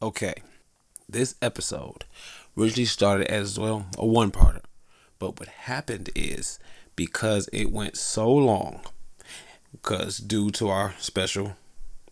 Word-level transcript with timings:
Okay, 0.00 0.34
this 1.08 1.34
episode 1.42 2.04
originally 2.56 2.84
started 2.84 3.26
as 3.26 3.58
well 3.58 3.86
a 3.98 4.06
one 4.06 4.30
parter, 4.30 4.62
but 5.18 5.40
what 5.40 5.48
happened 5.48 6.10
is 6.14 6.60
because 6.94 7.48
it 7.52 7.72
went 7.72 7.96
so 7.96 8.32
long, 8.32 8.82
because 9.72 10.18
due 10.18 10.52
to 10.52 10.68
our 10.68 10.94
special, 11.00 11.56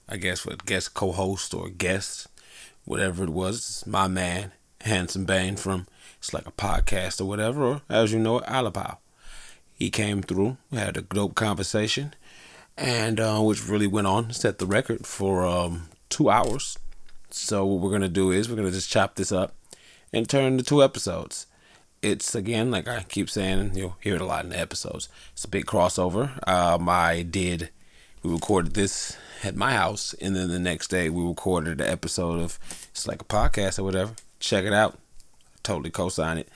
I 0.09 0.17
guess, 0.17 0.45
what 0.45 0.67
guest 0.67 0.95
co 0.95 1.13
host 1.13 1.55
or 1.55 1.69
guest, 1.69 2.27
whatever 2.85 3.23
it 3.23 3.31
was, 3.31 3.85
my 3.87 4.09
man, 4.09 4.51
Handsome 4.81 5.25
Bane 5.25 5.55
from 5.55 5.87
It's 6.19 6.35
Like 6.35 6.49
a 6.49 6.51
Podcast 6.51 7.21
or 7.21 7.27
whatever, 7.27 7.63
or 7.65 7.83
as 7.89 8.13
you 8.13 8.19
know, 8.19 8.41
Alibaba. 8.41 8.99
He 9.75 9.91
came 9.91 10.23
through, 10.23 10.57
we 10.73 10.79
had 10.79 10.97
a 10.97 11.03
dope 11.03 11.37
conversation, 11.37 12.15
and 12.77 13.21
uh, 13.21 13.39
which 13.43 13.69
really 13.69 13.87
went 13.87 14.09
on, 14.09 14.33
set 14.33 14.59
the 14.59 14.67
record 14.67 15.07
for 15.07 15.47
um, 15.47 15.89
two 16.09 16.29
hours 16.29 16.79
so 17.31 17.65
what 17.65 17.81
we're 17.81 17.91
gonna 17.91 18.09
do 18.09 18.31
is 18.31 18.49
we're 18.49 18.57
gonna 18.57 18.71
just 18.71 18.91
chop 18.91 19.15
this 19.15 19.33
up 19.33 19.55
and 20.13 20.29
turn 20.29 20.45
into 20.45 20.65
two 20.65 20.83
episodes. 20.83 21.47
It's 22.03 22.35
again, 22.35 22.71
like 22.71 22.87
I 22.87 23.03
keep 23.03 23.29
saying, 23.29 23.73
you'll 23.75 23.97
hear 24.01 24.17
it 24.17 24.21
a 24.21 24.27
lot 24.27 24.45
in 24.45 24.51
the 24.51 24.59
episodes. 24.59 25.09
It's 25.33 25.45
a 25.45 25.49
big 25.49 25.67
crossover. 25.67 26.47
Um, 26.49 26.89
I 26.89 27.23
did. 27.23 27.71
We 28.23 28.33
recorded 28.33 28.75
this 28.75 29.17
at 29.43 29.57
my 29.57 29.73
house, 29.73 30.15
and 30.21 30.35
then 30.35 30.49
the 30.49 30.59
next 30.59 30.89
day 30.89 31.09
we 31.09 31.25
recorded 31.25 31.79
the 31.79 31.91
episode 31.91 32.41
of 32.41 32.59
it's 32.91 33.07
like 33.07 33.23
a 33.23 33.25
podcast 33.25 33.79
or 33.79 33.85
whatever. 33.85 34.15
Check 34.41 34.65
it 34.65 34.73
out. 34.73 34.99
Totally 35.63 35.91
co-sign 35.91 36.39
it. 36.39 36.49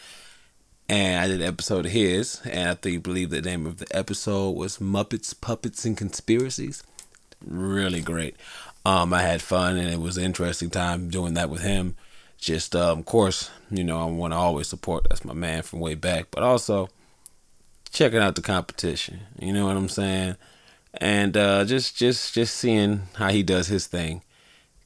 And 0.88 1.22
I 1.22 1.28
did 1.28 1.40
an 1.40 1.46
episode 1.46 1.86
of 1.86 1.92
his, 1.92 2.40
and 2.44 2.70
I 2.70 2.74
think 2.74 3.04
believe 3.04 3.30
the 3.30 3.40
name 3.40 3.64
of 3.64 3.78
the 3.78 3.86
episode 3.96 4.50
was 4.50 4.78
Muppets, 4.78 5.40
Puppets, 5.40 5.84
and 5.84 5.96
Conspiracies. 5.96 6.82
Really 7.44 8.00
great. 8.00 8.36
Um, 8.84 9.12
I 9.12 9.22
had 9.22 9.42
fun 9.42 9.76
and 9.76 9.90
it 9.90 10.00
was 10.00 10.16
an 10.16 10.24
interesting 10.24 10.70
time 10.70 11.10
doing 11.10 11.34
that 11.34 11.50
with 11.50 11.62
him. 11.62 11.96
Just, 12.38 12.74
um, 12.74 13.00
of 13.00 13.04
course, 13.04 13.50
you 13.70 13.84
know, 13.84 14.00
I 14.00 14.04
want 14.04 14.32
to 14.32 14.38
always 14.38 14.68
support. 14.68 15.06
That's 15.08 15.24
my 15.24 15.34
man 15.34 15.62
from 15.62 15.80
way 15.80 15.94
back, 15.94 16.28
but 16.30 16.42
also 16.42 16.88
checking 17.90 18.20
out 18.20 18.36
the 18.36 18.42
competition. 18.42 19.20
You 19.38 19.52
know 19.52 19.66
what 19.66 19.76
I'm 19.76 19.90
saying? 19.90 20.36
And 20.94 21.36
uh, 21.36 21.64
just, 21.66 21.96
just, 21.96 22.32
just 22.32 22.56
seeing 22.56 23.02
how 23.14 23.28
he 23.28 23.42
does 23.42 23.68
his 23.68 23.86
thing, 23.86 24.22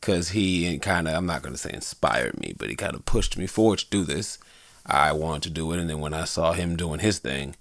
because 0.00 0.30
he 0.30 0.78
kind 0.80 1.06
of, 1.06 1.14
I'm 1.14 1.26
not 1.26 1.42
gonna 1.42 1.56
say 1.56 1.70
inspired 1.72 2.38
me, 2.40 2.54
but 2.58 2.68
he 2.68 2.76
kind 2.76 2.94
of 2.94 3.06
pushed 3.06 3.38
me 3.38 3.46
forward 3.46 3.78
to 3.78 3.90
do 3.90 4.04
this. 4.04 4.38
I 4.84 5.12
wanted 5.12 5.44
to 5.44 5.50
do 5.50 5.72
it, 5.72 5.78
and 5.78 5.88
then 5.88 6.00
when 6.00 6.12
I 6.12 6.24
saw 6.24 6.52
him 6.52 6.76
doing 6.76 7.00
his 7.00 7.20
thing, 7.20 7.56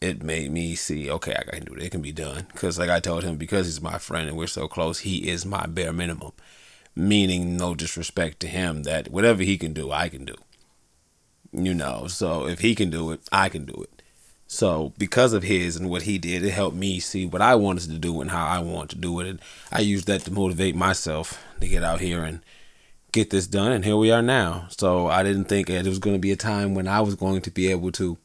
it 0.00 0.22
made 0.22 0.52
me 0.52 0.74
see, 0.76 1.10
okay, 1.10 1.34
I 1.36 1.42
can 1.42 1.64
do 1.64 1.74
it. 1.74 1.82
It 1.82 1.90
can 1.90 2.02
be 2.02 2.12
done. 2.12 2.46
Because, 2.52 2.78
like 2.78 2.90
I 2.90 3.00
told 3.00 3.24
him, 3.24 3.36
because 3.36 3.66
he's 3.66 3.80
my 3.80 3.98
friend 3.98 4.28
and 4.28 4.36
we're 4.36 4.46
so 4.46 4.68
close, 4.68 5.00
he 5.00 5.28
is 5.28 5.44
my 5.44 5.66
bare 5.66 5.92
minimum. 5.92 6.32
Meaning, 6.94 7.56
no 7.56 7.74
disrespect 7.74 8.40
to 8.40 8.48
him, 8.48 8.84
that 8.84 9.10
whatever 9.10 9.42
he 9.42 9.58
can 9.58 9.72
do, 9.72 9.90
I 9.90 10.08
can 10.08 10.24
do. 10.24 10.34
You 11.52 11.74
know, 11.74 12.06
so 12.06 12.46
if 12.46 12.60
he 12.60 12.74
can 12.74 12.90
do 12.90 13.10
it, 13.10 13.20
I 13.32 13.48
can 13.48 13.64
do 13.64 13.82
it. 13.82 14.02
So, 14.46 14.92
because 14.96 15.32
of 15.32 15.42
his 15.42 15.76
and 15.76 15.90
what 15.90 16.02
he 16.02 16.16
did, 16.16 16.44
it 16.44 16.52
helped 16.52 16.76
me 16.76 17.00
see 17.00 17.26
what 17.26 17.42
I 17.42 17.54
wanted 17.54 17.90
to 17.90 17.98
do 17.98 18.20
and 18.20 18.30
how 18.30 18.46
I 18.46 18.60
want 18.60 18.90
to 18.90 18.96
do 18.96 19.20
it. 19.20 19.26
And 19.26 19.40
I 19.70 19.80
used 19.80 20.06
that 20.06 20.22
to 20.22 20.32
motivate 20.32 20.74
myself 20.74 21.44
to 21.60 21.68
get 21.68 21.82
out 21.84 22.00
here 22.00 22.22
and 22.22 22.40
get 23.12 23.30
this 23.30 23.46
done. 23.46 23.72
And 23.72 23.84
here 23.84 23.96
we 23.96 24.10
are 24.10 24.22
now. 24.22 24.68
So, 24.70 25.08
I 25.08 25.22
didn't 25.22 25.46
think 25.46 25.68
it 25.68 25.86
was 25.86 25.98
going 25.98 26.16
to 26.16 26.20
be 26.20 26.32
a 26.32 26.36
time 26.36 26.74
when 26.74 26.86
I 26.86 27.00
was 27.00 27.16
going 27.16 27.42
to 27.42 27.50
be 27.50 27.70
able 27.70 27.92
to, 27.92 28.16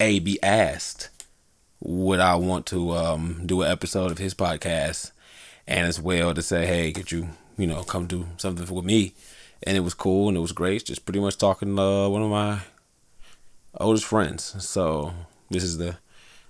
A, 0.00 0.18
be 0.18 0.42
asked 0.42 1.08
would 1.84 2.20
I 2.20 2.36
want 2.36 2.66
to 2.66 2.92
um, 2.92 3.42
do 3.44 3.62
an 3.62 3.70
episode 3.70 4.12
of 4.12 4.18
his 4.18 4.34
podcast 4.34 5.10
and 5.66 5.86
as 5.86 6.00
well 6.00 6.32
to 6.32 6.40
say, 6.40 6.64
hey, 6.64 6.92
could 6.92 7.10
you, 7.10 7.30
you 7.58 7.66
know, 7.66 7.82
come 7.82 8.06
do 8.06 8.28
something 8.36 8.72
with 8.72 8.84
me? 8.84 9.14
And 9.64 9.76
it 9.76 9.80
was 9.80 9.94
cool 9.94 10.28
and 10.28 10.36
it 10.36 10.40
was 10.40 10.52
great. 10.52 10.84
Just 10.84 11.04
pretty 11.04 11.20
much 11.20 11.38
talking 11.38 11.74
to 11.74 11.82
uh, 11.82 12.08
one 12.08 12.22
of 12.22 12.30
my 12.30 12.60
oldest 13.80 14.04
friends. 14.04 14.54
So 14.64 15.12
this 15.50 15.64
is 15.64 15.78
the 15.78 15.96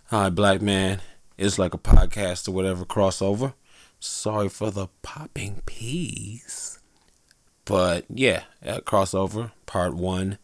Hi 0.06 0.28
Black 0.28 0.60
Man. 0.60 1.00
It's 1.38 1.58
like 1.58 1.72
a 1.72 1.78
podcast 1.78 2.46
or 2.46 2.52
whatever 2.52 2.84
crossover. 2.84 3.54
Sorry 4.00 4.50
for 4.50 4.70
the 4.70 4.88
popping 5.00 5.62
peas. 5.64 6.78
But 7.64 8.04
yeah, 8.10 8.42
crossover, 8.62 9.52
part 9.64 9.94
one 9.94 10.36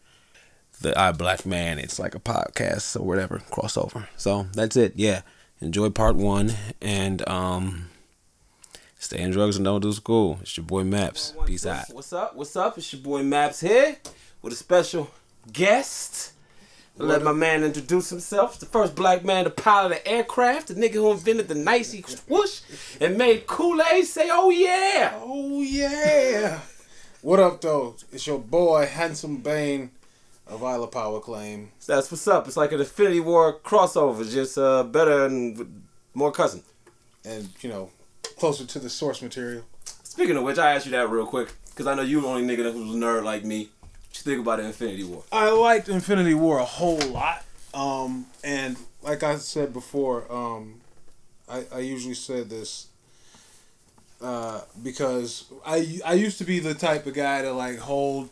the 0.81 0.97
I 0.99 1.11
Black 1.11 1.45
Man. 1.45 1.79
It's 1.79 1.99
like 1.99 2.15
a 2.15 2.19
podcast 2.19 2.99
or 2.99 3.03
whatever 3.03 3.39
crossover. 3.51 4.07
So 4.17 4.47
that's 4.53 4.75
it. 4.75 4.93
Yeah, 4.95 5.21
enjoy 5.59 5.89
part 5.89 6.15
one 6.15 6.53
and 6.81 7.27
um, 7.27 7.89
stay 8.97 9.19
in 9.21 9.31
drugs 9.31 9.55
and 9.57 9.65
don't 9.65 9.81
do 9.81 9.93
school. 9.93 10.39
It's 10.41 10.55
your 10.57 10.65
boy 10.65 10.83
Maps. 10.83 11.33
Peace 11.45 11.65
out. 11.65 11.85
What's 11.91 12.13
up? 12.13 12.35
What's 12.35 12.55
up? 12.55 12.77
It's 12.77 12.91
your 12.93 13.01
boy 13.01 13.23
Maps 13.23 13.61
here 13.61 13.97
with 14.41 14.53
a 14.53 14.57
special 14.57 15.09
guest. 15.51 16.33
Let 16.97 17.23
my 17.23 17.31
man 17.31 17.63
introduce 17.63 18.09
himself. 18.09 18.59
The 18.59 18.65
first 18.65 18.93
black 18.93 19.23
man 19.23 19.45
to 19.45 19.49
pilot 19.49 19.93
an 19.93 19.99
aircraft. 20.05 20.67
The 20.67 20.73
nigga 20.73 20.95
who 20.95 21.11
invented 21.11 21.47
the 21.47 21.55
nicey 21.55 22.01
swoosh 22.01 22.59
and 22.99 23.17
made 23.17 23.47
Kool-Aid 23.47 24.05
say, 24.05 24.27
oh 24.29 24.49
yeah. 24.49 25.13
Oh 25.15 25.61
yeah. 25.61 26.59
what 27.21 27.39
up 27.39 27.61
though? 27.61 27.95
It's 28.11 28.27
your 28.27 28.39
boy 28.39 28.85
Handsome 28.85 29.37
Bane 29.37 29.91
a 30.49 30.57
Viola 30.57 30.87
Power 30.87 31.19
claim. 31.19 31.71
That's 31.85 32.11
what's 32.11 32.27
up. 32.27 32.47
It's 32.47 32.57
like 32.57 32.71
an 32.71 32.79
Infinity 32.79 33.19
War 33.19 33.59
crossover, 33.59 34.29
just 34.29 34.57
uh, 34.57 34.83
better 34.83 35.25
and 35.25 35.83
more 36.13 36.31
cousin. 36.31 36.63
And, 37.23 37.49
you 37.61 37.69
know, 37.69 37.91
closer 38.37 38.65
to 38.65 38.79
the 38.79 38.89
source 38.89 39.21
material. 39.21 39.63
Speaking 40.03 40.37
of 40.37 40.43
which, 40.43 40.57
I 40.57 40.73
asked 40.73 40.85
you 40.85 40.91
that 40.93 41.09
real 41.09 41.25
quick, 41.25 41.53
because 41.69 41.87
I 41.87 41.93
know 41.93 42.01
you 42.01 42.21
the 42.21 42.27
only 42.27 42.43
nigga 42.43 42.71
who's 42.71 42.95
a 42.95 42.97
nerd 42.97 43.23
like 43.23 43.43
me. 43.43 43.69
What 43.81 44.17
you 44.17 44.23
think 44.23 44.41
about 44.41 44.59
Infinity 44.59 45.03
War? 45.03 45.23
I 45.31 45.49
liked 45.51 45.87
Infinity 45.87 46.33
War 46.33 46.59
a 46.59 46.65
whole 46.65 46.99
lot. 46.99 47.43
Um, 47.73 48.25
and 48.43 48.77
like 49.03 49.21
I 49.21 49.35
said 49.35 49.71
before, 49.73 50.31
um, 50.31 50.81
I, 51.47 51.63
I 51.73 51.79
usually 51.79 52.15
said 52.15 52.49
this 52.49 52.87
uh, 54.21 54.61
because 54.81 55.45
I 55.65 55.99
I 56.05 56.13
used 56.13 56.37
to 56.39 56.43
be 56.43 56.59
the 56.59 56.73
type 56.73 57.05
of 57.05 57.13
guy 57.13 57.41
to 57.43 57.53
like 57.53 57.77
hold 57.77 58.29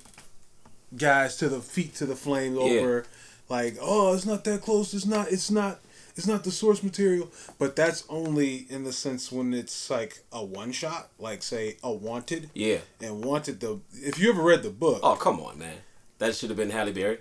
guys 0.96 1.36
to 1.38 1.50
the 1.50 1.60
feet 1.60 1.96
to 1.96 2.06
the 2.06 2.16
flames 2.16 2.58
over 2.58 3.06
like 3.50 3.78
oh 3.82 4.14
it's 4.14 4.26
not 4.26 4.44
that 4.44 4.62
close. 4.62 4.94
It's 4.94 5.06
not 5.06 5.32
it's 5.32 5.52
not 5.52 5.80
it's 6.16 6.28
not 6.28 6.44
the 6.44 6.52
source 6.52 6.84
material. 6.84 7.30
But 7.60 7.76
that's 7.76 8.04
only 8.10 8.66
in 8.70 8.84
the 8.84 8.92
sense 8.92 9.32
when 9.32 9.54
it's 9.54 9.90
like 9.90 10.24
a 10.32 10.44
one 10.44 10.72
shot 10.72 11.10
like 11.20 11.44
say 11.44 11.78
a 11.84 11.92
wanted. 11.92 12.50
Yeah. 12.54 12.80
And 13.02 13.24
wanted 13.24 13.60
the 13.60 13.80
if 13.94 14.20
you 14.20 14.30
ever 14.30 14.42
read 14.42 14.64
the 14.64 14.70
book. 14.70 15.00
Oh 15.04 15.16
come 15.16 15.40
on 15.40 15.60
man. 15.60 15.78
That 16.20 16.36
should 16.36 16.50
have 16.50 16.58
been 16.58 16.72
halle 16.72 16.92
berry. 16.92 17.20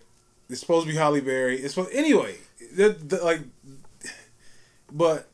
It's 0.49 0.61
supposed 0.61 0.87
to 0.87 0.93
be 0.93 0.99
halle 0.99 1.21
berry. 1.21 1.59
It's 1.59 1.75
supposed 1.75 1.95
anyway 1.95 2.37
the, 2.75 2.91
the, 2.91 3.23
like 3.23 3.41
but 4.93 5.29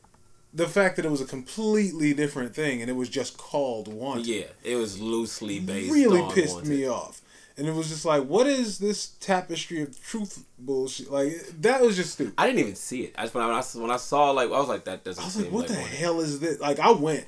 the 0.53 0.67
fact 0.67 0.97
that 0.97 1.05
it 1.05 1.09
was 1.09 1.21
a 1.21 1.25
completely 1.25 2.13
different 2.13 2.53
thing 2.53 2.81
and 2.81 2.89
it 2.89 2.93
was 2.93 3.09
just 3.09 3.37
called 3.37 3.91
wanted. 3.91 4.27
Yeah 4.27 4.45
it 4.63 4.75
was 4.75 5.01
loosely 5.01 5.59
based 5.59 5.91
really 5.91 6.21
pissed 6.33 6.55
wanted. 6.55 6.69
me 6.69 6.87
off 6.87 7.21
and 7.57 7.67
it 7.67 7.73
was 7.73 7.89
just 7.89 8.05
like, 8.05 8.23
what 8.23 8.47
is 8.47 8.79
this 8.79 9.09
tapestry 9.19 9.81
of 9.81 10.01
truth 10.03 10.43
bullshit? 10.57 11.11
Like 11.11 11.33
that 11.61 11.81
was 11.81 11.95
just 11.95 12.13
stupid. 12.13 12.33
I 12.37 12.47
didn't 12.47 12.59
even 12.59 12.75
see 12.75 13.03
it. 13.03 13.15
I 13.17 13.23
just 13.23 13.35
when 13.35 13.43
I 13.43 13.61
when 13.61 13.91
I 13.91 13.97
saw 13.97 14.31
like 14.31 14.47
I 14.47 14.59
was 14.59 14.67
like 14.67 14.85
that 14.85 15.03
doesn't. 15.03 15.21
I 15.21 15.25
was 15.25 15.37
like, 15.37 15.51
what 15.51 15.69
like 15.69 15.77
the 15.77 15.83
hell 15.83 16.19
is 16.19 16.39
this? 16.39 16.59
Like 16.59 16.79
I 16.79 16.91
went 16.91 17.25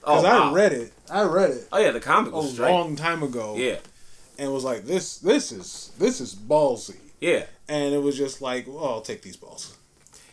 because 0.00 0.24
oh, 0.24 0.28
wow. 0.28 0.50
I 0.50 0.54
read 0.54 0.72
it. 0.72 0.92
I 1.10 1.22
read 1.22 1.50
it. 1.50 1.68
Oh 1.70 1.78
yeah, 1.78 1.90
the 1.90 2.00
comic 2.00 2.32
was 2.32 2.46
a 2.46 2.54
straight. 2.54 2.70
long 2.70 2.96
time 2.96 3.22
ago. 3.22 3.56
Yeah, 3.56 3.76
and 4.38 4.52
was 4.52 4.64
like 4.64 4.84
this. 4.84 5.18
This 5.18 5.52
is 5.52 5.92
this 5.98 6.20
is 6.20 6.34
ballsy. 6.34 6.96
Yeah, 7.20 7.46
and 7.68 7.94
it 7.94 8.02
was 8.02 8.16
just 8.16 8.40
like, 8.40 8.66
well, 8.66 8.84
I'll 8.84 9.00
take 9.00 9.22
these 9.22 9.36
balls. 9.36 9.76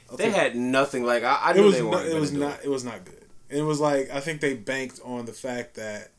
I'll 0.10 0.18
they 0.18 0.32
had 0.32 0.56
nothing 0.56 1.04
like 1.04 1.24
I. 1.24 1.40
I 1.42 1.54
knew 1.54 1.62
it 1.62 1.66
was 1.66 1.76
they 1.76 1.84
weren't. 1.84 2.10
it 2.10 2.20
was 2.20 2.32
not. 2.32 2.60
It. 2.60 2.66
it 2.66 2.70
was 2.70 2.84
not 2.84 3.06
good. 3.06 3.26
And 3.50 3.60
it 3.60 3.64
was 3.64 3.80
like 3.80 4.10
I 4.12 4.22
think 4.22 4.42
they 4.42 4.56
banked 4.56 5.00
on 5.04 5.26
the 5.26 5.34
fact 5.34 5.76
that 5.76 6.10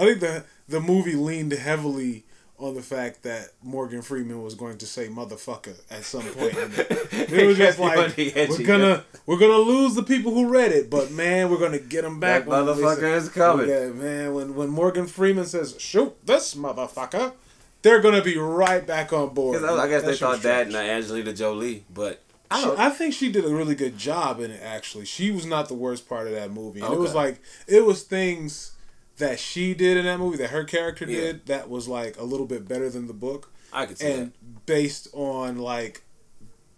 I 0.00 0.04
think 0.04 0.20
the 0.20 0.44
the 0.68 0.80
movie 0.80 1.14
leaned 1.14 1.52
heavily 1.52 2.24
on 2.58 2.74
the 2.74 2.82
fact 2.82 3.22
that 3.22 3.48
Morgan 3.62 4.02
Freeman 4.02 4.42
was 4.42 4.54
going 4.54 4.78
to 4.78 4.86
say 4.86 5.08
motherfucker 5.08 5.78
at 5.90 6.04
some 6.04 6.22
point. 6.22 6.54
it 6.56 7.46
was 7.46 7.56
just 7.58 7.78
like 7.78 8.16
we're 8.16 8.66
gonna 8.66 9.04
we're 9.26 9.38
gonna 9.38 9.58
lose 9.58 9.94
the 9.94 10.02
people 10.02 10.32
who 10.32 10.48
read 10.48 10.72
it, 10.72 10.88
but 10.88 11.10
man, 11.10 11.50
we're 11.50 11.58
gonna 11.58 11.78
get 11.78 12.02
them 12.02 12.18
back. 12.18 12.44
That 12.44 12.50
motherfucker 12.50 13.14
is 13.14 13.28
coming. 13.28 13.66
man, 13.98 14.32
when 14.32 14.54
when 14.54 14.70
Morgan 14.70 15.06
Freeman 15.06 15.44
says 15.44 15.76
shoot 15.78 16.14
this 16.24 16.54
motherfucker, 16.54 17.34
they're 17.82 18.00
gonna 18.00 18.22
be 18.22 18.38
right 18.38 18.86
back 18.86 19.12
on 19.12 19.34
board. 19.34 19.62
I, 19.62 19.84
I 19.84 19.88
guess 19.88 20.02
they 20.02 20.16
thought 20.16 20.40
that 20.42 20.68
and 20.68 20.76
Angelina 20.76 21.32
Jolie, 21.32 21.84
but. 21.92 22.22
I, 22.52 22.62
she, 22.64 22.70
I, 22.78 22.90
think 22.90 23.14
she 23.14 23.30
did 23.30 23.44
a 23.44 23.54
really 23.54 23.76
good 23.76 23.96
job 23.96 24.40
in 24.40 24.50
it. 24.50 24.60
Actually, 24.60 25.04
she 25.04 25.30
was 25.30 25.46
not 25.46 25.68
the 25.68 25.74
worst 25.74 26.08
part 26.08 26.26
of 26.26 26.32
that 26.32 26.50
movie. 26.50 26.82
Okay. 26.82 26.92
It 26.92 26.98
was 26.98 27.14
like 27.14 27.40
it 27.68 27.84
was 27.84 28.02
things 28.02 28.72
that 29.20 29.38
she 29.38 29.72
did 29.72 29.96
in 29.96 30.04
that 30.04 30.18
movie, 30.18 30.36
that 30.38 30.50
her 30.50 30.64
character 30.64 31.06
yeah. 31.06 31.20
did, 31.20 31.46
that 31.46 31.70
was 31.70 31.88
like 31.88 32.18
a 32.18 32.24
little 32.24 32.46
bit 32.46 32.68
better 32.68 32.90
than 32.90 33.06
the 33.06 33.14
book. 33.14 33.52
I 33.72 33.86
could 33.86 33.98
see 33.98 34.10
and 34.10 34.26
that. 34.32 34.66
based 34.66 35.08
on 35.12 35.58
like, 35.58 36.02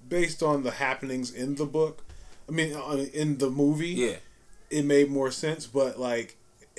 based 0.08 0.42
on 0.42 0.62
the 0.62 0.72
happenings 0.72 1.32
in 1.32 1.54
the 1.54 1.64
book, 1.64 2.04
I 2.48 2.52
mean, 2.52 2.74
uh, 2.74 3.06
in 3.14 3.38
the 3.38 3.50
movie, 3.50 3.88
yeah, 3.88 4.16
it 4.70 4.84
made 4.84 5.10
more 5.10 5.30
sense. 5.30 5.66
But 5.66 5.98
like, 5.98 6.36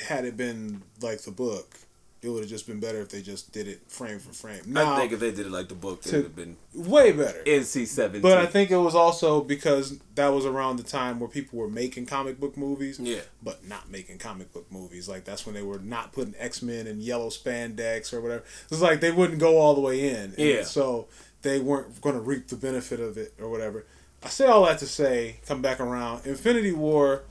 had 0.08 0.26
it 0.26 0.38
been 0.38 0.84
like 1.02 1.22
the 1.22 1.32
book, 1.32 1.80
it 2.24 2.30
would 2.30 2.40
have 2.42 2.50
just 2.50 2.66
been 2.68 2.80
better 2.80 3.02
if 3.02 3.10
they 3.10 3.22
just 3.22 3.52
did 3.52 3.68
it 3.68 3.82
frame 3.88 4.18
for 4.20 4.32
frame. 4.34 4.78
I 4.78 4.98
think 4.98 5.12
if 5.12 5.20
they 5.20 5.32
did 5.32 5.46
it 5.46 5.52
like 5.52 5.68
the 5.68 5.76
book, 5.76 6.06
it 6.06 6.12
would 6.14 6.24
have 6.24 6.36
been 6.36 6.58
way 6.74 7.12
better. 7.12 7.44
NC 7.46 7.86
seventeen. 7.88 8.22
But 8.22 8.38
I 8.38 8.46
think 8.46 8.72
it 8.72 8.78
was 8.78 8.96
also 8.96 9.42
because 9.42 10.00
that 10.16 10.30
was 10.30 10.46
around 10.46 10.78
the 10.78 10.84
time 10.84 11.20
where 11.20 11.30
people 11.30 11.60
were 11.60 11.70
making 11.70 12.06
comic 12.06 12.40
book 12.40 12.56
movies, 12.56 13.00
Yeah. 13.00 13.20
but 13.42 13.68
not 13.68 13.90
making 13.90 14.20
comic 14.20 14.54
book 14.54 14.72
movies. 14.72 15.10
Like 15.10 15.26
that's 15.26 15.46
when 15.46 15.54
they 15.54 15.64
were 15.64 15.80
not 15.80 16.14
putting 16.14 16.36
X 16.38 16.62
Men 16.62 16.88
in 16.88 17.02
yellow 17.02 17.30
spandex 17.30 18.14
or 18.14 18.22
whatever. 18.22 18.44
It's 18.72 18.82
like 18.82 19.02
they 19.02 19.12
wouldn't 19.12 19.40
go 19.40 19.58
all 19.58 19.76
the 19.76 19.82
way 19.82 20.10
in. 20.10 20.34
Yeah. 20.38 20.64
So 20.64 21.08
they 21.42 21.60
weren't 21.60 22.00
going 22.02 22.16
to 22.16 22.22
reap 22.22 22.48
the 22.48 22.56
benefit 22.56 23.00
of 23.02 23.18
it 23.18 23.34
or 23.40 23.50
whatever. 23.50 23.86
I 24.24 24.30
say 24.30 24.46
all 24.46 24.66
that 24.66 24.80
to 24.80 24.88
say, 24.88 25.38
come 25.46 25.62
back 25.62 25.82
around. 25.82 26.26
Infinity 26.26 26.72
War 26.72 27.24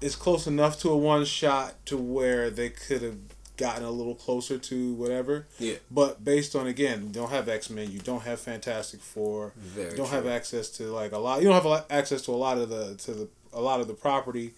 is 0.00 0.16
close 0.16 0.46
enough 0.46 0.80
to 0.80 0.88
a 0.88 0.96
one 0.96 1.26
shot 1.26 1.74
to 1.84 1.98
where 1.98 2.48
they 2.48 2.70
could 2.70 3.02
have 3.02 3.29
gotten 3.60 3.84
a 3.84 3.90
little 3.90 4.14
closer 4.14 4.58
to 4.58 4.94
whatever. 4.94 5.46
Yeah. 5.58 5.74
But 5.90 6.24
based 6.24 6.56
on 6.56 6.66
again, 6.66 7.02
you 7.06 7.12
don't 7.12 7.30
have 7.30 7.48
X 7.48 7.70
Men, 7.70 7.90
you 7.92 7.98
don't 8.00 8.22
have 8.22 8.40
Fantastic 8.40 9.00
Four, 9.00 9.52
Very 9.56 9.90
you 9.92 9.96
don't 9.96 10.06
true. 10.08 10.16
have 10.16 10.26
access 10.26 10.68
to 10.78 10.84
like 10.92 11.12
a 11.12 11.18
lot. 11.18 11.40
You 11.40 11.44
don't 11.46 11.54
have 11.54 11.64
a 11.66 11.68
lot, 11.68 11.86
access 11.90 12.22
to 12.22 12.32
a 12.32 12.40
lot 12.46 12.58
of 12.58 12.68
the 12.70 12.94
to 12.96 13.12
the 13.12 13.28
a 13.52 13.60
lot 13.60 13.80
of 13.80 13.86
the 13.88 13.94
property, 13.94 14.52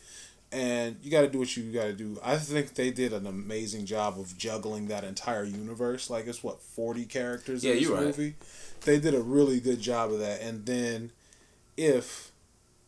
and 0.52 0.96
you 1.02 1.10
got 1.10 1.22
to 1.22 1.28
do 1.28 1.38
what 1.38 1.56
you 1.56 1.72
got 1.72 1.84
to 1.84 1.92
do. 1.94 2.18
I 2.22 2.36
think 2.36 2.74
they 2.74 2.90
did 2.90 3.12
an 3.12 3.26
amazing 3.26 3.86
job 3.86 4.18
of 4.18 4.36
juggling 4.38 4.88
that 4.88 5.02
entire 5.04 5.44
universe. 5.44 6.08
Like 6.10 6.26
it's 6.26 6.42
what 6.44 6.60
forty 6.62 7.04
characters 7.04 7.64
Yeah, 7.64 7.72
in 7.72 7.76
this 7.78 7.88
you're 7.88 7.96
right. 7.96 8.06
movie. 8.06 8.34
They 8.84 8.98
did 9.00 9.14
a 9.14 9.20
really 9.22 9.60
good 9.60 9.80
job 9.80 10.12
of 10.12 10.18
that. 10.20 10.40
And 10.42 10.66
then, 10.66 11.10
if 11.76 12.30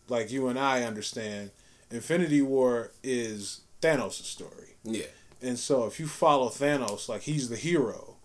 like 0.08 0.30
you 0.30 0.48
and 0.48 0.58
I 0.58 0.82
understand, 0.82 1.50
Infinity 1.90 2.42
War 2.42 2.90
is 3.02 3.60
Thanos' 3.80 4.22
story. 4.24 4.76
yeah, 4.84 5.06
And 5.42 5.58
so 5.58 5.86
if 5.86 6.00
you 6.00 6.06
follow 6.06 6.48
Thanos, 6.48 7.08
like 7.08 7.22
he's 7.22 7.48
the 7.48 7.56
hero 7.56 8.16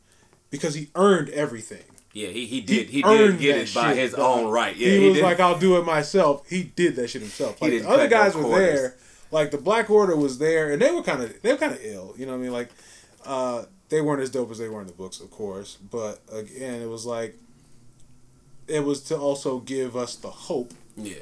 because 0.49 0.73
he 0.75 0.89
earned 0.95 1.29
everything. 1.29 1.83
yeah, 2.13 2.29
he, 2.29 2.45
he 2.45 2.61
did 2.61 2.89
he, 2.89 3.03
earned 3.03 3.37
did 3.37 3.39
get 3.39 3.57
it 3.57 3.73
by 3.73 3.89
shit, 3.89 3.97
his 3.97 4.13
dog. 4.13 4.39
own 4.39 4.51
right. 4.51 4.75
Yeah, 4.75 4.89
he, 4.89 4.99
he, 4.99 5.07
was 5.07 5.15
did. 5.17 5.23
like, 5.23 5.39
"I'll 5.39 5.59
do 5.59 5.77
it 5.77 5.85
myself." 5.85 6.47
He 6.49 6.63
did 6.63 6.95
that 6.95 7.09
shit 7.09 7.21
himself. 7.21 7.59
He 7.59 7.65
Like 7.65 7.81
the 7.83 7.89
other 7.89 8.03
no 8.03 8.09
guys 8.09 8.35
were 8.35 8.49
there. 8.49 8.95
Like 9.31 9.51
the 9.51 9.57
Black 9.57 9.89
Order 9.89 10.15
was 10.15 10.39
there, 10.39 10.71
and 10.71 10.81
they 10.81 10.91
were 10.91 11.03
kind 11.03 11.21
of 11.21 11.41
they 11.41 11.51
were 11.51 11.57
kind 11.57 11.73
of 11.73 11.79
ill. 11.83 12.15
You 12.17 12.25
know 12.25 12.31
what 12.31 12.39
I 12.39 12.41
mean? 12.41 12.51
Like 12.51 12.69
uh, 13.25 13.65
they 13.89 14.01
weren't 14.01 14.21
as 14.21 14.29
dope 14.29 14.49
as 14.51 14.57
they 14.57 14.69
were 14.69 14.81
in 14.81 14.87
the 14.87 14.93
books, 14.93 15.19
of 15.19 15.29
course. 15.29 15.75
But 15.75 16.19
again, 16.31 16.81
it 16.81 16.89
was 16.89 17.05
like 17.05 17.35
it 18.67 18.83
was 18.83 19.01
to 19.01 19.17
also 19.17 19.59
give 19.59 19.95
us 19.95 20.15
the 20.15 20.29
hope 20.29 20.73
yeah, 20.95 21.15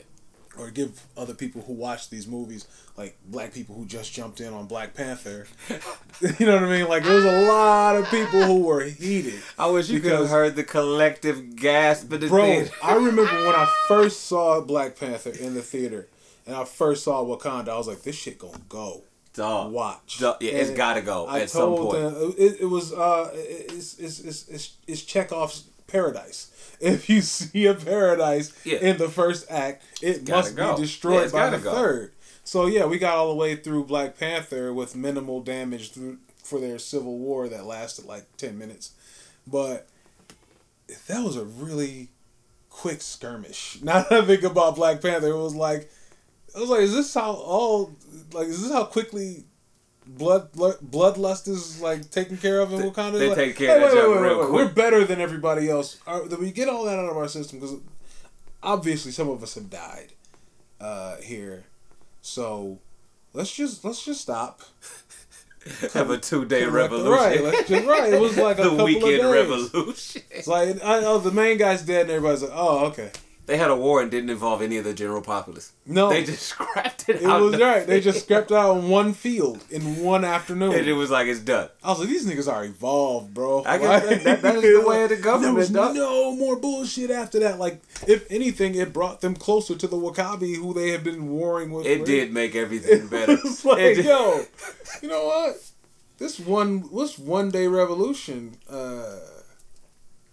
or 0.59 0.69
give 0.71 1.01
other 1.15 1.33
people 1.33 1.61
who 1.61 1.73
watch 1.73 2.09
these 2.09 2.27
movies, 2.27 2.67
like 2.97 3.17
black 3.25 3.53
people 3.53 3.75
who 3.75 3.85
just 3.85 4.13
jumped 4.13 4.41
in 4.41 4.53
on 4.53 4.65
Black 4.67 4.93
Panther. 4.93 5.47
you 6.39 6.45
know 6.45 6.55
what 6.55 6.63
I 6.63 6.69
mean? 6.77 6.87
Like 6.87 7.03
there 7.03 7.15
was 7.15 7.25
a 7.25 7.45
lot 7.47 7.95
of 7.95 8.09
people 8.09 8.43
who 8.43 8.61
were 8.63 8.83
heated. 8.83 9.41
I 9.57 9.67
wish 9.67 9.89
you 9.89 9.99
could 9.99 10.11
have 10.13 10.29
heard 10.29 10.55
the 10.55 10.63
collective 10.63 11.55
gasp 11.55 12.11
of 12.11 12.21
the 12.21 12.27
Bro, 12.27 12.43
thing. 12.43 12.69
I 12.83 12.95
remember 12.95 13.23
when 13.23 13.55
I 13.55 13.71
first 13.87 14.23
saw 14.25 14.61
Black 14.61 14.99
Panther 14.99 15.31
in 15.31 15.53
the 15.53 15.61
theater, 15.61 16.07
and 16.45 16.55
I 16.55 16.63
first 16.65 17.03
saw 17.03 17.23
Wakanda. 17.23 17.69
I 17.69 17.77
was 17.77 17.87
like, 17.87 18.03
"This 18.03 18.15
shit 18.15 18.39
gonna 18.39 18.57
go." 18.69 19.03
Dog. 19.33 19.71
Watch. 19.71 20.19
Yeah, 20.19 20.33
it's 20.41 20.69
And 20.69 20.77
gotta 20.77 21.01
go 21.01 21.27
I 21.27 21.41
at 21.41 21.51
some 21.51 21.75
point. 21.75 21.93
them 21.93 22.33
it, 22.39 22.61
it 22.61 22.65
was 22.65 22.91
uh, 22.91 23.29
it's 23.35 23.99
it's 23.99 24.19
it's 24.21 24.47
it's, 24.47 24.77
it's 24.87 25.03
Chekhov's 25.03 25.65
paradise. 25.87 26.51
If 26.79 27.09
you 27.09 27.21
see 27.21 27.65
a 27.65 27.73
paradise 27.73 28.53
Yeah. 28.63 28.77
in 28.77 28.97
the 28.97 29.09
first 29.09 29.47
act, 29.49 29.83
it 29.99 30.25
gotta 30.25 30.41
must 30.43 30.55
go. 30.55 30.75
be 30.75 30.81
destroyed 30.83 31.23
it's 31.23 31.31
by 31.33 31.49
the 31.49 31.57
go. 31.57 31.73
third. 31.73 32.11
So 32.43 32.67
yeah, 32.67 32.85
we 32.85 32.99
got 32.99 33.15
all 33.17 33.29
the 33.29 33.35
way 33.35 33.55
through 33.55 33.85
Black 33.85 34.15
Panther 34.19 34.71
with 34.71 34.95
minimal 34.95 35.41
damage 35.41 35.91
through 35.91 36.19
for 36.43 36.59
their 36.59 36.77
civil 36.77 37.17
war 37.17 37.49
that 37.49 37.65
lasted 37.65 38.05
like 38.05 38.25
ten 38.37 38.59
minutes, 38.59 38.91
but 39.47 39.87
that 41.07 41.23
was 41.23 41.35
a 41.35 41.45
really 41.45 42.09
quick 42.69 43.01
skirmish. 43.01 43.79
Now 43.83 44.03
that 44.03 44.11
I 44.11 44.25
think 44.25 44.43
about 44.43 44.75
Black 44.75 45.01
Panther, 45.01 45.29
it 45.29 45.35
was 45.37 45.55
like, 45.55 45.89
I 46.55 46.59
was 46.59 46.69
like, 46.69 46.81
is 46.81 46.93
this 46.93 47.11
how 47.13 47.31
all 47.33 47.95
like 48.33 48.47
is 48.49 48.61
this 48.61 48.71
how 48.71 48.83
quickly 48.85 49.45
blood 50.07 50.51
blood, 50.53 50.77
bloodlust 50.79 51.47
is 51.47 51.81
like 51.81 52.09
taken 52.11 52.37
care 52.37 52.59
of 52.61 52.71
in 52.73 52.79
They- 52.81 52.89
Wakanda? 52.89 53.19
they 53.19 53.27
Like, 53.29 53.37
take 53.37 53.55
care 53.57 53.75
of 53.75 53.91
that 53.91 53.93
junk 53.93 54.19
real 54.21 54.37
quick. 54.39 54.51
We're 54.51 54.73
better 54.73 55.03
than 55.05 55.19
everybody 55.21 55.69
else. 55.69 55.97
Our, 56.07 56.27
that 56.27 56.39
we 56.39 56.51
get 56.51 56.69
all 56.69 56.85
that 56.85 56.97
out 56.99 57.09
of 57.09 57.17
our 57.17 57.27
system 57.27 57.59
because 57.59 57.75
obviously 58.63 59.11
some 59.11 59.29
of 59.29 59.43
us 59.43 59.55
have 59.55 59.69
died 59.69 60.13
uh, 60.81 61.17
here. 61.17 61.63
So 62.21 62.79
let's 63.33 63.53
just 63.55 63.83
let's 63.85 64.03
just 64.03 64.21
stop. 64.21 64.61
Have 65.93 66.09
a 66.11 66.17
two 66.17 66.45
day 66.45 66.63
revolution. 66.65 67.11
Right, 67.11 67.43
let's 67.43 67.67
just 67.67 67.85
right. 67.85 68.13
It 68.13 68.21
was 68.21 68.37
like 68.37 68.57
a 68.59 68.63
the 68.63 68.69
couple 68.69 68.85
weekend 68.85 69.15
of 69.15 69.33
days. 69.33 69.73
revolution. 69.73 70.21
It's 70.31 70.47
like 70.47 70.81
I 70.81 71.01
know 71.01 71.17
the 71.17 71.31
main 71.31 71.57
guy's 71.57 71.81
dead, 71.81 72.03
and 72.03 72.11
everybody's 72.11 72.43
like, 72.43 72.53
"Oh, 72.53 72.85
okay." 72.87 73.11
They 73.47 73.57
had 73.57 73.71
a 73.71 73.75
war 73.75 74.01
and 74.01 74.11
didn't 74.11 74.29
involve 74.29 74.61
any 74.61 74.77
of 74.77 74.83
the 74.83 74.93
general 74.93 75.21
populace. 75.21 75.71
No, 75.85 76.09
They 76.09 76.23
just 76.25 76.43
scrapped 76.49 77.07
it, 77.09 77.21
it 77.21 77.27
was 77.27 77.53
the 77.53 77.57
right. 77.59 77.87
They 77.87 78.01
just 78.01 78.23
scrapped 78.25 78.51
out 78.51 78.77
in 78.77 78.89
one 78.89 79.13
field 79.13 79.63
in 79.71 80.03
one 80.03 80.23
afternoon. 80.25 80.73
and 80.73 80.85
it 80.85 80.91
was 80.93 81.09
like 81.09 81.27
it's 81.27 81.39
done. 81.39 81.69
I 81.81 81.89
was 81.91 81.99
like, 81.99 82.09
these 82.09 82.25
niggas 82.27 82.51
are 82.51 82.65
evolved, 82.65 83.33
bro. 83.33 83.63
I 83.65 83.77
guess 83.77 84.05
that- 84.09 84.23
that- 84.25 84.41
that 84.41 84.55
is 84.55 84.61
the 84.81 84.87
way 84.87 85.03
of 85.03 85.09
the 85.09 85.15
government, 85.15 85.43
There 85.43 85.53
was 85.53 85.69
dog. 85.69 85.95
no 85.95 86.35
more 86.35 86.57
bullshit 86.57 87.09
after 87.09 87.39
that. 87.39 87.57
Like, 87.57 87.81
if 88.05 88.29
anything, 88.29 88.75
it 88.75 88.91
brought 88.91 89.21
them 89.21 89.33
closer 89.35 89.75
to 89.75 89.87
the 89.87 89.97
Wakabi 89.97 90.57
who 90.57 90.73
they 90.73 90.89
had 90.89 91.03
been 91.03 91.29
warring 91.29 91.71
with. 91.71 91.85
It 91.87 91.99
for- 92.01 92.05
did 92.05 92.33
make 92.33 92.53
everything 92.53 93.07
better. 93.07 93.33
It's 93.43 93.63
like, 93.63 93.79
It 93.79 94.05
yo, 94.05 94.43
you 95.01 95.07
know 95.07 95.25
what? 95.25 95.55
This 96.17 96.37
one, 96.39 96.83
this 96.93 97.17
one 97.17 97.49
day 97.51 97.67
revolution. 97.67 98.57
uh 98.69 99.15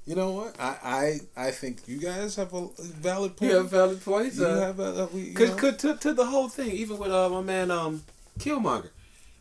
You 0.06 0.14
know 0.14 0.32
what? 0.32 0.54
I 0.60 1.18
I 1.36 1.46
I 1.46 1.50
think 1.50 1.88
you 1.88 1.98
guys 1.98 2.36
have 2.36 2.52
a 2.52 2.68
valid 2.78 3.36
point. 3.36 3.50
You 3.50 3.56
have 3.58 3.70
valid 3.70 4.04
points. 4.04 4.36
You 4.38 4.46
Uh, 4.46 4.60
have 4.60 4.78
a, 4.78 5.06
we, 5.12 5.20
you 5.22 5.34
Cause, 5.34 5.50
know. 5.50 5.56
'cause 5.56 5.76
to, 5.78 5.96
to 5.96 6.12
the 6.12 6.26
whole 6.26 6.48
thing, 6.48 6.70
even 6.72 6.98
with 6.98 7.10
uh, 7.10 7.28
my 7.30 7.40
man 7.40 7.70
um 7.70 8.02
Killmonger, 8.38 8.90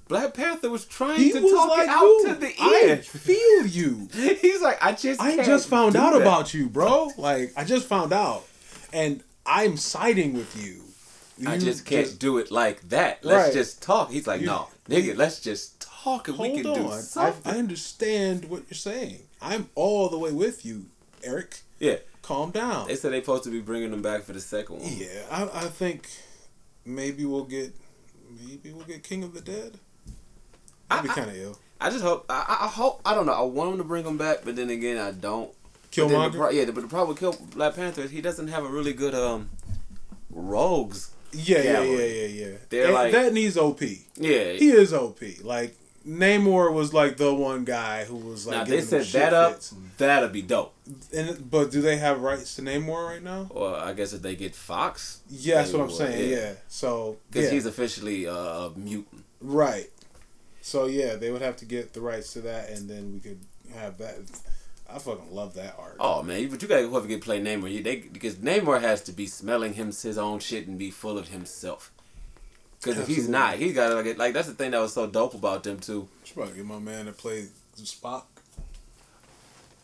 Black 0.08 0.34
Panther 0.34 0.70
was 0.70 0.86
trying 0.86 1.20
he 1.20 1.32
to 1.34 1.42
was 1.42 1.52
talk 1.52 1.70
like, 1.70 1.88
it 1.88 1.90
out 1.90 2.22
to 2.28 2.36
the 2.36 2.54
I 2.62 2.96
feel 3.04 3.66
you. 3.78 4.08
He's 4.14 4.62
like, 4.62 4.78
I 4.82 4.94
just 4.94 5.20
I 5.20 5.36
can't 5.36 5.46
just 5.48 5.68
found 5.68 5.94
do 5.94 6.00
out 6.00 6.12
that." 6.14 6.22
about 6.22 6.54
you, 6.54 6.70
bro. 6.70 7.12
Like 7.18 7.52
I 7.58 7.66
just 7.66 7.86
found 7.88 8.14
out, 8.14 8.46
and 8.94 9.22
I'm 9.46 9.76
siding 9.76 10.34
with 10.34 10.56
you. 10.64 10.80
I 11.46 11.56
You 11.56 11.60
just 11.62 11.86
can't 11.86 12.18
do 12.20 12.38
it 12.38 12.52
like 12.52 12.88
that. 12.90 13.26
Let's 13.26 13.48
Right. 13.48 13.54
just 13.54 13.82
talk. 13.82 14.12
He's 14.12 14.28
like, 14.28 14.40
You- 14.40 14.48
no, 14.48 14.68
nigga, 14.88 15.18
let's 15.18 15.42
just 15.42 15.82
talk 15.82 16.28
and 16.30 16.38
we 16.38 16.50
Hold 16.50 16.62
can 16.64 16.74
do 16.74 16.90
on. 16.92 17.04
I. 17.18 17.34
I 17.44 17.58
understand 17.58 18.46
what 18.46 18.64
you're 18.70 18.78
saying. 18.78 19.20
I'm 19.44 19.70
all 19.76 20.10
the 20.10 20.18
way 20.18 20.32
with 20.32 20.66
you, 20.66 20.86
Eric. 21.24 21.62
yeah, 21.80 21.98
Calm 22.22 22.52
down. 22.52 22.88
they 22.88 22.96
said 22.96 23.12
they're 23.12 23.20
supposed 23.22 23.44
to 23.44 23.50
be 23.52 23.60
bringing 23.60 23.92
them 23.92 24.02
back 24.02 24.24
for 24.24 24.34
the 24.34 24.40
second 24.40 24.80
one. 24.80 24.90
Yeah, 24.96 25.08
I, 25.30 25.44
I 25.44 25.66
think 25.66 26.08
maybe 26.86 27.26
we'll 27.26 27.44
get 27.46 27.74
maybe 28.48 28.72
we'll 28.72 28.86
get 28.86 29.04
King 29.04 29.24
of 29.24 29.34
the 29.34 29.42
Dead. 29.42 29.78
That'd 30.90 31.04
be 31.04 31.10
kind 31.16 31.30
of 31.30 31.36
ill. 31.36 31.58
I 31.82 31.90
just 31.90 32.04
hope. 32.04 32.26
I, 32.30 32.58
I- 32.62 32.68
hope. 32.68 33.02
I 33.06 33.14
don't 33.14 33.26
know. 33.26 33.34
I 33.34 33.42
want 33.42 33.72
them 33.72 33.78
to 33.80 33.84
bring 33.84 34.04
them 34.06 34.18
back, 34.18 34.40
but 34.46 34.56
then 34.56 34.70
again, 34.70 34.98
I 34.98 35.12
don't. 35.12 35.52
The 35.92 36.02
Killmonger. 36.02 36.34
pro- 36.36 36.50
yeah, 36.50 36.66
but 36.66 36.76
the 36.82 36.88
problem 36.88 37.10
with 37.10 37.20
Kill 37.20 37.36
Black 37.56 37.76
Panther 37.76 38.02
is 38.02 38.12
he 38.12 38.22
doesn't 38.22 38.48
have 38.48 38.64
a 38.64 38.68
really 38.70 38.94
good 38.94 39.14
um 39.14 39.50
rogues. 40.32 41.12
Yeah, 41.32 41.62
yeah, 41.64 41.82
yeah, 41.84 42.06
yeah, 42.06 42.28
yeah. 42.28 42.56
They're 42.70 42.86
And 42.86 42.94
like- 42.94 43.12
that 43.12 43.34
needs 43.34 43.58
OP. 43.58 43.82
Yeah, 44.16 44.52
He 44.54 44.70
is 44.70 44.94
OP. 44.94 45.20
Like 45.44 45.76
Namor 46.08 46.74
was 46.74 46.94
like 46.94 47.16
the 47.18 47.34
one 47.34 47.64
guy 47.64 48.04
who 48.04 48.18
was 48.18 48.46
like. 48.46 48.58
now 48.58 48.64
they 48.66 48.82
set 48.82 49.06
that 49.14 49.34
up. 49.34 49.54
fits. 49.54 49.74
That'll 49.98 50.30
be 50.30 50.42
dope. 50.42 50.74
And 51.16 51.50
but 51.50 51.72
do 51.72 51.82
they 51.82 51.98
have 51.98 52.22
rights 52.22 52.56
to 52.56 52.62
Namor 52.62 53.08
right 53.08 53.24
now? 53.24 53.48
Or 53.50 53.76
I 53.76 53.94
guess 53.94 54.12
if 54.12 54.22
they 54.22 54.36
get 54.36 54.54
Fox, 54.54 55.22
Yeah, 55.30 55.56
that's 55.56 55.72
what 55.72 55.84
I'm 55.84 55.92
saying. 55.92 56.30
Yeah. 56.32 56.54
So 56.68 57.18
because 57.30 57.46
yeah, 57.46 57.52
he's 57.52 57.66
officially 57.66 58.28
uh, 58.28 58.34
a 58.34 58.72
mutant. 58.76 59.24
right. 59.42 59.90
So 60.62 60.86
yeah, 60.88 61.16
they 61.16 61.32
would 61.32 61.42
have 61.42 61.58
to 61.58 61.66
get 61.66 61.94
the 61.94 62.02
rights 62.02 62.34
to 62.34 62.42
that, 62.42 62.70
and 62.70 62.90
then 62.90 63.14
we 63.14 63.20
could 63.20 63.40
have 63.76 63.98
that. 64.00 64.16
I 64.90 65.00
fucking 65.00 65.34
love 65.34 65.54
that 65.56 65.76
art. 65.80 65.96
Oh 66.00 66.22
man, 66.22 66.50
but 66.50 66.62
you 66.62 66.68
gotta 66.68 66.88
whoever 66.88 67.08
can 67.08 67.20
play 67.22 67.42
Namor. 67.42 67.72
You, 67.72 67.82
they 67.82 67.98
because 67.98 68.36
Namor 68.36 68.82
has 68.82 69.02
to 69.04 69.14
be 69.14 69.26
smelling 69.26 69.74
him 69.74 69.88
his 69.88 70.18
own 70.18 70.40
shit 70.40 70.68
and 70.68 70.78
be 70.78 70.92
full 70.92 71.18
of 71.18 71.30
himself. 71.30 71.93
Because 72.84 73.00
if 73.00 73.08
he's 73.08 73.30
not, 73.30 73.56
he's 73.56 73.74
got 73.74 73.90
to 73.90 73.96
like 73.96 74.18
like 74.18 74.34
that's 74.34 74.48
the 74.48 74.54
thing 74.54 74.72
that 74.72 74.80
was 74.80 74.94
so 74.94 75.08
dope 75.08 75.34
about 75.34 75.64
them 75.64 75.80
too. 75.80 76.08
Should 76.24 76.36
probably 76.36 76.56
get 76.56 76.66
my 76.66 76.80
man 76.80 77.06
to 77.06 77.12
play 77.14 77.48
Spock. 77.78 78.24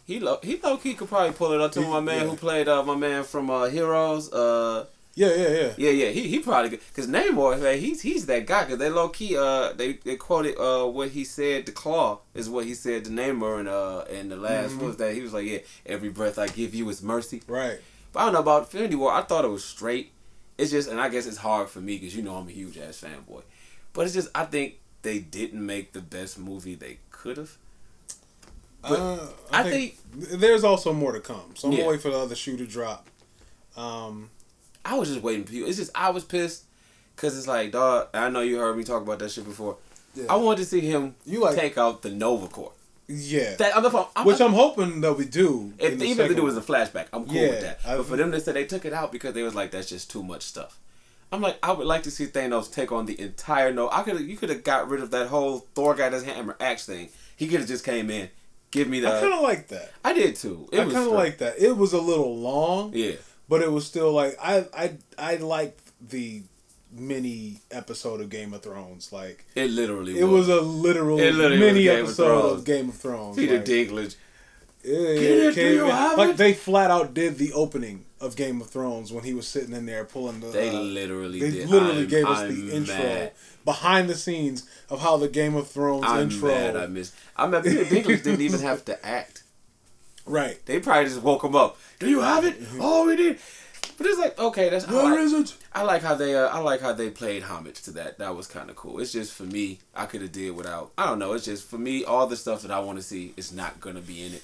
He 0.06 0.20
low 0.20 0.40
he 0.42 0.58
low 0.58 0.78
key 0.78 0.96
could 0.96 1.08
probably 1.08 1.34
pull 1.34 1.52
it 1.54 1.62
up 1.62 1.72
to 1.74 1.82
He- 1.84 1.88
my 1.90 2.00
man 2.00 2.22
yeah. 2.24 2.28
who 2.30 2.36
played 2.36 2.68
uh 2.68 2.84
my 2.84 2.96
man 2.96 3.24
from 3.24 3.50
uh 3.50 3.66
Heroes. 3.66 4.32
Uh 4.34 4.86
Yeah, 5.16 5.34
yeah, 5.36 5.48
yeah. 5.50 5.74
yeah 5.78 5.90
yeah 5.92 6.10
he 6.10 6.28
he 6.28 6.40
probably 6.40 6.70
because 6.72 7.08
Namor 7.08 7.62
man, 7.62 7.78
he's 7.80 8.02
he's 8.02 8.26
that 8.26 8.46
guy 8.48 8.64
because 8.64 8.80
they 8.80 8.90
low 8.90 9.10
key 9.10 9.38
uh 9.38 9.74
they 9.74 9.94
they 9.94 10.16
quoted 10.16 10.58
uh 10.60 10.86
what 10.88 11.10
he 11.10 11.24
said 11.24 11.66
to 11.68 11.72
Claw 11.72 12.20
is 12.34 12.50
what 12.50 12.66
he 12.66 12.74
said 12.74 13.06
to 13.06 13.12
Namor 13.12 13.60
and 13.60 13.70
uh 13.70 14.00
and 14.10 14.32
the 14.32 14.36
last 14.38 14.74
Mhm. 14.76 14.82
was 14.88 14.98
that 14.98 15.14
he 15.14 15.22
was 15.22 15.34
like 15.34 15.46
yeah 15.46 15.60
every 15.86 16.10
breath 16.10 16.40
I 16.40 16.48
give 16.48 16.74
you 16.74 16.90
is 16.90 17.02
mercy. 17.04 17.42
Right. 17.48 17.80
But 18.12 18.20
I 18.22 18.24
don't 18.26 18.34
know 18.34 18.40
about 18.40 18.64
Infinity 18.64 18.96
War. 18.96 19.14
I 19.14 19.22
thought 19.22 19.46
it 19.46 19.50
was 19.50 19.64
straight. 19.64 20.12
It's 20.60 20.72
just, 20.72 20.90
and 20.90 21.00
I 21.00 21.10
guess 21.10 21.26
it's 21.26 21.38
hard 21.38 21.70
for 21.70 21.80
me 21.80 21.98
because 21.98 22.16
you 22.16 22.22
know 22.22 22.36
I'm 22.36 22.48
a 22.48 22.52
huge 22.52 22.78
ass 22.78 23.02
fanboy. 23.02 23.44
But 23.94 24.06
it's 24.06 24.14
just, 24.14 24.30
I 24.36 24.46
think 24.46 24.76
they 25.02 25.20
didn't 25.20 25.66
make 25.66 25.94
the 25.94 26.02
best 26.02 26.38
movie 26.38 26.76
they 26.76 27.00
could 27.12 27.38
have. 27.38 27.58
Uh, 28.84 29.28
I 29.52 29.62
I, 29.62 29.64
think, 29.64 29.98
there's 30.14 30.64
also 30.64 30.94
more 30.94 31.12
to 31.12 31.20
come. 31.20 31.54
So 31.56 31.68
I'm 31.68 31.72
Yeah. 31.74 31.80
gonna 31.80 31.90
wait 31.92 32.02
for 32.02 32.10
the 32.12 32.18
other 32.20 32.36
shoe 32.36 32.56
to 32.58 32.66
drop. 32.66 33.08
Um, 33.76 34.30
I 34.86 34.96
was 34.98 35.10
just 35.10 35.22
waiting 35.22 35.44
for 35.46 35.54
you. 35.54 35.66
It's 35.66 35.78
just 35.78 35.92
I 35.96 36.10
was 36.12 36.24
pissed 36.24 36.64
because 37.16 37.38
it's 37.38 37.48
like, 37.48 37.72
dog. 37.72 38.08
I 38.14 38.30
know 38.30 38.42
you 38.42 38.58
heard 38.58 38.78
me 38.78 38.84
talk 38.84 39.02
about 39.02 39.20
that 39.20 39.32
shit 39.32 39.46
before. 39.46 39.78
Yeah. 40.16 40.26
I 40.30 40.36
wanted 40.38 40.60
to 40.60 40.66
see 40.66 40.80
him 40.82 41.16
You 41.26 41.42
like- 41.42 41.56
take 41.58 41.78
out 41.78 42.02
the 42.02 42.10
Nova 42.10 42.48
Corps. 42.48 42.72
Yeah, 43.10 43.56
That 43.56 43.76
I'm, 43.76 43.86
I'm, 44.16 44.26
which 44.26 44.40
I'm 44.40 44.54
hoping 44.54 45.02
that 45.02 45.14
we 45.14 45.26
do. 45.26 45.74
if, 45.80 45.94
even 45.94 46.08
if 46.08 46.18
they 46.30 46.36
do 46.36 46.46
it 46.46 46.52
as 46.52 46.58
a 46.58 46.62
flashback, 46.62 47.08
I'm 47.12 47.26
cool 47.26 47.34
Yeah, 47.36 47.50
with 47.50 47.62
that. 47.62 47.80
But 47.84 48.06
for 48.06 48.16
them 48.16 48.32
to 48.32 48.40
say 48.40 48.52
they 48.52 48.66
took 48.66 48.86
it 48.86 48.94
out 48.94 49.12
because 49.12 49.34
they 49.34 49.42
was 49.44 49.56
like, 49.56 49.72
that's 49.72 49.90
just 49.90 50.12
too 50.12 50.22
much 50.24 50.44
stuff. 50.44 50.80
I'm 51.32 51.42
like, 51.42 51.58
I 51.64 51.72
would 51.72 51.86
like 51.88 52.04
to 52.04 52.12
see 52.12 52.26
Thanos 52.28 52.72
take 52.72 52.92
on 52.92 53.06
the 53.06 53.20
entire 53.20 53.72
no. 53.74 53.90
I 53.92 54.04
could 54.04 54.20
you 54.22 54.38
could 54.38 54.50
have 54.50 54.64
got 54.64 54.90
rid 54.90 55.02
of 55.02 55.12
that 55.12 55.28
whole 55.28 55.60
Thor 55.76 55.94
got 55.96 56.14
his 56.14 56.24
hammer 56.24 56.56
axe 56.60 56.86
thing. 56.86 57.10
He 57.36 57.48
could 57.48 57.60
have 57.60 57.68
just 57.70 57.86
came 57.86 58.10
in, 58.10 58.30
give 58.72 58.88
me 58.88 59.00
the. 59.00 59.10
I 59.16 59.20
kind 59.22 59.34
of 59.34 59.42
like 59.42 59.68
that. 59.70 59.92
I 60.04 60.14
did 60.14 60.36
too. 60.36 60.68
It 60.72 60.80
I 60.80 60.84
kind 60.86 60.98
of 60.98 61.14
like 61.14 61.38
that. 61.40 61.60
It 61.60 61.78
was 61.78 61.94
a 61.94 62.02
little 62.02 62.36
long, 62.36 62.94
Yeah. 62.96 63.12
but 63.48 63.62
it 63.62 63.72
was 63.72 63.86
still 63.86 64.12
like 64.12 64.38
I 64.42 64.66
I 64.76 64.98
I 65.20 65.36
like 65.36 65.78
the 66.02 66.42
mini 66.92 67.62
episode 67.72 68.22
of 68.22 68.30
Game 68.30 68.54
of 68.54 68.62
Thrones. 68.62 69.12
Like 69.12 69.46
It 69.56 69.70
literally. 69.72 70.20
it 70.20 70.24
was 70.26 70.50
a 70.50 70.62
literal 70.62 71.20
It 71.20 71.34
literally 71.34 71.60
mini 71.60 71.84
Game 71.84 72.04
episode 72.06 72.26
Thrones. 72.42 72.60
of 72.60 72.66
Game 72.66 72.90
of 72.90 72.96
Thrones. 72.96 73.36
Peter 73.38 73.56
like, 73.58 73.66
Dinklage. 73.66 74.16
Yeah, 74.84 74.98
yeah, 74.98 75.10
it, 75.50 75.56
do 75.56 75.62
you 75.74 75.86
in. 75.86 75.92
have 75.92 76.18
like 76.18 76.38
they 76.38 76.54
flat 76.54 76.90
out 76.90 77.14
did 77.14 77.38
the 77.38 77.52
opening 77.54 78.06
of 78.22 78.36
Game 78.38 78.62
of 78.62 78.70
Thrones 78.70 79.12
when 79.12 79.24
he 79.26 79.34
was 79.34 79.46
sitting 79.48 79.74
in 79.74 79.86
there 79.86 80.06
pulling 80.06 80.40
the. 80.40 80.48
They 80.48 80.70
uh, 80.70 80.80
literally 80.80 81.40
they 81.42 81.52
did. 81.52 81.70
literally 81.70 82.00
I'm- 82.00 82.08
gave 82.08 82.26
us 82.26 82.40
I'm 82.40 82.68
the 82.68 82.76
intro 82.76 82.96
mad. 82.96 83.32
behind 83.66 84.10
the 84.10 84.16
scenes 84.16 84.70
of 84.90 85.02
how 85.02 85.18
the 85.18 85.28
Game 85.28 85.56
of 85.56 85.68
Thrones 85.68 86.06
I'm 86.08 86.24
intro. 86.32 86.48
mad. 86.50 86.78
I 86.78 86.88
miss. 86.88 87.12
I 87.36 87.48
mean, 87.48 87.62
Peter 87.62 87.84
Dinklage 87.86 88.24
didn't 88.24 88.42
even 88.42 88.62
have 88.62 88.86
to 88.86 89.06
act. 89.06 89.44
right. 90.26 90.58
They 90.66 90.80
probably 90.80 91.06
just 91.10 91.22
woke 91.22 91.44
him 91.44 91.56
up. 91.56 91.78
Do 92.00 92.10
you 92.10 92.22
have 92.22 92.46
it? 92.46 92.56
Oh, 92.80 93.06
we 93.06 93.18
did. 93.18 93.40
But 94.00 94.08
it's 94.08 94.18
like 94.18 94.40
okay, 94.40 94.70
that's 94.70 94.88
I 94.88 94.94
Where 94.94 95.20
is 95.20 95.34
it? 95.34 95.56
I 95.74 95.84
like 95.84 96.02
how 96.02 96.16
they 96.16 96.34
uh, 96.36 96.48
I 96.48 96.60
like 96.60 96.82
how 96.82 96.94
they 96.94 97.10
played 97.12 97.44
homage 97.44 97.82
to 97.84 97.92
that. 97.92 98.18
That 98.18 98.36
was 98.36 98.48
kind 98.48 98.70
of 98.72 98.76
cool. 98.76 99.00
It's 99.00 99.12
just 99.12 99.34
for 99.34 99.44
me, 99.44 99.80
I 99.96 100.06
could 100.08 100.22
have 100.22 100.32
did 100.32 100.56
without. 100.56 100.92
I 100.98 101.06
don't 101.06 101.20
know. 101.20 101.34
It's 101.34 101.46
just 101.46 101.68
for 101.68 101.78
me, 101.78 102.04
all 102.06 102.26
the 102.26 102.38
stuff 102.38 102.62
that 102.64 102.72
I 102.72 102.80
want 102.80 102.98
to 102.98 103.04
see 103.04 103.34
is 103.38 103.52
not 103.52 103.80
gonna 103.80 104.00
be 104.02 104.24
in 104.26 104.34
it. 104.34 104.44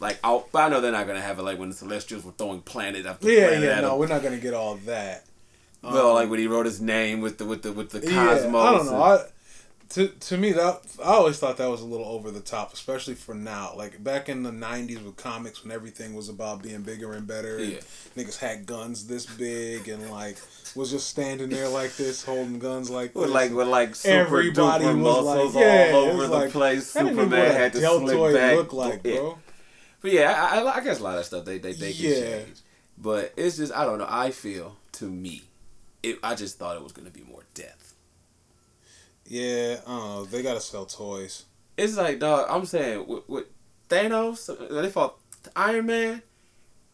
Like, 0.00 0.18
I'll, 0.24 0.46
but 0.52 0.60
I 0.62 0.68
know 0.68 0.80
they're 0.80 0.92
not 0.92 1.06
gonna 1.06 1.20
have 1.20 1.38
it 1.38 1.42
like 1.42 1.58
when 1.58 1.70
the 1.70 1.74
Celestials 1.74 2.24
were 2.24 2.32
throwing 2.32 2.60
planet 2.62 3.04
after 3.06 3.30
Yeah, 3.30 3.48
planet 3.48 3.64
yeah. 3.64 3.76
at 3.78 3.82
No, 3.82 3.94
him. 3.94 3.98
we're 4.00 4.06
not 4.06 4.22
gonna 4.22 4.38
get 4.38 4.54
all 4.54 4.76
that. 4.86 5.24
Well, 5.82 6.12
like 6.14 6.28
when 6.28 6.38
he 6.38 6.46
wrote 6.46 6.66
his 6.66 6.80
name 6.80 7.20
with 7.22 7.38
the 7.38 7.46
with 7.46 7.62
the 7.62 7.72
with 7.72 7.90
the 7.90 7.98
Um, 7.98 8.04
Yeah, 8.04 8.34
cosmos. 8.34 8.54
I 8.62 8.70
don't 8.72 8.86
know. 8.86 8.92
and- 8.94 9.02
I, 9.02 9.24
to 9.90 10.08
to 10.08 10.36
me 10.36 10.52
that 10.52 10.80
I 11.00 11.12
always 11.14 11.38
thought 11.38 11.56
that 11.58 11.68
was 11.68 11.80
a 11.80 11.84
little 11.86 12.06
over 12.06 12.30
the 12.30 12.40
top, 12.40 12.72
especially 12.72 13.14
for 13.14 13.34
now. 13.34 13.72
Like 13.76 14.02
back 14.02 14.28
in 14.28 14.42
the 14.42 14.50
'90s 14.50 15.04
with 15.04 15.16
comics, 15.16 15.62
when 15.62 15.72
everything 15.72 16.14
was 16.14 16.28
about 16.28 16.62
being 16.62 16.82
bigger 16.82 17.12
and 17.12 17.26
better, 17.26 17.58
and 17.58 17.78
niggas 18.16 18.38
had 18.38 18.66
guns 18.66 19.06
this 19.06 19.26
big 19.26 19.88
and 19.88 20.10
like 20.10 20.36
was 20.76 20.90
just 20.92 21.08
standing 21.08 21.48
there 21.48 21.68
like 21.68 21.96
this, 21.96 22.24
holding 22.24 22.58
guns 22.60 22.88
like 22.90 23.14
with 23.14 23.24
this. 23.24 23.34
like 23.34 23.52
with 23.52 23.66
like 23.68 23.94
super 23.96 24.18
Everybody 24.20 24.84
duper 24.84 25.02
was 25.02 25.24
muscles 25.24 25.54
like, 25.56 25.64
yeah, 25.64 25.90
all 25.94 26.04
over 26.04 26.26
the 26.28 26.32
like, 26.34 26.50
place. 26.50 26.92
That 26.92 27.00
didn't 27.04 27.12
even 27.18 27.24
Superman 27.24 27.48
what 27.48 27.60
had 27.60 27.72
to 27.72 27.80
slick 27.80 28.34
back. 28.34 28.56
look 28.56 28.72
like, 28.72 29.00
Yeah. 29.04 29.16
bro. 29.16 29.38
But 30.02 30.12
yeah, 30.12 30.48
I, 30.52 30.60
I, 30.60 30.76
I 30.76 30.80
guess 30.84 31.00
a 31.00 31.02
lot 31.02 31.18
of 31.18 31.24
stuff 31.24 31.44
they 31.44 31.58
they, 31.58 31.72
they 31.72 31.92
can 31.92 32.04
Yeah. 32.04 32.20
change. 32.20 32.60
But 32.96 33.32
it's 33.36 33.56
just 33.56 33.72
I 33.72 33.84
don't 33.84 33.98
know. 33.98 34.06
I 34.08 34.30
feel 34.30 34.76
to 34.92 35.06
me, 35.06 35.42
it, 36.02 36.18
I 36.22 36.34
just 36.36 36.58
thought 36.58 36.76
it 36.76 36.82
was 36.82 36.92
gonna 36.92 37.10
be. 37.10 37.22
Yeah, 39.30 39.76
I 39.86 39.90
don't 39.90 40.00
know. 40.00 40.24
They 40.24 40.42
gotta 40.42 40.60
sell 40.60 40.86
toys. 40.86 41.44
It's 41.76 41.96
like 41.96 42.18
dog. 42.18 42.48
I'm 42.50 42.66
saying 42.66 43.06
with, 43.06 43.28
with 43.28 43.44
Thanos, 43.88 44.50
they 44.68 44.90
fought 44.90 45.18
Iron 45.54 45.86
Man, 45.86 46.22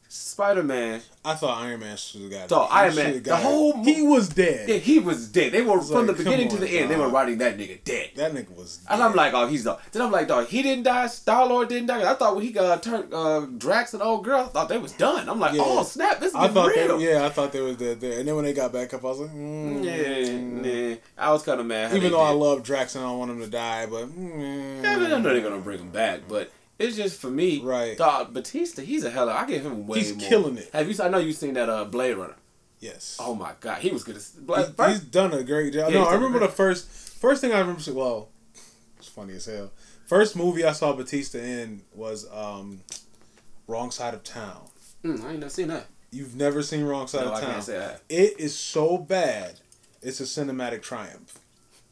Spider 0.08 0.62
Man. 0.62 1.00
I 1.24 1.34
thought 1.34 1.58
Iron 1.62 1.80
Man 1.80 1.96
should 1.96 2.20
have 2.22 2.30
got. 2.30 2.48
Dog, 2.48 2.70
he 2.70 2.76
Iron 2.76 2.94
Man, 2.94 3.12
the 3.14 3.20
got- 3.20 3.42
whole 3.42 3.82
he 3.82 4.02
was 4.02 4.28
dead. 4.28 4.68
Yeah, 4.68 4.76
he 4.76 4.98
was 5.00 5.28
dead. 5.28 5.50
They 5.52 5.62
were 5.62 5.80
from 5.80 6.06
like, 6.06 6.16
the 6.16 6.24
beginning 6.24 6.48
come 6.48 6.58
to 6.58 6.64
the 6.64 6.76
on, 6.76 6.82
end. 6.82 6.90
They 6.90 6.96
were 6.96 7.04
dog. 7.06 7.12
writing 7.12 7.38
that 7.38 7.58
nigga 7.58 7.82
dead. 7.82 8.10
That 8.14 8.32
nigga 8.32 8.50
was. 8.56 8.80
And. 8.88 9.02
I'm 9.02 9.14
like, 9.14 9.34
oh, 9.34 9.46
he's 9.48 9.64
done. 9.64 9.78
Then 9.90 10.02
I'm 10.02 10.12
like, 10.12 10.28
dog, 10.28 10.46
he 10.46 10.62
didn't 10.62 10.84
die. 10.84 11.08
Star 11.08 11.46
Lord 11.46 11.68
didn't 11.68 11.86
die. 11.88 12.08
I 12.08 12.14
thought 12.14 12.36
when 12.36 12.44
he 12.44 12.56
uh, 12.56 12.76
turned 12.78 13.12
uh, 13.12 13.40
Drax 13.58 13.94
and 13.94 14.02
old 14.02 14.24
girl, 14.24 14.42
I 14.42 14.44
thought 14.48 14.68
they 14.68 14.78
was 14.78 14.92
done. 14.92 15.28
I'm 15.28 15.40
like, 15.40 15.54
Yeah. 15.54 15.62
oh 15.64 15.82
snap, 15.82 16.20
this 16.20 16.28
is 16.30 16.34
I 16.36 16.48
thought 16.48 16.68
real. 16.74 16.98
they, 16.98 17.10
yeah, 17.12 17.26
I 17.26 17.28
thought 17.30 17.50
they 17.52 17.60
was 17.60 17.76
dead 17.76 18.00
there. 18.00 18.18
And 18.20 18.28
then 18.28 18.36
when 18.36 18.44
they 18.44 18.52
got 18.52 18.72
back 18.72 18.94
up, 18.94 19.04
I 19.04 19.08
was 19.08 19.18
like, 19.20 19.30
mm, 19.30 19.84
Yeah, 19.84 20.70
yeah. 20.70 20.96
I 21.18 21.32
was 21.32 21.42
kind 21.42 21.58
of 21.60 21.66
mad. 21.66 21.90
Even 21.90 22.02
they 22.04 22.08
though 22.10 22.20
I 22.22 22.30
love 22.30 22.62
Drax 22.62 22.94
and 22.94 23.04
I 23.04 23.08
don't 23.08 23.18
want 23.18 23.30
him 23.32 23.40
to 23.40 23.48
die, 23.48 23.86
but 23.86 24.06
mm, 24.06 24.82
yeah, 24.82 24.98
but 24.98 25.12
I 25.12 25.18
know 25.18 25.32
they're 25.32 25.40
gonna 25.40 25.58
bring 25.58 25.78
him 25.80 25.90
back, 25.90 26.20
but 26.28 26.52
it's 26.78 26.96
just 26.96 27.20
for 27.20 27.30
me, 27.30 27.60
Right. 27.60 27.96
Dog, 27.96 28.32
Batista, 28.34 28.82
he's 28.82 29.04
a 29.04 29.10
hella. 29.10 29.32
I 29.32 29.46
give 29.46 29.64
him 29.64 29.86
way 29.86 29.98
He's 30.00 30.14
more. 30.16 30.28
killing 30.28 30.58
it. 30.58 30.70
Have 30.72 30.90
you? 30.90 31.02
I 31.02 31.08
know 31.08 31.18
you've 31.18 31.36
seen 31.36 31.54
that 31.54 31.68
uh, 31.68 31.84
Blade 31.84 32.14
Runner. 32.14 32.36
yes, 32.80 33.16
Oh 33.20 33.34
my 33.34 33.52
god, 33.60 33.78
he 33.78 33.90
was 33.90 34.04
good. 34.04 34.16
As, 34.16 34.32
He- 34.36 34.84
he's 34.88 35.00
done 35.00 35.32
a 35.32 35.42
great 35.42 35.72
job. 35.72 35.90
Yeah, 35.92 36.00
no, 36.00 36.06
I 36.06 36.14
remember 36.14 36.38
the 36.38 36.48
first 36.48 36.86
first 36.88 37.40
thing 37.40 37.52
I 37.52 37.60
remember. 37.60 37.80
Well, 37.92 38.28
it's 38.98 39.08
funny 39.08 39.34
as 39.34 39.46
hell. 39.46 39.70
First 40.06 40.36
movie 40.36 40.64
I 40.64 40.72
saw 40.72 40.92
Batista 40.92 41.38
in 41.38 41.82
was 41.94 42.26
um, 42.32 42.80
Wrong 43.66 43.90
Side 43.90 44.14
of 44.14 44.22
Town. 44.22 44.68
mm, 45.04 45.24
I 45.24 45.30
ain't 45.30 45.40
never 45.40 45.50
seen 45.50 45.68
that. 45.68 45.86
You've 46.12 46.36
never 46.36 46.62
seen 46.62 46.84
Wrong 46.84 47.08
Side 47.08 47.22
No, 47.24 47.32
of 47.32 47.34
I 47.38 47.40
Town. 47.40 47.50
can't 47.52 47.64
say 47.64 47.78
that. 47.78 48.02
It 48.08 48.38
is 48.38 48.56
so 48.56 48.96
bad. 48.98 49.58
It's 50.02 50.20
a 50.20 50.22
cinematic 50.22 50.82
triumph. 50.82 51.40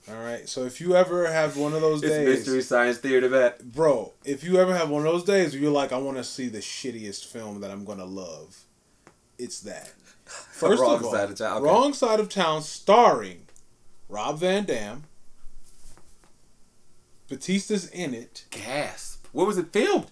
All 0.08 0.16
right. 0.22 0.48
So 0.48 0.64
if 0.64 0.80
you 0.80 0.94
ever 0.96 1.30
have 1.30 1.56
one 1.56 1.72
of 1.72 1.80
those 1.80 2.02
It's 2.02 2.12
days, 2.12 2.28
mystery 2.28 2.62
science 2.62 2.98
theater 2.98 3.28
that. 3.28 3.72
bro, 3.72 4.12
if 4.24 4.44
you 4.44 4.58
ever 4.58 4.74
have 4.76 4.90
one 4.90 5.06
of 5.06 5.12
those 5.12 5.24
days 5.24 5.52
where 5.52 5.62
you're 5.62 5.72
like, 5.72 5.92
I 5.92 5.98
want 5.98 6.18
to 6.18 6.24
see 6.24 6.48
the 6.48 6.58
shittiest 6.58 7.26
film 7.26 7.60
that 7.62 7.70
I'm 7.70 7.84
gonna 7.84 8.04
love, 8.04 8.64
it's 9.38 9.60
that. 9.60 9.88
First 10.24 10.82
Wrong 10.82 10.96
of 10.96 11.04
all, 11.04 11.12
Side 11.12 11.30
of 11.30 11.36
Town, 11.38 11.56
okay. 11.58 11.64
Wrong 11.66 11.92
Side 11.94 12.20
of 12.20 12.28
Town, 12.28 12.62
starring 12.62 13.46
Rob 14.08 14.38
Van 14.40 14.64
Dam. 14.64 15.04
Batista's 17.28 17.88
in 17.88 18.12
it. 18.14 18.44
Gasp! 18.50 19.26
Where 19.32 19.46
was 19.46 19.56
it 19.58 19.72
filmed? 19.72 20.06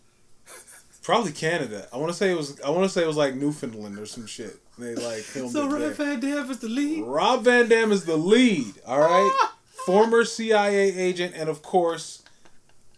Probably 1.02 1.32
Canada. 1.32 1.86
I 1.92 1.98
want 1.98 2.10
to 2.10 2.16
say 2.16 2.30
it 2.30 2.36
was. 2.36 2.60
I 2.62 2.70
want 2.70 2.84
to 2.84 2.88
say 2.88 3.02
it 3.02 3.06
was 3.06 3.16
like 3.18 3.34
Newfoundland 3.34 3.98
or 3.98 4.06
some 4.06 4.26
shit. 4.26 4.58
They 4.78 4.94
like 4.94 5.18
filmed 5.20 5.52
So 5.52 5.66
it 5.74 5.78
there. 5.78 5.90
Van 5.90 6.20
Dam 6.20 6.50
is 6.50 6.58
the 6.60 6.68
lead. 6.68 7.04
Rob 7.04 7.44
Van 7.44 7.68
Dam 7.68 7.92
is 7.92 8.06
the 8.06 8.16
lead. 8.16 8.72
All 8.86 9.00
right, 9.00 9.30
ah! 9.34 9.56
Former 9.86 10.24
CIA 10.24 10.94
agent 10.96 11.34
and 11.36 11.48
of 11.48 11.62
course, 11.62 12.22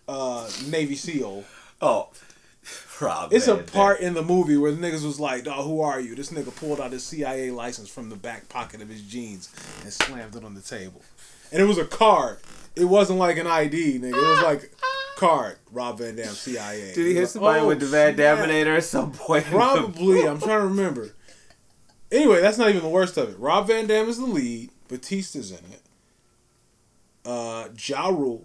uh, 0.09 0.49
Navy 0.67 0.97
SEAL. 0.97 1.45
Oh, 1.81 2.09
Rob. 3.01 3.33
It's 3.33 3.49
a 3.49 3.57
part 3.57 4.01
in 4.01 4.15
the 4.15 4.23
movie 4.23 4.57
where 4.57 4.73
the 4.73 4.81
niggas 4.81 5.05
was 5.05 5.21
like, 5.21 5.45
"Dawg, 5.45 5.65
who 5.65 5.81
are 5.81 6.01
you?" 6.01 6.15
This 6.15 6.31
nigga 6.31 6.55
pulled 6.55 6.81
out 6.81 6.93
his 6.93 7.05
CIA 7.05 7.51
license 7.51 7.89
from 7.89 8.09
the 8.09 8.17
back 8.17 8.49
pocket 8.49 8.81
of 8.81 8.89
his 8.89 9.03
jeans 9.03 9.51
and 9.83 9.93
slammed 9.93 10.37
it 10.37 10.45
on 10.45 10.55
the 10.55 10.61
table, 10.61 11.03
and 11.53 11.61
it 11.61 11.67
was 11.67 11.77
a 11.77 11.85
card. 11.85 12.39
It 12.77 12.85
wasn't 12.85 13.19
like 13.19 13.37
an 13.37 13.47
ID, 13.47 13.99
nigga. 13.99 14.15
It 14.15 14.15
was 14.15 14.43
like 14.43 14.73
card. 15.17 15.57
Rob 15.73 15.99
Van 15.99 16.17
Dam, 16.17 16.29
CIA. 16.29 16.95
Did 16.95 17.07
he 17.07 17.15
hit 17.15 17.21
like, 17.23 17.29
somebody 17.29 17.61
"Oh, 17.61 17.69
with 17.69 17.81
the 17.81 17.87
Van 17.87 18.15
snap." 18.15 18.39
Daminator 18.39 18.77
at 18.77 18.85
some 18.85 19.13
point? 19.13 19.45
Probably. 19.47 20.21
I'm 20.29 20.39
trying 20.39 20.61
to 20.61 20.67
remember. 20.67 21.11
Anyway, 22.13 22.41
that's 22.41 22.59
not 22.59 22.69
even 22.69 22.83
the 22.83 22.89
worst 22.89 23.17
of 23.17 23.29
it. 23.29 23.39
Rob 23.39 23.67
Van 23.67 23.87
Dam 23.87 24.09
is 24.09 24.19
the 24.19 24.27
lead. 24.27 24.71
Batista's 24.89 25.51
in 25.51 25.59
it. 25.73 25.83
Uh, 27.25 27.69
Ja 27.79 28.09
Rule, 28.09 28.45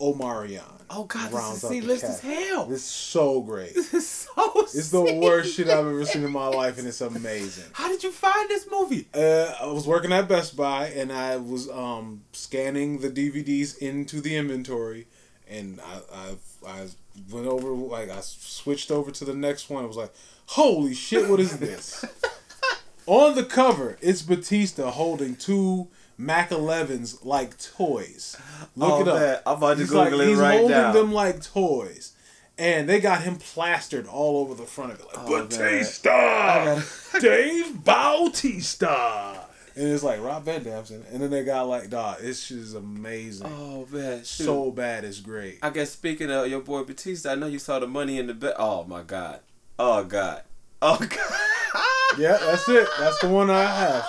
Omarion. 0.00 0.80
Oh 0.92 1.04
God, 1.04 1.32
rounds 1.32 1.62
this 1.62 1.64
is 1.64 1.64
out 1.64 1.70
C 1.70 1.80
the 1.80 1.86
list 1.86 2.04
as 2.04 2.20
hell. 2.20 2.66
This 2.66 2.80
is 2.80 2.84
so 2.84 3.40
great. 3.42 3.74
This 3.74 3.94
is 3.94 4.08
so. 4.08 4.52
It's 4.62 4.90
the 4.90 5.20
worst 5.22 5.54
shit 5.54 5.68
I've 5.68 5.86
ever 5.86 6.04
seen 6.04 6.24
in 6.24 6.32
my 6.32 6.48
life, 6.48 6.78
and 6.78 6.88
it's 6.88 7.00
amazing. 7.00 7.64
How 7.72 7.88
did 7.88 8.02
you 8.02 8.10
find 8.10 8.48
this 8.48 8.66
movie? 8.70 9.06
Uh, 9.14 9.54
I 9.60 9.66
was 9.66 9.86
working 9.86 10.12
at 10.12 10.28
Best 10.28 10.56
Buy, 10.56 10.88
and 10.88 11.12
I 11.12 11.36
was 11.36 11.70
um, 11.70 12.22
scanning 12.32 12.98
the 12.98 13.08
DVDs 13.08 13.78
into 13.78 14.20
the 14.20 14.36
inventory, 14.36 15.06
and 15.48 15.80
I, 15.80 16.00
I 16.12 16.36
I 16.66 16.86
went 17.30 17.46
over 17.46 17.70
like 17.70 18.10
I 18.10 18.20
switched 18.20 18.90
over 18.90 19.10
to 19.12 19.24
the 19.24 19.34
next 19.34 19.70
one. 19.70 19.84
I 19.84 19.86
was 19.86 19.96
like, 19.96 20.12
"Holy 20.46 20.94
shit, 20.94 21.28
what 21.28 21.38
is 21.40 21.58
this?" 21.58 22.04
On 23.06 23.34
the 23.34 23.44
cover, 23.44 23.96
it's 24.00 24.22
Batista 24.22 24.90
holding 24.90 25.36
two 25.36 25.88
Mac 26.20 26.50
11s 26.50 27.24
like 27.24 27.56
toys. 27.58 28.36
Look 28.76 28.90
Oh, 28.92 29.00
it 29.00 29.08
up. 29.08 29.14
man, 29.16 29.38
I'm 29.46 29.56
about 29.56 29.74
to 29.74 29.80
he's 29.80 29.88
Google 29.90 30.04
like, 30.04 30.12
it 30.12 30.28
he's 30.28 30.38
right 30.38 30.58
holding 30.58 30.76
now. 30.76 30.92
them 30.92 31.12
like 31.12 31.42
toys. 31.42 32.12
And 32.58 32.86
they 32.86 33.00
got 33.00 33.22
him 33.22 33.36
plastered 33.36 34.06
all 34.06 34.36
over 34.38 34.54
the 34.54 34.64
front 34.66 34.92
of 34.92 35.00
it. 35.00 35.06
Like, 35.06 35.16
Oh. 35.18 35.42
Batista! 35.46 36.82
Dave 37.20 37.82
Bautista! 37.84 39.46
And 39.76 39.88
it's 39.88 40.02
like 40.02 40.20
Rob 40.20 40.44
Van 40.44 40.62
Dam's 40.62 40.90
in 40.90 41.00
it. 41.00 41.06
And 41.12 41.22
then 41.22 41.30
they 41.30 41.42
got 41.44 41.62
like, 41.68 41.88
dog, 41.88 42.18
this 42.20 42.42
shit 42.44 42.58
is 42.58 42.74
amazing. 42.74 43.46
Oh 43.46 43.86
man, 43.90 44.18
shoot. 44.18 44.44
so 44.44 44.70
bad, 44.70 45.04
it's 45.04 45.20
great. 45.20 45.58
I 45.62 45.70
guess 45.70 45.90
speaking 45.90 46.30
of 46.30 46.48
your 46.48 46.60
boy 46.60 46.82
Batista, 46.84 47.30
I 47.32 47.34
know 47.36 47.46
you 47.46 47.58
saw 47.60 47.78
the 47.78 47.86
money 47.86 48.18
in 48.18 48.26
the 48.26 48.34
bed. 48.34 48.54
Oh 48.58 48.84
my 48.84 49.02
God. 49.02 49.40
Oh 49.78 50.04
God. 50.04 50.42
Oh 50.82 50.98
God. 50.98 52.18
Yeah, 52.18 52.36
that's 52.38 52.68
it. 52.68 52.88
That's 52.98 53.20
the 53.20 53.28
one 53.28 53.48
I 53.48 53.62
have. 53.64 54.04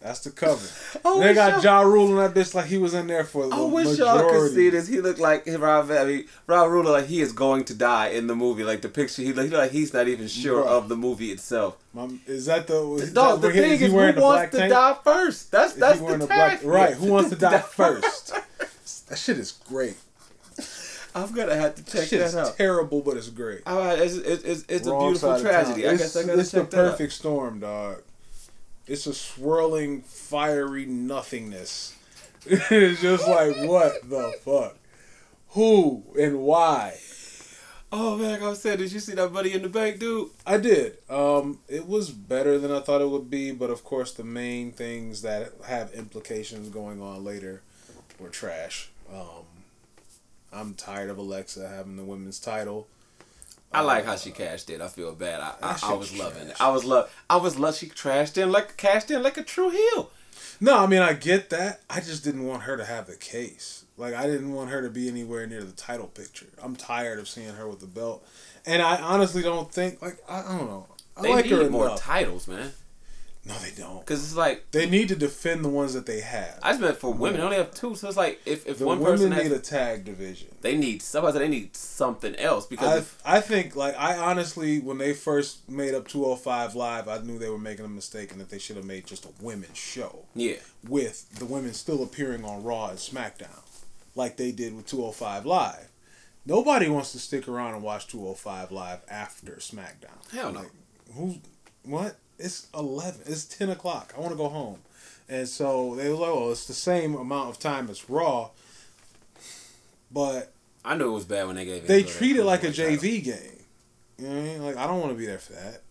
That's 0.00 0.20
the 0.20 0.30
cover. 0.30 0.66
They 1.20 1.34
got 1.34 1.62
Ja 1.62 1.80
Rule 1.82 2.08
on 2.08 2.16
that 2.16 2.34
bitch 2.34 2.54
like 2.54 2.64
he 2.66 2.78
was 2.78 2.94
in 2.94 3.06
there 3.06 3.22
for 3.24 3.46
the 3.48 3.54
I 3.54 3.60
wish 3.60 3.86
majority. 3.88 4.22
y'all 4.24 4.30
could 4.30 4.54
see 4.54 4.70
this. 4.70 4.88
He 4.88 5.00
looked 5.02 5.18
like 5.20 5.44
Rob. 5.46 5.90
I 5.90 6.04
mean, 6.04 6.24
Rob 6.46 6.70
Rule 6.70 6.90
like 6.90 7.04
he 7.06 7.20
is 7.20 7.32
going 7.32 7.64
to 7.66 7.74
die 7.74 8.08
in 8.08 8.26
the 8.26 8.34
movie. 8.34 8.64
Like 8.64 8.80
the 8.80 8.88
picture, 8.88 9.20
he 9.20 9.32
look 9.34 9.44
he 9.44 9.50
look 9.50 9.60
like 9.60 9.72
he's 9.72 9.92
not 9.92 10.08
even 10.08 10.26
sure 10.26 10.64
of 10.64 10.88
the 10.88 10.96
movie 10.96 11.30
itself. 11.32 11.76
Mom, 11.92 12.20
is 12.26 12.46
that 12.46 12.66
the? 12.66 12.80
Is 12.94 13.12
Dog, 13.12 13.42
that, 13.42 13.48
the 13.48 13.52
thing 13.52 13.72
is, 13.72 13.90
who 13.92 14.22
wants 14.22 14.50
to 14.52 14.58
tank? 14.58 14.72
die 14.72 14.96
first? 15.04 15.50
That's 15.50 15.74
that's 15.74 16.00
the 16.00 16.18
tag. 16.18 16.28
black? 16.28 16.64
Right. 16.64 16.94
Who 16.94 17.10
wants 17.12 17.30
to 17.30 17.36
die 17.50 17.58
first? 17.60 18.32
that 19.08 19.18
shit 19.18 19.36
is 19.38 19.52
great. 19.68 19.96
I'm 21.14 21.32
gonna 21.32 21.56
have 21.56 21.74
to 21.74 21.82
That 21.84 22.08
check 22.08 22.20
that 22.20 22.26
is 22.26 22.36
out. 22.36 22.56
terrible, 22.56 23.00
but 23.02 23.16
it's 23.16 23.28
great. 23.28 23.62
All 23.66 23.78
right, 23.80 23.98
it's 23.98 24.14
it's, 24.14 24.44
it's, 24.44 24.64
it's 24.68 24.86
a 24.86 24.96
beautiful 24.96 25.16
side 25.16 25.36
of 25.40 25.42
town. 25.42 25.52
tragedy. 25.64 25.88
I 25.88 25.92
It's, 25.92 26.02
guess 26.02 26.16
I 26.16 26.22
gotta 26.24 26.38
it's 26.40 26.50
check 26.52 26.70
the 26.70 26.76
that 26.76 26.84
out. 26.86 26.90
perfect 26.92 27.12
storm, 27.12 27.58
dog. 27.60 28.02
It's 28.90 29.06
a 29.06 29.14
swirling, 29.14 30.02
fiery 30.02 30.84
nothingness. 30.84 31.96
it's 32.44 33.00
just 33.00 33.28
like 33.28 33.54
what 33.58 34.10
the 34.10 34.34
fuck, 34.44 34.76
who 35.50 36.02
and 36.18 36.40
why. 36.40 36.98
Oh 37.92 38.16
man, 38.16 38.32
like 38.32 38.42
I 38.42 38.54
said, 38.54 38.80
did 38.80 38.90
you 38.90 38.98
see 38.98 39.14
that 39.14 39.30
Money 39.30 39.52
in 39.52 39.62
the 39.62 39.68
Bank, 39.68 40.00
dude? 40.00 40.30
I 40.44 40.56
did. 40.56 40.98
Um, 41.08 41.60
it 41.68 41.86
was 41.86 42.10
better 42.10 42.58
than 42.58 42.72
I 42.72 42.80
thought 42.80 43.00
it 43.00 43.08
would 43.08 43.30
be, 43.30 43.52
but 43.52 43.70
of 43.70 43.84
course, 43.84 44.12
the 44.12 44.24
main 44.24 44.72
things 44.72 45.22
that 45.22 45.52
have 45.68 45.92
implications 45.92 46.68
going 46.68 47.00
on 47.00 47.22
later 47.22 47.62
were 48.18 48.28
trash. 48.28 48.90
Um, 49.08 49.44
I'm 50.52 50.74
tired 50.74 51.10
of 51.10 51.18
Alexa 51.18 51.68
having 51.68 51.96
the 51.96 52.02
women's 52.02 52.40
title. 52.40 52.88
I 53.72 53.80
um, 53.80 53.86
like 53.86 54.04
how 54.04 54.16
she 54.16 54.30
cashed 54.30 54.68
in. 54.70 54.82
I 54.82 54.88
feel 54.88 55.14
bad. 55.14 55.40
I, 55.40 55.54
I, 55.62 55.78
I 55.82 55.92
was 55.94 56.16
loving 56.18 56.42
trash. 56.46 56.50
it. 56.50 56.60
I 56.60 56.70
was 56.70 56.84
love. 56.84 57.10
I 57.28 57.36
was 57.36 57.58
love. 57.58 57.76
She 57.76 57.86
trashed 57.86 58.36
in 58.42 58.50
like 58.50 58.76
cashed 58.76 59.10
in 59.10 59.22
like 59.22 59.36
a 59.36 59.42
true 59.42 59.70
heel. 59.70 60.10
No, 60.60 60.78
I 60.78 60.86
mean 60.86 61.02
I 61.02 61.12
get 61.14 61.50
that. 61.50 61.80
I 61.88 62.00
just 62.00 62.24
didn't 62.24 62.46
want 62.46 62.62
her 62.64 62.76
to 62.76 62.84
have 62.84 63.06
the 63.06 63.16
case. 63.16 63.84
Like 63.96 64.14
I 64.14 64.26
didn't 64.26 64.52
want 64.52 64.70
her 64.70 64.82
to 64.82 64.90
be 64.90 65.08
anywhere 65.08 65.46
near 65.46 65.62
the 65.62 65.72
title 65.72 66.06
picture. 66.08 66.46
I'm 66.62 66.74
tired 66.76 67.18
of 67.18 67.28
seeing 67.28 67.54
her 67.54 67.68
with 67.68 67.80
the 67.80 67.86
belt, 67.86 68.26
and 68.66 68.82
I 68.82 68.96
honestly 68.96 69.42
don't 69.42 69.72
think 69.72 70.02
like 70.02 70.18
I, 70.28 70.40
I 70.40 70.58
don't 70.58 70.66
know. 70.68 70.86
I 71.16 71.22
They 71.22 71.32
like 71.32 71.46
her 71.46 71.68
more 71.70 71.86
enough. 71.86 72.00
titles, 72.00 72.48
man. 72.48 72.72
Don't. 73.80 74.00
Because 74.00 74.22
it's 74.22 74.36
like 74.36 74.70
They 74.70 74.88
need 74.88 75.08
to 75.08 75.16
defend 75.16 75.64
the 75.64 75.68
ones 75.68 75.94
that 75.94 76.06
they 76.06 76.20
have. 76.20 76.58
I 76.62 76.70
just 76.70 76.80
meant 76.80 76.96
for 76.98 77.12
women. 77.12 77.38
They 77.40 77.44
only 77.44 77.56
have 77.56 77.74
two, 77.74 77.94
so 77.94 78.08
it's 78.08 78.16
like 78.16 78.40
if, 78.46 78.66
if 78.66 78.78
the 78.78 78.86
one 78.86 79.00
women 79.00 79.12
person 79.12 79.30
need 79.30 79.50
has, 79.50 79.52
a 79.52 79.58
tag 79.58 80.04
division. 80.04 80.48
they 80.60 80.76
need 80.76 81.02
somebody. 81.02 81.38
They 81.38 81.48
need 81.48 81.76
something 81.76 82.36
else 82.36 82.66
because 82.66 82.88
I 82.88 82.98
if, 82.98 83.22
I 83.24 83.40
think 83.40 83.74
like 83.74 83.96
I 83.98 84.16
honestly 84.16 84.78
when 84.78 84.98
they 84.98 85.14
first 85.14 85.68
made 85.68 85.94
up 85.94 86.06
205 86.08 86.74
live, 86.74 87.08
I 87.08 87.18
knew 87.18 87.38
they 87.38 87.50
were 87.50 87.58
making 87.58 87.84
a 87.84 87.88
mistake 87.88 88.32
and 88.32 88.40
that 88.40 88.50
they 88.50 88.58
should 88.58 88.76
have 88.76 88.84
made 88.84 89.06
just 89.06 89.24
a 89.24 89.30
women's 89.40 89.78
show 89.78 90.24
yeah, 90.34 90.56
with 90.88 91.38
the 91.38 91.46
women 91.46 91.72
still 91.72 92.02
appearing 92.02 92.44
on 92.44 92.62
Raw 92.62 92.88
and 92.88 92.98
SmackDown, 92.98 93.62
like 94.14 94.36
they 94.36 94.52
did 94.52 94.76
with 94.76 94.86
205 94.86 95.46
live. 95.46 95.88
Nobody 96.46 96.88
wants 96.88 97.12
to 97.12 97.18
stick 97.18 97.46
around 97.48 97.74
and 97.74 97.82
watch 97.82 98.06
205 98.08 98.72
live 98.72 99.00
after 99.10 99.52
SmackDown. 99.56 100.32
Hell 100.32 100.52
no. 100.52 100.60
Like, 100.60 100.70
who? 101.14 101.36
What? 101.84 102.16
It's 102.40 102.66
11. 102.74 103.22
It's 103.26 103.44
10 103.44 103.70
o'clock. 103.70 104.12
I 104.16 104.20
want 104.20 104.32
to 104.32 104.36
go 104.36 104.48
home. 104.48 104.78
And 105.28 105.48
so 105.48 105.94
they 105.94 106.08
were 106.08 106.16
like, 106.16 106.34
well, 106.34 106.50
it's 106.50 106.66
the 106.66 106.74
same 106.74 107.14
amount 107.14 107.50
of 107.50 107.58
time 107.60 107.88
as 107.88 108.10
Raw, 108.10 108.50
but 110.10 110.52
I 110.84 110.96
knew 110.96 111.08
it 111.08 111.12
was 111.12 111.24
bad 111.24 111.46
when 111.46 111.56
they 111.56 111.64
gave. 111.64 111.86
they 111.86 112.02
Enzo 112.02 112.18
treat 112.18 112.36
it 112.36 112.44
like 112.44 112.64
a 112.64 112.68
cruiserweight 112.68 112.76
title. 112.76 113.08
JV 113.08 113.24
game. 113.24 113.36
You 114.18 114.26
know 114.28 114.34
what 114.34 114.40
I 114.40 114.42
mean? 114.44 114.62
Like 114.64 114.76
I 114.76 114.86
don't 114.86 115.00
want 115.00 115.12
to 115.12 115.18
be 115.18 115.26
there 115.26 115.38
for 115.38 115.52
that. 115.52 115.82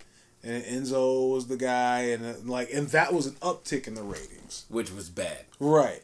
And 0.44 0.64
Enzo 0.64 1.32
was 1.32 1.48
the 1.48 1.58
guy, 1.58 2.02
and 2.12 2.50
like, 2.50 2.70
and 2.74 2.88
that 2.90 3.14
was 3.14 3.28
an 3.28 3.34
uptick 3.36 3.88
in 3.88 3.96
the 3.96 4.04
ratings. 4.04 4.66
which 4.70 4.92
was 4.92 5.10
bad. 5.10 5.46
Right. 5.60 6.02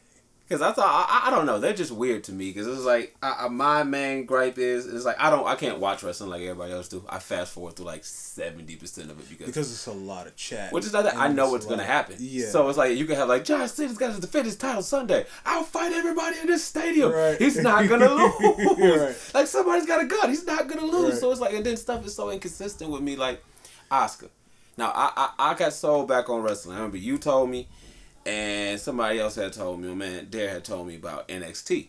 Because 0.48 0.62
I 0.62 0.72
thought 0.74 1.08
I, 1.10 1.28
I 1.28 1.32
don't 1.32 1.48
know 1.48 1.60
they're 1.60 1.74
just 1.74 1.92
weird 1.92 2.24
to 2.26 2.32
me 2.32 2.50
because 2.52 2.68
it's 2.68 2.86
like 2.86 3.16
I, 3.24 3.46
I, 3.46 3.48
my 3.48 3.82
main 3.84 4.26
gripe 4.28 4.60
is 4.60 4.86
it's 4.86 5.04
like 5.04 5.16
I 5.20 5.32
don't 5.32 5.48
I 5.48 5.56
can't 5.56 5.80
watch 5.80 6.04
wrestling 6.04 6.30
like 6.30 6.42
everybody 6.44 6.72
else 6.72 6.88
do. 6.88 7.04
I 7.10 7.18
fast 7.18 7.54
forward 7.54 7.76
through 7.76 7.88
like 7.88 8.06
seventy 8.06 8.76
percent 8.76 9.10
of 9.10 9.20
it 9.20 9.28
because, 9.28 9.48
Because 9.48 9.72
it's 9.72 9.88
a 9.88 9.92
lot 9.92 10.28
of 10.28 10.36
chat. 10.36 10.72
which 10.72 10.86
is 10.86 10.94
not 10.94 11.06
that 11.06 11.18
I 11.18 11.30
know 11.30 11.50
what's 11.50 11.66
gonna 11.66 11.84
happen. 11.84 12.18
Yeah. 12.20 12.48
So 12.50 12.70
it's 12.70 12.78
like 12.78 12.96
you 12.96 13.06
can 13.06 13.16
have 13.16 13.28
like 13.28 13.44
John 13.44 13.68
Cena's 13.68 13.98
got 13.98 14.14
to 14.14 14.22
defend 14.22 14.46
his 14.46 14.56
title 14.56 14.84
Sunday. 14.84 15.26
I'll 15.48 15.64
fight 15.64 15.92
everybody 15.94 16.38
in 16.40 16.46
this 16.46 16.64
stadium. 16.64 17.12
Right. 17.12 17.38
He's 17.40 17.58
not 17.58 17.90
gonna 17.90 18.14
lose. 18.14 18.78
Right. 18.78 19.16
Like 19.34 19.48
somebody's 19.48 19.88
got 19.88 20.04
a 20.04 20.06
gun. 20.06 20.30
He's 20.30 20.46
not 20.46 20.68
gonna 20.68 20.86
lose. 20.86 21.14
Right. 21.14 21.20
So 21.22 21.32
it's 21.32 21.42
like 21.42 21.56
and 21.56 21.66
then 21.66 21.76
stuff 21.76 22.06
is 22.06 22.14
so 22.16 22.30
inconsistent 22.30 22.92
with 22.92 23.02
me. 23.02 23.16
Like 23.16 23.44
Oscar. 23.90 24.28
Now 24.78 24.92
I, 24.94 25.12
I 25.16 25.52
I 25.52 25.54
got 25.56 25.74
sold 25.74 26.08
back 26.08 26.30
on 26.30 26.44
wrestling. 26.44 26.76
I 26.76 26.80
remember 26.82 26.98
you 26.98 27.18
told 27.18 27.50
me, 27.50 27.68
and 28.26 28.80
somebody 28.80 29.20
else 29.20 29.36
had 29.36 29.54
told 29.54 29.80
me. 29.80 29.94
Man 29.94 30.28
Dare 30.30 30.50
had 30.50 30.64
told 30.64 30.88
me 30.88 30.96
about 30.96 31.28
NXT, 31.28 31.88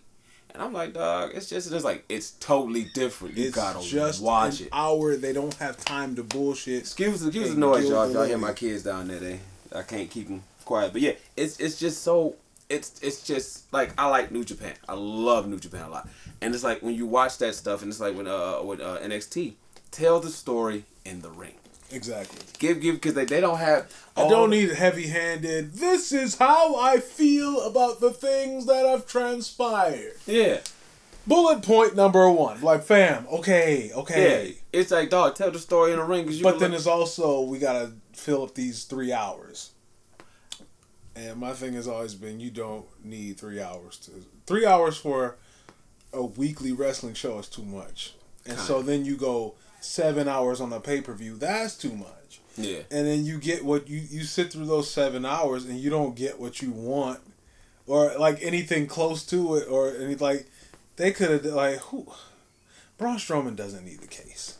and 0.51 0.63
I'm 0.63 0.73
like, 0.73 0.93
dog, 0.95 1.33
it's 1.35 1.49
just 1.49 1.73
it's 1.73 1.85
like 1.85 2.05
it's 2.09 2.33
totally 2.33 2.87
different. 2.95 3.37
You 3.37 3.47
it's 3.47 3.57
gotta 3.57 3.87
just 3.87 4.23
watch 4.23 4.61
an 4.61 4.67
it. 4.67 4.73
hour. 4.73 5.17
They 5.17 5.33
don't 5.33 5.55
have 5.55 5.77
time 5.77 6.15
to 6.17 6.23
bullshit. 6.23 6.79
Excuse 6.81 7.25
excuse 7.27 7.55
the 7.55 7.61
noise, 7.61 7.89
y'all. 7.89 8.11
Y'all 8.11 8.25
hear 8.25 8.39
my 8.39 8.53
kids 8.53 8.83
down 8.83 9.09
there. 9.09 9.19
They 9.19 9.41
I 9.75 9.83
can't 9.83 10.11
keep 10.11 10.29
them 10.29 10.43
quiet. 10.65 10.93
But 10.93 11.03
yeah, 11.03 11.13
it's 11.37 11.59
it's 11.61 11.79
just 11.79 12.03
so 12.03 12.37
it's 12.69 13.01
it's 13.03 13.23
just 13.23 13.73
like 13.73 13.93
I 13.99 14.09
like 14.09 14.31
New 14.31 14.45
Japan. 14.45 14.75
I 14.89 14.95
love 14.95 15.49
New 15.49 15.59
Japan 15.59 15.85
a 15.85 15.91
lot. 15.91 16.09
And 16.41 16.55
it's 16.55 16.65
like 16.65 16.83
when 16.83 16.95
you 16.95 17.07
watch 17.07 17.39
that 17.39 17.55
stuff, 17.55 17.83
and 17.83 17.91
it's 17.91 18.01
like 18.01 18.17
when 18.17 18.27
uh 18.27 18.63
with 18.63 18.81
uh, 18.81 18.99
NXT, 18.99 19.55
tell 19.91 20.21
the 20.21 20.31
story 20.31 20.85
in 21.05 21.23
the 21.23 21.31
ring. 21.31 21.55
Exactly. 21.91 22.41
Give 22.59 22.81
give 22.81 22.97
because 22.97 23.15
they, 23.15 23.25
they 23.25 23.41
don't 23.41 23.59
have. 23.59 23.93
I 24.17 24.29
don't 24.29 24.51
need 24.51 24.71
heavy-handed. 24.71 25.75
This 25.75 26.11
is 26.13 26.37
how 26.37 26.77
I 26.77 26.99
feel 26.99 27.63
about 27.63 28.01
the 28.01 28.11
things 28.11 28.67
that 28.67 28.85
have 28.87 29.07
transpired. 29.07 30.15
Yeah, 30.27 30.61
Bullet 31.27 31.63
point 31.63 31.97
number 31.97 32.31
one. 32.31 32.61
Like, 32.61 32.85
fam, 32.85 33.27
okay, 33.31 33.91
okay. 33.95 34.47
yeah. 34.73 34.81
It's 34.81 34.91
like 34.91 35.11
dog, 35.11 35.35
tell 35.35 35.51
the 35.51 35.59
story 35.59 35.93
in 35.93 35.99
the 35.99 36.05
ring. 36.05 36.25
Cause 36.25 36.37
you 36.37 36.45
But 36.45 36.61
then 36.61 36.71
look- 36.71 36.79
it's 36.79 36.87
also 36.87 37.41
we 37.43 37.59
gotta 37.59 37.93
fill 38.13 38.45
up 38.45 38.55
these 38.55 38.85
three 38.85 39.13
hours. 39.13 39.71
And 41.17 41.39
my 41.39 41.53
thing 41.53 41.73
has 41.75 41.89
always 41.89 42.15
been 42.15 42.41
you 42.41 42.51
don't 42.51 42.85
need 43.05 43.39
three 43.39 43.61
hours 43.61 43.97
to 44.01 44.11
three 44.47 44.67
hours 44.67 44.97
for 44.99 45.37
a 46.13 46.23
weekly 46.23 46.73
wrestling 46.73 47.15
show 47.15 47.39
is 47.39 47.49
too 47.49 47.65
much. 47.65 48.13
And 48.45 48.59
so 48.59 48.81
then 48.83 49.05
you 49.05 49.17
go 49.17 49.55
seven 49.87 50.29
hours 50.29 50.61
on 50.61 50.73
a 50.73 50.81
pay 50.81 51.01
per 51.01 51.15
view, 51.15 51.37
that's 51.37 51.77
too 51.77 51.93
much. 51.93 52.41
yeah. 52.57 52.81
And 52.91 53.07
then 53.07 53.25
you 53.25 53.39
get 53.39 53.65
what 53.65 53.89
you 53.89 53.99
you 53.99 54.25
sit 54.25 54.53
through 54.53 54.67
those 54.67 54.91
seven 54.91 55.25
hours 55.25 55.65
and 55.65 55.79
you 55.79 55.91
don't 55.91 56.17
get 56.17 56.41
what 56.41 56.61
you 56.63 56.71
want 56.71 57.21
or 57.87 58.13
like 58.19 58.39
anything 58.43 58.87
close 58.87 59.25
to 59.27 59.55
it 59.57 59.69
or 59.69 59.95
any 59.97 60.15
like 60.17 60.47
they 60.97 61.13
could 61.13 61.31
have 61.31 61.45
like 61.55 61.79
who 61.79 62.07
Braun 62.99 63.17
Strowman 63.19 63.57
doesn't 63.57 63.85
need 63.85 64.01
the 64.01 64.07
case. 64.07 64.57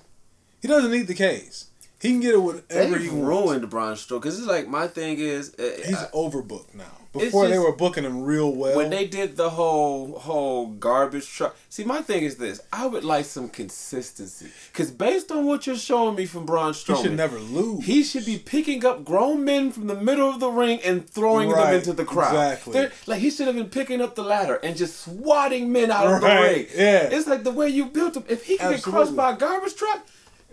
He 0.61 0.69
doesn't 0.69 0.91
need 0.91 1.07
the 1.07 1.15
case. 1.15 1.71
He 2.01 2.11
can 2.11 2.21
get 2.21 2.35
it 2.35 2.39
whenever 2.43 2.99
They 2.99 3.05
he 3.05 3.09
wants. 3.09 3.27
ruined 3.27 3.71
Braun 3.71 3.95
Strowman 3.95 4.21
because 4.23 4.39
it's 4.39 4.47
like 4.49 4.69
my 4.69 4.87
thing 4.89 5.19
is 5.19 5.55
uh, 5.59 5.63
He's 5.87 5.97
I- 5.97 6.09
overbooked 6.13 6.75
now. 6.75 6.85
Before 7.19 7.49
they 7.49 7.59
were 7.59 7.73
booking 7.73 8.05
him 8.05 8.23
real 8.23 8.53
well. 8.53 8.77
when 8.77 8.91
they 8.91 9.07
did 9.07 9.37
the 9.37 9.51
whole 9.51 10.19
whole 10.19 10.67
garbage 10.67 11.29
truck. 11.29 11.57
See, 11.69 11.85
my 11.85 12.01
thing 12.03 12.23
is 12.25 12.37
this: 12.37 12.61
I 12.73 12.87
would 12.87 13.05
like 13.05 13.25
some 13.25 13.49
consistency 13.49 14.49
because 14.73 14.91
based 14.91 15.31
on 15.33 15.47
what 15.47 15.67
you're 15.67 15.77
showing 15.77 16.17
me 16.17 16.27
from 16.27 16.47
Braun 16.47 16.73
he 16.75 16.95
should 16.97 17.17
never 17.17 17.39
lose. 17.39 17.85
He 17.85 18.03
should 18.03 18.25
be 18.27 18.39
picking 18.39 18.85
up 18.85 19.05
grown 19.05 19.45
men 19.45 19.73
from 19.73 19.87
the 19.87 19.95
middle 19.95 20.29
of 20.29 20.41
the 20.41 20.51
ring 20.51 20.81
and 20.85 21.09
throwing 21.09 21.51
them 21.51 21.75
into 21.75 21.93
the 21.93 22.05
crowd. 22.05 22.35
exactly. 22.35 22.73
They're- 22.75 22.93
like 23.07 23.21
he 23.21 23.31
should 23.31 23.47
have 23.47 23.57
been 23.57 23.69
picking 23.71 24.01
up 24.01 24.15
the 24.15 24.23
ladder 24.23 24.57
and 24.57 24.77
just 24.77 25.01
swatting 25.05 25.71
men 25.73 25.91
out 25.91 26.07
of 26.07 26.21
the 26.21 26.27
Right, 26.27 26.51
ring. 26.57 26.67
yeah. 26.75 27.09
It's 27.11 27.27
like 27.27 27.45
the 27.45 27.51
way 27.53 27.69
you 27.69 27.87
built 27.87 28.17
him. 28.17 28.25
If 28.29 28.45
he 28.45 28.57
can 28.59 28.73
get 28.73 28.83
crushed 28.83 29.15
by 29.17 29.33
a 29.33 29.37
garbage 29.37 29.75
truck, 29.77 30.07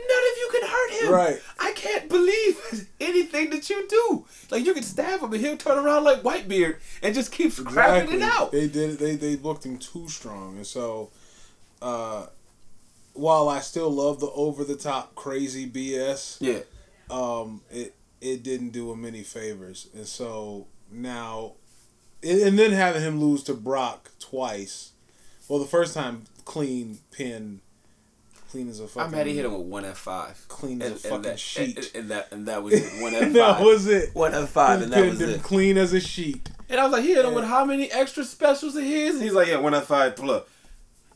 none 0.07 0.23
of 0.31 0.37
you 0.37 0.49
can 0.51 0.61
hurt 0.67 0.91
him. 0.91 1.13
Right. 1.13 1.41
I 1.59 1.71
can't 1.73 2.09
believe 2.09 2.89
anything 2.99 3.49
that 3.51 3.69
you 3.69 3.87
do. 3.87 4.25
Like 4.51 4.65
you 4.65 4.73
can 4.73 4.83
stab 4.83 5.21
him 5.21 5.33
and 5.33 5.41
he'll 5.41 5.57
turn 5.57 5.83
around 5.83 6.03
like 6.03 6.21
Whitebeard 6.21 6.77
and 7.01 7.15
just 7.15 7.31
keep 7.31 7.51
scrapping 7.51 8.15
it 8.15 8.21
out. 8.21 8.51
They 8.51 8.67
did. 8.67 8.99
They 8.99 9.15
they 9.15 9.35
booked 9.35 9.65
him 9.65 9.77
too 9.77 10.07
strong, 10.09 10.57
and 10.57 10.67
so, 10.67 11.11
uh, 11.81 12.27
while 13.13 13.49
I 13.49 13.59
still 13.59 13.89
love 13.89 14.19
the 14.19 14.29
over 14.31 14.63
the 14.63 14.75
top 14.75 15.15
crazy 15.15 15.69
BS, 15.69 16.37
yeah. 16.39 16.61
um, 17.09 17.61
it 17.71 17.95
it 18.21 18.43
didn't 18.43 18.69
do 18.69 18.91
him 18.91 19.05
any 19.05 19.23
favors, 19.23 19.89
and 19.93 20.07
so 20.07 20.67
now, 20.91 21.53
and 22.21 22.57
then 22.57 22.71
having 22.71 23.01
him 23.01 23.19
lose 23.19 23.43
to 23.43 23.53
Brock 23.53 24.11
twice, 24.19 24.91
well, 25.47 25.59
the 25.59 25.65
first 25.65 25.93
time 25.93 26.23
clean 26.45 26.99
pin, 27.11 27.61
clean 28.53 28.69
as 28.69 28.79
a 28.79 28.87
fucking. 28.87 29.01
I'm 29.01 29.11
mad 29.11 29.25
he 29.25 29.35
hit 29.35 29.45
him 29.45 29.53
with 29.53 29.65
one 29.65 29.83
F 29.83 29.97
five. 29.97 30.45
Clean 30.47 30.79
as 30.79 30.91
a 31.03 31.07
fucking 31.09 31.21
that, 31.23 31.39
sheet. 31.39 31.77
And, 31.77 31.89
and 31.95 32.11
that 32.11 32.31
and 32.31 32.45
that 32.45 32.61
was. 32.61 32.73
One 33.01 33.15
F 33.15 33.23
five. 33.23 33.33
that 33.33 33.61
was 33.61 33.87
it. 33.87 34.13
one 34.13 34.35
F 34.35 34.49
five, 34.49 34.81
and 34.83 34.93
that 34.93 35.09
was 35.09 35.19
him 35.19 35.29
it. 35.31 35.41
clean 35.43 35.75
as 35.77 35.91
a 35.91 35.99
sheet. 35.99 36.51
And 36.69 36.79
I 36.79 36.83
was 36.83 36.93
like, 36.93 37.03
he 37.03 37.15
hit 37.15 37.25
him 37.25 37.33
with 37.33 37.45
how 37.45 37.65
many 37.65 37.91
extra 37.91 38.23
specials 38.23 38.75
of 38.75 38.83
his? 38.83 39.15
And 39.15 39.23
he's 39.23 39.33
like, 39.33 39.47
yeah, 39.47 39.57
one 39.57 39.73
F 39.73 39.85
five 39.85 40.15
plus. 40.15 40.43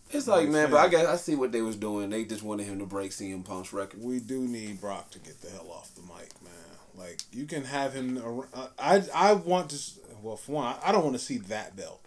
It's 0.10 0.28
like, 0.28 0.50
man, 0.50 0.72
but 0.72 0.78
I 0.78 0.88
guess 0.88 1.06
I 1.06 1.16
see 1.16 1.36
what 1.36 1.52
they 1.52 1.62
was 1.62 1.76
doing. 1.76 2.10
They 2.10 2.26
just 2.26 2.42
wanted 2.42 2.66
him 2.66 2.80
to 2.80 2.86
break 2.86 3.12
CM 3.12 3.46
Punk's 3.46 3.72
record. 3.72 4.02
We 4.02 4.20
do 4.20 4.40
need 4.40 4.82
Brock 4.82 5.12
to 5.12 5.20
get 5.20 5.40
the 5.42 5.52
hell 5.52 5.70
off 5.70 5.94
the 5.94 6.02
mic, 6.02 6.32
man. 6.42 6.52
Like 6.98 7.22
you 7.32 7.46
can 7.46 7.66
have 7.66 7.94
him. 7.94 8.18
ar- 8.18 8.48
uh, 8.52 8.68
I 8.80 9.04
I 9.14 9.34
want 9.34 9.70
to. 9.70 9.80
Well, 10.24 10.38
for 10.38 10.54
one, 10.54 10.76
I 10.84 10.92
don't 10.92 11.04
want 11.04 11.16
to 11.16 11.24
see 11.24 11.38
that 11.38 11.76
belt. 11.76 12.02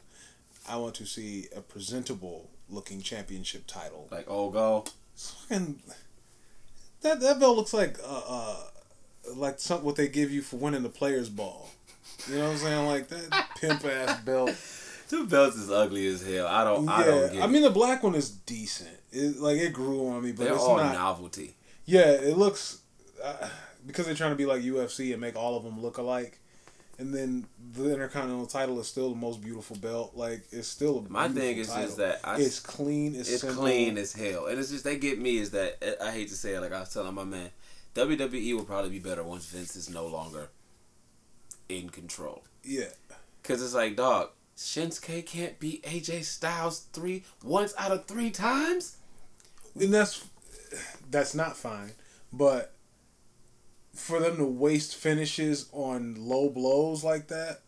I 0.68 0.76
want 0.76 0.96
to 0.96 1.06
see 1.06 1.46
a 1.54 1.60
presentable 1.60 2.50
looking 2.68 3.00
championship 3.00 3.66
title. 3.66 4.08
Like 4.10 4.28
old 4.28 4.54
go. 4.54 4.84
Fucking 5.20 5.80
that 7.02 7.20
that 7.20 7.40
belt 7.40 7.56
looks 7.56 7.72
like 7.74 7.98
uh, 8.06 8.22
uh 8.28 8.56
like 9.36 9.58
something 9.60 9.84
what 9.86 9.96
they 9.96 10.08
give 10.08 10.30
you 10.30 10.42
for 10.42 10.56
winning 10.56 10.82
the 10.82 10.88
players 10.88 11.28
ball. 11.28 11.68
You 12.28 12.36
know 12.36 12.44
what 12.46 12.50
I'm 12.52 12.58
saying? 12.58 12.86
Like 12.86 13.08
that 13.08 13.48
pimp 13.60 13.84
ass 13.84 14.20
belt. 14.22 14.54
Two 15.08 15.26
belts 15.26 15.56
is 15.56 15.70
ugly 15.70 16.06
as 16.06 16.22
hell. 16.26 16.46
I 16.46 16.64
don't. 16.64 16.88
I 16.88 17.04
don't 17.04 17.20
Yeah, 17.22 17.32
get. 17.34 17.42
I 17.42 17.46
mean 17.48 17.62
the 17.62 17.70
black 17.70 18.02
one 18.02 18.14
is 18.14 18.30
decent. 18.30 18.90
It, 19.12 19.38
like 19.38 19.56
it 19.58 19.72
grew 19.72 20.08
on 20.08 20.22
me, 20.22 20.32
but 20.32 20.44
they're 20.44 20.54
it's 20.54 20.62
all 20.62 20.76
not. 20.76 20.92
novelty. 20.94 21.54
Yeah, 21.84 22.10
it 22.12 22.36
looks 22.36 22.78
uh, 23.22 23.48
because 23.86 24.06
they're 24.06 24.14
trying 24.14 24.30
to 24.30 24.36
be 24.36 24.46
like 24.46 24.62
UFC 24.62 25.12
and 25.12 25.20
make 25.20 25.36
all 25.36 25.56
of 25.56 25.64
them 25.64 25.80
look 25.80 25.98
alike. 25.98 26.38
And 27.00 27.14
then 27.14 27.46
the 27.72 27.94
Intercontinental 27.94 28.44
title 28.44 28.78
is 28.78 28.86
still 28.86 29.08
the 29.08 29.16
most 29.16 29.40
beautiful 29.40 29.74
belt. 29.76 30.12
Like 30.14 30.42
it's 30.52 30.68
still 30.68 30.98
a 30.98 31.10
My 31.10 31.28
thing 31.28 31.56
is 31.56 31.68
title. 31.68 31.84
just 31.84 31.96
that 31.96 32.20
I, 32.22 32.38
it's 32.38 32.60
clean. 32.60 33.14
It's, 33.14 33.30
it's 33.32 33.40
simple. 33.40 33.62
clean 33.62 33.96
as 33.96 34.12
hell, 34.12 34.46
and 34.46 34.58
it's 34.58 34.70
just 34.70 34.84
they 34.84 34.98
get 34.98 35.18
me 35.18 35.38
is 35.38 35.50
that 35.52 35.82
I 36.04 36.10
hate 36.10 36.28
to 36.28 36.34
say 36.34 36.52
it, 36.54 36.60
like 36.60 36.72
I 36.72 36.80
was 36.80 36.92
telling 36.92 37.14
my 37.14 37.24
man, 37.24 37.48
WWE 37.94 38.54
will 38.54 38.64
probably 38.66 38.90
be 38.90 38.98
better 38.98 39.22
once 39.24 39.46
Vince 39.46 39.76
is 39.76 39.88
no 39.88 40.06
longer 40.06 40.50
in 41.70 41.88
control. 41.88 42.44
Yeah, 42.62 42.90
Cause 43.44 43.62
it's 43.62 43.72
like, 43.72 43.96
dog, 43.96 44.28
Shinsuke 44.58 45.24
can't 45.24 45.58
beat 45.58 45.82
AJ 45.84 46.24
Styles 46.24 46.80
three 46.92 47.24
once 47.42 47.72
out 47.78 47.92
of 47.92 48.04
three 48.04 48.30
times. 48.30 48.98
and 49.74 49.94
that's 49.94 50.28
that's 51.10 51.34
not 51.34 51.56
fine. 51.56 51.92
But 52.30 52.74
for 54.00 54.18
them 54.20 54.36
to 54.38 54.44
waste 54.44 54.96
finishes 54.96 55.68
on 55.72 56.16
low 56.18 56.48
blows 56.50 57.04
like 57.04 57.28
that, 57.28 57.60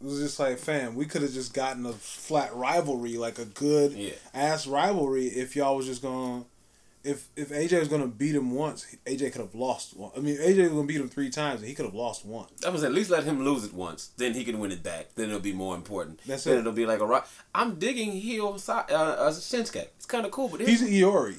it 0.00 0.04
was 0.04 0.20
just 0.20 0.38
like, 0.38 0.58
fam, 0.58 0.94
we 0.94 1.06
could 1.06 1.22
have 1.22 1.32
just 1.32 1.52
gotten 1.54 1.84
a 1.86 1.92
flat 1.92 2.54
rivalry, 2.54 3.16
like 3.16 3.38
a 3.38 3.44
good 3.44 3.92
Yeah. 3.92 4.12
ass 4.32 4.66
rivalry. 4.66 5.26
If 5.26 5.56
y'all 5.56 5.76
was 5.76 5.86
just 5.86 6.02
gonna, 6.02 6.44
if 7.04 7.28
if 7.36 7.50
AJ 7.50 7.78
was 7.80 7.88
gonna 7.88 8.06
beat 8.06 8.34
him 8.34 8.50
once, 8.52 8.86
AJ 9.06 9.32
could 9.32 9.40
have 9.40 9.54
lost 9.54 9.96
one. 9.96 10.10
I 10.16 10.20
mean, 10.20 10.36
AJ 10.36 10.62
was 10.64 10.70
gonna 10.72 10.86
beat 10.86 11.00
him 11.00 11.08
three 11.08 11.30
times, 11.30 11.60
and 11.60 11.68
he 11.68 11.74
could 11.74 11.84
have 11.86 11.94
lost 11.94 12.24
one. 12.24 12.46
I 12.64 12.68
was 12.68 12.84
at 12.84 12.92
least 12.92 13.10
let 13.10 13.24
him 13.24 13.44
lose 13.44 13.64
it 13.64 13.72
once, 13.74 14.10
then 14.18 14.34
he 14.34 14.44
can 14.44 14.58
win 14.60 14.70
it 14.72 14.82
back. 14.82 15.14
Then 15.16 15.28
it'll 15.30 15.40
be 15.40 15.52
more 15.52 15.74
important. 15.74 16.20
That's 16.26 16.44
then 16.44 16.56
it. 16.56 16.60
it'll 16.60 16.72
be 16.72 16.86
like 16.86 17.00
a 17.00 17.06
rock. 17.06 17.28
I'm 17.54 17.76
digging 17.76 18.12
heel 18.12 18.56
uh, 18.68 18.72
uh, 18.72 19.30
Shinsuke. 19.30 19.76
It's 19.96 20.06
kind 20.06 20.26
of 20.26 20.32
cool, 20.32 20.48
but 20.48 20.60
He's 20.60 20.82
Iori. 20.82 21.38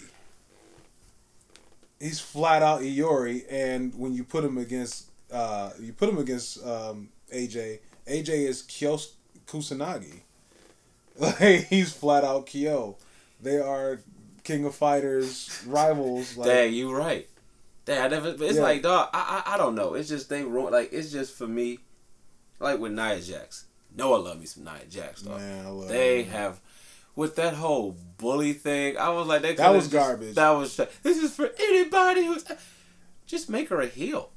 He's 1.99 2.19
flat 2.19 2.63
out 2.63 2.81
Iori, 2.81 3.43
and 3.49 3.93
when 3.95 4.13
you 4.13 4.23
put 4.23 4.43
him 4.43 4.57
against, 4.57 5.09
uh, 5.31 5.71
you 5.79 5.91
put 5.93 6.07
him 6.09 6.17
against 6.17 6.65
um, 6.65 7.09
AJ. 7.33 7.79
AJ 8.07 8.29
is 8.47 8.61
Kyo 8.63 8.97
Kusanagi. 9.47 10.21
Like 11.19 11.37
he's 11.67 11.91
flat 11.91 12.23
out 12.23 12.45
Kyo. 12.45 12.95
They 13.41 13.59
are 13.59 13.99
King 14.45 14.63
of 14.63 14.73
Fighters 14.73 15.63
rivals. 15.67 16.37
Like, 16.37 16.47
dang, 16.47 16.73
you 16.73 16.93
right. 16.95 17.27
Dang, 17.83 18.01
I 18.01 18.07
never. 18.07 18.29
It's 18.29 18.55
Yeah. 18.55 18.61
like 18.61 18.81
dog. 18.81 19.09
I, 19.13 19.43
I 19.45 19.55
I 19.55 19.57
don't 19.57 19.75
know. 19.75 19.95
It's 19.95 20.07
just 20.07 20.29
they 20.29 20.43
ruin. 20.43 20.71
Like 20.71 20.93
it's 20.93 21.11
just 21.11 21.35
for 21.35 21.45
me. 21.47 21.79
Like 22.61 22.79
with 22.79 22.93
Nia 22.93 23.19
Jax. 23.19 23.65
No, 23.93 24.13
I 24.13 24.17
love 24.19 24.39
me 24.39 24.45
some 24.45 24.63
Nia 24.63 24.85
Jax. 24.89 25.23
Dog. 25.23 25.39
Man, 25.39 25.65
I 25.65 25.69
love 25.69 25.89
they 25.89 26.23
have 26.23 26.61
with 27.19 27.35
that 27.35 27.53
whole 27.53 27.95
bully 28.17 28.53
thing. 28.53 28.97
I 28.97 29.09
was 29.09 29.27
like, 29.27 29.41
they 29.41 29.53
That 29.55 29.69
was 29.73 29.85
just- 29.85 29.93
garbage. 29.93 30.35
That 30.35 30.51
was 30.51 30.75
this 31.03 31.17
is 31.25 31.35
for 31.35 31.49
anybody 31.59 32.25
who's 32.25 32.45
just 33.25 33.49
make 33.49 33.69
her 33.69 33.81
a 33.81 33.87
heel. 33.87 34.31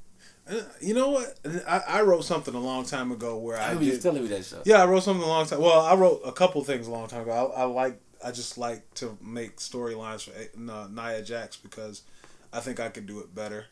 Uh, 0.49 0.61
You 0.81 0.93
know 0.93 1.09
what? 1.11 1.39
I, 1.67 1.77
I 1.87 2.01
wrote 2.01 2.25
something 2.25 2.53
a 2.53 2.59
long 2.59 2.83
time 2.85 3.11
ago 3.11 3.37
where 3.37 3.57
I 3.57 3.69
I 3.69 3.73
you 3.73 3.91
did, 3.91 4.01
telling 4.01 4.21
me 4.23 4.27
that 4.29 4.43
stuff. 4.43 4.63
Yeah, 4.65 4.83
I 4.83 4.85
wrote 4.85 5.03
something 5.03 5.23
a 5.23 5.27
long 5.35 5.45
time. 5.45 5.61
Well, 5.61 5.79
I 5.79 5.95
wrote 5.95 6.21
a 6.25 6.33
couple 6.33 6.61
things 6.63 6.87
a 6.87 6.91
long 6.91 7.07
time 7.07 7.21
ago. 7.21 7.53
I, 7.55 7.61
I 7.61 7.63
like, 7.63 7.99
I 8.23 8.31
just 8.31 8.57
like 8.57 8.81
to 8.95 9.17
make 9.21 9.57
storylines 9.57 10.21
for 10.25 10.33
uh, 10.71 10.87
Nia 10.89 11.21
Jax 11.23 11.55
because 11.55 12.01
I 12.51 12.59
think 12.59 12.79
I 12.81 12.89
could 12.89 13.07
do 13.07 13.19
it 13.21 13.33
better. 13.33 13.65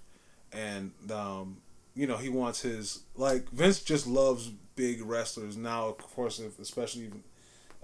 And 0.54 0.92
um, 1.12 1.58
you 1.94 2.08
know, 2.08 2.18
he 2.18 2.30
wants 2.30 2.62
his 2.62 3.04
like 3.16 3.50
Vince 3.50 3.82
just 3.82 4.08
loves 4.08 4.50
big 4.76 5.02
wrestlers 5.06 5.58
now. 5.58 5.90
Of 5.90 5.98
course, 5.98 6.40
if, 6.40 6.58
especially 6.60 7.12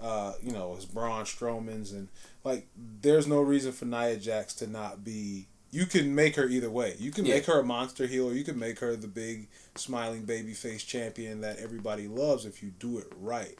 uh, 0.00 0.32
you 0.42 0.52
know 0.52 0.74
his 0.74 0.84
Braun 0.84 1.24
Strowman's 1.24 1.92
and 1.92 2.08
like, 2.44 2.66
there's 3.02 3.26
no 3.26 3.40
reason 3.40 3.72
for 3.72 3.84
Nia 3.84 4.16
Jax 4.16 4.54
to 4.54 4.66
not 4.66 5.04
be. 5.04 5.46
You 5.70 5.84
can 5.84 6.14
make 6.14 6.36
her 6.36 6.46
either 6.46 6.70
way. 6.70 6.94
You 6.98 7.10
can 7.10 7.26
Yeah. 7.26 7.34
make 7.34 7.44
her 7.46 7.60
a 7.60 7.62
monster 7.62 8.06
heel, 8.06 8.30
or 8.30 8.32
you 8.32 8.42
can 8.44 8.58
make 8.58 8.78
her 8.78 8.96
the 8.96 9.06
big 9.06 9.48
smiling 9.74 10.22
baby 10.22 10.54
face 10.54 10.82
champion 10.82 11.42
that 11.42 11.58
everybody 11.58 12.08
loves 12.08 12.46
if 12.46 12.62
you 12.62 12.70
do 12.78 12.96
it 12.98 13.12
right. 13.20 13.58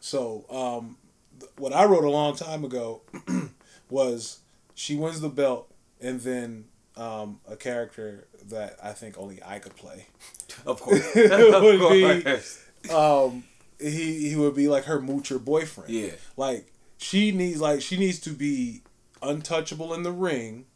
So, 0.00 0.46
um, 0.48 0.96
th- 1.38 1.52
what 1.58 1.74
I 1.74 1.84
wrote 1.84 2.04
a 2.04 2.10
long 2.10 2.34
time 2.34 2.64
ago 2.64 3.02
was 3.90 4.38
she 4.74 4.96
wins 4.96 5.20
the 5.20 5.28
belt, 5.28 5.70
and 6.00 6.20
then 6.20 6.64
um, 6.96 7.40
a 7.48 7.56
character 7.56 8.26
that 8.48 8.76
I 8.82 8.92
think 8.92 9.18
only 9.18 9.40
I 9.44 9.58
could 9.58 9.76
play. 9.76 10.06
Of 10.64 10.80
course. 10.80 11.04
It 11.16 11.30
of 11.54 11.62
would 11.62 12.24
be- 12.24 12.90
Um, 12.94 13.44
he 13.80 14.28
he 14.28 14.36
would 14.36 14.54
be 14.54 14.68
like 14.68 14.84
her 14.84 15.00
moocher 15.00 15.42
boyfriend. 15.42 15.90
Yeah. 15.90 16.10
Like 16.36 16.72
she 16.98 17.32
needs 17.32 17.60
like 17.60 17.80
she 17.82 17.96
needs 17.96 18.18
to 18.20 18.30
be 18.30 18.82
untouchable 19.22 19.94
in 19.94 20.02
the 20.02 20.12
ring, 20.12 20.66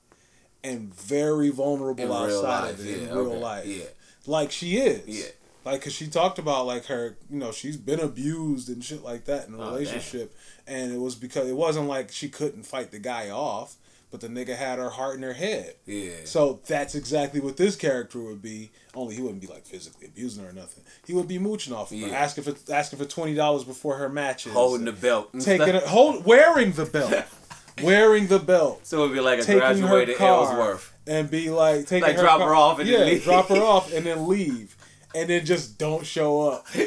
and 0.63 0.95
very 0.95 1.51
vulnerable 1.51 2.05
In 2.05 2.11
outside 2.11 2.61
life, 2.63 2.79
of 2.79 2.87
it 2.87 3.03
in 3.03 3.09
real 3.09 3.19
okay, 3.33 3.39
life. 3.39 3.67
yeah. 3.67 3.85
Like 4.27 4.51
she 4.51 4.77
is. 4.79 5.07
Yeah. 5.07 5.31
Like, 5.65 5.83
cause 5.83 5.95
she 5.95 6.09
talked 6.09 6.39
about 6.39 6.67
like 6.67 6.85
her, 6.87 7.17
you 7.31 7.39
know, 7.39 7.51
she's 7.51 7.79
been 7.79 7.99
abused 8.01 8.69
and 8.69 8.85
shit 8.85 9.03
like 9.03 9.25
that 9.25 9.49
in 9.49 9.55
a 9.55 9.59
Oh, 9.59 9.71
relationship, 9.71 10.37
and 10.67 10.93
it 10.93 11.01
was 11.01 11.15
because 11.15 11.49
it 11.49 11.57
wasn't 11.57 11.89
like 11.89 12.13
she 12.13 12.29
couldn't 12.29 12.65
fight 12.65 12.91
the 12.91 12.99
guy 12.99 13.31
off, 13.31 13.77
but 14.15 14.21
the 14.21 14.29
nigga 14.29 14.55
had 14.57 14.79
her 14.79 14.91
heart 14.91 15.17
in 15.17 15.23
her 15.25 15.33
head. 15.33 15.75
Yeah. 15.87 16.13
So 16.23 16.61
that's 16.69 16.95
exactly 16.95 17.41
what 17.41 17.57
this 17.57 17.75
character 17.75 18.21
would 18.21 18.41
be. 18.41 18.71
Only 18.95 19.17
he 19.17 19.21
wouldn't 19.23 19.41
be 19.41 19.49
like 19.49 19.67
physically 19.67 20.07
abusing 20.07 20.45
her 20.45 20.51
or 20.51 20.53
nothing. 20.53 20.85
He 21.05 21.13
would 21.13 21.27
be 21.27 21.41
mooching 21.41 21.73
off 21.75 21.91
of 21.91 21.99
her, 21.99 22.15
asking 22.15 22.45
for 22.45 22.55
asking 22.73 23.01
for 23.01 23.07
twenty 23.07 23.35
dollars 23.35 23.65
before 23.65 23.97
her 23.97 24.09
matches, 24.09 24.53
Holding 24.53 24.85
the 24.85 24.93
belt. 24.93 25.31
taking 25.41 25.75
it, 25.75 25.83
hold, 25.83 26.25
wearing 26.25 26.71
the 26.71 26.85
belt, 26.85 27.25
wearing 27.83 28.29
the 28.29 28.39
belt, 28.39 28.87
So 28.87 29.03
it'd 29.03 29.15
be 29.17 29.21
like 29.21 29.41
a 29.41 29.45
graduated 29.53 30.21
Ellsworth. 30.21 30.95
and 31.09 31.29
be 31.29 31.51
like 31.51 31.89
taking 31.89 32.07
Like, 32.07 32.15
her 32.15 32.23
drop 32.23 32.39
car- 32.39 32.49
her 32.51 32.55
off 32.55 32.79
and 32.79 32.89
then 32.89 33.07
leave. 33.07 33.25
drop 33.25 33.49
her 33.49 33.57
off 33.61 33.93
and 33.93 34.07
then 34.07 34.29
leave, 34.29 34.77
and 35.13 35.29
then 35.29 35.45
just 35.45 35.77
don't 35.77 36.07
show 36.07 36.41
up 36.51 36.67
to 36.69 36.87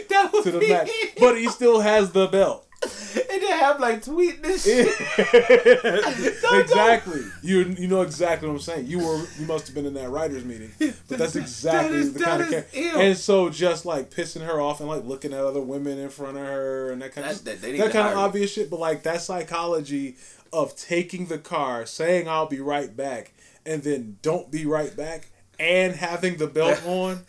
the 0.50 0.66
match. 0.70 0.90
But 1.20 1.38
he 1.38 1.50
still 1.50 1.82
has 1.82 2.12
the 2.14 2.28
belt. 2.28 2.67
and 2.84 3.42
they 3.42 3.48
have 3.48 3.80
like 3.80 4.04
tweeting 4.04 4.42
this 4.44 4.64
shit. 4.66 4.88
exactly. 6.62 7.22
You 7.42 7.62
you 7.78 7.88
know 7.88 8.02
exactly 8.02 8.48
what 8.48 8.54
I'm 8.56 8.60
saying. 8.60 8.88
You 8.88 9.00
were 9.00 9.26
you 9.40 9.46
must 9.48 9.66
have 9.68 9.76
been 9.76 9.86
in 9.86 9.94
that 9.96 10.10
writers 10.10 10.46
meeting. 10.46 10.72
But 10.80 10.94
that's 11.18 11.36
exactly 11.36 11.94
That 11.94 12.00
is- 12.00 12.14
the 12.14 12.24
kind 12.24 12.42
of 12.44 12.50
that 12.50 12.72
character. 12.72 12.98
ill. 12.98 13.02
And 13.02 13.18
so 13.18 13.50
just 13.50 13.86
like 13.86 14.12
pissing 14.12 14.46
her 14.46 14.62
off 14.62 14.80
and 14.80 14.88
like 14.90 15.04
looking 15.06 15.34
at 15.34 15.40
other 15.40 15.62
women 15.62 15.98
in 15.98 16.10
front 16.10 16.38
of 16.38 16.44
her 16.46 16.92
and 16.92 17.02
that 17.02 17.14
kind 17.14 17.26
That- 17.28 17.36
of 17.38 17.46
that- 17.46 17.52
that, 17.56 17.62
they 17.62 17.72
need 17.74 17.80
kind 17.80 17.96
of 17.98 18.04
hire- 18.06 18.16
obvious 18.18 18.54
shit. 18.54 18.70
But 18.70 18.80
like 18.80 19.04
that 19.04 19.22
psychology 19.22 20.16
of 20.54 20.76
taking 20.76 21.26
the 21.28 21.40
car, 21.40 21.86
saying 21.86 22.30
I'll 22.30 22.46
be 22.48 22.60
right 22.62 22.96
back, 22.96 23.32
and 23.66 23.82
then 23.84 24.18
don't 24.22 24.50
be 24.52 24.66
right 24.66 24.96
back, 24.96 25.28
and 25.60 25.96
having 25.96 26.38
the 26.38 26.48
belt 26.48 26.86
on. 26.86 27.22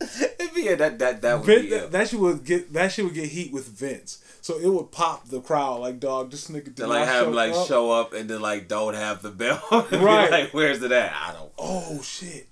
It'd 0.00 0.52
be- 0.54 0.62
yeah, 0.64 0.74
that 0.74 0.98
that 0.98 1.22
that 1.22 1.38
would 1.38 1.46
Vin, 1.46 1.62
be 1.62 1.70
that, 1.70 1.84
it. 1.84 1.90
that 1.92 2.08
shit 2.08 2.18
would 2.18 2.44
get 2.44 2.72
that 2.72 2.90
shit 2.90 3.04
would 3.04 3.14
get 3.14 3.28
heat 3.28 3.52
with 3.52 3.68
Vince. 3.68 4.18
So 4.42 4.58
it 4.58 4.66
would 4.68 4.90
pop 4.90 5.28
the 5.28 5.40
crowd 5.40 5.80
like 5.80 6.00
dog. 6.00 6.30
This 6.32 6.48
nigga 6.48 6.64
did 6.64 6.76
To 6.78 6.86
like 6.88 7.06
have 7.06 7.28
him 7.28 7.32
like 7.32 7.52
up. 7.54 7.66
show 7.68 7.90
up 7.92 8.12
and 8.12 8.28
then 8.28 8.40
like 8.42 8.66
don't 8.68 8.94
have 8.94 9.22
the 9.22 9.30
belt. 9.30 9.62
Be 9.90 9.96
Right. 9.98 10.30
like 10.30 10.52
where's 10.52 10.82
it 10.82 10.90
at? 10.92 11.12
I 11.14 11.32
don't. 11.32 11.52
Oh 11.58 12.02
shit. 12.02 12.48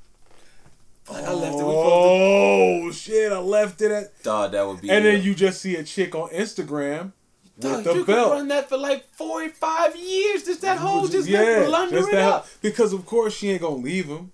Like, 1.11 1.25
I 1.25 1.33
left 1.33 1.55
it. 1.57 1.63
Oh 1.65 2.91
shit! 2.93 3.33
I 3.33 3.39
left 3.41 3.83
it 3.83 3.91
at. 3.91 4.23
Dog, 4.23 4.53
that 4.53 4.65
would 4.65 4.81
be. 4.81 4.91
and 4.91 5.05
then 5.05 5.23
you 5.25 5.35
just 5.35 5.61
see 5.61 5.75
a 5.75 5.83
chick 5.83 6.15
on 6.15 6.29
Instagram 6.31 7.11
with 7.57 7.65
Dog, 7.65 7.83
the 7.85 7.95
you 7.95 8.05
could 8.05 8.15
belt. 8.15 8.31
run 8.33 8.47
that 8.49 8.69
for 8.69 8.77
like 8.77 9.09
forty 9.15 9.49
five 9.49 9.97
years. 9.97 10.45
Just 10.45 10.61
that 10.61 10.79
whole 10.79 11.09
just 11.09 11.27
yeah, 11.29 11.67
just 11.91 12.13
that- 12.13 12.29
up. 12.33 12.47
because 12.63 12.93
of 12.93 13.05
course 13.07 13.35
she 13.37 13.51
ain't 13.51 13.63
gonna 13.63 13.75
leave 13.75 14.07
him, 14.07 14.31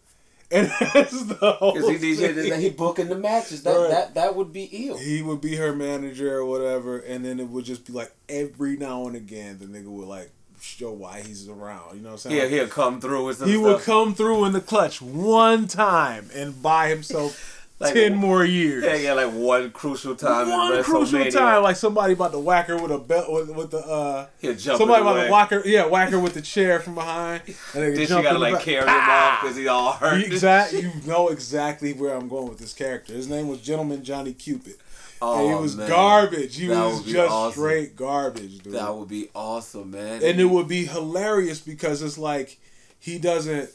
and 0.51 0.71
that's 0.95 1.25
the 1.25 1.53
whole. 1.59 1.73
Because 1.75 1.89
he 2.01 2.15
thing. 2.15 2.35
DJ, 2.35 2.59
he 2.59 2.71
booking 2.71 3.09
the 3.09 3.17
matches. 3.17 3.63
That 3.63 3.77
Right. 3.77 3.91
that 3.91 4.15
that 4.15 4.37
would 4.37 4.53
be 4.53 4.65
ill. 4.89 4.97
He 4.99 5.23
would 5.23 5.41
be 5.41 5.57
her 5.57 5.75
manager 5.75 6.37
or 6.37 6.45
whatever, 6.45 6.99
and 6.99 7.25
then 7.25 7.41
it 7.41 7.49
would 7.49 7.65
just 7.65 7.85
be 7.87 7.93
like 7.93 8.13
every 8.29 8.77
now 8.77 9.07
and 9.07 9.17
again 9.17 9.59
the 9.59 9.67
nigga 9.67 9.87
would 9.89 10.09
like 10.09 10.31
show 10.61 10.91
why 10.93 11.21
he's 11.23 11.49
around. 11.49 11.97
You 11.97 12.01
know 12.03 12.09
what 12.09 12.13
I'm 12.13 12.19
saying? 12.19 12.37
Yeah, 12.37 12.43
Like, 12.43 12.51
he'll 12.53 12.69
come 12.69 13.01
through 13.01 13.27
with 13.27 13.39
some 13.39 13.49
he 13.49 13.55
stuff. 13.55 13.65
would 13.65 13.81
come 13.83 14.15
through 14.15 14.45
in 14.47 14.53
the 14.53 14.61
clutch 14.61 15.01
one 15.03 15.69
time 15.69 16.31
and 16.35 16.61
buy 16.63 16.89
himself 16.89 17.56
Like, 17.79 17.93
ten 17.93 18.15
more 18.15 18.43
years. 18.43 18.83
Yeah, 18.85 18.95
yeah, 18.95 19.13
like 19.13 19.33
one 19.35 19.71
crucial 19.71 20.17
time. 20.17 20.49
One 20.49 20.83
crucial 20.83 21.25
time, 21.31 21.63
like 21.63 21.77
somebody 21.77 22.15
about 22.15 22.33
to 22.33 22.39
whack 22.39 22.69
her 22.69 22.77
with 22.81 22.91
a 22.91 22.97
belt 22.99 23.31
with, 23.31 23.51
with 23.55 23.71
the 23.71 23.79
uh 23.81 24.27
He'll 24.39 24.55
jump 24.55 24.79
somebody 24.79 25.03
about 25.03 25.25
to 25.27 25.31
whack 25.31 25.51
her 25.51 25.63
yeah, 25.67 25.85
whack 25.85 26.09
her 26.09 26.19
with 26.19 26.33
the 26.33 26.41
chair 26.41 26.81
from 26.81 26.95
behind. 26.95 27.43
And 27.75 27.95
Then 27.95 27.99
she 27.99 28.07
gotta 28.07 28.39
like 28.39 28.55
back. 28.55 28.63
carry 28.63 28.81
him 28.83 28.89
Ah! 28.89 29.35
off 29.37 29.43
because 29.43 29.57
he 29.57 29.69
all 29.69 29.93
hurt. 29.93 30.25
Exactly, 30.25 30.81
you 30.81 30.93
know 31.07 31.29
exactly 31.29 31.93
where 31.93 32.15
I'm 32.17 32.29
going 32.29 32.49
with 32.49 32.59
this 32.59 32.73
character. 32.73 33.13
His 33.13 33.29
name 33.29 33.47
was 33.49 33.61
Gentleman 33.61 34.03
Johnny 34.03 34.33
Cupid. 34.33 34.77
Oh, 35.21 35.39
and 35.47 35.55
he 35.57 35.61
was 35.63 35.77
man. 35.77 35.89
garbage. 35.89 36.57
He 36.57 36.67
That 36.69 36.83
was 36.85 37.03
just 37.05 37.31
awesome. 37.31 37.53
straight 37.61 37.95
garbage, 37.97 38.59
dude. 38.61 38.73
That 38.73 38.95
would 38.95 39.09
be 39.09 39.29
awesome, 39.35 39.91
man. 39.91 40.23
and 40.23 40.41
it 40.41 40.45
would 40.47 40.69
be 40.69 40.87
hilarious 40.87 41.61
because 41.61 42.01
it's 42.03 42.17
like 42.19 42.59
he 42.99 43.19
doesn't 43.19 43.69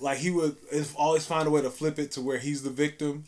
like 0.00 0.18
he 0.18 0.30
would 0.30 0.56
always 0.96 1.26
find 1.26 1.46
a 1.46 1.50
way 1.50 1.62
to 1.62 1.70
flip 1.70 1.98
it 1.98 2.12
to 2.12 2.20
where 2.20 2.38
he's 2.38 2.62
the 2.62 2.70
victim. 2.70 3.24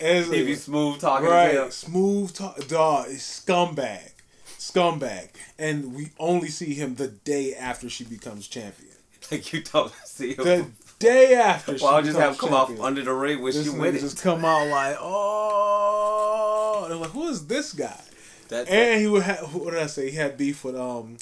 And 0.00 0.24
He'd 0.32 0.44
be 0.44 0.54
smooth 0.54 0.98
talking 0.98 1.28
right, 1.28 1.70
smooth 1.72 2.34
talk, 2.34 2.66
dog, 2.68 3.08
scumbag, 3.08 4.12
scumbag, 4.58 5.28
and 5.58 5.94
we 5.94 6.10
only 6.18 6.48
see 6.48 6.72
him 6.72 6.94
the 6.94 7.08
day 7.08 7.54
after 7.54 7.90
she 7.90 8.04
becomes 8.04 8.48
champion. 8.48 8.88
Like 9.30 9.52
you 9.52 9.62
don't 9.62 9.92
see 10.06 10.30
him. 10.34 10.44
The 10.44 10.66
day 10.98 11.34
after. 11.34 11.76
she 11.76 11.84
well, 11.84 11.96
I'll 11.96 12.02
just 12.02 12.18
have 12.18 12.38
come 12.38 12.54
off 12.54 12.70
under 12.80 13.02
the 13.02 13.12
ring 13.12 13.42
when 13.42 13.52
This 13.52 13.70
she 13.70 13.76
it. 13.78 14.00
just 14.00 14.22
come 14.22 14.44
out 14.44 14.66
like, 14.68 14.96
oh, 14.98 16.86
they're 16.88 16.96
like, 16.96 17.10
who 17.10 17.28
is 17.28 17.46
this 17.46 17.72
guy? 17.72 18.00
That, 18.48 18.68
And 18.68 19.00
he 19.00 19.06
would 19.06 19.22
have. 19.22 19.54
What 19.54 19.72
did 19.72 19.82
I 19.82 19.86
say? 19.86 20.10
He 20.10 20.16
had 20.16 20.36
beef 20.36 20.64
with 20.64 20.74
um, 20.76 21.18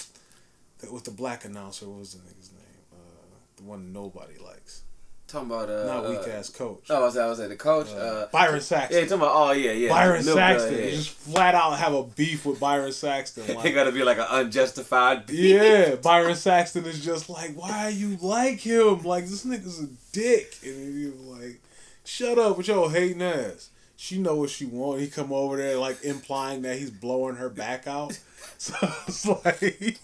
with 0.91 1.05
the 1.05 1.11
black 1.11 1.45
announcer. 1.45 1.87
What 1.87 1.99
was 1.99 2.15
the 2.15 2.21
nigga's 2.21 2.51
name? 2.53 2.58
Uh, 3.59 3.63
the 3.63 3.69
one 3.69 3.93
nobody 3.93 4.39
likes. 4.39 4.83
talking 5.27 5.51
about 5.51 5.69
uh, 5.69 5.85
Not 5.85 6.07
uh, 6.07 6.11
weak 6.11 6.29
ass 6.29 6.49
coach. 6.49 6.85
Oh, 6.91 6.97
I 6.97 7.01
was, 7.01 7.17
I 7.17 7.27
was 7.27 7.41
at 7.41 7.49
the 7.51 7.57
coach. 7.57 7.89
Uh, 7.91 7.97
Uh, 7.97 8.27
Byron 8.33 8.61
yeah, 8.71 8.89
talking 9.01 9.13
about. 9.13 9.33
Oh 9.35 9.53
yeah, 9.53 9.73
yeah. 9.73 9.89
Byron 9.89 10.25
guy, 10.25 10.35
Saxton. 10.35 10.75
yeah. 10.79 10.91
Just 10.91 11.11
flat 11.11 11.55
out 11.55 11.79
have 11.79 11.95
a 11.95 12.03
beef 12.05 12.47
with 12.47 12.61
Byron 12.61 12.93
Saxton. 12.93 13.45
Like, 13.57 13.75
gotta 13.75 13.93
be 13.93 14.03
like 14.05 14.19
an 14.19 14.27
unjustified. 14.31 15.27
beef. 15.27 15.39
yeah, 15.39 15.95
Byron 15.97 16.35
Saxton 16.37 16.85
is 16.87 17.05
just 17.05 17.29
like, 17.29 17.55
why 17.55 17.89
you 17.89 18.17
like 18.21 18.61
him? 18.61 19.03
Like 19.03 19.25
this 19.27 19.45
nigga's 19.45 19.81
a 19.83 19.89
dick, 20.13 20.57
and 20.65 20.95
he's 20.97 21.15
like, 21.21 21.61
shut 22.05 22.39
up 22.39 22.57
with 22.57 22.69
your 22.69 22.91
hating 22.91 23.23
ass. 23.23 23.71
She 24.01 24.19
know 24.19 24.37
what 24.37 24.51
she 24.51 24.65
want. 24.65 25.01
He 25.01 25.09
come 25.09 25.33
over 25.33 25.57
there 25.57 25.77
like 25.77 26.05
implying 26.05 26.63
that 26.63 26.79
he's 26.79 26.91
blowing 26.91 27.35
her 27.37 27.49
back 27.51 27.87
out. 27.87 28.19
So 28.57 28.75
it's 29.07 29.27
like, 29.27 29.99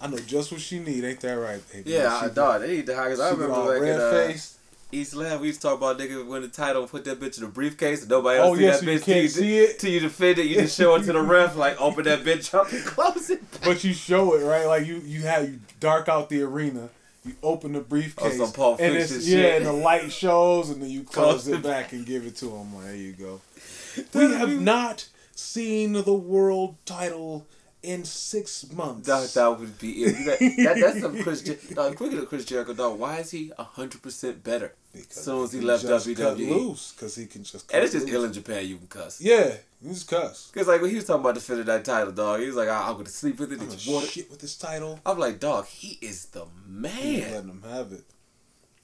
I 0.00 0.06
know 0.08 0.18
just 0.18 0.52
what 0.52 0.60
she 0.60 0.78
need. 0.78 1.04
Ain't 1.04 1.20
that 1.20 1.32
right, 1.34 1.60
baby? 1.72 1.90
Yeah, 1.92 2.14
I 2.22 2.28
dog. 2.28 2.60
They 2.62 2.76
need 2.76 2.88
hire. 2.88 3.10
'cause 3.10 3.20
I 3.20 3.30
remember 3.30 3.54
all 3.54 3.70
back 3.72 3.80
red 3.80 3.94
in 3.96 4.00
uh, 4.00 4.10
face. 4.10 4.50
East 4.92 5.14
Lab, 5.16 5.40
we 5.40 5.48
used 5.48 5.60
to 5.60 5.66
talk 5.68 5.78
about 5.78 5.98
nigga 5.98 6.24
win 6.24 6.42
the 6.42 6.48
title 6.48 6.82
and 6.82 6.90
put 6.90 7.04
that 7.06 7.18
bitch 7.18 7.38
in 7.38 7.44
a 7.44 7.48
briefcase 7.48 8.02
and 8.02 8.10
nobody 8.10 8.38
Oh, 8.38 8.44
else 8.48 8.58
see 8.58 8.64
yeah, 8.64 8.70
that 8.72 8.80
so 8.80 8.86
you 8.86 8.98
bitch 8.98 9.02
can't 9.04 9.32
till 9.32 9.42
see 9.42 9.58
it? 9.58 9.78
till 9.80 9.90
you 9.90 10.00
defend 10.00 10.38
it. 10.38 10.46
You 10.46 10.56
just 10.56 10.76
show 10.76 10.94
it 10.94 11.02
to 11.04 11.12
the 11.12 11.20
ref, 11.22 11.56
like 11.56 11.80
open 11.80 12.04
that 12.04 12.20
bitch 12.22 12.54
up 12.54 12.70
and 12.72 12.84
close 12.84 13.28
it. 13.30 13.42
But 13.64 13.82
you 13.82 13.92
show 13.92 14.34
it 14.34 14.44
right, 14.44 14.66
like 14.66 14.86
you 14.86 14.96
you 15.04 15.22
have 15.22 15.48
you 15.48 15.58
dark 15.80 16.08
out 16.08 16.28
the 16.28 16.42
arena. 16.42 16.90
You 17.24 17.34
open 17.42 17.72
the 17.72 17.80
briefcase, 17.80 18.38
Oh, 18.38 18.44
some 18.44 18.52
Pulp 18.52 18.80
and 18.80 18.94
it's 18.94 19.10
shit. 19.10 19.22
yeah, 19.24 19.56
and 19.56 19.64
the 19.66 19.72
light 19.72 20.12
shows, 20.12 20.68
and 20.70 20.80
then 20.82 20.90
you 20.90 21.02
close 21.04 21.44
Close 21.44 21.48
it 21.48 21.54
it. 21.54 21.62
back 21.62 21.92
and 21.92 22.04
give 22.06 22.24
it 22.26 22.36
to 22.36 22.50
him. 22.54 22.74
Like, 22.76 22.84
there 22.84 22.96
you 22.96 23.12
go. 23.14 23.40
We 24.14 24.32
have 24.32 24.60
not 24.60 25.08
seen 25.34 25.92
the 25.94 26.12
world 26.14 26.76
title 26.84 27.46
in 27.84 28.04
six 28.04 28.70
months. 28.72 29.06
That, 29.06 29.28
that 29.34 29.58
would 29.60 29.78
be 29.78 30.04
it. 30.04 30.18
You 30.18 30.24
got- 30.24 30.38
that, 30.40 30.80
that's 30.80 31.00
some 31.00 31.22
Chris. 31.22 31.42
Jer- 31.42 31.58
dog, 31.74 31.96
quick 31.96 32.12
at 32.14 32.26
Chris 32.28 32.44
Jericho, 32.44 32.72
dog. 32.74 32.98
Why 32.98 33.18
is 33.18 33.30
he 33.30 33.52
hundred 33.58 34.02
percent 34.02 34.42
better? 34.42 34.74
Because 34.92 35.18
As 35.18 35.24
soon 35.24 35.44
as 35.44 35.52
he 35.52 35.58
can 35.58 35.66
left 35.68 35.84
WWE. 35.84 36.16
cut 36.16 36.36
loose 36.38 36.92
because 36.92 37.14
he 37.16 37.26
can 37.26 37.42
just. 37.44 37.72
And 37.72 37.82
it's 37.84 37.92
just 37.92 38.06
loose. 38.06 38.14
ill 38.14 38.24
in 38.24 38.32
Japan. 38.32 38.66
You 38.66 38.76
can 38.78 38.86
cuss. 38.86 39.20
Yeah, 39.20 39.52
he 39.82 39.88
just 39.88 40.08
cuss. 40.08 40.50
Cause 40.54 40.66
like 40.68 40.80
when 40.80 40.90
he 40.90 40.96
was 40.96 41.04
talking 41.04 41.20
about 41.20 41.34
defending 41.34 41.66
that 41.66 41.84
title, 41.84 42.12
dog, 42.12 42.40
he 42.40 42.46
was 42.46 42.56
like, 42.56 42.68
I- 42.68 42.88
"I'm 42.88 42.94
gonna 42.96 43.08
sleep 43.08 43.38
with 43.40 43.52
it. 43.52 43.60
I'm 43.60 43.68
Did 43.68 43.68
gonna 43.70 43.80
you 43.82 43.92
want 43.92 44.06
it?" 44.06 44.10
shit 44.10 44.30
with 44.30 44.40
this 44.40 44.56
title. 44.56 45.00
I'm 45.04 45.18
like, 45.18 45.40
"Dog, 45.40 45.66
he 45.66 45.98
is 46.00 46.26
the 46.26 46.44
He 46.44 46.48
man." 46.70 47.20
letting 47.32 47.50
him 47.50 47.62
have 47.68 47.92
it. 47.92 48.04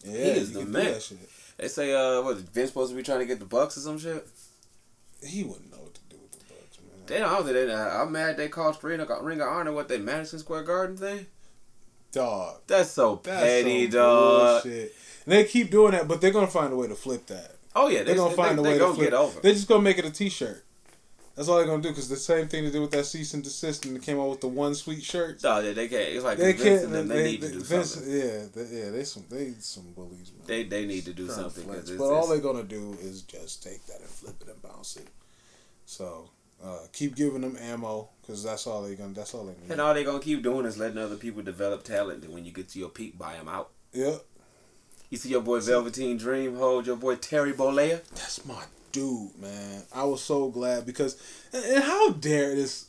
Yeah, 0.05 0.13
he 0.13 0.41
is 0.41 0.49
he 0.49 0.55
the 0.55 0.65
man. 0.67 1.01
They 1.59 1.69
say, 1.69 1.93
"Uh, 1.95 2.23
what 2.23 2.39
Vince 2.39 2.71
supposed 2.71 2.91
to 2.91 2.97
be 2.97 3.03
trying 3.03 3.21
to 3.21 3.27
get 3.27 3.39
the 3.39 3.45
Bucks 3.45 3.77
or 3.77 3.81
some 3.81 3.99
shit?" 3.99 4.27
He 5.25 5.45
wouldn't 5.45 5.71
know 5.71 5.79
what 5.83 5.95
to 5.95 6.01
do 6.09 6.17
with 6.21 6.33
the 6.33 6.39
They 7.11 7.18
don't. 7.18 7.29
I 7.29 7.35
don't 7.35 7.44
think 7.44 7.57
they. 7.57 7.75
I'm 7.75 8.12
mad 8.12 8.37
they 8.37 8.49
called 8.49 8.83
Ring 8.83 9.01
of, 9.01 9.09
Ring 9.23 9.40
of 9.40 9.49
Honor 9.49 9.73
what 9.73 9.88
they 9.88 9.99
Madison 9.99 10.38
Square 10.38 10.62
Garden 10.62 10.96
thing. 10.96 11.27
Dog. 12.12 12.61
That's 12.66 12.90
so 12.90 13.20
That's 13.23 13.40
petty, 13.42 13.90
some 13.90 14.01
dog. 14.01 14.62
bullshit. 14.62 14.94
And 15.27 15.33
they 15.33 15.44
keep 15.44 15.70
doing 15.70 15.92
that, 15.92 16.09
but 16.09 16.20
they're 16.20 16.31
gonna 16.33 16.46
find 16.46 16.73
a 16.73 16.77
way 16.77 16.88
to 16.88 16.94
flip 16.94 17.27
that. 17.27 17.57
Oh 17.75 17.88
yeah, 17.88 17.99
They're 18.05 18.14
they, 18.14 18.14
gonna 18.14 18.35
find 18.35 18.59
they, 18.59 18.62
a 18.62 18.64
way 18.64 18.79
gonna 18.79 18.94
flip. 18.94 19.11
get 19.11 19.14
over. 19.18 19.40
They're 19.40 19.53
just 19.53 19.68
gonna 19.68 19.83
make 19.83 19.99
it 19.99 20.05
a 20.05 20.11
T-shirt. 20.11 20.64
That's 21.37 21.49
all 21.49 21.57
they're 21.59 21.66
gonna 21.66 21.83
do. 21.83 21.92
Cause 21.92 22.09
the 22.09 22.16
same 22.16 22.49
thing 22.49 22.64
they 22.64 22.70
did 22.70 22.81
with 22.81 22.90
that 22.90 23.07
cease 23.07 23.33
and 23.35 23.42
desist, 23.42 23.87
and 23.87 23.96
they 23.96 24.01
came 24.01 24.18
out 24.20 24.29
with 24.29 24.40
the 24.40 24.49
one 24.49 24.75
sweet 24.75 25.03
shirt. 25.03 25.42
No, 25.42 25.62
they, 25.62 25.73
they 25.73 25.88
can't. 25.88 26.03
It's 26.09 26.25
like 26.25 26.38
They 26.38 26.53
can't. 26.55 26.90
them, 26.90 27.09
they, 27.09 27.23
need 27.23 27.40
to 27.42 27.53
do 27.53 27.61
Vince- 27.61 27.94
something. 27.94 28.12
Yeah, 28.12 28.44
they, 28.55 28.77
yeah. 28.77 28.90
They 28.90 29.05
some 29.05 29.25
they 29.31 29.53
some 29.61 29.92
bullies, 29.92 30.33
man. 30.37 30.46
They 30.46 30.64
they 30.64 30.87
need 30.87 31.05
to 31.07 31.12
do 31.12 31.29
something. 31.29 31.64
to 31.64 31.70
flex. 31.70 31.88
it's, 31.90 31.99
But 31.99 32.11
all 32.12 32.27
they're 32.29 32.38
gonna 32.38 32.64
do 32.64 32.96
is 33.01 33.23
just 33.23 33.62
take 33.62 33.85
that 33.87 34.01
and 34.01 34.09
flip 34.09 34.37
it 34.42 34.49
and 34.49 34.61
bounce 34.62 34.96
it. 34.96 35.09
So 35.87 36.31
uh, 36.64 36.79
keep 36.92 37.14
giving 37.16 37.40
them 37.40 37.57
ammo, 37.61 38.09
cause 38.27 38.42
that's 38.42 38.66
all 38.66 38.83
they're 38.83 38.94
gonna. 38.94 39.14
That's 39.14 39.35
all 39.35 39.44
they 39.44 39.53
need. 39.53 39.70
and 39.70 39.81
all 39.81 39.94
they 39.94 40.05
gonna 40.05 40.20
keep 40.20 40.42
doing 40.42 40.66
is 40.66 40.79
letting 40.79 40.99
other 40.99 41.16
people 41.16 41.42
develop 41.42 41.85
talent. 41.85 42.25
And 42.25 42.35
when 42.35 42.44
you 42.44 42.53
get 42.53 42.68
to 42.70 42.79
your 42.79 42.88
peak, 42.90 43.18
buy 43.18 43.35
them 43.35 43.49
out. 43.49 43.70
Yep. 43.92 44.23
You 45.09 45.18
see 45.18 45.31
your 45.31 45.40
boy 45.40 45.61
Velveteen 45.61 46.16
Dream 46.18 46.57
hold 46.57 46.87
your 46.87 46.96
boy 46.96 47.16
Terry 47.16 47.53
Bollea. 47.53 48.03
That's 48.11 48.44
my 48.44 48.62
dude, 48.92 49.38
man. 49.38 49.83
I 49.92 50.05
was 50.05 50.23
so 50.23 50.49
glad 50.49 50.87
because, 50.87 51.20
and, 51.53 51.83
how 51.83 52.11
dare 52.11 52.55
this 52.55 52.87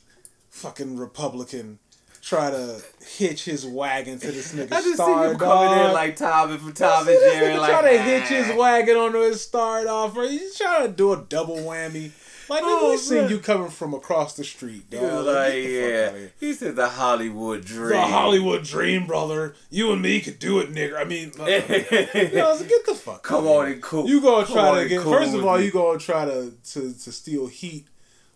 fucking 0.49 0.97
Republican 0.97 1.79
try 2.21 2.51
to 2.51 2.81
hitch 3.17 3.45
his 3.45 3.65
wagon 3.65 4.19
to 4.19 4.31
this 4.31 4.53
nigga 4.53 4.71
I 4.71 4.81
just 4.81 4.95
star 4.95 5.25
see 5.25 5.31
you 5.31 5.37
coming 5.39 5.85
in 5.85 5.93
like 5.93 6.15
Tom 6.15 6.51
and 6.51 6.59
from 6.61 6.73
Tom 6.73 7.07
and 7.07 7.17
Jerry. 7.17 7.57
Like 7.57 7.71
try 7.71 7.91
to 7.93 8.01
hitch 8.03 8.27
his 8.27 8.55
wagon 8.55 8.97
onto 8.97 9.19
his 9.21 9.41
star 9.41 9.87
offer. 9.87 10.23
He's 10.23 10.55
trying 10.55 10.87
to 10.87 10.93
do 10.93 11.13
a 11.13 11.17
double 11.17 11.57
whammy. 11.57 12.11
Like, 12.51 12.63
Oh, 12.65 12.91
we 12.91 12.97
seen 12.97 13.29
you 13.29 13.39
coming 13.39 13.69
from 13.69 13.93
across 13.93 14.35
the 14.35 14.43
street, 14.43 14.89
dog. 14.89 15.01
was 15.01 15.25
Like, 15.25 15.35
like, 15.35 15.53
the 15.53 15.69
yeah. 15.69 16.27
He 16.39 16.53
said 16.53 16.75
the 16.75 16.89
Hollywood 16.89 17.63
dream. 17.65 17.89
The 17.91 18.01
Hollywood 18.01 18.63
dream, 18.63 19.07
brother. 19.07 19.55
You 19.69 19.91
and 19.93 20.01
me 20.01 20.19
could 20.19 20.37
do 20.37 20.59
it, 20.59 20.71
nigga. 20.73 20.97
I 20.99 21.03
mean, 21.05 21.31
uh, 21.39 21.45
you 21.45 22.35
know, 22.35 22.55
so 22.57 22.65
get 22.65 22.85
the 22.85 22.93
fuck. 22.95 23.23
Come 23.23 23.47
on 23.47 23.67
and 23.71 23.81
cool. 23.81 24.07
You 24.07 24.21
gonna 24.21 24.45
Come 24.45 24.53
try 24.55 24.83
to 24.83 24.89
get 24.89 25.01
cool 25.01 25.13
first 25.13 25.33
of 25.33 25.45
all, 25.45 25.57
me. 25.57 25.65
you 25.65 25.71
gonna 25.71 25.97
try 25.97 26.25
to, 26.25 26.51
to 26.73 26.93
to 26.93 27.11
steal 27.11 27.47
heat 27.47 27.87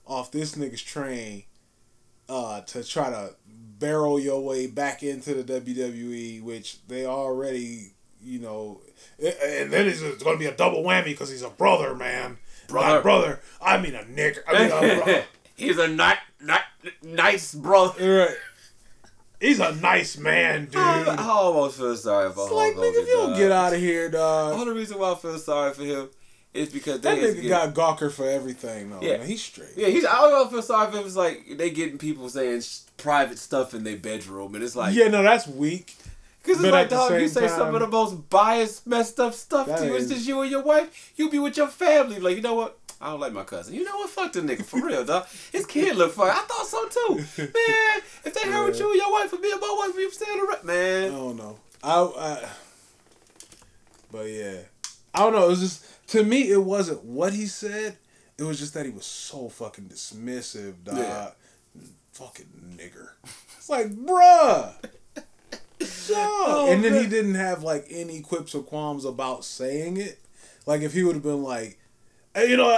off 0.07 0.31
this 0.31 0.55
nigga's 0.55 0.81
train, 0.81 1.43
uh, 2.29 2.61
to 2.61 2.83
try 2.83 3.09
to 3.09 3.31
barrel 3.47 4.19
your 4.19 4.41
way 4.41 4.67
back 4.67 5.03
into 5.03 5.33
the 5.43 5.59
WWE, 5.59 6.41
which 6.41 6.77
they 6.87 7.05
already, 7.05 7.91
you 8.23 8.39
know, 8.39 8.79
and 9.19 9.71
then 9.71 9.87
it's 9.87 10.01
gonna 10.23 10.37
be 10.37 10.45
a 10.45 10.55
double 10.55 10.83
whammy 10.83 11.05
because 11.05 11.29
he's 11.29 11.41
a 11.41 11.49
brother, 11.49 11.93
man. 11.95 12.37
Brother. 12.67 13.01
Brother. 13.01 13.39
I 13.61 13.77
mean 13.79 13.95
a 13.95 14.03
nigga. 14.03 14.39
I 14.47 14.53
mean 14.53 14.71
a 14.71 14.95
brother. 15.03 15.23
He's 15.55 15.77
a 15.77 15.87
ni- 15.87 16.13
ni- 16.41 16.91
nice 17.13 17.53
brother. 17.53 18.17
right. 18.27 18.37
He's 19.39 19.59
a 19.59 19.75
nice 19.75 20.17
man, 20.17 20.65
dude. 20.65 20.75
I, 20.77 21.03
I 21.15 21.27
almost 21.27 21.77
feel 21.77 21.95
sorry 21.97 22.31
for 22.31 22.43
It's 22.45 22.51
like, 22.53 22.73
nigga, 22.75 23.01
if 23.01 23.07
you 23.07 23.13
don't 23.13 23.37
get 23.37 23.51
out 23.51 23.73
of 23.73 23.79
here, 23.79 24.05
The 24.09 24.17
dog. 24.17 24.59
only 24.59 24.73
reason 24.73 24.97
why 24.97 25.11
I 25.11 25.15
feel 25.15 25.37
sorry 25.37 25.73
for 25.73 25.83
him 25.83 26.09
is 26.53 26.69
because 26.69 27.01
That 27.01 27.17
nigga 27.17 27.35
getting- 27.35 27.49
got 27.49 27.73
Gawker 27.73 28.11
for 28.11 28.27
everything, 28.29 28.89
though. 28.89 29.01
Yeah. 29.01 29.17
Man. 29.17 29.27
He's 29.27 29.43
straight. 29.43 29.73
Yeah, 29.75 29.87
he's. 29.89 30.05
I 30.05 30.29
don't 30.29 30.49
feel 30.49 30.61
sorry 30.61 30.89
for 30.91 30.99
him. 30.99 31.05
It's 31.05 31.17
like 31.17 31.57
they 31.57 31.69
getting 31.69 31.97
people 31.97 32.29
saying 32.29 32.63
private 32.97 33.37
stuff 33.37 33.73
in 33.73 33.83
their 33.83 33.97
bedroom, 33.97 34.55
and 34.55 34.63
it's 34.63 34.75
like, 34.75 34.95
yeah, 34.95 35.09
no, 35.09 35.21
that's 35.21 35.47
weak. 35.47 35.95
Because 36.45 36.61
it's 36.61 36.71
but 36.71 36.71
like, 36.73 36.89
dog, 36.89 37.19
you 37.19 37.27
say 37.27 37.47
some 37.47 37.73
of 37.73 37.81
the 37.81 37.87
most 37.87 38.29
biased, 38.29 38.85
messed 38.85 39.19
up 39.19 39.33
stuff 39.33 39.67
to 39.67 39.85
you. 39.85 39.95
It's 39.95 40.09
just 40.09 40.27
you 40.27 40.39
and 40.41 40.51
your 40.51 40.63
wife. 40.63 41.13
You 41.15 41.29
be 41.29 41.39
with 41.39 41.57
your 41.57 41.67
family. 41.67 42.19
Like, 42.19 42.35
you 42.35 42.41
know 42.41 42.53
what? 42.55 42.77
I 43.01 43.09
don't 43.11 43.19
like 43.19 43.33
my 43.33 43.43
cousin. 43.43 43.73
You 43.73 43.83
know 43.83 43.97
what? 43.97 44.09
Fuck 44.09 44.33
the 44.33 44.41
nigga 44.41 44.63
for 44.63 44.85
real, 44.85 45.03
dog. 45.03 45.27
His 45.51 45.65
kid 45.65 45.95
look 45.97 46.13
fine. 46.13 46.29
I 46.31 46.35
thought 46.47 46.65
so 46.65 46.87
too, 46.87 47.15
man. 47.37 48.01
If 48.23 48.33
they 48.33 48.49
Yeah. 48.49 48.61
you 48.61 48.65
and 48.67 48.75
your 48.75 49.11
wife, 49.11 49.33
me 49.33 49.51
and 49.51 49.59
my 49.61 49.75
wife, 49.79 49.95
we 49.95 50.09
staying 50.11 50.39
around, 50.39 50.63
man. 50.63 51.11
I 51.11 51.15
don't 51.15 51.35
know. 51.35 51.57
I, 51.83 52.01
I, 52.01 52.49
but 54.11 54.23
yeah, 54.29 54.59
I 55.13 55.19
don't 55.19 55.33
know. 55.33 55.45
It 55.45 55.49
was 55.49 55.59
just 55.59 56.07
to 56.09 56.23
me, 56.23 56.49
it 56.51 56.63
wasn't 56.63 57.03
what 57.03 57.33
he 57.33 57.47
said. 57.47 57.97
It 58.37 58.43
was 58.43 58.59
just 58.59 58.73
that 58.73 58.85
he 58.85 58.91
was 58.91 59.05
so 59.05 59.49
fucking 59.49 59.85
dismissive, 59.85 60.83
dog. 60.83 60.97
Yeah. 60.97 61.29
Fucking 62.13 62.77
nigger. 62.77 63.09
It's 63.57 63.69
like, 63.69 63.87
bruh. 63.91 64.73
Oh, 66.11 66.67
and 66.71 66.83
then 66.83 66.93
he 67.01 67.07
didn't 67.09 67.35
have 67.35 67.63
like 67.63 67.85
any 67.89 68.21
quips 68.21 68.53
or 68.55 68.61
qualms 68.63 69.05
about 69.05 69.43
saying 69.45 69.97
it. 69.97 70.19
Like 70.65 70.81
if 70.81 70.93
he 70.93 71.03
would 71.03 71.15
have 71.15 71.23
been 71.23 71.43
like, 71.43 71.77
hey, 72.33 72.49
you 72.49 72.57
know, 72.57 72.77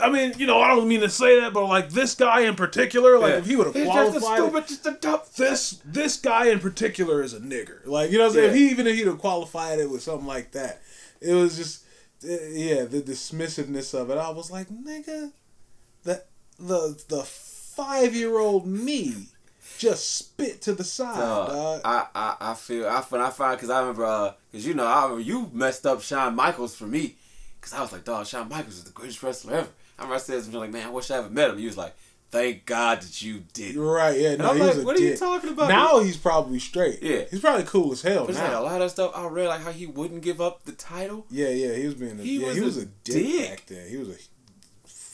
I 0.00 0.10
mean, 0.10 0.32
you 0.38 0.46
know, 0.46 0.60
I 0.60 0.68
don't 0.74 0.88
mean 0.88 1.00
to 1.00 1.08
say 1.10 1.40
that, 1.40 1.52
but 1.52 1.66
like 1.66 1.90
this 1.90 2.14
guy 2.14 2.40
in 2.40 2.54
particular, 2.56 3.18
like 3.18 3.32
Yeah. 3.32 3.38
if 3.38 3.46
he 3.46 3.56
would 3.56 3.66
have 3.74 3.84
qualified, 3.84 4.14
just 4.14 4.26
a 4.26 4.36
stupid, 4.36 4.68
just 4.68 4.86
a 4.86 4.90
dumb. 5.00 5.20
this 5.36 5.80
this 5.84 6.16
guy 6.16 6.46
in 6.48 6.60
particular 6.60 7.22
is 7.22 7.32
a 7.34 7.40
nigger. 7.40 7.84
Like 7.86 8.10
you 8.10 8.18
know 8.18 8.24
what 8.24 8.30
I'm 8.30 8.34
saying? 8.34 8.44
Yeah. 8.46 8.50
If 8.50 8.56
he 8.56 8.70
even 8.70 8.86
if 8.86 8.96
he'd 8.96 9.06
have 9.06 9.18
qualified 9.18 9.78
it 9.78 9.90
with 9.90 10.02
something 10.02 10.26
like 10.26 10.52
that, 10.52 10.82
it 11.20 11.34
was 11.34 11.56
just 11.56 11.84
eh, 12.26 12.38
yeah, 12.52 12.84
the 12.84 13.00
dismissiveness 13.02 13.94
of 13.98 14.10
it. 14.10 14.18
I 14.18 14.30
was 14.30 14.50
like, 14.50 14.68
nigga, 14.68 15.32
the 16.04 16.22
the 16.58 17.02
the 17.08 17.22
five 17.22 18.14
year 18.14 18.38
old 18.38 18.66
me 18.66 19.28
just 19.78 20.16
spit 20.16 20.62
to 20.62 20.72
the 20.72 20.84
side, 20.84 21.16
Dog, 21.18 21.48
dog. 21.48 21.80
I, 21.84 22.06
I 22.14 22.36
I 22.52 22.54
feel 22.54 22.86
I 22.88 23.00
when 23.02 23.20
I 23.20 23.30
find 23.30 23.56
because 23.56 23.70
I 23.70 23.80
remember 23.80 24.04
uh 24.04 24.32
because 24.50 24.66
you 24.66 24.74
know 24.74 24.86
I 24.86 25.02
remember 25.04 25.22
you 25.22 25.50
messed 25.52 25.86
up 25.86 26.02
Shawn 26.02 26.34
Michaels 26.34 26.74
for 26.74 26.86
me 26.86 27.16
because 27.60 27.72
I 27.72 27.80
was 27.80 27.92
like 27.92 28.04
dog 28.04 28.26
Shawn 28.26 28.48
Michaels 28.48 28.74
is 28.74 28.84
the 28.84 28.90
greatest 28.90 29.22
wrestler 29.22 29.54
ever. 29.54 29.68
I 29.98 30.02
remember 30.02 30.14
I 30.16 30.18
said 30.18 30.42
something 30.42 30.60
like 30.60 30.70
man 30.70 30.86
I 30.86 30.90
wish 30.90 31.10
I 31.10 31.18
ever 31.18 31.30
met 31.30 31.50
him. 31.50 31.58
He 31.58 31.66
was 31.66 31.76
like 31.76 31.94
thank 32.30 32.66
God 32.66 33.00
that 33.02 33.22
you 33.22 33.44
did. 33.52 33.76
Right, 33.76 34.18
yeah. 34.18 34.34
No, 34.36 34.50
I'm 34.50 34.58
like, 34.58 34.76
a 34.76 34.82
what 34.82 34.96
are 34.96 35.00
you 35.00 35.16
talking 35.16 35.50
about? 35.50 35.68
Now 35.68 36.00
he's 36.00 36.16
probably 36.16 36.58
straight. 36.58 37.02
Yeah. 37.02 37.22
he's 37.30 37.40
probably 37.40 37.64
cool 37.64 37.92
as 37.92 38.02
hell 38.02 38.24
But 38.26 38.30
it's 38.30 38.40
like 38.40 38.52
a 38.52 38.60
lot 38.60 38.82
of 38.82 38.90
stuff 38.90 39.12
I 39.14 39.26
read 39.28 39.48
like 39.48 39.60
how 39.62 39.70
he 39.72 39.86
wouldn't 39.86 40.22
give 40.22 40.40
up 40.40 40.64
the 40.64 40.72
title. 40.72 41.24
Yeah, 41.30 41.48
yeah, 41.50 41.74
he 41.74 41.86
was 41.86 41.94
being 41.94 42.18
a, 42.18 42.22
He 42.22 42.38
yeah, 42.38 42.48
was 42.48 42.56
he 42.56 42.62
a 42.62 42.64
was 42.64 42.76
a, 42.78 42.84
dick, 42.86 42.94
dick. 43.04 43.50
back 43.50 43.66
then. 43.66 43.88
He 43.88 43.96
was 43.96 44.08
a 44.10 44.16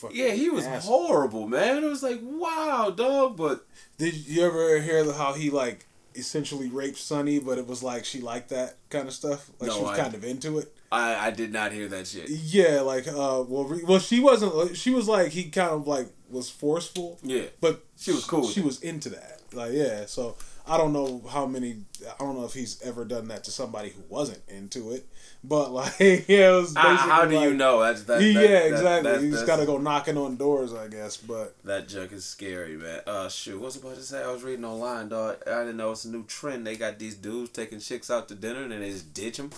fucking 0.02 0.16
Yeah, 0.16 0.30
he 0.32 0.50
was 0.50 0.64
asshole. 0.66 1.06
horrible, 1.06 1.48
man. 1.48 1.82
It 1.82 1.86
was 1.86 2.02
like 2.02 2.20
wow, 2.22 2.92
dog. 2.94 3.36
But 3.36 3.66
Did 3.98 4.14
you 4.14 4.44
ever 4.44 4.80
hear 4.80 5.10
how 5.12 5.32
he 5.32 5.50
like 5.50 5.86
essentially 6.14 6.68
raped 6.68 6.98
Sonny, 6.98 7.38
but 7.38 7.56
it 7.58 7.66
was 7.66 7.82
like 7.82 8.04
she 8.04 8.20
liked 8.20 8.50
that 8.50 8.76
kind 8.90 9.08
of 9.08 9.14
stuff? 9.14 9.50
Like 9.60 9.70
she 9.72 9.80
was 9.80 9.90
I- 9.90 10.02
kind 10.02 10.14
of 10.14 10.24
into 10.24 10.58
it. 10.58 10.72
I 10.90 11.28
I 11.28 11.30
did 11.30 11.52
not 11.52 11.72
hear 11.72 11.88
that 11.88 12.06
shit. 12.06 12.28
Yeah, 12.28 12.82
like 12.82 13.08
uh, 13.08 13.42
well, 13.48 13.64
re- 13.64 13.82
well, 13.82 13.98
she 13.98 14.20
wasn't. 14.20 14.76
She 14.76 14.90
was 14.90 15.08
like 15.08 15.28
he 15.32 15.44
kind 15.44 15.70
of 15.70 15.86
like 15.86 16.08
was 16.28 16.50
forceful, 16.50 17.18
Yeah, 17.22 17.44
but 17.60 17.82
She 17.96 18.12
was 18.12 18.24
cool 18.26 18.42
with 18.42 18.50
She 18.52 18.60
was 18.60 18.80
into 18.82 19.08
that. 19.10 19.40
Like 19.54 19.72
yeah, 19.72 20.04
so 20.06 20.36
I 20.66 20.76
don't 20.76 20.92
know 20.92 21.22
how 21.28 21.46
many. 21.46 21.78
I 22.06 22.24
don't 22.24 22.36
know 22.36 22.44
if 22.44 22.54
he's 22.54 22.80
ever 22.82 23.04
done 23.04 23.28
that 23.28 23.44
to 23.44 23.50
somebody 23.50 23.90
who 23.90 24.02
wasn't 24.08 24.40
into 24.48 24.92
it, 24.92 25.04
but 25.42 25.72
like 25.78 25.98
yeah, 25.98 26.50
it 26.52 26.60
was. 26.60 26.76
I- 26.76 26.82
Basically 26.92 27.10
how 27.10 27.24
do 27.26 27.40
you 27.40 27.54
know? 27.54 27.80
That's 27.80 28.04
that. 28.04 28.22
yeah, 28.22 28.32
that- 28.32 28.48
that- 28.48 28.66
exactly. 28.66 29.10
that- 29.12 29.22
you 29.22 29.30
just 29.32 29.46
gotta 29.46 29.66
go 29.66 29.78
knocking 29.78 30.16
on 30.16 30.36
doors, 30.36 30.72
I 30.72 30.86
guess. 30.88 31.16
But 31.16 31.56
That 31.64 31.88
junk 31.88 32.12
is 32.12 32.24
scary, 32.24 32.76
man. 32.76 33.00
Uh, 33.06 33.28
shoot, 33.28 33.58
what 33.58 33.66
was 33.66 33.76
I 33.76 33.80
about 33.80 33.96
to 33.96 34.02
say? 34.02 34.22
I 34.22 34.30
was 34.30 34.42
reading 34.42 34.64
online, 34.64 35.08
dog. 35.08 35.38
I 35.46 35.60
didn't 35.60 35.76
know 35.78 35.90
it's 35.92 36.04
a 36.04 36.10
new 36.10 36.24
trend. 36.26 36.66
They 36.66 36.76
got 36.76 36.98
these 36.98 37.16
dudes 37.16 37.50
taking 37.50 37.80
chicks 37.80 38.10
out 38.10 38.28
to 38.28 38.34
dinner 38.34 38.62
and 38.62 38.72
then 38.72 38.80
they 38.80 38.90
just 38.90 39.12
ditch 39.14 39.36
them. 39.38 39.50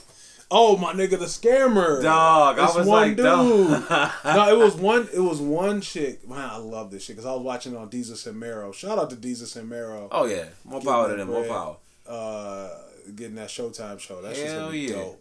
Oh 0.57 0.77
my 0.77 0.93
nigga, 0.93 1.19
the 1.19 1.25
scammer, 1.27 2.01
Dog, 2.01 2.61
I 2.61 2.67
was 2.67 2.87
one 2.87 2.87
like, 2.87 3.17
dude. 3.17 3.25
no, 4.25 4.49
it 4.49 4.57
was 4.57 4.75
one. 4.91 5.09
It 5.13 5.19
was 5.19 5.41
one 5.41 5.81
chick. 5.81 6.29
Man, 6.29 6.39
I 6.39 6.59
love 6.59 6.93
this 6.93 7.03
shit 7.05 7.17
because 7.17 7.27
I 7.29 7.33
was 7.35 7.43
watching 7.43 7.77
on 7.77 7.91
Desus 7.91 8.25
and 8.29 8.39
Mero. 8.39 8.71
Shout 8.71 8.97
out 8.97 9.11
to 9.11 9.17
Desus 9.17 9.57
and 9.57 9.69
Mero. 9.69 10.09
Oh 10.13 10.27
yeah, 10.27 10.45
more 10.65 10.79
Getting 10.79 10.93
power 10.93 11.11
to 11.11 11.17
them. 11.17 11.29
More 11.29 11.45
power. 11.45 11.77
uh, 12.09 12.69
getting 13.17 13.35
that 13.35 13.49
Showtime 13.49 13.99
show. 13.99 14.23
That's 14.23 14.39
just 14.39 14.55
gonna 14.55 14.71
be 14.71 14.79
yeah. 14.81 14.93
dope. 14.95 15.21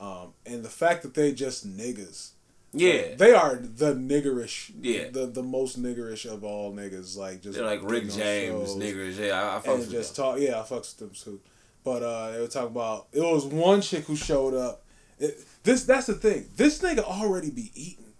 Um, 0.00 0.32
and 0.46 0.64
the 0.64 0.70
fact 0.70 1.02
that 1.02 1.12
they 1.14 1.32
just 1.32 1.68
niggas. 1.68 2.30
Yeah, 2.74 3.14
They 3.16 3.34
are 3.34 3.56
the 3.56 3.94
niggerish. 3.94 4.72
Yeah. 4.80 5.10
The 5.12 5.26
the 5.26 5.42
most 5.42 5.80
niggerish 5.80 6.24
of 6.24 6.42
all 6.42 6.72
niggas. 6.72 7.18
Like 7.18 7.42
just 7.42 7.58
they're 7.58 7.66
like 7.66 7.82
Rick 7.82 8.04
James, 8.04 8.70
shows 8.70 8.76
niggers. 8.76 9.18
Yeah, 9.18 9.38
I, 9.38 9.56
I 9.56 9.60
fucks 9.60 9.68
And 9.72 9.78
with 9.80 9.90
just 9.90 10.16
them. 10.16 10.24
talk. 10.24 10.40
Yeah, 10.40 10.58
I 10.58 10.62
fucks 10.62 10.98
with 10.98 10.98
them 10.98 11.10
too. 11.10 11.40
But 11.84 12.02
uh, 12.02 12.30
they 12.32 12.40
were 12.40 12.46
talking 12.48 12.68
about 12.70 13.08
it 13.12 13.20
was 13.20 13.44
one 13.44 13.80
chick 13.80 14.04
who 14.04 14.16
showed 14.16 14.54
up. 14.54 14.84
It, 15.18 15.38
this 15.64 15.84
that's 15.84 16.06
the 16.06 16.14
thing. 16.14 16.46
This 16.56 16.80
nigga 16.80 17.00
already 17.00 17.50
be 17.50 17.70
eating 17.74 18.12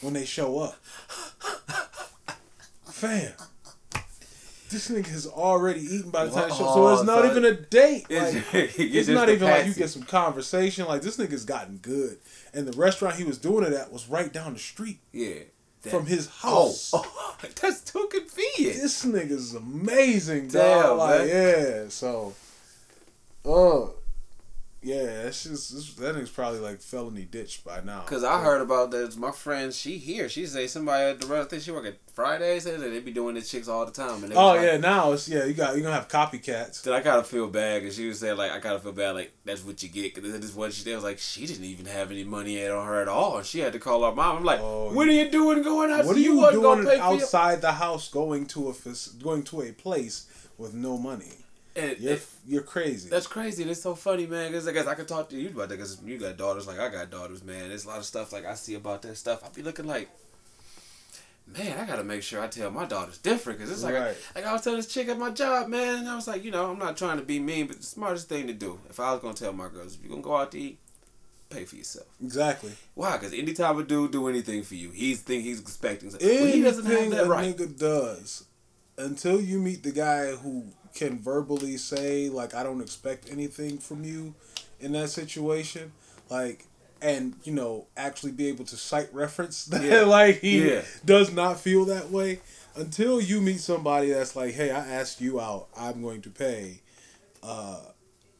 when 0.00 0.14
they 0.14 0.24
show 0.24 0.58
up. 0.60 0.76
Fam. 2.84 3.32
This 4.70 4.88
nigga 4.88 5.08
has 5.08 5.26
already 5.26 5.80
eaten 5.80 6.10
by 6.10 6.26
the 6.26 6.30
time 6.30 6.44
he 6.44 6.56
shows 6.56 6.58
so 6.74 6.92
it's 6.92 7.00
Oh, 7.00 7.04
not 7.04 7.24
so 7.24 7.30
even 7.30 7.44
a 7.44 7.54
date. 7.54 8.06
It's- 8.08 8.34
Like, 8.34 8.78
you're 8.78 8.86
it's 9.00 9.08
not 9.08 9.28
even 9.28 9.48
like 9.48 9.66
you 9.66 9.74
get 9.74 9.90
some 9.90 10.04
conversation. 10.04 10.86
Like 10.86 11.02
this 11.02 11.16
nigga's 11.16 11.44
gotten 11.44 11.78
good, 11.78 12.18
and 12.54 12.66
the 12.68 12.76
restaurant 12.78 13.16
he 13.16 13.24
was 13.24 13.38
doing 13.38 13.64
it 13.66 13.72
at 13.72 13.92
was 13.92 14.08
right 14.08 14.32
down 14.32 14.52
the 14.52 14.58
street 14.60 15.00
Yeah. 15.12 15.34
That- 15.82 15.90
from 15.90 16.06
his 16.06 16.28
Oh, 16.44 16.66
house. 16.68 16.90
oh, 16.94 17.36
that's 17.60 17.80
too 17.80 18.08
convenient. 18.12 18.80
This 18.80 19.04
nigga's 19.04 19.54
amazing, 19.54 20.48
Damn, 20.48 20.82
dog. 20.82 20.98
Like, 20.98 21.18
man. 21.20 21.28
yeah. 21.28 21.88
So, 21.88 22.34
uh, 23.44 23.86
yeah, 24.82 25.24
that's 25.24 25.42
just 25.44 25.74
this, 25.74 25.92
that 25.96 26.14
nigga's 26.14 26.30
probably 26.30 26.60
like 26.60 26.80
felony 26.80 27.26
ditched 27.26 27.66
by 27.66 27.80
now. 27.80 28.00
Cause 28.00 28.24
I 28.24 28.40
heard 28.42 28.62
about 28.62 28.90
that. 28.92 29.14
My 29.18 29.30
friend, 29.30 29.74
she 29.74 29.98
here. 29.98 30.26
She 30.30 30.46
say 30.46 30.66
somebody 30.66 31.04
at 31.10 31.20
the 31.20 31.26
restaurant. 31.26 31.46
I 31.46 31.50
think 31.50 31.62
she 31.64 31.70
work 31.70 31.84
at 31.84 31.98
Fridays. 32.14 32.62
Said 32.62 32.80
that 32.80 32.88
they 32.88 33.00
be 33.00 33.10
doing 33.12 33.34
this 33.34 33.50
chicks 33.50 33.68
all 33.68 33.84
the 33.84 33.92
time. 33.92 34.24
And 34.24 34.32
Oh 34.32 34.52
was 34.52 34.56
like- 34.56 34.66
yeah, 34.66 34.76
now 34.78 35.12
it's 35.12 35.28
yeah. 35.28 35.44
You 35.44 35.52
got 35.52 35.76
you 35.76 35.82
gonna 35.82 35.94
have 35.94 36.08
copycats. 36.08 36.80
Then 36.82 36.94
I 36.94 37.00
kind 37.00 37.18
of 37.18 37.26
feel 37.26 37.46
bad 37.48 37.82
because 37.82 37.96
she 37.96 38.08
was 38.08 38.20
saying 38.20 38.38
like 38.38 38.52
I 38.52 38.58
kind 38.60 38.74
of 38.74 38.82
feel 38.82 38.92
bad 38.92 39.10
like 39.16 39.32
that's 39.44 39.62
what 39.62 39.82
you 39.82 39.90
get 39.90 40.14
because 40.14 40.40
this 40.40 40.54
what 40.54 40.72
she 40.72 40.82
did 40.82 40.94
was 40.94 41.04
like 41.04 41.18
she 41.18 41.44
didn't 41.44 41.64
even 41.64 41.84
have 41.84 42.10
any 42.10 42.24
money 42.24 42.66
on 42.66 42.86
her 42.86 43.02
at 43.02 43.08
all 43.08 43.36
and 43.36 43.44
she 43.46 43.58
had 43.60 43.74
to 43.74 43.78
call 43.78 44.02
her 44.08 44.16
mom. 44.16 44.38
I'm 44.38 44.44
like, 44.44 44.60
Oh, 44.62 44.94
what 44.94 45.06
are 45.08 45.12
you 45.12 45.28
doing 45.30 45.62
going 45.62 45.90
out? 45.90 46.06
What 46.06 46.16
are 46.16 46.20
you, 46.20 46.36
wasn't 46.36 46.62
doing 46.62 46.78
pay 46.86 46.90
for 46.92 46.94
your- 46.94 47.02
outside 47.22 47.60
the 47.60 47.72
house, 47.72 48.08
going 48.08 48.46
to 48.46 48.70
a 48.70 48.74
going 49.22 49.42
to 49.42 49.60
a 49.60 49.72
place 49.72 50.24
with 50.56 50.72
no 50.72 50.96
money? 50.96 51.44
And 51.76 51.98
You're 51.98 52.14
it- 52.14 52.26
you're 52.46 52.62
crazy. 52.62 53.08
that's 53.08 53.26
crazy. 53.28 53.62
and 53.62 53.70
It's 53.70 53.82
so 53.82 53.94
funny, 53.94 54.26
man. 54.26 54.50
Because 54.50 54.66
I 54.66 54.72
guess 54.72 54.86
I 54.86 54.94
could 54.94 55.06
talk 55.08 55.28
to 55.30 55.36
you 55.36 55.48
about 55.50 55.68
that 55.68 55.76
because 55.76 56.00
you 56.04 56.18
got 56.18 56.36
daughters 56.36 56.66
like 56.66 56.78
I 56.80 56.88
got 56.88 57.10
daughters, 57.10 57.42
man. 57.44 57.68
There's 57.68 57.84
a 57.84 57.88
lot 57.88 57.98
of 57.98 58.04
stuff 58.04 58.32
like 58.32 58.44
I 58.44 58.54
see 58.54 58.74
about 58.74 59.02
that 59.02 59.16
stuff. 59.16 59.42
I 59.44 59.48
be 59.50 59.62
looking 59.62 59.86
like. 59.86 60.08
Man, 61.46 61.80
I 61.80 61.84
gotta 61.84 62.04
make 62.04 62.22
sure 62.22 62.40
I 62.40 62.46
tell 62.46 62.70
my 62.70 62.84
daughters 62.84 63.18
different 63.18 63.58
because 63.58 63.72
it's 63.72 63.82
like, 63.82 63.94
Right. 63.94 64.16
like 64.36 64.44
I 64.46 64.52
was 64.52 64.62
telling 64.62 64.78
this 64.78 64.86
chick 64.86 65.08
at 65.08 65.18
my 65.18 65.30
job, 65.30 65.66
man, 65.68 65.98
and 66.00 66.08
I 66.08 66.14
was 66.14 66.28
like, 66.28 66.44
you 66.44 66.52
know, 66.52 66.70
I'm 66.70 66.78
not 66.78 66.96
trying 66.96 67.16
to 67.18 67.24
be 67.24 67.40
mean, 67.40 67.66
but 67.66 67.78
the 67.78 67.82
smartest 67.82 68.28
thing 68.28 68.46
to 68.46 68.52
do, 68.52 68.78
if 68.88 69.00
I 69.00 69.12
was 69.12 69.20
gonna 69.20 69.34
tell 69.34 69.52
my 69.52 69.68
girls, 69.68 69.96
if 69.96 70.00
you're 70.02 70.10
gonna 70.10 70.22
go 70.22 70.36
out 70.36 70.52
to 70.52 70.60
eat, 70.60 70.78
pay 71.48 71.64
for 71.64 71.74
yourself. 71.74 72.06
exactly. 72.22 72.70
Why? 72.94 73.16
Because 73.16 73.32
anytime 73.32 73.78
a 73.80 73.82
dude 73.82 74.12
do 74.12 74.28
anything 74.28 74.62
for 74.62 74.76
you, 74.76 74.90
he's 74.92 75.22
think 75.22 75.42
he's 75.42 75.58
expecting. 75.58 76.10
something. 76.10 76.28
Well, 76.28 76.46
he 76.46 76.62
doesn't 76.62 76.84
have 76.84 76.92
Anything 76.94 77.10
that 77.18 77.26
right. 77.26 77.56
nigga 77.56 77.76
does, 77.76 78.44
until 78.98 79.40
you 79.40 79.58
meet 79.58 79.82
the 79.82 79.92
guy 79.92 80.32
who 80.36 80.64
can 80.94 81.18
verbally 81.18 81.76
say 81.76 82.28
like, 82.28 82.54
"I 82.54 82.62
don't 82.62 82.80
expect 82.80 83.30
anything 83.30 83.78
from 83.78 84.04
you," 84.04 84.34
in 84.80 84.92
that 84.92 85.10
situation, 85.10 85.92
like, 86.28 86.66
and 87.02 87.34
you 87.44 87.52
know, 87.52 87.86
actually 87.96 88.32
be 88.32 88.48
able 88.48 88.64
to 88.66 88.76
cite 88.76 89.12
reference 89.14 89.64
that 89.66 89.82
Yeah. 89.82 90.02
like 90.18 90.40
he 90.40 90.68
Yeah. 90.68 90.82
does 91.04 91.32
not 91.32 91.60
feel 91.60 91.84
that 91.86 92.10
way. 92.10 92.40
Until 92.76 93.20
you 93.20 93.40
meet 93.40 93.60
somebody 93.60 94.10
that's 94.10 94.36
like, 94.36 94.54
"Hey, 94.54 94.70
I 94.70 94.86
asked 94.86 95.20
you 95.20 95.40
out. 95.40 95.68
I'm 95.76 96.02
going 96.02 96.22
to 96.22 96.30
pay." 96.30 96.82
Uh, 97.42 97.80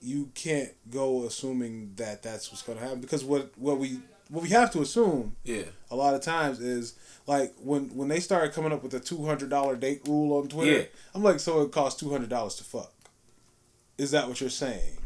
you 0.02 0.30
can't 0.34 0.70
go 0.90 1.24
assuming 1.24 1.92
that 1.96 2.22
that's 2.22 2.50
what's 2.50 2.62
going 2.62 2.78
to 2.78 2.84
happen 2.84 3.00
because 3.00 3.22
what 3.24 3.50
what 3.58 3.78
we 3.78 4.00
what 4.30 4.42
we 4.42 4.48
have 4.50 4.70
to 4.72 4.80
assume 4.80 5.36
Yeah, 5.44 5.64
a 5.90 5.96
lot 5.96 6.14
of 6.14 6.22
times 6.22 6.60
is 6.60 6.94
like 7.26 7.54
when 7.62 7.94
when 7.96 8.08
they 8.08 8.20
started 8.20 8.52
coming 8.52 8.72
up 8.72 8.82
with 8.82 8.92
the 8.92 9.00
two 9.00 9.24
hundred 9.24 9.50
dollar 9.50 9.76
date 9.76 10.02
rule 10.06 10.38
on 10.38 10.48
Twitter. 10.48 10.72
Yeah. 10.72 10.84
I'm 11.14 11.22
like, 11.22 11.40
so 11.40 11.62
it 11.62 11.72
costs 11.72 12.00
two 12.00 12.10
hundred 12.10 12.28
dollars 12.28 12.54
to 12.56 12.64
fuck. 12.64 12.92
Is 13.98 14.12
that 14.12 14.28
what 14.28 14.40
you're 14.40 14.50
saying? 14.50 14.98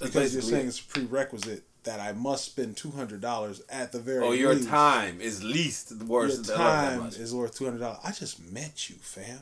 Because 0.00 0.32
you're 0.32 0.42
saying 0.42 0.68
it's 0.68 0.80
a 0.80 0.84
prerequisite 0.84 1.64
that 1.84 2.00
I 2.00 2.12
must 2.12 2.44
spend 2.46 2.76
two 2.76 2.90
hundred 2.90 3.20
dollars 3.20 3.62
at 3.68 3.92
the 3.92 3.98
very. 3.98 4.24
Oh, 4.24 4.32
your 4.32 4.54
least. 4.54 4.68
time 4.68 5.20
is 5.20 5.42
least 5.44 5.92
worse 6.04 6.34
Your 6.34 6.42
than 6.42 6.60
I 6.60 6.64
love 6.64 7.02
that 7.04 7.16
time 7.16 7.22
is 7.22 7.34
worth 7.34 7.56
two 7.56 7.64
hundred 7.64 7.80
dollars. 7.80 7.98
I 8.04 8.12
just 8.12 8.52
met 8.52 8.88
you, 8.88 8.96
fam. 8.96 9.38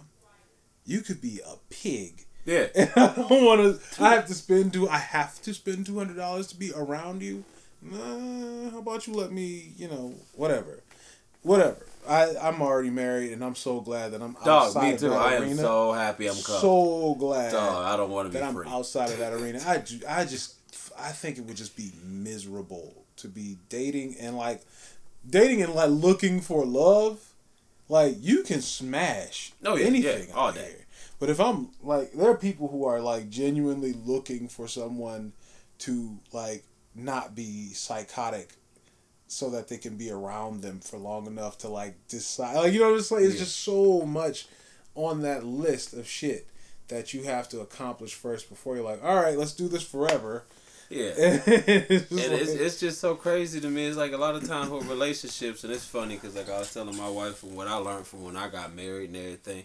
You 0.85 1.00
could 1.00 1.20
be 1.20 1.40
a 1.46 1.54
pig. 1.68 2.24
Yeah, 2.46 2.66
And 2.74 2.90
I 2.96 3.14
don't 3.14 3.44
want 3.44 3.80
to. 3.80 4.02
I 4.02 4.14
have 4.14 4.26
to 4.26 4.35
spend. 4.35 4.72
Do 4.72 4.88
I 4.88 4.98
have 4.98 5.40
to 5.42 5.54
spend 5.54 5.87
two 5.87 5.98
hundred 5.98 6.16
dollars 6.16 6.48
to 6.48 6.56
be 6.56 6.72
around 6.74 7.22
you? 7.22 7.44
Nah. 7.83 8.71
How 8.71 8.79
about 8.79 9.07
you 9.07 9.14
let 9.14 9.33
me? 9.33 9.73
You 9.77 9.88
know, 9.88 10.14
whatever, 10.35 10.83
whatever. 11.43 11.87
I 12.09 12.35
I'm 12.40 12.61
already 12.62 12.90
married, 12.90 13.33
and 13.33 13.45
I'm 13.45 13.55
so 13.55 13.81
glad 13.81 14.12
that 14.12 14.23
I'm 14.23 14.33
dog. 14.45 14.66
outside 14.69 14.83
Me 14.83 14.93
of 14.95 15.01
too. 15.01 15.09
that 15.11 15.19
I 15.19 15.35
am 15.35 15.43
arena. 15.43 15.57
so 15.57 15.93
happy 15.93 16.27
I'm 16.29 16.35
coming. 16.35 16.61
so 16.61 17.16
glad 17.19 17.53
dog, 17.53 17.85
I 17.87 17.97
don't 17.97 18.11
want 18.11 18.29
to 18.29 18.33
be 18.33 18.38
that 18.40 18.49
I'm 18.49 18.66
outside 18.69 19.11
of 19.11 19.19
that 19.19 19.33
arena. 19.33 19.61
I 19.66 19.83
I 20.09 20.25
just 20.25 20.55
I 20.99 21.11
think 21.11 21.38
it 21.38 21.45
would 21.45 21.57
just 21.57 21.77
be 21.77 21.93
miserable 22.05 23.05
to 23.16 23.29
be 23.29 23.59
dating 23.69 24.16
and 24.21 24.37
like 24.37 24.62
dating 25.29 25.62
and 25.62 25.75
like 25.75 25.90
looking 25.90 26.40
for 26.40 26.64
love. 26.64 27.21
Like 27.88 28.14
you 28.21 28.45
can 28.45 28.61
smash 28.61 29.53
Oh, 29.64 29.75
yeah, 29.77 29.87
anything 29.87 30.29
yeah, 30.29 30.35
all 30.35 30.53
day. 30.53 30.61
here. 30.69 30.87
But 31.19 31.29
if 31.29 31.40
I'm 31.40 31.71
like 31.83 32.12
there 32.12 32.31
are 32.31 32.37
people 32.37 32.69
who 32.69 32.85
are 32.87 33.01
like 33.01 33.29
genuinely 33.31 33.93
looking 33.93 34.49
for 34.49 34.69
someone 34.69 35.33
to 35.81 36.19
like 36.33 36.62
not 37.04 37.34
be 37.34 37.72
psychotic 37.72 38.50
so 39.26 39.50
that 39.50 39.68
they 39.68 39.78
can 39.78 39.96
be 39.96 40.10
around 40.10 40.60
them 40.62 40.80
for 40.80 40.98
long 40.98 41.26
enough 41.26 41.57
to 41.59 41.68
like 41.68 41.94
decide 42.09 42.57
like 42.57 42.72
you 42.72 42.80
know 42.80 42.94
it's 42.94 43.11
like 43.11 43.22
it's 43.22 43.34
Yeah. 43.34 43.40
just 43.40 43.61
so 43.61 44.03
much 44.07 44.48
on 44.94 45.22
that 45.22 45.44
list 45.44 45.94
of 45.94 46.07
shit 46.09 46.46
that 46.88 47.14
you 47.14 47.22
have 47.22 47.48
to 47.51 47.61
accomplish 47.61 48.14
first 48.14 48.48
before 48.48 48.74
you're 48.74 48.84
like 48.84 49.03
all 49.05 49.14
right 49.16 49.38
let's 49.38 49.53
do 49.53 49.68
this 49.68 49.82
forever 49.84 50.44
yeah. 50.92 51.12
it's 51.16 52.11
And 52.11 52.20
it's, 52.20 52.51
like- 52.51 52.61
it's 52.61 52.80
just 52.80 53.01
so 53.01 53.14
crazy 53.14 53.61
to 53.61 53.68
me. 53.70 53.86
It's 53.86 53.96
like 53.96 54.11
a 54.11 54.16
lot 54.16 54.34
of 54.34 54.44
times 54.48 54.70
with 54.70 54.88
relationships, 54.88 55.62
and 55.62 55.72
it's 55.72 55.84
funny 55.84 56.16
because 56.16 56.34
like 56.34 56.51
I 56.51 56.59
was 56.59 56.74
telling 56.74 56.96
my 56.96 57.09
wife 57.09 57.36
from 57.36 57.55
what 57.55 57.68
I 57.68 57.76
learned 57.76 58.09
from 58.09 58.24
when 58.24 58.36
I 58.36 58.48
got 58.48 58.74
married 58.74 59.11
and 59.11 59.16
everything. 59.16 59.62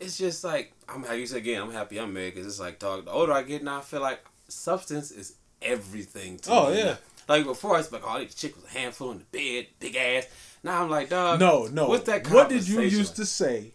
It's 0.00 0.16
just 0.16 0.44
like 0.44 0.72
I'm 0.88 1.02
how 1.02 1.12
you 1.12 1.26
said 1.26 1.36
again. 1.36 1.60
I'm 1.60 1.70
happy 1.70 2.00
I'm 2.00 2.14
married 2.14 2.32
because 2.34 2.46
it's 2.46 2.58
like 2.60 2.78
dog. 2.78 3.04
The 3.04 3.10
older 3.10 3.34
I 3.34 3.42
get 3.42 3.62
now, 3.62 3.76
I 3.76 3.80
feel 3.82 4.00
like 4.00 4.24
substance 4.48 5.10
is 5.10 5.34
everything 5.62 6.38
to 6.40 6.50
Oh, 6.52 6.70
me. 6.70 6.78
yeah. 6.78 6.96
Like 7.28 7.44
before, 7.44 7.74
I 7.74 7.78
was 7.78 7.92
like, 7.92 8.02
oh, 8.06 8.18
this 8.24 8.34
chick 8.34 8.56
was 8.56 8.64
a 8.64 8.68
handful 8.78 9.10
in 9.12 9.18
the 9.18 9.24
bed, 9.24 9.66
big 9.80 9.96
ass. 9.96 10.26
Now 10.62 10.82
I'm 10.82 10.90
like, 10.90 11.10
dog. 11.10 11.38
No, 11.40 11.66
no. 11.66 11.88
What's 11.88 12.04
that? 12.06 12.26
What 12.30 12.48
did 12.48 12.66
you 12.66 12.80
used 12.80 13.16
to 13.16 13.26
say 13.26 13.72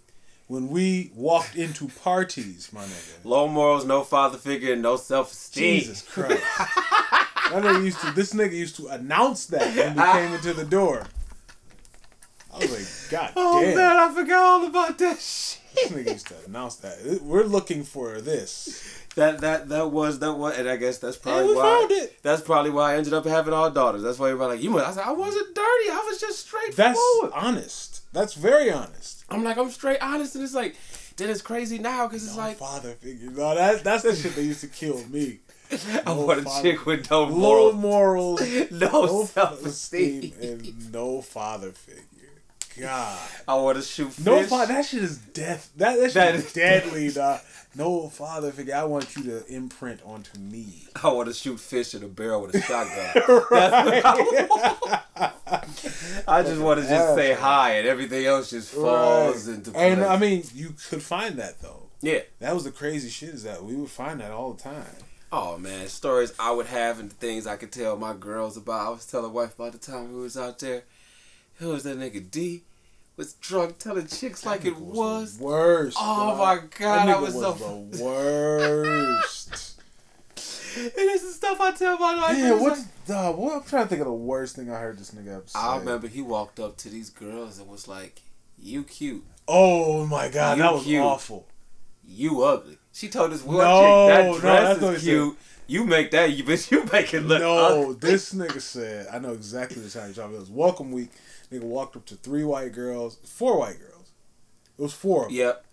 when 0.48 0.70
we 0.70 1.12
walked 1.16 1.56
into 1.56 1.88
parties, 1.88 2.70
my 2.74 2.84
nigga? 2.84 3.24
Low 3.24 3.48
morals, 3.48 3.86
no 3.86 4.04
father 4.04 4.38
figure, 4.40 4.76
no 4.76 4.96
self 4.98 5.32
esteem. 5.32 5.80
Jesus 5.82 6.02
Christ. 6.02 6.42
that 6.58 7.30
nigga 7.52 7.84
used 7.84 8.00
to. 8.02 8.12
This 8.12 8.34
nigga 8.34 8.54
used 8.54 8.76
to 8.78 8.88
announce 8.88 9.46
that 9.48 9.76
when 9.76 9.96
we 9.96 10.02
came 10.14 10.34
into 10.34 10.54
the 10.54 10.66
door. 10.66 11.06
I 12.54 12.58
was 12.60 12.72
like, 12.72 13.12
God 13.12 13.34
Oh 13.36 13.62
damn. 13.62 13.76
man, 13.76 13.98
I 13.98 14.14
forgot 14.14 14.44
all 14.44 14.66
about 14.68 14.98
that 15.00 15.20
shit. 15.20 15.60
This 15.76 15.92
nigga 15.92 16.12
used 16.14 16.28
to 16.28 16.36
announce 16.48 16.76
that. 16.78 17.22
We're 17.24 17.44
looking 17.46 17.84
for 17.84 18.22
this. 18.22 19.00
That 19.16 19.42
that 19.42 19.70
that 19.70 19.92
was 19.92 20.20
that 20.20 20.34
was, 20.34 20.58
and 20.58 20.70
I 20.70 20.76
guess 20.76 20.98
that's 21.00 21.18
probably 21.18 21.50
we 21.50 21.56
why. 21.56 21.80
found 21.80 21.92
it. 21.92 22.22
That's 22.24 22.42
probably 22.42 22.70
why 22.72 22.94
I 22.94 22.98
ended 22.98 23.14
up 23.14 23.26
having 23.26 23.54
all 23.54 23.70
daughters. 23.72 24.02
That's 24.04 24.20
why 24.20 24.28
everybody 24.30 24.56
like 24.56 24.64
you. 24.64 24.70
must-" 24.72 24.86
I 24.88 24.92
said 24.92 25.04
I 25.08 25.12
wasn't 25.12 25.54
dirty. 25.56 25.90
I 25.92 26.04
was 26.08 26.20
just 26.20 26.52
That's 26.52 26.98
straightforward. 27.00 27.32
honest. 27.34 28.02
That's 28.14 28.34
very 28.36 28.72
honest. 28.72 29.24
I'm 29.30 29.44
like 29.44 29.58
I'm 29.58 29.70
straight 29.72 30.00
honest, 30.02 30.36
and 30.36 30.44
it's 30.44 30.54
like 30.56 30.76
then 31.18 31.30
it's 31.30 31.42
crazy 31.44 31.78
now 31.80 32.08
because 32.08 32.24
it's 32.26 32.38
like 32.38 32.58
father 32.58 32.92
figure. 32.94 33.30
No, 33.32 33.54
that, 33.56 33.84
that's 33.84 34.04
the 34.04 34.16
shit 34.16 34.36
that 34.36 34.44
used 34.44 34.62
to 34.62 34.68
kill 34.68 35.04
me. 35.08 35.40
I 35.72 36.02
no 36.06 36.26
want 36.26 36.42
a 36.48 36.62
chick 36.62 36.86
with 36.86 37.10
no 37.10 37.24
Low 37.24 37.72
morals, 37.72 37.76
morals, 37.76 38.42
no, 38.72 39.06
no 39.06 39.26
self-esteem. 39.26 40.22
self-esteem, 40.32 40.34
and 40.42 40.92
no 40.94 41.22
father 41.22 41.72
figure. 41.72 42.02
God. 42.80 43.20
I 43.48 43.56
want 43.56 43.78
to 43.78 43.84
shoot 43.84 44.12
fish. 44.14 44.26
No 44.26 44.44
father. 44.44 44.74
That 44.74 44.86
shit 44.86 45.04
is 45.04 45.18
death. 45.18 45.72
That, 45.78 46.00
that 46.00 46.14
That 46.14 46.36
is 46.36 46.54
deadly, 46.54 47.12
dog. 47.12 47.40
No 47.76 48.08
father 48.10 48.52
figure. 48.52 48.76
I 48.76 48.84
want 48.84 49.16
you 49.16 49.24
to 49.24 49.46
imprint 49.48 50.00
onto 50.06 50.38
me. 50.40 50.88
I 51.02 51.08
want 51.12 51.28
to 51.28 51.34
shoot 51.34 51.60
fish 51.60 51.96
in 51.96 52.04
a 52.04 52.08
barrel 52.08 52.42
with 52.44 52.54
a 52.56 52.62
shotgun. 52.62 53.14
I. 53.52 54.94
I 56.28 56.42
just 56.44 56.62
want 56.62 56.82
to 56.82 56.88
just 56.88 57.16
say 57.16 57.34
hi, 57.34 57.76
and 57.76 57.88
everything 57.88 58.26
else 58.26 58.50
just 58.52 58.74
falls 58.74 59.48
Right. 59.48 59.56
into 59.58 59.72
place. 59.72 59.84
And 59.94 60.04
I 60.04 60.18
mean, 60.18 60.44
you 60.54 60.76
could 60.90 61.02
find 61.04 61.38
that 61.38 61.62
though. 61.62 61.90
yeah. 62.02 62.20
That 62.40 62.54
was 62.54 62.64
the 62.64 62.72
crazy 62.72 63.10
shit. 63.10 63.30
Is 63.30 63.44
that 63.44 63.64
we 63.64 63.76
would 63.76 63.90
find 63.90 64.20
that 64.20 64.32
all 64.32 64.54
the 64.54 64.62
time. 64.64 64.86
Oh 65.32 65.58
man, 65.58 65.88
stories 65.88 66.32
I 66.40 66.52
would 66.52 66.68
have 66.68 67.00
and 67.00 67.12
things 67.12 67.48
I 67.48 67.56
could 67.56 67.72
tell 67.72 67.98
my 67.98 68.14
girls 68.14 68.56
about. 68.58 68.86
I 68.86 68.90
was 68.90 69.06
telling 69.06 69.34
wife 69.34 69.56
about 69.56 69.72
the 69.74 69.80
time 69.80 70.14
we 70.14 70.22
was 70.22 70.38
out 70.38 70.60
there. 70.60 70.84
Who 71.64 71.70
was 71.70 71.84
that 71.84 71.98
nigga 71.98 72.30
D? 72.30 72.64
Was 73.16 73.34
drunk 73.34 73.78
telling 73.78 74.08
chicks 74.08 74.46
like 74.46 74.66
it 74.66 74.76
was. 74.78 75.38
the 75.38 75.44
worst. 75.46 75.98
Oh 76.00 76.30
dog. 76.30 76.38
my 76.40 76.68
god, 76.78 77.08
I 77.10 77.14
nigga 77.14 77.22
was, 77.22 77.34
so. 77.34 77.54
the 77.54 78.04
worst. 78.04 79.82
and 80.78 80.92
this 80.96 81.24
is 81.24 81.36
stuff 81.36 81.62
I 81.62 81.72
tell 81.72 81.98
my 81.98 82.16
wife. 82.16 82.38
It's 82.38 82.62
what's 82.62 82.80
like- 82.82 83.06
dog? 83.08 83.38
What 83.38 83.56
I'm 83.58 83.64
trying 83.64 83.84
to 83.84 83.90
think 83.90 84.02
of 84.02 84.08
the 84.08 84.14
worst 84.14 84.56
thing 84.56 84.70
I 84.72 84.80
heard 84.80 84.98
this 84.98 85.12
nigga 85.12 85.28
ever 85.36 85.44
say. 85.46 85.58
I 85.60 85.78
remember 85.78 86.08
he 86.08 86.22
walked 86.22 86.60
up 86.60 86.76
to 86.78 86.90
these 86.90 87.10
girls 87.10 87.60
and 87.60 87.70
was 87.70 87.88
like, 87.88 88.22
"You 88.60 88.84
cute, 88.84 89.24
Oh 89.48 90.06
my 90.06 90.28
god, 90.30 90.58
You 90.58 90.64
that 90.64 90.74
was 90.74 90.84
cute. 90.84 91.02
awful. 91.02 91.48
you 92.06 92.42
ugly." 92.44 92.78
She 92.92 93.08
told 93.10 93.32
us 93.32 93.44
one 93.44 93.58
No, 93.58 94.34
chick 94.34 94.42
that 94.42 94.42
dress 94.42 94.82
what 94.82 94.94
is 94.96 95.04
cute. 95.04 95.38
You 95.68 95.86
make 95.86 96.12
that, 96.12 96.34
you 96.34 96.44
bitch. 96.44 96.72
You 96.72 96.84
make 96.92 97.14
it 97.14 97.22
look 97.22 97.42
no, 97.42 97.92
ugly. 97.92 97.96
this 97.96 98.34
nigga 98.34 98.62
said, 98.62 99.08
I 99.12 99.20
know 99.20 99.32
exactly 99.32 99.82
the 99.82 99.90
time 99.90 100.12
about. 100.12 100.34
It 100.34 100.40
was 100.40 100.50
welcome 100.50 100.92
week. 100.92 101.12
Nigga 101.52 101.64
walked 101.64 101.96
up 101.96 102.06
to 102.08 102.16
three 102.16 102.44
white 102.44 102.74
girls, 102.74 103.18
four 103.24 103.60
white 103.60 103.80
girls. 103.80 104.12
It 104.78 104.82
was 104.82 104.94
four 104.94 105.24
of 105.24 105.30
them. 105.30 105.38
Yep. 105.38 105.66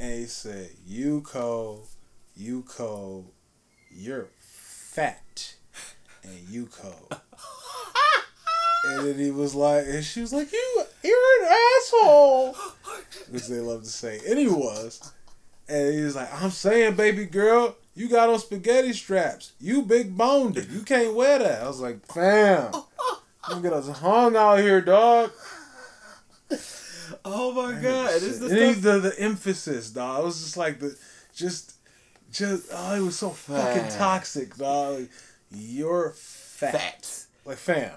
And 0.00 0.20
he 0.20 0.26
said, 0.26 0.70
Yuko, 0.88 1.86
Yuko, 2.38 3.24
you're 3.90 4.28
fat. 4.38 5.54
And 6.22 6.48
you 6.48 6.66
Yuko. 6.66 6.94
and 8.86 9.06
then 9.06 9.18
he 9.18 9.30
was 9.30 9.54
like, 9.54 9.84
and 9.86 10.04
she 10.04 10.20
was 10.20 10.32
like, 10.32 10.52
you, 10.52 10.84
you're 11.02 11.44
an 11.44 11.52
asshole. 11.80 12.52
Which 13.30 13.46
they 13.48 13.60
love 13.60 13.82
to 13.82 13.88
say. 13.88 14.20
And 14.26 14.38
he 14.38 14.48
was. 14.48 15.12
And 15.68 15.94
he 15.94 16.02
was 16.02 16.14
like, 16.16 16.32
I'm 16.42 16.50
saying, 16.50 16.94
baby 16.94 17.24
girl, 17.24 17.76
you 17.94 18.08
got 18.08 18.28
on 18.28 18.38
spaghetti 18.38 18.92
straps. 18.92 19.52
You 19.60 19.82
big 19.82 20.16
boned 20.16 20.56
it. 20.56 20.68
You 20.68 20.80
can't 20.80 21.14
wear 21.14 21.38
that. 21.38 21.62
I 21.62 21.66
was 21.66 21.80
like, 21.80 22.04
fam. 22.06 22.72
Don't 23.48 23.62
get 23.62 23.72
us 23.72 23.88
hung 23.88 24.36
out 24.36 24.58
here, 24.58 24.80
dog. 24.80 25.30
Oh 27.24 27.52
my 27.52 27.72
god, 27.80 28.12
this 28.14 28.22
is 28.22 28.40
the 28.40 28.48
stuff. 28.48 28.82
the, 28.82 28.98
the 29.10 29.20
emphasis, 29.20 29.90
dog. 29.90 30.20
It 30.20 30.24
was 30.24 30.42
just 30.42 30.56
like 30.56 30.80
the, 30.80 30.96
just, 31.34 31.74
just, 32.32 32.68
oh, 32.72 32.96
it 32.96 33.00
was 33.00 33.18
so 33.18 33.30
fucking 33.30 33.90
toxic, 33.90 34.56
dog. 34.56 35.00
Like, 35.00 35.10
You're 35.50 36.10
fat. 36.16 36.72
Fat. 36.72 37.24
Like, 37.44 37.58
fam. 37.58 37.92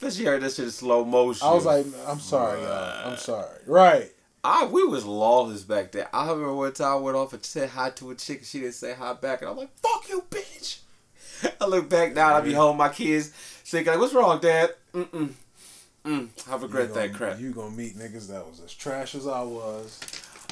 But 0.00 0.12
she 0.12 0.24
heard 0.24 0.42
that 0.42 0.52
shit 0.52 0.66
in 0.66 0.70
slow 0.70 1.04
motion. 1.04 1.46
I 1.46 1.54
was 1.54 1.64
like, 1.64 1.86
I'm 2.06 2.20
sorry, 2.20 2.60
y'all. 2.60 3.10
I'm 3.10 3.16
sorry. 3.16 3.58
Right. 3.66 4.10
I 4.44 4.66
we 4.66 4.84
was 4.84 5.04
lawless 5.04 5.62
back 5.62 5.92
then. 5.92 6.06
I 6.12 6.28
remember 6.30 6.54
one 6.54 6.72
time 6.72 6.92
I 6.92 6.96
went 6.96 7.16
off 7.16 7.32
and 7.32 7.44
said 7.44 7.70
hi 7.70 7.90
to 7.90 8.10
a 8.10 8.14
chick 8.14 8.38
and 8.38 8.46
she 8.46 8.60
didn't 8.60 8.74
say 8.74 8.94
hi 8.94 9.12
back, 9.14 9.42
and 9.42 9.50
I'm 9.50 9.56
like, 9.56 9.76
"Fuck 9.78 10.08
you, 10.08 10.24
bitch." 10.30 10.80
I 11.60 11.66
look 11.66 11.88
back 11.88 12.14
now, 12.14 12.28
and 12.28 12.36
I 12.36 12.40
be 12.40 12.52
home, 12.52 12.76
my 12.76 12.88
kids 12.88 13.28
thinking 13.28 13.92
like, 13.92 14.00
"What's 14.00 14.14
wrong, 14.14 14.40
Dad?" 14.40 14.74
Mm 14.94 15.08
mm 15.08 15.30
mm. 16.04 16.28
I 16.50 16.56
regret 16.56 16.88
you 16.88 16.94
that 16.94 17.06
gonna, 17.06 17.18
crap. 17.18 17.40
You 17.40 17.52
gonna 17.52 17.74
meet 17.74 17.96
niggas 17.96 18.28
that 18.28 18.46
was 18.48 18.60
as 18.60 18.72
trash 18.72 19.14
as 19.14 19.26
I 19.26 19.42
was. 19.42 20.00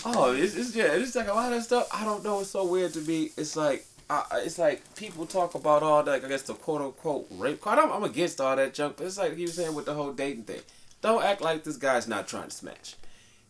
Oh, 0.05 0.33
it's, 0.33 0.55
it's 0.57 0.75
yeah, 0.75 0.93
it's 0.93 1.15
like 1.15 1.29
a 1.29 1.33
lot 1.33 1.53
of 1.53 1.63
stuff. 1.63 1.89
I 1.93 2.05
don't 2.05 2.25
know. 2.25 2.41
It's 2.41 2.51
so 2.51 2.67
weird 2.67 2.93
to 2.95 3.01
me. 3.01 3.31
It's 3.37 3.57
like. 3.57 3.85
I, 4.09 4.23
it's 4.35 4.57
like 4.57 4.85
people 4.95 5.27
talk 5.27 5.57
about 5.57 5.83
all 5.83 6.01
that. 6.05 6.25
I 6.25 6.29
guess 6.29 6.43
the 6.43 6.55
quote 6.55 6.81
unquote 6.81 7.27
rape 7.33 7.61
card. 7.61 7.81
I'm, 7.81 7.91
I'm 7.91 8.05
against 8.05 8.41
all 8.41 8.55
that 8.55 8.73
junk, 8.73 8.99
but 8.99 9.07
it's 9.09 9.19
like 9.19 9.37
he 9.37 9.43
was 9.43 9.55
saying 9.55 9.75
with 9.75 9.87
the 9.87 9.95
whole 9.95 10.13
dating 10.13 10.45
thing. 10.45 10.61
Don't 11.03 11.25
act 11.25 11.41
like 11.41 11.65
this 11.65 11.77
guy's 11.77 12.07
not 12.07 12.29
trying 12.29 12.51
to 12.51 12.55
smash. 12.55 12.95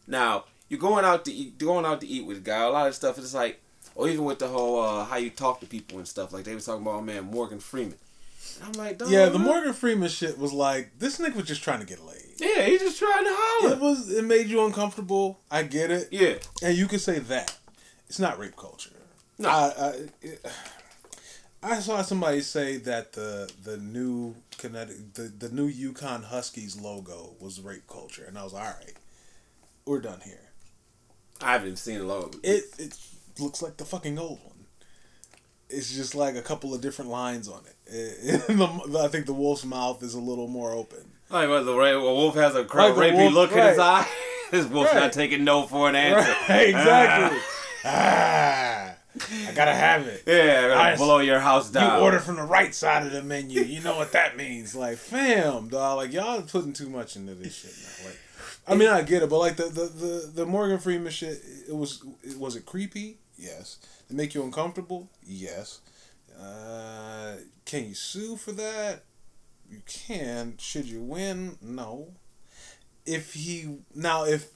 Now 0.06 0.44
you're 0.68 0.80
going 0.80 1.04
out 1.04 1.24
to 1.26 1.32
eat, 1.32 1.58
going 1.58 1.84
out 1.84 2.00
to 2.00 2.06
eat 2.06 2.26
with 2.26 2.38
a 2.38 2.40
guy. 2.40 2.62
A 2.62 2.70
lot 2.70 2.88
of 2.88 2.94
stuff 2.94 3.18
is 3.18 3.34
like, 3.34 3.60
or 3.94 4.08
even 4.08 4.24
with 4.24 4.38
the 4.38 4.48
whole 4.48 4.80
uh, 4.80 5.04
how 5.04 5.16
you 5.16 5.30
talk 5.30 5.60
to 5.60 5.66
people 5.66 5.98
and 5.98 6.06
stuff. 6.08 6.32
Like 6.32 6.44
they 6.44 6.54
was 6.54 6.66
talking 6.66 6.82
about, 6.82 6.94
oh, 6.96 7.02
man, 7.02 7.24
Morgan 7.24 7.60
Freeman. 7.60 7.96
And 8.60 8.64
I'm 8.64 8.72
like, 8.72 9.00
Yeah, 9.08 9.28
the 9.28 9.38
Morgan 9.38 9.72
Freeman 9.72 10.08
shit 10.08 10.38
was 10.38 10.52
like, 10.52 10.98
this 10.98 11.18
nigga 11.18 11.34
was 11.36 11.44
just 11.46 11.62
trying 11.62 11.80
to 11.80 11.86
get 11.86 12.04
laid. 12.04 12.22
Yeah, 12.38 12.62
he 12.64 12.78
just 12.78 12.98
trying 12.98 13.24
to 13.24 13.30
holler. 13.32 13.72
It 13.74 13.80
was. 13.80 14.10
It 14.12 14.24
made 14.24 14.46
you 14.46 14.64
uncomfortable. 14.64 15.40
I 15.50 15.62
get 15.62 15.90
it. 15.90 16.08
Yeah, 16.10 16.34
And 16.62 16.76
you 16.76 16.86
could 16.86 17.00
say 17.00 17.18
that. 17.18 17.56
It's 18.08 18.18
not 18.18 18.38
rape 18.38 18.56
culture. 18.56 18.90
No. 19.38 19.48
I, 19.48 19.72
I, 19.78 19.92
it- 20.22 20.46
I 21.62 21.80
saw 21.80 22.02
somebody 22.02 22.42
say 22.42 22.76
that 22.76 23.14
the 23.14 23.50
the 23.64 23.76
new 23.78 24.36
Connecticut 24.58 25.14
the, 25.14 25.22
the 25.22 25.48
new 25.48 25.68
UConn 25.72 26.22
Huskies 26.24 26.78
logo 26.80 27.34
was 27.40 27.60
rape 27.60 27.88
culture, 27.88 28.24
and 28.28 28.38
I 28.38 28.44
was 28.44 28.52
all 28.54 28.60
right. 28.60 28.92
We're 29.86 30.00
done 30.00 30.20
here. 30.24 30.40
I 31.40 31.52
haven't 31.52 31.76
seen 31.76 31.98
the 31.98 32.04
logo. 32.04 32.38
It 32.42 32.64
it 32.78 32.96
looks 33.38 33.62
like 33.62 33.76
the 33.76 33.84
fucking 33.84 34.18
old 34.18 34.40
one. 34.44 34.52
It's 35.68 35.94
just 35.94 36.14
like 36.14 36.36
a 36.36 36.42
couple 36.42 36.74
of 36.74 36.80
different 36.80 37.10
lines 37.10 37.48
on 37.48 37.62
it. 37.66 37.76
It- 37.86 38.46
the, 38.48 39.00
I 39.04 39.08
think 39.08 39.26
the 39.26 39.32
wolf's 39.32 39.64
mouth 39.64 40.02
is 40.02 40.14
a 40.14 40.20
little 40.20 40.48
more 40.48 40.72
open. 40.72 41.12
Like 41.30 41.48
what 41.48 41.64
the 41.64 41.74
ra- 41.74 41.88
a 41.90 42.00
wolf 42.00 42.34
has 42.36 42.54
a 42.54 42.64
cra- 42.64 42.88
Like 42.88 43.12
rapey 43.12 43.16
wolf- 43.16 43.34
look 43.34 43.52
in 43.52 43.58
his 43.66 43.78
eye. 43.78 44.06
This 44.52 44.64
wolf's 44.66 44.94
Right. 44.94 45.00
not 45.00 45.12
taking 45.12 45.42
no 45.42 45.64
for 45.66 45.88
an 45.88 45.96
answer. 45.96 46.30
Right, 46.48 46.68
exactly. 46.68 47.38
ah, 47.84 48.94
I 49.48 49.52
gotta 49.56 49.74
have 49.74 50.06
it. 50.06 50.22
Yeah, 50.24 50.66
I'm 50.66 50.68
gonna 50.70 50.80
I- 50.92 50.96
blow 50.96 51.18
your 51.18 51.40
house 51.40 51.68
down. 51.70 51.98
You 51.98 52.04
order 52.04 52.20
from 52.20 52.36
the 52.36 52.44
right 52.44 52.72
side 52.72 53.04
of 53.06 53.10
the 53.12 53.22
menu. 53.24 53.62
You 53.62 53.80
know 53.82 53.96
what 53.96 54.12
that 54.12 54.36
means. 54.36 54.72
Like, 54.76 54.98
fam, 54.98 55.66
dog. 55.68 55.96
Like, 55.96 56.12
y'all 56.12 56.42
putting 56.42 56.72
too 56.72 56.88
much 56.88 57.16
into 57.16 57.34
this 57.34 57.56
shit 57.56 57.72
now. 57.82 58.08
Like, 58.08 58.18
I 58.68 58.74
mean, 58.74 58.88
I 58.88 59.02
get 59.02 59.22
it, 59.22 59.30
but 59.30 59.38
like 59.38 59.56
the 59.56 59.64
the 59.64 59.84
the, 59.86 60.30
the 60.34 60.46
Morgan 60.46 60.78
Freeman 60.78 61.12
shit, 61.12 61.40
it 61.68 61.74
was 61.76 62.02
it, 62.22 62.36
was 62.38 62.56
it 62.56 62.66
creepy? 62.66 63.18
Yes. 63.38 63.78
It 64.10 64.16
make 64.16 64.34
you 64.34 64.42
uncomfortable? 64.42 65.08
Yes. 65.26 65.80
Uh, 66.40 67.36
can 67.64 67.88
you 67.88 67.94
sue 67.94 68.36
for 68.36 68.52
that? 68.52 69.02
You 69.70 69.82
can. 69.86 70.54
Should 70.58 70.86
you 70.86 71.00
win? 71.02 71.56
No. 71.62 72.08
If 73.04 73.34
he 73.34 73.78
now 73.94 74.24
if 74.24 74.50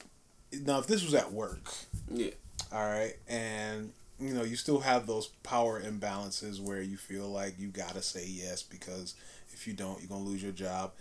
now 0.53 0.81
if 0.81 0.87
this 0.87 1.05
was 1.05 1.15
at 1.15 1.33
work, 1.33 1.73
Yeah. 2.13 2.31
all 2.73 2.85
right, 2.87 3.15
and 3.29 3.93
you 4.19 4.35
know 4.35 4.43
you 4.43 4.57
still 4.57 4.81
have 4.81 5.07
those 5.07 5.29
power 5.45 5.81
imbalances 5.81 6.61
where 6.61 6.83
you 6.83 6.97
feel 6.97 7.29
like 7.29 7.55
you 7.59 7.69
gotta 7.69 8.03
say 8.03 8.27
yes 8.27 8.63
because 8.63 9.15
if 9.53 9.67
you 9.69 9.73
don't, 9.73 10.01
you're 10.01 10.09
gonna 10.09 10.25
lose 10.25 10.43
your 10.43 10.53
job. 10.53 10.93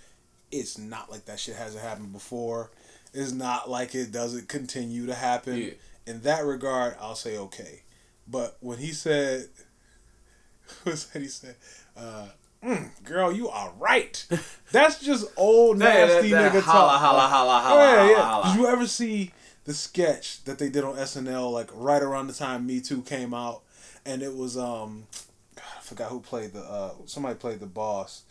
It's 0.52 0.78
not 0.78 1.12
like 1.12 1.26
that 1.26 1.40
shit 1.40 1.56
hasn't 1.56 1.84
happened 1.84 2.12
before. 2.14 2.72
It's 3.14 3.32
not 3.32 3.70
like 3.70 3.96
it 3.96 4.12
doesn't 4.12 4.48
continue 4.48 5.06
to 5.08 5.14
happen. 5.16 5.58
Yeah. 5.58 5.70
In 6.06 6.22
that 6.22 6.46
regard, 6.46 6.96
I'll 7.00 7.16
say 7.16 7.38
okay. 7.38 7.84
But 8.28 8.58
when 8.62 8.78
he 8.78 8.92
said, 8.92 9.48
what 10.84 10.98
said 10.98 11.22
he 11.22 11.28
said, 11.28 11.56
uh, 11.98 12.28
mm, 12.64 12.90
"Girl, 13.04 13.32
you 13.32 13.50
are 13.50 13.72
right." 13.78 14.26
That's 14.72 15.00
just 15.00 15.26
old 15.38 15.80
That- 15.80 16.08
that- 16.08 16.14
nasty 16.14 16.30
that 16.32 16.52
nigga 16.54 16.62
holla, 16.62 16.92
talk. 16.92 17.02
holla, 17.02 17.28
holla, 17.28 17.60
holla, 17.60 17.82
yeah, 18.06 18.10
yeah. 18.12 18.22
holla. 18.24 18.54
Did 18.54 18.60
you 18.60 18.68
ever 18.68 18.88
see 18.88 19.32
the 19.66 19.74
sketch 19.74 20.44
that 20.46 20.58
they 20.60 20.70
did 20.70 20.84
on 20.84 20.96
SNL 20.96 21.52
like 21.52 21.70
right 21.74 22.02
around 22.02 22.28
the 22.28 22.34
time 22.34 22.66
Me 22.66 22.80
Too 22.82 23.02
came 23.02 23.34
out, 23.34 23.62
and 24.06 24.22
it 24.22 24.36
was 24.36 24.58
um, 24.58 25.08
God, 25.56 25.64
I 25.78 25.82
forgot 25.82 26.10
who 26.12 26.20
played 26.22 26.54
the 26.54 26.62
uh, 26.62 26.92
somebody 27.06 27.36
played 27.36 27.60
the 27.60 27.66
boss, 27.68 28.24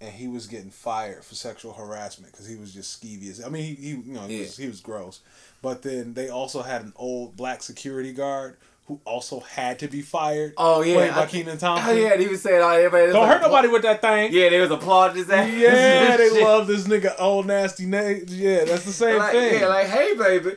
and 0.00 0.12
he 0.12 0.28
was 0.28 0.46
getting 0.46 0.70
fired 0.70 1.24
for 1.24 1.34
sexual 1.34 1.72
harassment 1.72 2.32
because 2.32 2.46
he 2.46 2.56
was 2.56 2.72
just 2.74 3.00
skeevious. 3.02 3.44
I 3.44 3.48
mean, 3.48 3.62
he, 3.64 3.74
he 3.74 3.88
you 3.90 4.02
know 4.12 4.22
he, 4.22 4.36
Yeah. 4.38 4.42
was, 4.42 4.56
he 4.56 4.66
was 4.66 4.80
gross. 4.80 5.20
But 5.62 5.82
then 5.82 6.14
they 6.14 6.28
also 6.28 6.62
had 6.62 6.82
an 6.82 6.92
old 6.96 7.36
black 7.36 7.62
security 7.62 8.12
guard 8.12 8.56
who 8.86 9.00
also 9.06 9.40
had 9.40 9.78
to 9.78 9.88
be 9.88 10.02
fired. 10.02 10.52
Oh 10.58 10.82
yeah, 10.82 10.94
played 10.94 11.14
by 11.14 11.22
I- 11.22 11.26
Kenan 11.26 11.58
Oh 11.62 11.92
yeah, 11.92 12.16
he 12.18 12.28
was 12.28 12.42
saying, 12.42 12.60
"Oh, 12.62 12.68
everybody 12.68 13.12
Don't 13.12 13.26
hurt 13.26 13.40
nobody 13.40 13.68
with 13.68 13.80
that 13.82 14.02
thing. 14.02 14.30
Yeah, 14.32 14.50
they 14.50 14.60
was 14.60 14.70
applauding 14.70 15.16
his 15.16 15.30
ass. 15.30 15.50
Yeah, 15.50 16.16
they 16.18 16.42
love 16.42 16.66
this 16.66 16.86
nigga 16.86 17.14
old 17.18 17.46
nasty 17.46 17.86
name. 17.86 18.24
Yeah, 18.28 18.64
that's 18.64 18.84
the 18.84 18.92
same 18.92 19.16
Like, 19.18 19.32
thing. 19.32 19.60
Yeah, 19.60 19.68
like, 19.68 19.86
hey, 19.86 20.14
baby. 20.16 20.56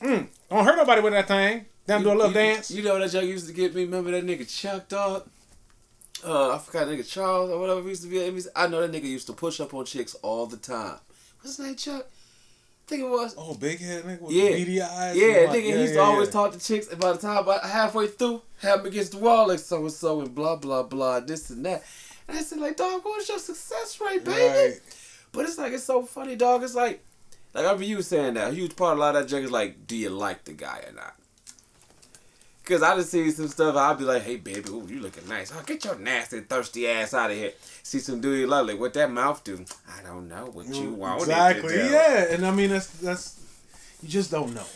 Mm, 0.00 0.28
don't 0.50 0.64
hurt 0.64 0.76
nobody 0.76 1.00
with 1.00 1.14
that 1.14 1.26
thing. 1.26 1.64
Down 1.86 2.02
do 2.02 2.08
a 2.08 2.14
little 2.14 2.28
you, 2.28 2.34
dance. 2.34 2.70
You 2.70 2.82
know 2.82 2.98
that 2.98 3.10
joke 3.10 3.24
used 3.24 3.46
to 3.48 3.52
get 3.52 3.74
me. 3.74 3.84
Remember 3.84 4.10
that 4.12 4.24
nigga 4.24 4.48
Chuck 4.48 4.88
dog? 4.88 5.28
Uh, 6.26 6.54
I 6.54 6.58
forgot 6.58 6.88
nigga 6.88 7.08
Charles 7.08 7.50
or 7.50 7.58
whatever 7.60 7.82
he 7.82 7.88
used 7.90 8.02
to 8.02 8.08
be. 8.08 8.20
I 8.56 8.66
know 8.66 8.86
that 8.86 8.90
nigga 8.92 9.04
used 9.08 9.28
to 9.28 9.32
push 9.32 9.60
up 9.60 9.72
on 9.74 9.84
chicks 9.84 10.14
all 10.22 10.46
the 10.46 10.56
time. 10.56 10.96
What's 11.40 11.56
his 11.56 11.64
name, 11.66 11.76
Chuck? 11.76 12.04
I 12.04 12.88
think 12.88 13.02
it 13.02 13.08
was. 13.08 13.34
oh, 13.38 13.54
big 13.54 13.80
head 13.80 14.04
nigga 14.04 14.20
with 14.20 14.32
Yeah. 14.32 14.50
beady 14.50 14.80
eyes. 14.82 15.16
Yeah, 15.16 15.26
nigga, 15.26 15.48
like- 15.48 15.62
he 15.62 15.68
used 15.70 15.92
to 15.94 15.98
yeah, 16.00 16.04
always 16.04 16.28
yeah. 16.28 16.32
talk 16.32 16.52
to 16.52 16.58
chicks, 16.58 16.88
and 16.88 17.00
by 17.00 17.12
the 17.12 17.18
time 17.18 17.38
about 17.38 17.62
halfway 17.64 18.06
through, 18.08 18.42
have 18.60 18.80
him 18.80 18.86
against 18.86 19.12
the 19.12 19.18
wall 19.18 19.48
like 19.48 19.58
so 19.60 19.78
and 19.82 19.92
so 19.92 20.20
and 20.20 20.34
blah 20.34 20.56
blah 20.56 20.82
blah, 20.82 21.20
this 21.20 21.50
and 21.50 21.64
that. 21.66 21.84
And 22.28 22.36
I 22.36 22.42
said 22.42 22.58
like, 22.58 22.76
dog, 22.76 23.04
what 23.04 23.18
was 23.18 23.28
your 23.28 23.38
success 23.38 24.00
rate, 24.00 24.24
baby? 24.24 24.40
Right. 24.72 24.80
But 25.32 25.44
it's 25.46 25.58
like 25.58 25.72
it's 25.72 25.84
so 25.84 26.02
funny, 26.02 26.34
dog. 26.34 26.62
It's 26.64 26.74
like, 26.74 27.04
like 27.54 27.62
I 27.64 27.68
remember 27.68 27.84
you 27.84 28.02
saying 28.02 28.34
that. 28.34 28.50
A 28.50 28.54
huge 28.54 28.74
part 28.74 28.92
of 28.92 28.98
a 28.98 29.00
lot 29.00 29.14
of 29.16 29.22
that 29.22 29.28
joke 29.28 29.44
is 29.44 29.50
like, 29.50 29.86
do 29.86 29.96
you 29.96 30.10
like 30.10 30.44
the 30.44 30.52
guy 30.52 30.82
or 30.88 30.92
not? 30.92 31.14
Cause 32.66 32.82
I 32.82 32.96
just 32.96 33.10
see 33.10 33.30
some 33.30 33.46
stuff. 33.46 33.76
I'll 33.76 33.94
be 33.94 34.02
like, 34.02 34.22
hey 34.22 34.36
baby, 34.38 34.68
ooh, 34.70 34.84
you 34.90 34.98
looking 34.98 35.28
nice. 35.28 35.52
Oh, 35.54 35.62
get 35.64 35.84
your 35.84 35.96
nasty, 36.00 36.40
thirsty 36.40 36.88
ass 36.88 37.14
out 37.14 37.30
of 37.30 37.36
here. 37.36 37.52
See 37.84 38.00
some 38.00 38.20
dude 38.20 38.40
you 38.40 38.48
love, 38.48 38.66
like 38.66 38.80
what 38.80 38.92
that 38.94 39.08
mouth 39.08 39.44
do? 39.44 39.64
I 39.88 40.02
don't 40.02 40.28
know 40.28 40.50
what 40.52 40.66
you 40.74 40.90
want. 40.90 41.20
Exactly. 41.20 41.76
Yeah, 41.76 42.24
and 42.32 42.44
I 42.44 42.50
mean 42.50 42.70
that's 42.70 42.88
that's 42.88 43.40
you 44.02 44.08
just 44.08 44.32
don't 44.32 44.52
know. 44.52 44.66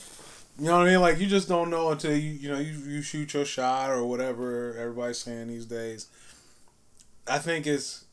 You 0.57 0.67
know 0.67 0.79
what 0.79 0.87
I 0.87 0.91
mean? 0.91 1.01
Like 1.01 1.19
you 1.19 1.27
just 1.27 1.49
don't 1.49 1.69
know 1.69 1.91
until 1.91 2.15
you 2.17 2.31
you 2.31 2.49
know 2.49 2.61
you 2.61 2.75
you 2.75 3.03
shoot 3.03 3.35
your 3.35 3.45
shot 3.45 3.91
or 3.91 4.05
whatever 4.05 4.77
everybody's 4.79 5.19
saying 5.19 5.49
these 5.49 5.67
days. 5.67 6.07
I 7.27 7.39
think 7.39 7.67
it's 7.67 8.05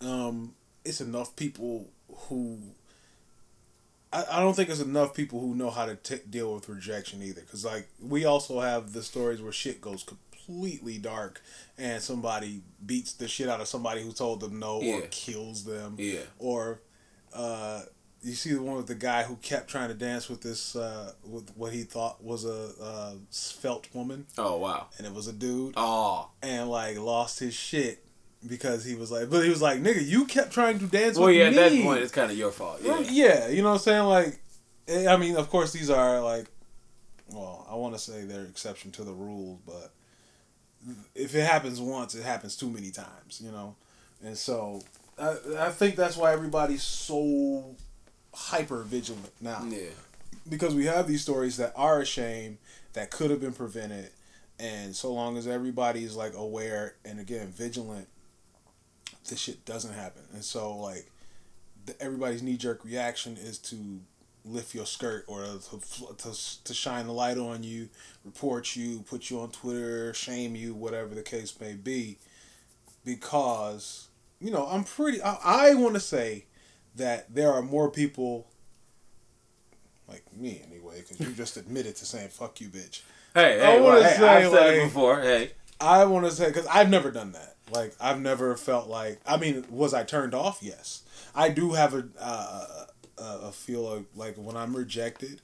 um 0.00 0.54
it's 0.84 1.00
enough 1.00 1.34
people 1.34 1.88
who 2.28 2.58
I, 4.12 4.24
I 4.32 4.40
don't 4.40 4.54
think 4.54 4.68
there's 4.68 4.80
enough 4.80 5.14
people 5.14 5.40
who 5.40 5.54
know 5.54 5.70
how 5.70 5.86
to 5.86 5.96
t- 5.96 6.16
deal 6.28 6.54
with 6.54 6.68
rejection 6.68 7.22
either 7.22 7.40
because 7.40 7.64
like 7.64 7.88
we 8.00 8.24
also 8.24 8.60
have 8.60 8.92
the 8.92 9.02
stories 9.02 9.40
where 9.42 9.52
shit 9.52 9.80
goes 9.80 10.02
completely 10.04 10.98
dark 10.98 11.40
and 11.78 12.02
somebody 12.02 12.62
beats 12.84 13.12
the 13.14 13.28
shit 13.28 13.48
out 13.48 13.60
of 13.60 13.68
somebody 13.68 14.02
who 14.02 14.12
told 14.12 14.40
them 14.40 14.58
no 14.58 14.80
or 14.82 15.02
kills 15.10 15.64
them 15.64 15.94
Yeah. 15.98 16.20
or 16.38 16.80
uh, 17.32 17.82
you 18.24 18.34
see 18.34 18.52
the 18.52 18.62
one 18.62 18.76
with 18.76 18.86
the 18.86 18.94
guy 18.94 19.22
who 19.24 19.36
kept 19.36 19.68
trying 19.68 19.88
to 19.88 19.94
dance 19.94 20.28
with 20.28 20.42
this 20.42 20.76
uh, 20.76 21.12
with 21.24 21.50
what 21.56 21.72
he 21.72 21.82
thought 21.82 22.22
was 22.22 22.44
a 22.44 22.70
uh, 22.80 23.12
svelte 23.30 23.88
woman 23.94 24.26
Oh 24.38 24.58
wow. 24.58 24.86
and 24.98 25.06
it 25.06 25.12
was 25.14 25.26
a 25.28 25.32
dude 25.32 25.74
Oh. 25.76 26.28
and 26.42 26.68
like 26.70 26.98
lost 26.98 27.38
his 27.40 27.54
shit 27.54 28.01
because 28.46 28.84
he 28.84 28.94
was 28.94 29.10
like 29.10 29.30
but 29.30 29.44
he 29.44 29.50
was 29.50 29.62
like 29.62 29.80
nigga 29.80 30.04
you 30.04 30.24
kept 30.24 30.52
trying 30.52 30.78
to 30.78 30.86
dance 30.86 31.18
with 31.18 31.28
me. 31.28 31.38
Well, 31.38 31.52
yeah. 31.52 31.60
At 31.60 31.72
me 31.72 31.78
that 31.78 31.84
point, 31.84 32.00
it's 32.00 32.12
kind 32.12 32.30
of 32.30 32.36
your 32.36 32.50
fault. 32.50 32.80
Yeah. 32.82 33.00
Yeah, 33.00 33.48
you 33.48 33.62
know 33.62 33.68
what 33.68 33.74
I'm 33.74 33.80
saying? 33.80 34.04
Like, 34.04 34.40
eh, 34.88 35.06
I 35.06 35.16
mean, 35.16 35.36
of 35.36 35.48
course, 35.48 35.72
these 35.72 35.90
are 35.90 36.20
like, 36.20 36.46
well, 37.30 37.66
I 37.70 37.74
want 37.74 37.94
to 37.94 38.00
say 38.00 38.24
they're 38.24 38.44
exception 38.44 38.90
to 38.92 39.04
the 39.04 39.12
rules, 39.12 39.58
but 39.66 39.92
if 41.14 41.34
it 41.34 41.42
happens 41.42 41.80
once, 41.80 42.14
it 42.14 42.24
happens 42.24 42.56
too 42.56 42.68
many 42.68 42.90
times, 42.90 43.40
you 43.42 43.50
know? 43.50 43.76
And 44.24 44.36
so 44.36 44.82
I, 45.18 45.36
I 45.58 45.70
think 45.70 45.96
that's 45.96 46.16
why 46.16 46.32
everybody's 46.32 46.82
so 46.82 47.76
hyper 48.34 48.82
vigilant 48.82 49.32
now. 49.40 49.64
Yeah. 49.68 49.90
Because 50.48 50.74
we 50.74 50.86
have 50.86 51.06
these 51.06 51.22
stories 51.22 51.56
that 51.58 51.72
are 51.76 52.00
a 52.00 52.06
shame 52.06 52.58
that 52.94 53.10
could 53.10 53.30
have 53.30 53.40
been 53.40 53.52
prevented. 53.52 54.10
And 54.58 54.94
so 54.94 55.12
long 55.12 55.36
as 55.36 55.46
everybody's 55.46 56.14
like 56.14 56.34
aware 56.34 56.96
and 57.04 57.20
again 57.20 57.48
vigilant, 57.48 58.08
this 59.28 59.38
shit 59.38 59.64
doesn't 59.64 59.94
happen. 59.94 60.22
And 60.32 60.44
so 60.44 60.76
like 60.76 61.10
the, 61.86 62.00
everybody's 62.00 62.42
knee 62.42 62.56
jerk 62.56 62.84
reaction 62.84 63.36
is 63.36 63.58
to 63.58 64.00
lift 64.44 64.74
your 64.74 64.86
skirt 64.86 65.24
or 65.28 65.44
to, 65.44 65.80
to 66.18 66.64
to 66.64 66.74
shine 66.74 67.06
the 67.06 67.12
light 67.12 67.38
on 67.38 67.62
you, 67.62 67.88
report 68.24 68.76
you, 68.76 69.04
put 69.08 69.30
you 69.30 69.40
on 69.40 69.50
Twitter, 69.50 70.12
shame 70.14 70.56
you, 70.56 70.74
whatever 70.74 71.14
the 71.14 71.22
case 71.22 71.58
may 71.60 71.74
be, 71.74 72.18
because 73.04 74.08
you 74.40 74.50
know 74.50 74.66
I'm 74.66 74.84
pretty. 74.84 75.22
I, 75.22 75.38
I 75.42 75.74
want 75.74 75.94
to 75.94 76.00
say 76.00 76.46
that 76.96 77.34
there 77.34 77.52
are 77.52 77.62
more 77.62 77.90
people 77.90 78.46
like 80.08 80.24
me 80.36 80.62
anyway, 80.66 81.02
because 81.02 81.26
you 81.26 81.32
just 81.34 81.56
admitted 81.56 81.96
to 81.96 82.06
saying 82.06 82.28
"fuck 82.28 82.60
you, 82.60 82.68
bitch." 82.68 83.02
Hey, 83.34 83.62
I 83.62 83.64
hey, 83.64 83.80
wanna 83.80 83.84
well, 83.84 84.02
hey, 84.02 84.16
say, 84.16 84.28
I've 84.28 84.52
said 84.52 84.74
it 84.74 84.84
before. 84.84 85.20
Hey. 85.20 85.52
I 85.80 86.04
want 86.04 86.26
to 86.26 86.30
say 86.30 86.46
because 86.46 86.66
I've 86.66 86.90
never 86.90 87.10
done 87.10 87.32
that. 87.32 87.51
Like 87.72 87.94
I've 88.00 88.20
never 88.20 88.56
felt 88.56 88.88
like. 88.88 89.20
I 89.26 89.38
mean, 89.38 89.64
was 89.70 89.94
I 89.94 90.04
turned 90.04 90.34
off? 90.34 90.58
Yes, 90.60 91.02
I 91.34 91.48
do 91.48 91.72
have 91.72 91.94
a 91.94 92.06
uh, 92.20 92.84
a, 93.18 93.52
feel 93.52 93.90
of 93.90 94.04
like 94.14 94.36
when 94.36 94.56
I'm 94.56 94.76
rejected, 94.76 95.40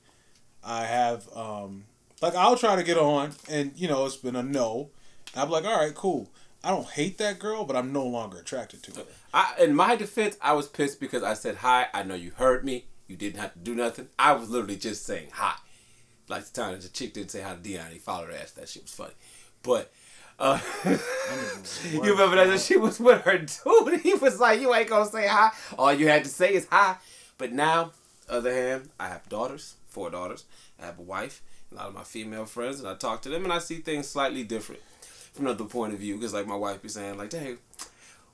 I 0.62 0.84
have 0.84 1.28
um 1.34 1.84
like 2.20 2.34
I'll 2.34 2.56
try 2.56 2.76
to 2.76 2.82
get 2.82 2.98
on, 2.98 3.32
and 3.48 3.72
you 3.76 3.88
know 3.88 4.04
it's 4.04 4.16
been 4.16 4.36
a 4.36 4.42
no. 4.42 4.90
And 5.32 5.42
I'm 5.42 5.50
like, 5.50 5.64
all 5.64 5.78
right, 5.78 5.94
cool. 5.94 6.30
I 6.62 6.70
don't 6.70 6.88
hate 6.88 7.18
that 7.18 7.38
girl, 7.38 7.64
but 7.64 7.76
I'm 7.76 7.92
no 7.92 8.04
longer 8.04 8.38
attracted 8.38 8.82
to 8.84 8.96
her. 8.96 9.06
I, 9.32 9.54
in 9.60 9.76
my 9.76 9.94
defense, 9.94 10.36
I 10.40 10.54
was 10.54 10.66
pissed 10.66 11.00
because 11.00 11.22
I 11.22 11.34
said 11.34 11.56
hi. 11.56 11.86
I 11.94 12.02
know 12.02 12.14
you 12.14 12.32
heard 12.32 12.64
me. 12.64 12.86
You 13.06 13.16
didn't 13.16 13.40
have 13.40 13.54
to 13.54 13.60
do 13.60 13.74
nothing. 13.74 14.08
I 14.18 14.32
was 14.32 14.50
literally 14.50 14.76
just 14.76 15.06
saying 15.06 15.28
hi. 15.32 15.54
Like 16.28 16.44
the 16.44 16.60
time 16.60 16.78
the 16.78 16.88
chick 16.88 17.14
didn't 17.14 17.30
say 17.30 17.40
hi 17.40 17.54
to 17.54 17.60
Dion. 17.60 17.86
He 17.90 17.98
followed 17.98 18.28
her 18.28 18.36
ass. 18.36 18.50
That 18.52 18.68
shit 18.68 18.82
was 18.82 18.92
funny. 18.92 19.14
But 19.62 19.92
uh, 20.38 20.60
you 21.92 22.00
remember 22.00 22.36
that 22.46 22.60
she 22.60 22.76
was 22.76 23.00
with 23.00 23.22
her 23.22 23.38
dude. 23.38 24.00
He 24.02 24.14
was 24.14 24.38
like, 24.38 24.60
"You 24.60 24.74
ain't 24.74 24.88
gonna 24.88 25.10
say 25.10 25.26
hi. 25.26 25.50
All 25.78 25.92
you 25.92 26.08
had 26.08 26.24
to 26.24 26.30
say 26.30 26.54
is 26.54 26.66
hi." 26.70 26.96
But 27.38 27.52
now, 27.52 27.92
other 28.28 28.52
hand, 28.52 28.90
I 28.98 29.08
have 29.08 29.28
daughters, 29.28 29.76
four 29.88 30.10
daughters. 30.10 30.44
I 30.80 30.86
have 30.86 30.98
a 30.98 31.02
wife. 31.02 31.42
A 31.72 31.74
lot 31.74 31.88
of 31.88 31.94
my 31.94 32.04
female 32.04 32.46
friends, 32.46 32.80
and 32.80 32.88
I 32.88 32.94
talk 32.94 33.22
to 33.22 33.28
them, 33.28 33.44
and 33.44 33.52
I 33.52 33.58
see 33.58 33.76
things 33.76 34.08
slightly 34.08 34.42
different 34.44 34.80
from 35.32 35.46
another 35.46 35.64
point 35.64 35.92
of 35.92 35.98
view. 35.98 36.14
Because 36.16 36.34
like 36.34 36.46
my 36.46 36.56
wife 36.56 36.80
be 36.82 36.88
saying, 36.88 37.18
like, 37.18 37.30
"Dang, 37.30 37.58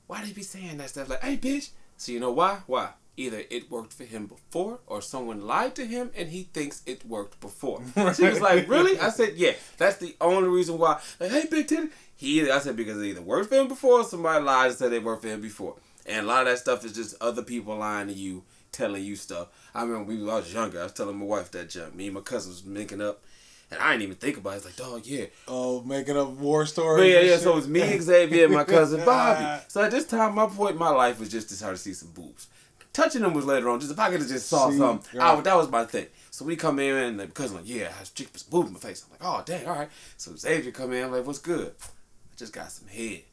why 0.07 0.23
they 0.23 0.31
be 0.31 0.43
saying 0.43 0.77
that 0.77 0.89
stuff? 0.89 1.09
Like, 1.09 1.23
hey, 1.23 1.37
bitch. 1.37 1.69
So 1.97 2.11
you 2.11 2.19
know 2.19 2.31
why? 2.31 2.59
Why? 2.67 2.89
Either 3.17 3.43
it 3.49 3.71
worked 3.71 3.93
for 3.93 4.03
him 4.03 4.25
before, 4.25 4.79
or 4.87 5.01
someone 5.01 5.47
lied 5.47 5.73
to 5.75 5.85
him 5.85 6.11
and 6.17 6.29
he 6.29 6.43
thinks 6.43 6.81
it 6.85 7.05
worked 7.05 7.39
before. 7.39 7.81
She 8.15 8.25
was 8.25 8.41
like, 8.41 8.67
really? 8.67 8.99
I 8.99 9.09
said, 9.09 9.33
yeah. 9.35 9.53
That's 9.77 9.97
the 9.97 10.15
only 10.19 10.49
reason 10.49 10.77
why. 10.77 10.99
Like, 11.19 11.31
hey, 11.31 11.45
big 11.49 11.67
titty. 11.67 11.89
He 12.15 12.49
I 12.49 12.59
said 12.59 12.75
because 12.75 13.01
it 13.01 13.05
either 13.05 13.21
worked 13.21 13.49
for 13.49 13.55
him 13.55 13.67
before, 13.67 14.01
or 14.01 14.03
somebody 14.03 14.43
lied 14.43 14.69
and 14.69 14.77
said 14.77 14.91
they 14.91 14.99
worked 14.99 15.21
for 15.21 15.29
him 15.29 15.41
before. 15.41 15.75
And 16.05 16.25
a 16.25 16.27
lot 16.27 16.41
of 16.41 16.47
that 16.47 16.59
stuff 16.59 16.85
is 16.85 16.93
just 16.93 17.15
other 17.21 17.41
people 17.41 17.75
lying 17.77 18.07
to 18.07 18.13
you, 18.13 18.43
telling 18.71 19.03
you 19.03 19.15
stuff. 19.15 19.47
I 19.73 19.83
remember 19.83 20.13
we 20.13 20.21
I 20.29 20.35
was 20.35 20.53
younger. 20.53 20.79
I 20.79 20.83
was 20.83 20.93
telling 20.93 21.17
my 21.17 21.25
wife 21.25 21.51
that 21.51 21.69
junk. 21.69 21.95
Me 21.95 22.05
and 22.05 22.15
my 22.15 22.21
cousin 22.21 22.51
was 22.51 22.63
making 22.63 23.01
up. 23.01 23.23
And 23.71 23.79
I 23.79 23.91
didn't 23.91 24.03
even 24.03 24.15
think 24.15 24.37
about 24.37 24.53
it. 24.53 24.57
It's 24.57 24.65
like, 24.65 24.75
dog, 24.75 25.05
yeah. 25.05 25.25
Oh, 25.47 25.81
making 25.81 26.17
up 26.17 26.29
war 26.29 26.67
stories. 26.67 27.01
But 27.01 27.07
yeah, 27.09 27.19
yeah. 27.21 27.33
shit. 27.33 27.41
So 27.41 27.53
it 27.53 27.55
was 27.55 27.67
me, 27.67 27.99
Xavier, 27.99 28.45
and 28.45 28.53
my 28.53 28.63
cousin 28.63 29.03
Bobby. 29.05 29.63
So 29.67 29.83
at 29.83 29.89
this 29.89 30.05
time, 30.05 30.35
my 30.35 30.45
point 30.45 30.73
in 30.73 30.77
my 30.77 30.89
life 30.89 31.19
was 31.19 31.29
just 31.29 31.49
to 31.49 31.55
start 31.55 31.75
to 31.75 31.81
see 31.81 31.93
some 31.93 32.11
boobs. 32.11 32.47
Touching 32.95 33.23
them 33.23 33.33
was 33.33 33.43
later 33.45 33.67
on. 33.69 33.81
Just 33.81 33.91
if 33.91 33.99
I 33.99 34.09
could 34.09 34.21
have 34.21 34.29
just 34.29 34.47
saw 34.47 34.69
See, 34.69 34.77
something. 34.77 35.19
I, 35.19 35.37
that 35.41 35.57
was 35.57 35.69
my 35.69 35.83
thing. 35.83 36.05
So 36.31 36.45
we 36.45 36.55
come 36.55 36.79
in 36.79 36.95
and 36.95 37.19
the 37.19 37.27
cousin 37.27 37.57
like, 37.57 37.67
yeah, 37.67 37.89
I 37.93 37.99
has 37.99 38.09
chick 38.11 38.29
some 38.37 38.49
boob 38.49 38.67
in 38.67 38.73
my 38.73 38.79
face. 38.79 39.03
I'm 39.05 39.11
like, 39.11 39.19
oh 39.21 39.43
dang, 39.45 39.67
all 39.67 39.75
right. 39.75 39.89
So 40.15 40.33
Xavier 40.33 40.71
come 40.71 40.93
in, 40.93 41.03
I'm 41.03 41.11
like, 41.11 41.27
what's 41.27 41.39
good? 41.39 41.73
I 41.81 42.35
just 42.37 42.53
got 42.53 42.71
some 42.71 42.87
head. 42.87 43.23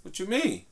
What 0.00 0.18
you 0.18 0.24
mean? 0.26 0.64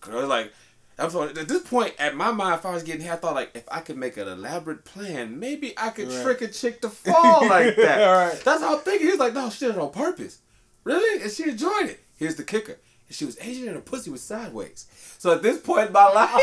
Girl, 0.00 0.26
like, 0.26 0.52
I'm 0.98 1.10
sorry. 1.10 1.30
At 1.30 1.46
this 1.46 1.62
point, 1.62 1.94
at 2.00 2.16
my 2.16 2.32
mind, 2.32 2.58
if 2.58 2.66
I 2.66 2.72
was 2.74 2.82
getting 2.82 3.02
here, 3.02 3.12
I 3.12 3.16
thought 3.16 3.36
like, 3.36 3.52
if 3.54 3.64
I 3.70 3.80
could 3.82 3.96
make 3.98 4.16
an 4.16 4.26
elaborate 4.26 4.84
plan, 4.84 5.38
maybe 5.38 5.74
I 5.78 5.90
could 5.90 6.08
Right. 6.08 6.22
trick 6.24 6.42
a 6.42 6.48
chick 6.48 6.80
to 6.80 6.88
fall 6.90 7.46
like 7.48 7.76
that. 7.76 8.02
All 8.02 8.14
right. 8.16 8.40
That's 8.44 8.62
how 8.62 8.76
I'm 8.78 8.82
thinking. 8.82 9.06
He's 9.08 9.18
like, 9.20 9.32
no, 9.32 9.48
she 9.50 9.66
did 9.66 9.76
it 9.76 9.80
on 9.80 9.90
purpose. 9.92 10.40
Really? 10.82 11.22
And 11.22 11.30
she 11.30 11.44
enjoyed 11.50 11.86
it. 11.86 12.00
Here's 12.16 12.34
the 12.34 12.42
kicker. 12.42 12.78
She 13.08 13.24
was 13.24 13.38
Asian 13.40 13.66
and 13.68 13.76
her 13.76 13.82
pussy 13.82 14.10
was 14.10 14.20
sideways. 14.22 14.86
So 15.18 15.32
at 15.32 15.42
this 15.42 15.60
point 15.60 15.86
in 15.88 15.92
my 15.92 16.08
life, 16.10 16.42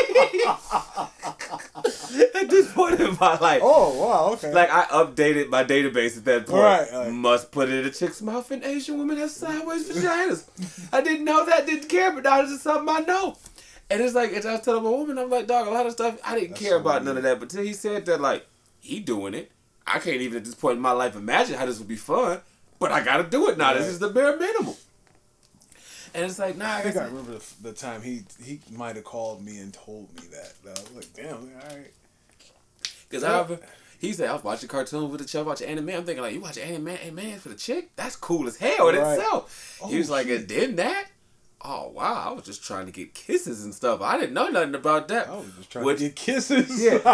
at 2.34 2.48
this 2.50 2.72
point 2.72 3.00
in 3.00 3.16
my 3.20 3.36
life, 3.38 3.60
Oh 3.62 4.00
wow, 4.00 4.32
okay. 4.34 4.52
like 4.52 4.70
I 4.70 4.84
updated 4.86 5.48
my 5.50 5.62
database 5.64 6.16
at 6.16 6.24
that 6.24 6.46
point. 6.46 6.62
Right, 6.62 6.92
like- 6.92 7.12
Must 7.12 7.50
put 7.52 7.68
it 7.68 7.80
in 7.80 7.84
a 7.86 7.90
chick's 7.90 8.22
mouth 8.22 8.50
and 8.50 8.64
Asian 8.64 8.98
women 8.98 9.18
have 9.18 9.30
sideways 9.30 9.88
vaginas. 9.90 10.88
I 10.92 11.00
didn't 11.02 11.24
know 11.24 11.44
that, 11.46 11.66
didn't 11.66 11.88
care, 11.88 12.12
but 12.12 12.24
now 12.24 12.42
this 12.42 12.50
is 12.52 12.62
something 12.62 12.88
I 12.94 13.00
know. 13.00 13.36
And 13.90 14.00
it's 14.00 14.14
like, 14.14 14.32
and 14.32 14.44
I 14.46 14.52
was 14.52 14.62
telling 14.62 14.82
my 14.82 14.90
woman, 14.90 15.18
I'm 15.18 15.28
like, 15.30 15.46
dog, 15.46 15.66
a 15.66 15.70
lot 15.70 15.84
of 15.86 15.92
stuff, 15.92 16.18
I 16.24 16.34
didn't 16.36 16.50
That's 16.50 16.60
care 16.62 16.70
so 16.70 16.80
about 16.80 16.94
weird. 17.02 17.04
none 17.04 17.16
of 17.18 17.22
that. 17.24 17.38
But 17.40 17.50
till 17.50 17.62
he 17.62 17.74
said 17.74 18.06
that, 18.06 18.20
like, 18.20 18.46
he 18.80 19.00
doing 19.00 19.34
it. 19.34 19.50
I 19.86 19.98
can't 19.98 20.22
even 20.22 20.38
at 20.38 20.44
this 20.46 20.54
point 20.54 20.76
in 20.76 20.82
my 20.82 20.92
life 20.92 21.14
imagine 21.14 21.58
how 21.58 21.66
this 21.66 21.78
would 21.78 21.88
be 21.88 21.96
fun. 21.96 22.40
But 22.78 22.90
I 22.92 23.04
gotta 23.04 23.24
do 23.24 23.48
it 23.50 23.58
now. 23.58 23.74
This 23.74 23.86
is 23.86 23.98
the 23.98 24.08
bare 24.08 24.36
minimum. 24.38 24.74
And 26.14 26.24
it's 26.24 26.38
like, 26.38 26.56
nah, 26.56 26.66
I 26.66 26.78
I 26.78 26.82
think 26.82 26.96
I 26.96 27.04
remember 27.06 27.32
the, 27.32 27.44
the 27.62 27.72
time 27.72 28.00
he 28.02 28.22
he 28.42 28.60
might 28.70 28.94
have 28.96 29.04
called 29.04 29.44
me 29.44 29.58
and 29.58 29.72
told 29.74 30.14
me 30.14 30.28
that. 30.30 30.52
I 30.64 30.70
was 30.70 30.92
like, 30.92 31.12
damn, 31.14 31.34
all 31.34 31.76
right. 31.76 31.90
Because 33.08 33.24
I, 33.24 33.58
he 33.98 34.12
said, 34.12 34.28
I 34.28 34.32
was 34.34 34.44
watching 34.44 34.68
cartoons 34.68 35.10
with 35.10 35.20
the 35.20 35.26
chick, 35.26 35.44
watching 35.46 35.68
anime. 35.68 35.88
I'm 35.90 36.04
thinking, 36.04 36.22
like, 36.22 36.34
you 36.34 36.40
watch 36.40 36.58
anime, 36.58 36.88
anime 36.88 37.38
for 37.38 37.48
the 37.48 37.54
chick? 37.54 37.90
That's 37.96 38.16
cool 38.16 38.46
as 38.46 38.56
hell 38.56 38.88
in 38.88 38.96
Right. 38.96 39.18
itself. 39.18 39.78
Oh, 39.82 39.88
he 39.88 39.94
Oh, 39.96 39.98
was 39.98 40.10
like, 40.10 40.26
shit. 40.26 40.40
and 40.40 40.48
then 40.48 40.76
that? 40.76 41.06
Oh, 41.66 41.88
wow. 41.94 42.26
I 42.28 42.32
was 42.32 42.44
just 42.44 42.62
trying 42.64 42.86
to 42.86 42.92
get 42.92 43.14
kisses 43.14 43.64
and 43.64 43.74
stuff. 43.74 44.00
I 44.02 44.18
didn't 44.18 44.34
know 44.34 44.48
nothing 44.48 44.74
about 44.74 45.08
that. 45.08 45.28
I 45.28 45.36
was 45.36 45.46
just 45.56 45.70
trying 45.70 45.84
Which- 45.86 45.98
to 45.98 46.04
get 46.04 46.16
kisses. 46.16 46.82
Yeah. 46.82 46.98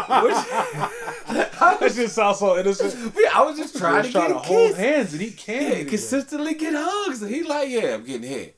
that 1.29 1.79
just 1.95 2.15
sounds 2.15 2.39
so 2.39 2.59
innocent. 2.59 3.15
Yeah, 3.19 3.31
I 3.35 3.43
was 3.45 3.57
just 3.57 3.77
trying 3.77 4.03
Just 4.03 4.13
to 4.15 4.19
trying 4.19 4.29
get 4.29 4.35
to 4.35 4.41
a 4.41 4.43
hold 4.43 4.69
kiss. 4.71 4.77
hands 4.79 5.13
and 5.13 5.23
eat 5.23 5.37
candy. 5.37 5.79
Yeah, 5.83 5.89
consistently 5.89 6.55
get 6.55 6.75
hugs. 6.77 7.23
And 7.23 7.33
he 7.33 7.43
like, 7.43 7.69
yeah, 7.69 7.95
I'm 7.95 8.05
getting 8.05 8.29
hit. 8.29 8.57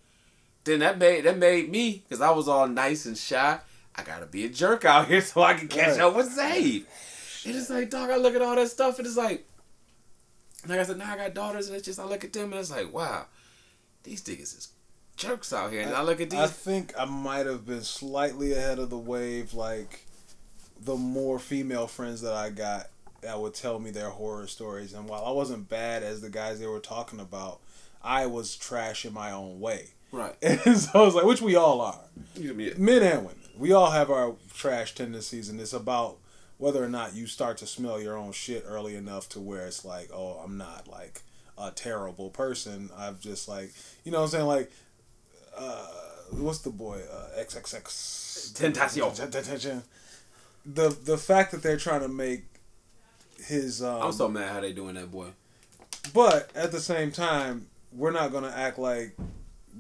Then 0.65 0.79
that 0.81 0.99
made 0.99 1.25
that 1.25 1.39
made 1.39 1.71
me, 1.71 2.03
because 2.09 2.21
I 2.21 2.31
was 2.31 2.49
all 2.49 2.69
nice 2.69 3.05
and 3.07 3.17
shy, 3.17 3.59
I 3.97 4.03
gotta 4.03 4.27
be 4.27 4.45
a 4.45 4.49
jerk 4.49 4.85
out 4.85 5.09
here 5.09 5.21
so 5.23 5.43
I 5.43 5.55
can 5.55 5.69
catch 5.69 5.93
Right. 5.99 6.01
up 6.01 6.15
with 6.17 6.37
Zabe. 6.37 6.85
And 7.45 7.57
it's 7.57 7.71
like, 7.71 7.91
dog, 7.91 8.11
I 8.11 8.17
look 8.17 8.35
at 8.35 8.43
all 8.43 8.55
that 8.57 8.69
stuff 8.69 8.99
and 8.99 9.07
it's 9.07 9.17
like, 9.17 9.45
like 10.69 10.79
I 10.79 10.85
said, 10.85 10.99
now 10.99 11.13
I 11.13 11.17
got 11.17 11.35
daughters 11.35 11.67
and 11.67 11.77
it's 11.77 11.85
just, 11.87 11.99
I 11.99 12.05
look 12.05 12.23
at 12.25 12.33
them 12.33 12.53
and 12.53 12.61
it's 12.61 12.71
like, 12.71 12.93
wow, 12.93 13.27
these 14.05 14.23
niggas 14.23 14.57
is 14.57 14.69
jerks 15.17 15.53
out 15.53 15.73
here. 15.73 15.83
And 15.83 15.91
I, 15.95 16.03
look 16.03 16.21
at 16.21 16.31
these. 16.31 16.39
I 16.39 16.47
think 16.47 16.93
I 16.99 17.05
might 17.05 17.47
have 17.47 17.67
been 17.67 17.83
slightly 17.83 18.53
ahead 18.53 18.79
of 18.79 18.89
the 18.91 18.99
wave. 18.99 19.55
Like 19.55 20.07
the 20.81 20.95
more 20.97 21.39
female 21.41 21.87
friends 21.89 22.21
that 22.23 22.33
I 22.35 22.51
got 22.51 22.87
that 23.23 23.41
would 23.41 23.55
tell 23.55 23.79
me 23.79 23.91
their 23.91 24.11
horror 24.11 24.47
stories, 24.49 24.93
and 24.95 25.09
while 25.09 25.25
I 25.25 25.31
wasn't 25.31 25.69
bad 25.69 26.03
as 26.03 26.21
the 26.23 26.31
guys 26.31 26.59
they 26.59 26.67
were 26.67 26.81
talking 26.81 27.21
about, 27.21 27.61
I 28.03 28.27
was 28.27 28.57
trash 28.57 29.05
in 29.05 29.13
my 29.13 29.31
own 29.31 29.61
way. 29.61 29.91
Right. 30.13 30.35
And 30.43 30.79
so 30.79 30.91
I 30.95 31.03
was 31.03 31.15
like, 31.15 31.25
which 31.25 31.43
we 31.43 31.57
all 31.57 31.81
are, 31.81 32.01
men 32.39 33.03
and 33.03 33.25
women. 33.25 33.39
We 33.59 33.73
all 33.73 33.91
have 33.91 34.11
our 34.11 34.35
trash 34.55 34.95
tendencies, 34.95 35.49
and 35.49 35.61
it's 35.61 35.73
about 35.73 36.19
whether 36.59 36.83
or 36.83 36.89
not 36.89 37.15
you 37.15 37.27
start 37.27 37.57
to 37.59 37.67
smell 37.67 38.01
your 38.01 38.17
own 38.17 38.33
shit 38.33 38.65
early 38.67 38.95
enough 38.95 39.29
to 39.31 39.41
where 39.41 39.67
it's 39.67 39.85
like, 39.85 40.11
oh, 40.15 40.41
I'm 40.45 40.57
not 40.57 40.87
like 40.89 41.23
a 41.59 41.71
terrible 41.71 42.31
person. 42.31 42.91
I've 42.97 43.21
just 43.21 43.49
like, 43.49 43.73
you 44.05 44.13
know 44.13 44.19
what 44.19 44.25
I'm 44.27 44.31
saying? 44.31 44.47
Like, 44.47 44.71
uh, 45.57 45.87
what's 46.31 46.59
the 46.59 46.71
boy? 46.71 47.01
Uh, 47.13 47.41
XXX. 47.41 48.53
Tentacion. 48.53 49.31
Tentacion. 49.31 49.83
The, 50.65 50.97
the 51.05 51.19
fact 51.19 51.51
that 51.53 51.63
they're 51.63 51.77
trying 51.77 52.03
to 52.03 52.09
make 52.09 52.45
his. 53.45 53.83
Um, 53.83 54.03
I'm 54.03 54.13
so 54.13 54.29
mad 54.29 54.53
how 54.53 54.61
they 54.61 54.73
doing 54.73 54.95
that, 54.95 55.11
boy. 55.11 55.29
but 56.15 56.51
at 56.55 56.73
the 56.73 56.81
same 56.81 57.11
time, 57.11 57.67
we're 57.93 58.13
not 58.13 58.31
going 58.31 58.45
to 58.45 58.57
act 58.57 58.79
like 58.79 59.17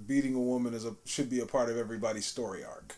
beating 0.06 0.34
a 0.34 0.40
woman 0.40 0.74
is 0.74 0.84
a 0.84 0.94
should 1.04 1.28
be 1.30 1.40
a 1.40 1.46
part 1.46 1.68
of 1.70 1.76
everybody's 1.76 2.26
story 2.26 2.64
arc 2.64 2.96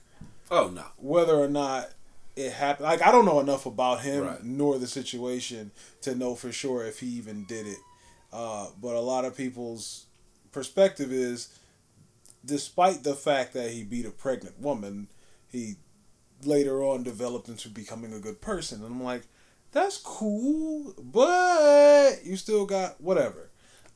Oh, 0.50 0.68
no. 0.68 0.84
whether 0.96 1.34
or 1.34 1.48
not 1.48 1.90
it 2.36 2.52
happened. 2.52 2.86
Like 2.88 3.02
I 3.02 3.10
don't 3.12 3.24
know 3.24 3.40
enough 3.40 3.66
about 3.66 4.00
him 4.02 4.24
Right. 4.24 4.44
nor 4.44 4.78
the 4.78 4.86
situation 4.86 5.70
to 6.02 6.14
know 6.14 6.34
for 6.34 6.52
sure 6.52 6.84
if 6.84 7.00
he 7.00 7.06
even 7.08 7.44
did 7.44 7.66
it. 7.66 7.78
Uh, 8.32 8.66
but 8.80 8.94
a 8.96 9.00
lot 9.00 9.24
of 9.24 9.36
people's 9.36 10.06
perspective 10.52 11.12
is, 11.12 11.56
despite 12.44 13.04
the 13.04 13.14
fact 13.14 13.52
that 13.54 13.70
he 13.70 13.84
beat 13.84 14.06
a 14.06 14.10
pregnant 14.10 14.58
woman, 14.60 15.08
he 15.48 15.76
later 16.44 16.82
on 16.82 17.02
developed 17.04 17.48
into 17.48 17.68
becoming 17.68 18.12
a 18.12 18.18
good 18.18 18.40
person. 18.40 18.82
And 18.82 18.92
I'm 18.94 19.02
like, 19.02 19.22
that's 19.72 19.96
cool, 19.98 20.92
but 20.98 22.24
you 22.24 22.36
still 22.36 22.66
got 22.66 23.00
whatever. 23.00 23.50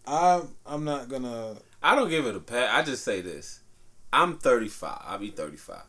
I'm 0.07 0.49
I'm 0.67 0.85
not 0.85 1.09
gonna. 1.09 1.57
I 1.83 1.95
don't 1.95 2.11
give 2.11 2.27
it 2.27 2.35
a 2.37 2.41
pat. 2.41 2.75
I 2.75 2.83
just 2.83 3.05
say 3.05 3.21
this. 3.21 3.61
I'm 4.13 4.39
35. 4.39 5.03
I'll 5.07 5.19
be 5.19 5.31
35. 5.31 5.83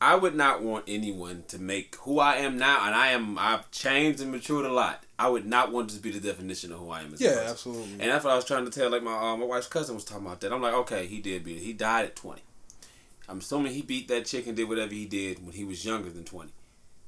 I 0.00 0.16
would 0.16 0.34
not 0.34 0.62
want 0.62 0.84
anyone 0.86 1.44
to 1.48 1.58
make 1.58 1.96
who 2.00 2.18
I 2.18 2.36
am 2.36 2.58
now, 2.58 2.84
and 2.86 2.94
I 2.94 3.08
am. 3.08 3.38
I've 3.38 3.70
changed 3.70 4.20
and 4.20 4.30
matured 4.32 4.66
a 4.66 4.72
lot. 4.72 5.02
I 5.18 5.28
would 5.28 5.46
not 5.46 5.72
want 5.72 5.90
to 5.90 5.98
be 6.00 6.10
the 6.10 6.20
definition 6.20 6.72
of 6.72 6.78
who 6.80 6.90
I 6.90 7.00
am 7.02 7.14
as 7.14 7.20
a 7.20 7.24
Yeah, 7.24 7.30
person. 7.34 7.48
absolutely. 7.50 7.92
And 7.92 8.10
that's 8.10 8.24
what 8.24 8.32
I 8.32 8.36
was 8.36 8.44
trying 8.44 8.64
to 8.66 8.70
tell. 8.70 8.90
Like 8.90 9.02
my 9.02 9.12
uh, 9.14 9.36
my 9.36 9.44
wife's 9.46 9.66
cousin 9.68 9.94
was 9.94 10.04
talking 10.04 10.26
about 10.26 10.40
that. 10.40 10.52
I'm 10.52 10.60
like, 10.60 10.74
okay, 10.74 11.06
he 11.06 11.20
did 11.20 11.44
beat 11.44 11.56
it. 11.58 11.62
He 11.62 11.72
died 11.72 12.06
at 12.06 12.16
20. 12.16 12.42
I'm 13.28 13.38
assuming 13.38 13.72
he 13.72 13.80
beat 13.82 14.08
that 14.08 14.26
chick 14.26 14.46
and 14.46 14.54
did 14.56 14.68
whatever 14.68 14.92
he 14.92 15.06
did 15.06 15.42
when 15.44 15.54
he 15.54 15.64
was 15.64 15.84
younger 15.84 16.10
than 16.10 16.24
20. 16.24 16.50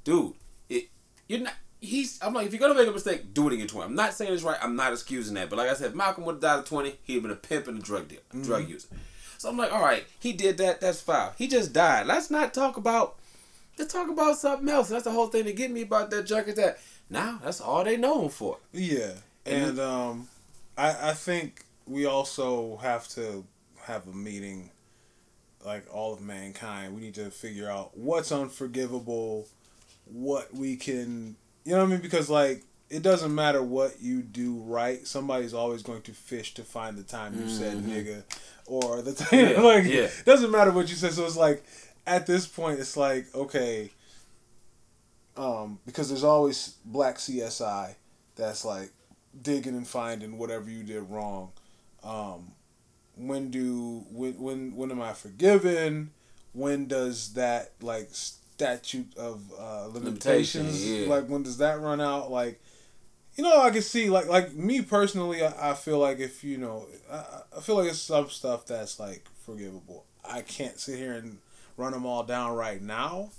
Dude, 0.04 0.32
it 0.70 0.88
you're 1.28 1.40
not. 1.40 1.54
He's. 1.86 2.18
I'm 2.22 2.34
like, 2.34 2.46
if 2.46 2.52
you're 2.52 2.60
gonna 2.60 2.74
make 2.78 2.88
a 2.88 2.92
mistake, 2.92 3.32
do 3.34 3.46
it 3.48 3.54
again 3.54 3.66
20. 3.68 3.86
I'm 3.88 3.94
not 3.94 4.12
saying 4.14 4.32
it's 4.32 4.42
right. 4.42 4.58
I'm 4.62 4.76
not 4.76 4.92
excusing 4.92 5.34
that. 5.34 5.48
But 5.50 5.56
like 5.58 5.70
I 5.70 5.74
said, 5.74 5.94
Malcolm 5.94 6.24
would 6.24 6.34
have 6.36 6.40
died 6.42 6.58
at 6.60 6.66
20. 6.66 6.98
He'd 7.04 7.14
have 7.14 7.22
been 7.22 7.30
a 7.32 7.36
pimp 7.36 7.68
and 7.68 7.78
a 7.78 7.82
drug 7.82 8.08
dealer, 8.08 8.44
drug 8.44 8.68
user. 8.68 8.88
So 9.38 9.48
I'm 9.48 9.56
like, 9.56 9.72
all 9.72 9.82
right, 9.82 10.04
he 10.18 10.32
did 10.32 10.58
that. 10.58 10.80
That's 10.80 11.00
fine. 11.00 11.30
He 11.36 11.46
just 11.48 11.72
died. 11.72 12.06
Let's 12.06 12.30
not 12.30 12.52
talk 12.54 12.76
about. 12.76 13.16
Let's 13.78 13.92
talk 13.92 14.08
about 14.08 14.38
something 14.38 14.68
else. 14.68 14.88
That's 14.88 15.04
the 15.04 15.10
whole 15.10 15.26
thing 15.28 15.44
to 15.44 15.52
get 15.52 15.70
me 15.70 15.82
about 15.82 16.10
that 16.10 16.24
junk 16.26 16.48
is 16.48 16.54
that 16.54 16.78
now 17.10 17.38
that's 17.44 17.60
all 17.60 17.84
they 17.84 17.96
know 17.98 18.22
him 18.22 18.30
for. 18.30 18.58
Yeah, 18.72 19.12
And- 19.44 19.64
and 19.70 19.78
um, 19.80 20.28
I 20.78 21.10
I 21.10 21.12
think 21.12 21.64
we 21.86 22.06
also 22.06 22.78
have 22.78 23.06
to 23.08 23.44
have 23.82 24.08
a 24.08 24.12
meeting, 24.12 24.70
like 25.64 25.84
all 25.94 26.14
of 26.14 26.20
mankind. 26.22 26.94
We 26.94 27.02
need 27.02 27.14
to 27.16 27.30
figure 27.30 27.70
out 27.70 27.96
what's 27.96 28.32
unforgivable, 28.32 29.46
what 30.06 30.52
we 30.54 30.76
can, 30.76 31.36
you 31.66 31.72
know 31.72 31.78
what 31.78 31.88
I 31.88 31.90
mean? 31.90 32.00
Because 32.00 32.30
like 32.30 32.62
it 32.88 33.02
doesn't 33.02 33.34
matter 33.34 33.62
what 33.62 34.00
you 34.00 34.22
do 34.22 34.54
right. 34.60 35.04
Somebody's 35.06 35.52
always 35.52 35.82
going 35.82 36.02
to 36.02 36.12
fish 36.12 36.54
to 36.54 36.62
find 36.62 36.96
the 36.96 37.02
time 37.02 37.36
you 37.38 37.48
said 37.48 37.78
nigga, 37.78 38.22
or 38.66 39.02
the 39.02 39.12
time 39.12 39.40
Yeah, 39.40 39.60
like 39.60 39.84
yeah. 39.84 40.04
it 40.04 40.24
doesn't 40.24 40.52
matter 40.52 40.70
what 40.70 40.88
you 40.88 40.94
said. 40.94 41.12
So 41.12 41.26
it's 41.26 41.36
like 41.36 41.64
at 42.06 42.26
this 42.26 42.46
point, 42.46 42.78
it's 42.78 42.96
like 42.96 43.26
okay. 43.34 43.90
Um, 45.36 45.80
because 45.84 46.08
there's 46.08 46.24
always 46.24 46.76
black 46.84 47.16
CSI 47.16 47.94
that's 48.36 48.64
like 48.64 48.90
digging 49.42 49.74
and 49.74 49.86
finding 49.86 50.38
whatever 50.38 50.70
you 50.70 50.82
did 50.82 51.02
wrong. 51.10 51.50
Um, 52.02 52.52
when 53.16 53.50
do 53.50 54.04
when 54.10 54.38
when 54.38 54.76
when 54.76 54.90
am 54.92 55.02
I 55.02 55.12
forgiven? 55.12 56.12
When 56.52 56.86
does 56.86 57.34
that 57.34 57.72
like 57.82 58.10
statute 58.56 59.16
of 59.18 59.42
uh, 59.58 59.86
limitations 59.88 60.80
Limitation, 60.82 61.02
yeah. 61.02 61.14
like 61.14 61.28
when 61.28 61.42
does 61.42 61.58
that 61.58 61.80
run 61.80 62.00
out? 62.00 62.30
Like 62.30 62.60
you 63.36 63.44
know, 63.44 63.60
I 63.60 63.70
can 63.70 63.82
see 63.82 64.08
like 64.08 64.26
like 64.28 64.54
me 64.54 64.80
personally, 64.80 65.44
I, 65.44 65.72
I 65.72 65.74
feel 65.74 65.98
like 65.98 66.20
if 66.20 66.42
you 66.42 66.56
know, 66.56 66.86
I, 67.12 67.42
I 67.58 67.60
feel 67.60 67.76
like 67.76 67.88
it's 67.88 67.98
some 67.98 68.30
stuff 68.30 68.66
that's 68.66 68.98
like 68.98 69.26
forgivable. 69.44 70.04
I 70.24 70.40
can't 70.40 70.80
sit 70.80 70.98
here 70.98 71.12
and 71.12 71.38
run 71.76 71.92
them 71.92 72.06
all 72.06 72.22
down 72.22 72.56
right 72.56 72.80
now, 72.80 73.30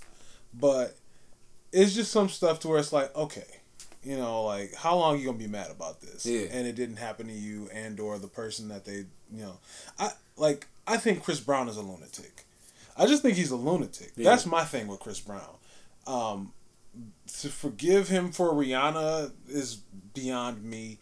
but 0.54 0.96
it's 1.72 1.94
just 1.94 2.12
some 2.12 2.28
stuff 2.28 2.60
to 2.60 2.68
where 2.68 2.78
it's 2.78 2.92
like 2.92 3.14
okay, 3.16 3.60
you 4.04 4.16
know, 4.16 4.44
like 4.44 4.72
how 4.74 4.96
long 4.96 5.18
you 5.18 5.26
gonna 5.26 5.38
be 5.38 5.48
mad 5.48 5.72
about 5.72 6.00
this? 6.00 6.24
Yeah. 6.24 6.46
and 6.52 6.66
it 6.66 6.76
didn't 6.76 6.96
happen 6.96 7.26
to 7.26 7.32
you 7.32 7.68
and 7.72 7.98
or 7.98 8.18
the 8.18 8.28
person 8.28 8.68
that 8.68 8.84
they 8.84 9.04
you 9.32 9.42
know, 9.42 9.58
I 9.98 10.10
like 10.36 10.68
I 10.86 10.96
think 10.96 11.24
Chris 11.24 11.40
Brown 11.40 11.68
is 11.68 11.76
a 11.76 11.82
lunatic. 11.82 12.44
I 12.98 13.06
just 13.06 13.22
think 13.22 13.36
he's 13.36 13.50
a 13.50 13.56
lunatic. 13.56 14.12
Yeah. 14.16 14.30
That's 14.30 14.46
my 14.46 14.64
thing 14.64 14.88
with 14.88 15.00
Chris 15.00 15.20
Brown. 15.20 15.56
Um, 16.06 16.52
to 17.40 17.48
forgive 17.48 18.08
him 18.08 18.32
for 18.32 18.52
Rihanna 18.52 19.32
is 19.48 19.76
beyond 20.14 20.64
me. 20.64 20.98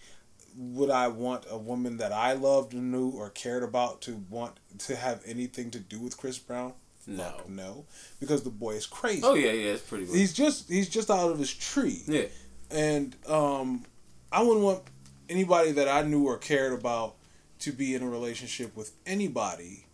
Would 0.59 0.91
I 0.91 1.09
want 1.09 1.45
a 1.51 1.59
woman 1.59 1.99
that 1.99 2.13
I 2.13 2.33
loved 2.33 2.73
and 2.75 2.91
knew 2.91 3.11
or 3.11 3.31
cared 3.31 3.63
about 3.63 4.01
to 4.03 4.23
want 4.31 4.59
to 4.79 4.97
have 4.97 5.23
anything 5.27 5.71
to 5.73 5.79
do 5.79 6.01
with 6.01 6.17
Chris 6.17 6.39
Brown? 6.39 6.73
No. 7.07 7.23
Fuck 7.23 7.49
no, 7.49 7.85
because 8.19 8.43
the 8.43 8.51
boy 8.51 8.73
is 8.73 8.85
crazy. 8.87 9.23
Oh 9.23 9.35
yeah, 9.35 9.53
yeah, 9.53 9.73
it's 9.73 9.83
pretty. 9.83 10.07
Good. 10.07 10.17
He's 10.17 10.33
just 10.33 10.69
he's 10.69 10.89
just 10.89 11.09
out 11.11 11.31
of 11.31 11.39
his 11.39 11.55
tree. 11.55 12.03
yeah. 12.07 12.25
And 12.69 13.15
um, 13.29 13.85
I 14.33 14.43
wouldn't 14.43 14.65
want 14.65 14.83
anybody 15.29 15.71
that 15.73 15.89
I 15.89 16.03
knew 16.03 16.25
or 16.27 16.37
cared 16.37 16.73
about 16.73 17.15
to 17.61 17.73
be 17.73 17.95
in 17.95 18.03
a 18.03 18.09
relationship 18.09 18.77
with 18.77 18.93
anybody 19.07 19.87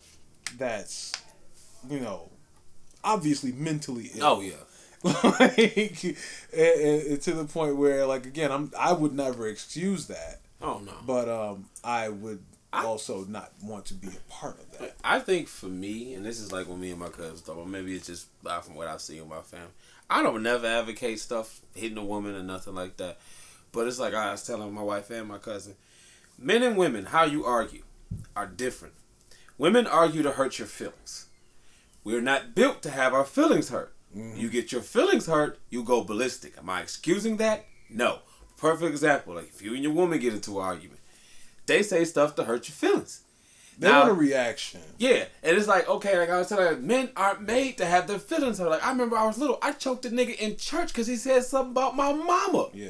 that's, 0.57 1.11
you 1.89 1.99
know, 1.99 2.29
obviously 3.03 3.51
mentally 3.51 4.11
ill. 4.15 4.25
Oh 4.25 4.41
yeah. 4.41 4.53
like, 5.39 6.03
and, 6.03 7.07
and- 7.11 7.21
to 7.21 7.33
the 7.33 7.45
point 7.45 7.75
where, 7.75 8.05
like, 8.05 8.25
again, 8.25 8.51
I'm 8.51 8.71
I 8.79 8.93
would 8.93 9.13
never 9.13 9.47
excuse 9.47 10.07
that, 10.07 10.39
Oh 10.61 10.79
no. 10.79 10.93
but 11.05 11.27
um, 11.27 11.65
I 11.83 12.07
would 12.09 12.39
I- 12.71 12.85
also 12.85 13.25
not 13.25 13.51
want 13.61 13.85
to 13.87 13.93
be 13.95 14.07
a 14.07 14.31
part 14.31 14.57
of 14.59 14.79
that. 14.79 14.95
I 15.03 15.19
think 15.19 15.47
for 15.49 15.65
me, 15.65 16.13
and 16.13 16.25
this 16.25 16.39
is 16.39 16.51
like 16.53 16.67
when 16.69 16.79
me 16.79 16.91
and 16.91 16.99
my 16.99 17.09
cousins 17.09 17.41
talk 17.41 17.55
about, 17.55 17.67
maybe 17.67 17.93
it's 17.95 18.07
just 18.07 18.27
from 18.41 18.75
what 18.75 18.87
I've 18.87 19.01
seen 19.01 19.19
with 19.19 19.27
my 19.29 19.41
family. 19.41 19.67
I 20.09 20.23
don't 20.23 20.41
never 20.43 20.67
advocate 20.67 21.19
stuff 21.19 21.59
hitting 21.75 21.97
a 21.97 22.03
woman 22.05 22.35
or 22.35 22.43
nothing 22.43 22.75
like 22.75 22.97
that. 22.97 23.17
But 23.73 23.87
it's 23.87 23.99
like 23.99 24.13
I 24.13 24.31
was 24.31 24.45
telling 24.45 24.71
my 24.73 24.83
wife 24.83 25.09
and 25.09 25.27
my 25.27 25.37
cousin, 25.39 25.75
men 26.37 26.61
and 26.63 26.77
women, 26.77 27.05
how 27.05 27.23
you 27.25 27.43
argue 27.45 27.83
are 28.35 28.45
different. 28.47 28.93
Women 29.57 29.85
argue 29.87 30.21
to 30.23 30.31
hurt 30.31 30.59
your 30.59 30.67
feelings. 30.67 31.25
We're 32.03 32.21
not 32.21 32.53
built 32.55 32.81
to 32.83 32.89
have 32.89 33.13
our 33.13 33.25
feelings 33.25 33.69
hurt. 33.69 33.93
Mm-hmm. 34.15 34.37
You 34.39 34.49
get 34.49 34.71
your 34.71 34.81
feelings 34.81 35.25
hurt, 35.27 35.59
you 35.69 35.83
go 35.83 36.03
ballistic. 36.03 36.57
Am 36.57 36.69
I 36.69 36.81
excusing 36.81 37.37
that? 37.37 37.65
No. 37.89 38.19
Perfect 38.57 38.91
example. 38.91 39.35
Like 39.35 39.49
if 39.49 39.61
you 39.61 39.73
and 39.73 39.83
your 39.83 39.93
woman 39.93 40.19
get 40.19 40.33
into 40.33 40.59
an 40.59 40.65
argument, 40.65 40.99
they 41.65 41.81
say 41.83 42.05
stuff 42.05 42.35
to 42.35 42.43
hurt 42.43 42.67
your 42.67 42.75
feelings. 42.75 43.21
They 43.79 43.87
Now- 43.89 44.01
want 44.01 44.11
a 44.11 44.13
reaction. 44.13 44.81
Yeah, 44.99 45.25
and 45.41 45.57
it's 45.57 45.67
like 45.67 45.89
okay, 45.89 46.17
like 46.19 46.29
I 46.29 46.37
was 46.37 46.47
telling 46.49 46.85
men 46.85 47.09
aren't 47.17 47.41
made 47.41 47.77
to 47.79 47.85
have 47.85 48.07
their 48.07 48.19
feelings 48.19 48.59
hurt. 48.59 48.69
Like 48.69 48.85
I 48.85 48.89
remember 48.91 49.17
I 49.17 49.25
was 49.25 49.37
little, 49.39 49.57
I 49.61 49.71
choked 49.71 50.05
a 50.05 50.09
nigga 50.09 50.35
in 50.37 50.57
church 50.57 50.89
because 50.89 51.07
he 51.07 51.15
said 51.15 51.43
something 51.43 51.71
about 51.71 51.95
my 51.95 52.13
mama. 52.13 52.67
Yeah. 52.73 52.89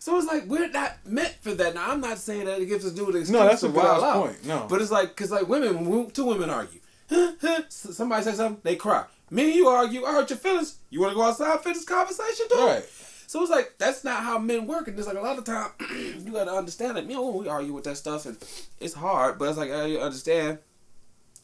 So 0.00 0.16
it's 0.18 0.26
like 0.26 0.44
we're 0.46 0.68
not 0.68 0.98
meant 1.06 1.34
for 1.40 1.54
that. 1.54 1.74
Now 1.74 1.90
I'm 1.90 2.00
not 2.02 2.18
saying 2.18 2.44
that 2.44 2.60
it 2.60 2.66
gives 2.66 2.84
us 2.84 2.92
new 2.94 3.06
excuse 3.08 3.30
No, 3.30 3.44
that's 3.44 3.62
to 3.62 3.68
a 3.68 3.70
wild 3.70 4.04
out. 4.04 4.22
point. 4.26 4.44
No. 4.44 4.66
but 4.68 4.80
it's 4.82 4.90
like 4.90 5.08
because 5.08 5.30
like 5.30 5.48
women, 5.48 6.10
two 6.10 6.24
women 6.26 6.50
argue, 6.50 6.77
somebody 7.68 8.22
says 8.22 8.36
something, 8.36 8.60
they 8.62 8.76
cry. 8.76 9.04
Me 9.30 9.46
and 9.46 9.54
you 9.54 9.68
argue, 9.68 10.04
I 10.04 10.12
hurt 10.12 10.30
your 10.30 10.38
feelings. 10.38 10.78
You 10.90 11.00
want 11.00 11.12
to 11.12 11.16
go 11.16 11.22
outside 11.22 11.52
and 11.52 11.60
finish 11.60 11.78
this 11.78 11.86
conversation, 11.86 12.46
dude? 12.48 12.58
Right. 12.58 12.84
So 13.26 13.42
it's 13.42 13.50
like 13.50 13.74
that's 13.76 14.04
not 14.04 14.22
how 14.22 14.38
men 14.38 14.66
work, 14.66 14.88
and 14.88 14.98
it's 14.98 15.06
like 15.06 15.18
a 15.18 15.20
lot 15.20 15.36
of 15.36 15.44
time 15.44 15.70
you 15.90 16.32
gotta 16.32 16.50
understand 16.50 16.96
it. 16.96 17.04
You 17.04 17.14
know, 17.14 17.28
we 17.28 17.46
argue 17.46 17.74
with 17.74 17.84
that 17.84 17.98
stuff, 17.98 18.24
and 18.24 18.38
it's 18.80 18.94
hard, 18.94 19.38
but 19.38 19.50
it's 19.50 19.58
like 19.58 19.70
I 19.70 19.96
understand. 19.96 20.58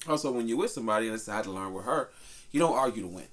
Also, 0.09 0.33
when 0.33 0.49
you're 0.49 0.57
with 0.57 0.71
somebody 0.71 1.09
and 1.09 1.15
decide 1.15 1.45
to 1.45 1.51
learn 1.51 1.75
with 1.75 1.85
her, 1.85 2.11
you 2.53 2.61
don't 2.61 2.77
argue 2.77 3.03
to 3.03 3.09
win. 3.09 3.27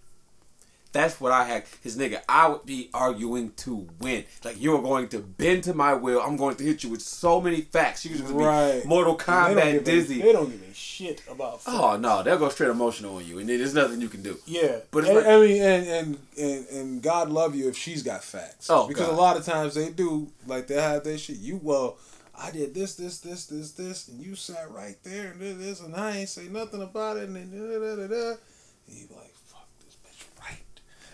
That's 0.93 1.21
what 1.21 1.31
I 1.31 1.45
had. 1.45 1.63
His 1.81 1.97
nigga, 1.97 2.21
I 2.27 2.49
would 2.49 2.65
be 2.65 2.89
arguing 2.93 3.51
to 3.57 3.87
win. 3.99 4.25
Like 4.43 4.61
you're 4.61 4.81
going 4.81 5.07
to 5.09 5.19
bend 5.19 5.63
to 5.65 5.73
my 5.73 5.93
will. 5.93 6.19
I'm 6.21 6.35
going 6.37 6.55
to 6.57 6.63
hit 6.63 6.83
you 6.83 6.89
with 6.89 7.01
so 7.01 7.39
many 7.39 7.61
facts. 7.61 8.03
You 8.05 8.11
just 8.11 8.25
gonna 8.25 8.35
Right. 8.45 8.81
be 8.83 8.87
Mortal 8.89 9.17
Kombat 9.17 9.71
give 9.71 9.81
a- 9.81 9.85
dizzy. 9.85 10.21
they 10.21 10.33
don't 10.33 10.49
give 10.51 10.61
a 10.69 10.73
shit 10.73 11.21
about. 11.29 11.53
Oh, 11.53 11.57
facts. 11.57 11.77
Oh 11.79 11.97
no, 11.97 12.23
they'll 12.23 12.37
go 12.37 12.49
straight 12.49 12.69
emotional 12.71 13.15
on 13.15 13.25
you, 13.25 13.39
and 13.39 13.47
there's 13.47 13.73
nothing 13.73 14.01
you 14.01 14.09
can 14.09 14.21
do. 14.21 14.37
Yeah, 14.45 14.79
But 14.91 15.05
and, 15.05 15.15
like- 15.15 15.25
I 15.25 15.39
mean, 15.39 15.61
and, 15.61 15.87
and 15.87 16.17
and 16.37 16.67
and 16.69 17.01
God 17.01 17.29
love 17.29 17.55
you 17.55 17.69
if 17.69 17.77
she's 17.77 18.03
got 18.03 18.23
facts. 18.23 18.67
Oh, 18.69 18.87
because 18.87 19.07
God. 19.07 19.13
a 19.15 19.21
lot 19.21 19.37
of 19.37 19.45
times 19.45 19.75
they 19.75 19.89
do 19.89 20.27
like 20.47 20.67
they 20.67 20.75
have 20.81 21.03
their 21.03 21.17
shit. 21.17 21.37
You 21.37 21.59
well, 21.63 21.97
I 22.37 22.51
did 22.51 22.73
this, 22.73 22.95
this, 22.95 23.19
this, 23.19 23.45
this, 23.45 23.71
this, 23.73 24.07
and 24.07 24.19
you 24.21 24.35
sat 24.35 24.71
right 24.71 24.95
there 25.03 25.31
and 25.31 25.39
did 25.39 25.59
this, 25.59 25.79
and 25.79 25.95
I 25.95 26.17
ain't 26.17 26.29
say 26.29 26.47
nothing 26.47 26.81
about 26.81 27.17
it, 27.17 27.29
and 27.29 27.35
then 27.35 27.51
da 27.51 27.79
da 27.79 27.95
da 27.95 28.07
da. 28.07 28.37
And 28.87 28.97
you 28.97 29.07
like, 29.15 29.29
fuck 29.29 29.29
this 29.29 29.29
bitch, 29.29 29.40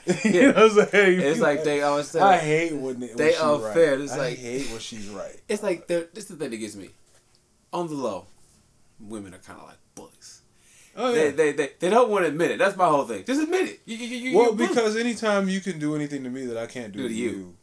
you 0.24 0.42
know 0.54 0.68
what 0.68 0.82
I'm 0.84 0.90
saying? 0.90 1.20
It's 1.22 1.40
like 1.40 1.64
they 1.64 1.82
always 1.82 2.08
say. 2.10 2.20
I 2.20 2.38
hate 2.38 2.74
when 2.74 3.00
they, 3.00 3.08
when 3.08 3.18
They 3.18 3.36
unfair. 3.36 3.92
Right. 3.94 4.02
It's 4.02 4.14
I 4.14 4.18
like- 4.18 4.38
hate 4.38 4.70
when 4.70 4.80
she's 4.80 5.08
right. 5.10 5.36
It's 5.50 5.64
like 5.64 5.88
this 5.88 6.08
is 6.16 6.26
the 6.28 6.36
thing 6.36 6.50
that 6.52 6.58
gets 6.58 6.76
me. 6.76 6.90
On 7.74 7.88
the 7.88 7.94
low, 7.96 8.28
women 9.00 9.34
are 9.34 9.40
kind 9.40 9.60
of 9.60 9.68
like 9.68 9.78
bullies. 9.96 10.42
Oh 10.96 11.12
They, 11.14 11.26
yeah. 11.26 11.32
they, 11.32 11.52
they, 11.52 11.72
they 11.80 11.90
don't 11.90 12.10
want 12.10 12.24
to 12.26 12.30
admit 12.30 12.52
it. 12.52 12.58
That's 12.60 12.76
my 12.78 12.88
whole 12.88 13.04
thing. 13.06 13.24
Just 13.26 13.42
admit 13.42 13.70
it. 13.70 13.82
You, 13.86 13.98
you, 13.98 14.18
you, 14.32 14.38
well, 14.38 14.54
because 14.54 14.96
anytime 14.96 15.48
you 15.50 15.60
can 15.62 15.78
do 15.80 15.96
anything 15.96 16.24
to 16.24 16.30
me 16.30 16.46
that 16.48 16.58
I 16.58 16.66
can't 16.66 16.92
do, 16.92 17.04
Do 17.04 17.08
to 17.10 17.14
you, 17.14 17.56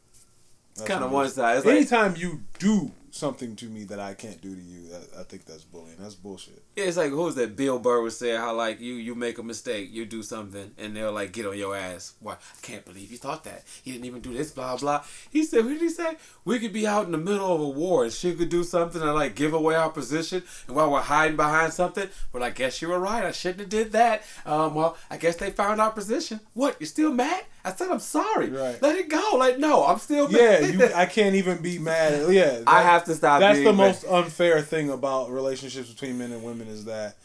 it's 0.72 0.82
kind 0.84 1.02
of 1.02 1.10
one 1.10 1.28
side. 1.28 1.56
It's 1.56 1.66
like, 1.66 1.76
Anytime 1.76 2.14
you 2.16 2.42
do 2.58 2.92
something 3.14 3.54
to 3.56 3.66
me 3.66 3.84
that 3.84 4.00
I 4.00 4.14
can't 4.14 4.40
do 4.40 4.54
to 4.54 4.60
you, 4.60 4.88
that, 4.88 5.20
I 5.20 5.22
think 5.24 5.44
that's 5.44 5.64
bullying. 5.64 5.96
That's 5.98 6.14
bullshit. 6.14 6.62
yeah, 6.76 6.84
it's 6.84 6.96
like 6.96 7.10
who's 7.10 7.34
that? 7.36 7.56
Bill 7.56 7.78
Burr 7.78 8.00
was 8.00 8.18
saying 8.18 8.38
how 8.40 8.54
like 8.54 8.80
you 8.80 8.94
you 8.94 9.14
make 9.14 9.38
a 9.38 9.42
mistake, 9.42 9.90
you 9.92 10.06
do 10.06 10.22
something, 10.22 10.72
and 10.78 10.96
they'll 10.96 11.12
like 11.12 11.32
get 11.32 11.46
on 11.46 11.58
your 11.58 11.76
ass. 11.76 12.14
Why? 12.20 12.34
I 12.34 12.60
can't 12.62 12.84
believe 12.84 13.12
you 13.12 13.18
thought 13.18 13.44
that. 13.44 13.64
He 13.82 13.92
didn't 13.92 14.06
even 14.06 14.20
do 14.20 14.32
this. 14.32 14.50
Blah 14.50 14.76
blah. 14.76 15.04
He 15.30 15.44
said, 15.44 15.64
what 15.64 15.72
did 15.72 15.82
he 15.82 15.90
say? 15.90 16.16
We 16.44 16.58
could 16.58 16.72
be 16.72 16.86
out 16.86 17.06
in 17.06 17.12
the 17.12 17.18
middle 17.18 17.54
of 17.54 17.60
a 17.60 17.68
war, 17.68 18.04
and 18.04 18.12
she 18.12 18.34
could 18.34 18.48
do 18.48 18.64
something 18.64 19.02
and 19.02 19.14
like 19.14 19.34
give 19.34 19.52
away 19.52 19.74
our 19.74 19.90
position, 19.90 20.42
and 20.66 20.76
while 20.76 20.90
we're 20.90 21.00
hiding 21.00 21.36
behind 21.36 21.72
something, 21.72 22.08
we're 22.32 22.40
guess 22.54 22.80
you 22.80 22.88
were 22.88 22.98
right. 22.98 23.24
I 23.24 23.32
shouldn't 23.32 23.60
have 23.60 23.68
did 23.68 23.92
that. 23.92 24.22
Um, 24.46 24.74
well, 24.74 24.96
I 25.10 25.16
guess 25.18 25.36
they 25.36 25.50
found 25.50 25.80
our 25.80 25.90
position. 25.90 26.40
What? 26.54 26.76
You're 26.80 26.86
still 26.86 27.12
mad? 27.12 27.44
I 27.64 27.72
said 27.72 27.88
I'm 27.90 27.98
sorry. 28.00 28.50
Right. 28.50 28.80
Let 28.82 28.96
it 28.96 29.08
go. 29.08 29.36
Like 29.38 29.58
no, 29.58 29.84
I'm 29.86 29.98
still 29.98 30.30
Yeah, 30.30 30.58
you. 30.60 30.92
I 30.94 31.06
can't 31.06 31.34
even 31.36 31.62
be 31.62 31.78
mad. 31.78 32.12
At, 32.12 32.28
yeah, 32.32 32.60
I 32.66 32.82
have 32.82 33.04
to 33.04 33.14
stop. 33.14 33.40
That's 33.40 33.58
the 33.58 33.72
mad. 33.72 33.76
most 33.76 34.04
unfair 34.04 34.60
thing 34.60 34.90
about 34.90 35.30
relationships 35.30 35.90
between 35.90 36.18
men 36.18 36.32
and 36.32 36.42
women 36.42 36.68
is 36.68 36.84
that 36.84 37.16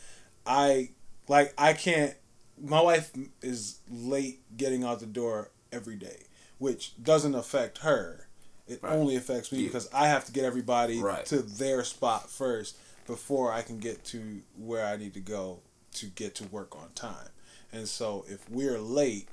I 0.45 0.89
like 1.27 1.53
I 1.57 1.73
can't. 1.73 2.13
My 2.61 2.81
wife 2.81 3.11
is 3.41 3.79
late 3.89 4.41
getting 4.57 4.83
out 4.83 4.99
the 4.99 5.05
door 5.05 5.51
every 5.71 5.95
day, 5.95 6.23
which 6.57 6.93
doesn't 7.01 7.35
affect 7.35 7.79
her. 7.79 8.27
It 8.67 8.83
Right. 8.83 8.93
only 8.93 9.15
affects 9.15 9.51
me 9.51 9.59
Yeah. 9.59 9.67
because 9.67 9.89
I 9.93 10.07
have 10.07 10.25
to 10.25 10.31
get 10.31 10.43
everybody 10.45 10.99
Right. 11.01 11.25
to 11.27 11.41
their 11.41 11.83
spot 11.83 12.29
first 12.29 12.75
before 13.07 13.51
I 13.51 13.61
can 13.63 13.79
get 13.79 14.03
to 14.05 14.41
where 14.57 14.85
I 14.85 14.95
need 14.97 15.13
to 15.15 15.19
go 15.19 15.61
to 15.95 16.05
get 16.07 16.35
to 16.35 16.43
work 16.45 16.75
on 16.75 16.89
time. 16.95 17.29
And 17.71 17.87
so 17.87 18.25
if 18.27 18.47
we're 18.49 18.77
late, 18.79 19.27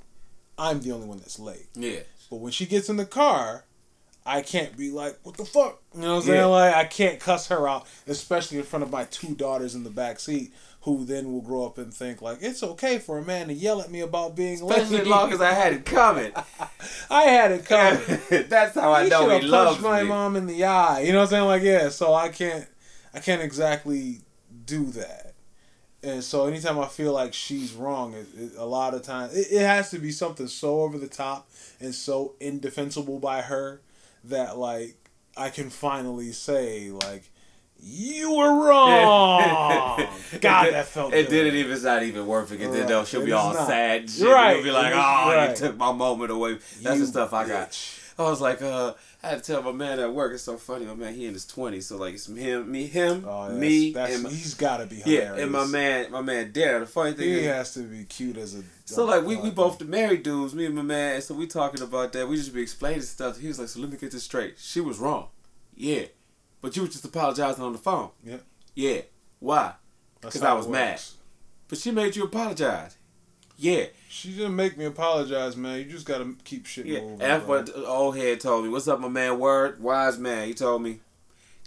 I'm 0.57 0.81
the 0.81 0.91
only 0.91 1.07
one 1.07 1.19
that's 1.19 1.39
late. 1.39 1.67
Yeah. 1.75 1.99
But 2.29 2.37
when 2.37 2.51
she 2.51 2.65
gets 2.65 2.89
in 2.89 2.97
the 2.97 3.05
car, 3.05 3.63
I 4.25 4.41
can't 4.41 4.75
be 4.75 4.91
like, 4.91 5.17
"What 5.23 5.37
the 5.37 5.45
fuck?" 5.45 5.81
You 5.95 6.01
know 6.01 6.15
what 6.15 6.23
I'm 6.23 6.29
Yeah. 6.29 6.35
saying? 6.41 6.51
Like 6.51 6.75
I 6.75 6.83
can't 6.85 7.19
cuss 7.19 7.47
her 7.47 7.67
out, 7.67 7.85
especially 8.07 8.57
in 8.57 8.63
front 8.63 8.83
of 8.83 8.91
my 8.91 9.05
two 9.05 9.35
daughters 9.35 9.75
in 9.75 9.83
the 9.83 9.89
back 9.89 10.19
seat, 10.19 10.51
who 10.81 11.05
then 11.05 11.31
will 11.31 11.41
grow 11.41 11.65
up 11.65 11.77
and 11.77 11.93
think 11.93 12.21
like 12.21 12.39
it's 12.41 12.61
okay 12.63 12.97
for 12.97 13.17
a 13.17 13.23
man 13.23 13.47
to 13.47 13.53
yell 13.53 13.79
at 13.81 13.89
me 13.91 14.01
about 14.01 14.35
being 14.35 14.55
Especially 14.55 14.97
late. 14.97 15.01
as 15.03 15.07
long 15.07 15.31
as 15.31 15.39
I 15.41 15.51
had 15.53 15.71
it 15.73 15.85
coming. 15.85 16.33
I 17.09 17.23
had 17.23 17.51
it 17.53 17.65
coming. 17.65 18.19
That's 18.49 18.75
how 18.75 18.91
I 18.91 19.05
he 19.05 19.09
know 19.09 19.27
he 19.29 19.35
have 19.35 19.43
loves 19.43 19.69
punched 19.77 19.83
my 19.83 20.03
me. 20.03 20.09
mom 20.09 20.35
in 20.35 20.45
the 20.47 20.65
eye. 20.65 21.01
You 21.01 21.13
know 21.13 21.19
what 21.19 21.23
I'm 21.25 21.29
saying? 21.29 21.45
Like 21.45 21.63
yeah, 21.63 21.87
so 21.89 22.13
I 22.13 22.27
can't, 22.29 22.67
I 23.13 23.19
can't 23.19 23.41
exactly 23.41 24.21
do 24.65 24.85
that. 24.87 25.26
And 26.03 26.23
so 26.23 26.45
anytime 26.45 26.77
I 26.79 26.85
feel 26.87 27.11
like 27.11 27.33
she's 27.33 27.73
wrong, 27.73 28.13
it, 28.13 28.27
it, 28.37 28.51
a 28.57 28.65
lot 28.65 28.93
of 28.93 29.01
times 29.01 29.35
it, 29.35 29.47
it 29.51 29.61
has 29.65 29.89
to 29.91 29.99
be 29.99 30.11
something 30.11 30.47
so 30.47 30.81
over 30.81 30.97
the 30.97 31.07
top 31.07 31.49
and 31.79 31.93
so 31.93 32.35
indefensible 32.39 33.19
by 33.19 33.41
her 33.41 33.81
that 34.23 34.57
like 34.57 34.95
I 35.35 35.49
can 35.49 35.69
finally 35.69 36.31
say 36.31 36.91
like 36.91 37.23
you 37.79 38.35
were 38.35 38.67
wrong. 38.67 40.07
God, 40.41 40.73
that 40.73 40.85
felt. 40.87 41.13
It 41.13 41.25
good. 41.25 41.29
didn't 41.29 41.55
even. 41.55 41.71
It's 41.71 41.83
not 41.83 42.03
even 42.03 42.25
worth 42.25 42.51
it. 42.51 42.59
'cause 42.59 42.71
then 42.73 42.87
though 42.87 43.05
she'll 43.05 43.21
It 43.21 43.25
be 43.25 43.31
all 43.33 43.53
not. 43.53 43.67
sad. 43.67 44.09
Shit. 44.09 44.27
Right. 44.27 44.55
You'll 44.55 44.63
be 44.63 44.71
like, 44.71 44.93
oh, 44.93 44.97
right. 44.97 45.49
you 45.51 45.55
took 45.55 45.77
my 45.77 45.91
moment 45.91 46.31
away. 46.31 46.57
That's 46.81 46.97
You 46.97 47.05
the 47.05 47.07
stuff 47.07 47.33
I 47.33 47.47
got. 47.47 47.77
I 48.19 48.23
was 48.23 48.41
like, 48.41 48.61
uh, 48.63 48.93
I 49.21 49.27
had 49.29 49.43
to 49.43 49.51
tell 49.53 49.61
my 49.61 49.71
man 49.71 49.99
at 49.99 50.11
work. 50.13 50.33
It's 50.33 50.41
so 50.43 50.57
funny. 50.57 50.85
My 50.85 50.95
man, 50.95 51.13
he 51.13 51.27
in 51.27 51.33
his 51.33 51.45
twenties. 51.45 51.85
So 51.87 51.97
like, 51.97 52.15
it's 52.15 52.25
him, 52.25 52.71
me, 52.71 52.87
him, 52.87 53.23
Oh, 53.27 53.47
that's, 53.47 53.59
me, 53.59 53.91
that's, 53.91 54.13
and 54.15 54.23
my, 54.23 54.29
he's 54.29 54.55
got 54.55 54.77
to 54.77 54.87
be 54.87 55.03
yeah, 55.05 55.35
and 55.35 55.51
my 55.51 55.65
man, 55.65 56.11
my 56.11 56.21
man, 56.21 56.51
Darren. 56.51 56.79
The 56.79 56.85
funny 56.87 57.13
thing 57.13 57.29
He 57.29 57.39
is, 57.41 57.45
has 57.45 57.73
to 57.75 57.81
be 57.81 58.05
cute 58.05 58.37
as 58.37 58.55
a. 58.55 58.63
So 58.85 59.05
like 59.05 59.23
we, 59.23 59.35
we 59.35 59.51
both 59.51 59.77
the 59.77 59.85
married 59.85 60.23
dudes, 60.23 60.55
me 60.55 60.65
and 60.65 60.75
my 60.75 60.81
man, 60.81 61.15
and 61.15 61.23
so 61.23 61.35
we 61.35 61.45
talking 61.45 61.81
about 61.81 62.11
that. 62.13 62.27
We 62.27 62.37
just 62.37 62.53
be 62.53 62.61
explaining 62.61 63.01
stuff. 63.01 63.37
He 63.37 63.47
was 63.49 63.59
like, 63.59 63.67
"So 63.67 63.79
let 63.81 63.91
me 63.91 63.97
get 63.97 64.11
this 64.11 64.23
straight. 64.23 64.55
She 64.57 64.81
was 64.81 64.97
wrong, 64.97 65.27
yeah, 65.75 66.05
but 66.61 66.75
you 66.75 66.81
were 66.83 66.87
just 66.87 67.05
apologizing 67.05 67.63
on 67.63 67.73
the 67.73 67.79
phone, 67.79 68.09
Yeah. 68.23 68.37
yeah. 68.73 69.01
Why? 69.39 69.73
Because 70.21 70.41
I 70.41 70.53
was 70.53 70.67
mad. 70.67 70.99
But 71.67 71.77
she 71.77 71.91
made 71.91 72.15
you 72.15 72.23
apologize, 72.23 72.95
yeah, 73.57 73.85
She 74.09 74.31
didn't 74.33 74.55
make 74.55 74.77
me 74.77 74.85
apologize, 74.85 75.55
man. 75.57 75.79
You 75.79 75.85
just 75.85 76.05
gotta 76.05 76.33
keep 76.43 76.65
shit 76.65 76.85
yeah." 76.85 77.01
moving. 77.01 77.17
That's 77.17 77.45
what 77.45 77.75
old 77.75 78.15
head 78.17 78.39
told 78.39 78.63
me. 78.63 78.69
What's 78.69 78.87
up, 78.87 78.99
my 78.99 79.07
man? 79.09 79.39
Word, 79.39 79.81
wise 79.81 80.17
man. 80.17 80.47
He 80.47 80.53
told 80.53 80.81
me, 80.81 80.99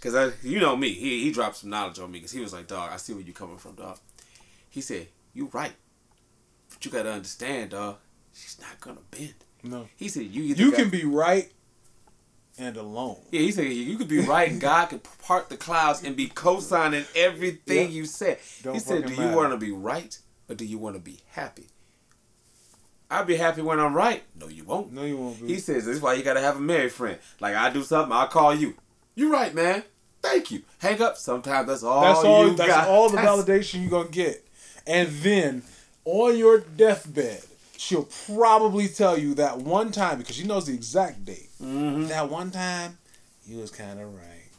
cause 0.01 0.15
I, 0.15 0.31
you 0.41 0.59
know 0.59 0.75
me. 0.75 0.91
He 0.93 1.23
he 1.23 1.31
dropped 1.31 1.57
some 1.57 1.69
knowledge 1.69 1.99
on 1.99 2.11
me, 2.11 2.19
cause 2.19 2.31
he 2.31 2.39
was 2.39 2.53
like, 2.53 2.67
"Dog, 2.67 2.91
I 2.91 2.97
see 2.97 3.13
where 3.13 3.21
you 3.23 3.33
coming 3.33 3.57
from, 3.57 3.75
dog." 3.75 3.97
He 4.69 4.81
said, 4.81 5.07
"You 5.33 5.49
right, 5.53 5.73
but 6.69 6.83
you 6.85 6.91
gotta 6.91 7.11
understand, 7.11 7.71
dog. 7.71 7.97
She's 8.33 8.57
not 8.59 8.79
gonna 8.79 9.01
bend." 9.11 9.33
No. 9.63 9.87
He 9.97 10.07
said, 10.07 10.23
"You 10.27 10.43
You 10.43 10.71
can 10.71 10.89
be 10.89 11.03
right 11.03 11.51
and 12.57 12.77
alone. 12.77 13.17
Yeah, 13.31 13.41
he 13.41 13.51
said 13.51 13.67
you 13.71 13.97
could 13.97 14.07
be 14.07 14.19
right 14.21 14.49
and 14.51 14.61
God 14.61 14.87
could 14.89 15.01
part 15.23 15.49
the 15.49 15.57
clouds 15.57 16.03
and 16.03 16.15
be 16.15 16.27
co-signing 16.27 17.05
everything 17.15 17.87
Yeah. 17.89 17.95
you 17.95 18.05
said. 18.05 18.39
Don't 18.63 18.73
he 18.75 18.79
said, 18.79 19.05
"Do 19.07 19.13
you 19.13 19.29
want 19.35 19.51
to 19.51 19.57
be 19.57 19.71
right 19.71 20.17
or 20.49 20.55
do 20.55 20.65
you 20.65 20.77
want 20.77 20.95
to 20.95 21.01
be 21.01 21.19
happy?" 21.29 21.67
I'll 23.11 23.25
be 23.25 23.35
happy 23.35 23.61
when 23.61 23.79
I'm 23.79 23.93
right. 23.93 24.23
No, 24.39 24.47
you 24.47 24.63
won't. 24.63 24.93
No, 24.93 25.03
you 25.03 25.17
won't 25.17 25.41
be. 25.41 25.47
He 25.47 25.59
says 25.59 25.85
this 25.85 25.97
is 25.97 26.01
why 26.01 26.13
you 26.13 26.23
gotta 26.23 26.39
have 26.41 26.55
a 26.55 26.61
married 26.61 26.93
friend. 26.93 27.19
Like 27.39 27.55
I 27.55 27.69
do 27.69 27.83
something, 27.83 28.11
I'll 28.13 28.27
call 28.27 28.55
you. 28.55 28.75
You 29.15 29.31
right, 29.31 29.53
man. 29.53 29.83
Thank 30.21 30.51
you. 30.51 30.61
Hang 30.79 31.01
up. 31.01 31.17
Sometimes 31.17 31.67
that's 31.67 31.83
all. 31.83 32.01
that's 32.01 32.23
all. 32.23 32.47
You 32.47 32.55
That's 32.55 32.69
got. 32.69 32.87
all 32.87 33.09
the 33.09 33.17
validation 33.17 33.81
you're 33.81 33.89
gonna 33.89 34.09
get. 34.09 34.47
And 34.87 35.09
then 35.09 35.63
on 36.05 36.37
your 36.37 36.59
deathbed, 36.59 37.41
she'll 37.77 38.07
probably 38.27 38.87
tell 38.87 39.17
you 39.17 39.33
that 39.35 39.57
one 39.57 39.91
time 39.91 40.19
because 40.19 40.35
she 40.35 40.45
knows 40.45 40.67
the 40.67 40.73
exact 40.73 41.25
date. 41.25 41.49
Mhm. 41.61 42.07
That 42.07 42.29
one 42.29 42.49
time, 42.51 42.97
you 43.45 43.57
was 43.57 43.71
kind 43.71 43.99
of 43.99 44.13
right, 44.15 44.49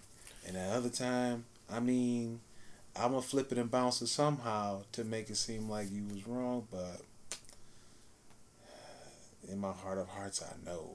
and 0.47 0.57
that 0.57 0.73
other 0.73 0.91
time, 0.91 1.45
I 1.73 1.81
mean, 1.81 2.41
I'm 2.95 3.11
gonna 3.13 3.23
flip 3.23 3.51
it 3.53 3.59
and 3.59 3.71
bounce 3.71 4.03
it 4.03 4.09
somehow 4.09 4.83
to 4.93 5.05
make 5.05 5.31
it 5.31 5.37
seem 5.37 5.71
like 5.71 5.91
you 5.91 6.05
was 6.13 6.27
wrong, 6.27 6.67
but 6.71 7.01
in 9.53 9.59
my 9.61 9.73
heart 9.73 9.99
of 9.99 10.09
hearts, 10.09 10.43
I 10.43 10.53
know 10.65 10.91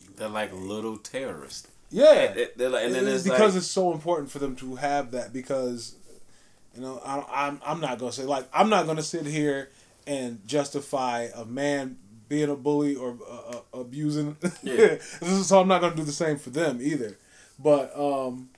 you. 0.00 0.10
They're 0.16 0.28
like 0.28 0.52
little 0.52 0.98
terrorists. 0.98 1.68
Yeah, 1.90 2.32
They're- 2.32 2.48
they're 2.56 2.68
like- 2.70 2.84
and 2.86 2.94
then 2.94 3.06
It's 3.06 3.14
it's 3.16 3.24
because 3.24 3.54
like- 3.54 3.58
it's 3.62 3.66
so 3.70 3.92
important 3.92 4.30
for 4.30 4.38
them 4.38 4.54
to 4.56 4.76
have 4.76 5.10
that 5.12 5.32
because 5.32 5.94
you 6.74 6.80
know 6.80 7.00
I, 7.04 7.46
I'm 7.48 7.60
I'm 7.66 7.80
not 7.80 7.98
gonna 7.98 8.12
say 8.12 8.24
like 8.24 8.46
I'm 8.52 8.68
not 8.70 8.86
gonna 8.86 9.02
sit 9.02 9.26
here 9.26 9.70
and 10.06 10.46
justify 10.46 11.28
a 11.34 11.44
man 11.44 11.98
being 12.28 12.48
a 12.50 12.56
bully 12.56 12.94
or 12.96 13.16
uh, 13.30 13.56
uh, 13.74 13.80
abusing. 13.80 14.36
Yeah. 14.62 14.96
so 15.42 15.60
I'm 15.60 15.68
not 15.68 15.80
gonna 15.80 15.94
do 15.96 16.04
the 16.04 16.12
same 16.12 16.38
for 16.38 16.50
them 16.50 16.78
either. 16.80 17.18
But 17.58 17.92
um, 17.98 18.48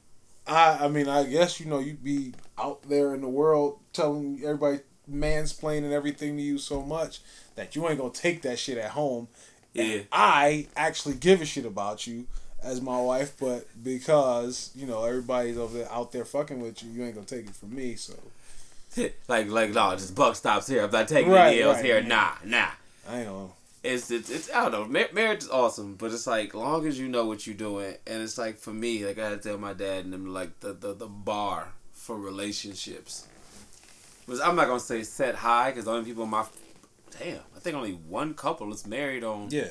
I 0.46 0.84
I 0.84 0.88
mean 0.88 1.08
I 1.08 1.24
guess 1.24 1.58
you 1.60 1.66
know 1.66 1.78
you'd 1.80 2.04
be 2.04 2.34
out 2.56 2.88
there 2.88 3.14
in 3.14 3.20
the 3.20 3.28
world 3.28 3.80
telling 3.92 4.40
everybody 4.44 4.78
mansplaining 5.10 5.92
everything 5.92 6.36
to 6.36 6.42
you 6.42 6.58
so 6.58 6.82
much 6.82 7.20
that 7.56 7.74
you 7.76 7.88
ain't 7.88 7.98
gonna 7.98 8.10
take 8.10 8.42
that 8.42 8.58
shit 8.58 8.78
at 8.78 8.90
home. 8.90 9.28
And 9.76 9.88
Yeah. 9.88 10.00
I 10.12 10.66
actually 10.76 11.14
give 11.16 11.40
a 11.40 11.44
shit 11.44 11.66
about 11.66 12.06
you 12.06 12.26
as 12.62 12.80
my 12.80 13.00
wife, 13.00 13.32
but 13.38 13.66
because 13.82 14.70
you 14.74 14.86
know 14.86 15.04
everybody's 15.04 15.58
over 15.58 15.78
there 15.78 15.92
out 15.92 16.12
there 16.12 16.24
fucking 16.24 16.60
with 16.60 16.82
you, 16.82 16.90
you 16.90 17.04
ain't 17.04 17.14
gonna 17.14 17.26
take 17.26 17.46
it 17.46 17.54
from 17.54 17.74
me. 17.74 17.96
So 17.96 18.14
like 19.28 19.48
like 19.48 19.70
no, 19.70 19.92
just 19.96 20.14
buck 20.14 20.36
stops 20.36 20.66
here. 20.68 20.78
If 20.84 20.86
I'm 20.86 21.00
not 21.00 21.08
taking 21.08 21.32
Right, 21.32 21.54
any 21.54 21.62
else 21.62 21.76
right, 21.76 21.84
here. 21.84 22.02
Nah, 22.02 22.32
nah. 22.44 22.68
I 23.08 23.24
gonna. 23.24 23.48
It's, 23.82 24.10
it's 24.10 24.30
it's 24.30 24.50
I 24.50 24.70
don't 24.70 24.72
know. 24.72 24.84
Mar- 24.86 25.12
marriage 25.12 25.42
is 25.42 25.50
awesome, 25.50 25.96
but 25.96 26.10
it's 26.10 26.26
like 26.26 26.54
long 26.54 26.86
as 26.86 26.98
you 26.98 27.06
know 27.08 27.26
what 27.26 27.46
you're 27.46 27.54
doing, 27.56 27.96
and 28.06 28.22
it's 28.22 28.38
like 28.38 28.56
for 28.56 28.72
me, 28.72 29.04
like 29.04 29.18
I 29.18 29.28
had 29.28 29.42
to 29.42 29.48
tell 29.48 29.58
my 29.58 29.74
dad 29.74 30.04
and 30.04 30.12
them 30.14 30.32
like 30.32 30.60
the 30.60 30.72
the, 30.72 30.94
the 30.94 31.06
bar 31.06 31.72
for 31.92 32.16
relationships 32.16 33.26
was 34.26 34.40
I'm 34.40 34.56
not 34.56 34.66
gonna 34.66 34.80
say 34.80 35.02
set 35.02 35.34
high 35.34 35.70
because 35.70 35.84
the 35.84 35.92
only 35.92 36.04
people 36.04 36.24
in 36.24 36.30
my 36.30 36.44
damn 37.18 37.38
I 37.56 37.58
think 37.60 37.76
only 37.76 37.92
one 37.92 38.34
couple 38.34 38.72
is 38.72 38.86
married 38.86 39.24
on. 39.24 39.48
Yeah. 39.50 39.68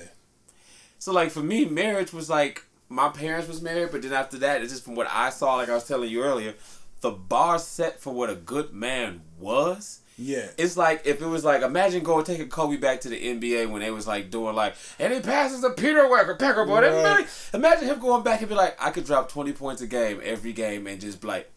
So 0.99 1.12
like 1.12 1.32
for 1.32 1.41
me, 1.41 1.66
marriage 1.66 2.14
was 2.14 2.30
like 2.30 2.64
my 2.89 3.10
parents 3.10 3.47
was 3.47 3.62
married, 3.62 3.89
but 3.91 4.01
then 4.04 4.14
after 4.14 4.38
that, 4.39 4.62
it's 4.62 4.72
just 4.72 4.86
from 4.86 4.95
what 4.95 5.08
I 5.12 5.30
saw. 5.32 5.56
Like 5.56 5.70
I 5.70 5.74
was 5.74 5.88
telling 5.88 6.10
you 6.10 6.22
earlier, 6.24 6.54
the 7.01 7.12
bar 7.12 7.60
set 7.60 7.99
for 7.99 8.14
what 8.14 8.30
a 8.30 8.36
good 8.36 8.74
man 8.74 9.22
was 9.39 9.99
Yeah. 10.18 10.47
it's 10.58 10.78
like 10.78 11.01
if 11.06 11.22
it 11.22 11.26
was 11.26 11.43
like 11.43 11.64
imagine 11.64 12.04
going 12.04 12.24
taking 12.24 12.47
Kobe 12.47 12.78
back 12.78 13.01
to 13.01 13.10
the 13.10 13.18
NBA 13.18 13.70
when 13.70 13.82
they 13.82 13.91
was 13.91 14.06
like 14.08 14.30
doing 14.30 14.56
like 14.56 14.76
and 14.99 15.12
he 15.12 15.20
passes 15.20 15.62
to 15.62 15.72
Peter 15.72 16.04
Wecker, 16.04 16.38
Pecker 16.39 16.66
boy. 16.66 16.76
Right. 16.76 16.84
Everybody, 16.86 17.26
imagine 17.54 17.88
him 17.89 17.99
going 17.99 18.24
back 18.24 18.39
and 18.41 18.49
be 18.49 18.56
like, 18.56 18.78
I 18.82 18.91
could 18.91 19.06
drop 19.06 19.30
twenty 19.30 19.51
points 19.51 19.82
a 19.82 19.88
game 19.88 20.22
every 20.24 20.54
game 20.54 20.88
and 20.88 21.01
just 21.01 21.20
be 21.20 21.28
like, 21.28 21.51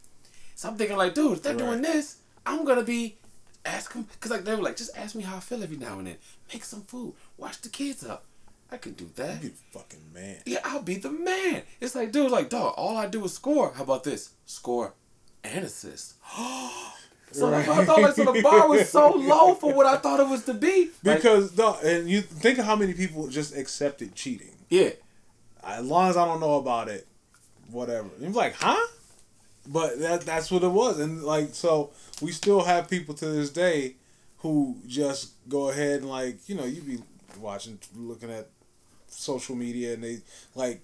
so 0.56 0.68
I'm 0.70 0.76
thinking 0.76 0.96
like, 0.96 1.14
dude, 1.14 1.34
if 1.34 1.42
they're 1.42 1.54
doing 1.54 1.82
this, 1.82 2.16
I'm 2.46 2.64
gonna 2.64 2.82
be 2.82 3.16
ask 3.64 3.92
them 3.92 4.06
because 4.12 4.30
like 4.30 4.44
they 4.44 4.54
were 4.54 4.62
like, 4.62 4.76
just 4.76 4.96
ask 4.96 5.14
me 5.14 5.22
how 5.22 5.36
I 5.36 5.40
feel 5.40 5.62
every 5.62 5.76
now 5.76 5.98
and 5.98 6.06
then. 6.06 6.16
Make 6.52 6.64
some 6.64 6.82
food, 6.82 7.14
Wash 7.36 7.56
the 7.58 7.68
kids 7.68 8.04
up. 8.04 8.24
I 8.70 8.76
can 8.78 8.92
do 8.94 9.08
that. 9.16 9.42
You 9.44 9.52
fucking 9.72 10.00
man. 10.12 10.38
Yeah, 10.44 10.58
I'll 10.64 10.82
be 10.82 10.96
the 10.96 11.10
man. 11.10 11.62
It's 11.80 11.94
like, 11.94 12.10
dude, 12.10 12.30
like, 12.32 12.48
dog, 12.48 12.74
all 12.76 12.96
I 12.96 13.06
do 13.06 13.24
is 13.24 13.32
score. 13.34 13.72
How 13.72 13.84
about 13.84 14.02
this? 14.04 14.30
Score 14.44 14.94
and 15.44 15.64
assist. 15.64 16.14
so 17.32 17.50
Right. 17.50 17.68
I 17.68 17.84
thought 17.84 18.02
like 18.02 18.14
so 18.14 18.32
the 18.32 18.42
bar 18.42 18.68
was 18.68 18.88
so 18.88 19.10
low 19.16 19.54
for 19.54 19.72
what 19.72 19.86
I 19.86 19.96
thought 19.98 20.18
it 20.20 20.28
was 20.28 20.44
to 20.46 20.54
be. 20.54 20.90
Like, 21.04 21.18
Because 21.18 21.56
no, 21.56 21.76
and 21.84 22.08
you 22.08 22.20
think 22.22 22.58
of 22.58 22.64
how 22.64 22.74
many 22.76 22.92
people 22.94 23.28
just 23.28 23.56
accepted 23.56 24.14
cheating. 24.14 24.56
yeah, 24.68 24.90
As 25.62 25.84
long 25.84 26.10
as 26.10 26.16
I 26.16 26.24
don't 26.24 26.40
know 26.40 26.54
about 26.56 26.88
it, 26.88 27.06
whatever. 27.70 28.08
You're 28.20 28.30
like, 28.30 28.54
huh? 28.54 28.86
But 29.68 29.98
that 30.00 30.20
that's 30.22 30.50
what 30.50 30.62
it 30.62 30.68
was, 30.68 31.00
and 31.00 31.22
like 31.24 31.54
so, 31.54 31.90
we 32.22 32.30
still 32.32 32.62
have 32.62 32.88
people 32.88 33.14
to 33.16 33.26
this 33.26 33.50
day 33.50 33.96
who 34.38 34.76
just 34.86 35.32
go 35.48 35.70
ahead 35.70 36.00
and 36.02 36.08
like 36.10 36.48
you 36.48 36.54
know 36.54 36.64
you 36.64 36.80
be 36.82 36.98
watching, 37.40 37.78
looking 37.96 38.30
at 38.30 38.48
social 39.08 39.56
media, 39.56 39.94
and 39.94 40.04
they 40.04 40.18
like 40.54 40.82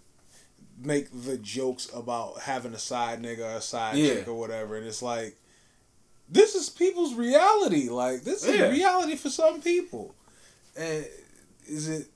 make 0.83 1.07
the 1.13 1.39
jokes 1.39 1.89
about 1.95 2.41
having 2.41 2.75
a 2.75 2.79
side 2.79 3.23
nigga 3.23 3.41
or 3.55 3.57
a 3.59 3.61
side 3.61 3.97
Yeah. 3.99 4.15
chick 4.15 4.29
or 4.29 4.35
whatever, 4.35 4.77
and 4.77 4.87
it's 4.87 5.03
like 5.03 5.37
this 6.29 6.55
is 6.55 6.69
people's 6.71 7.15
reality. 7.15 7.89
Like 7.89 8.23
this 8.23 8.45
is 8.45 8.57
Yeah. 8.57 8.69
reality 8.69 9.15
for 9.17 9.31
some 9.31 9.61
people, 9.61 10.15
and 10.77 11.07
is 11.67 11.89
it? 11.89 12.09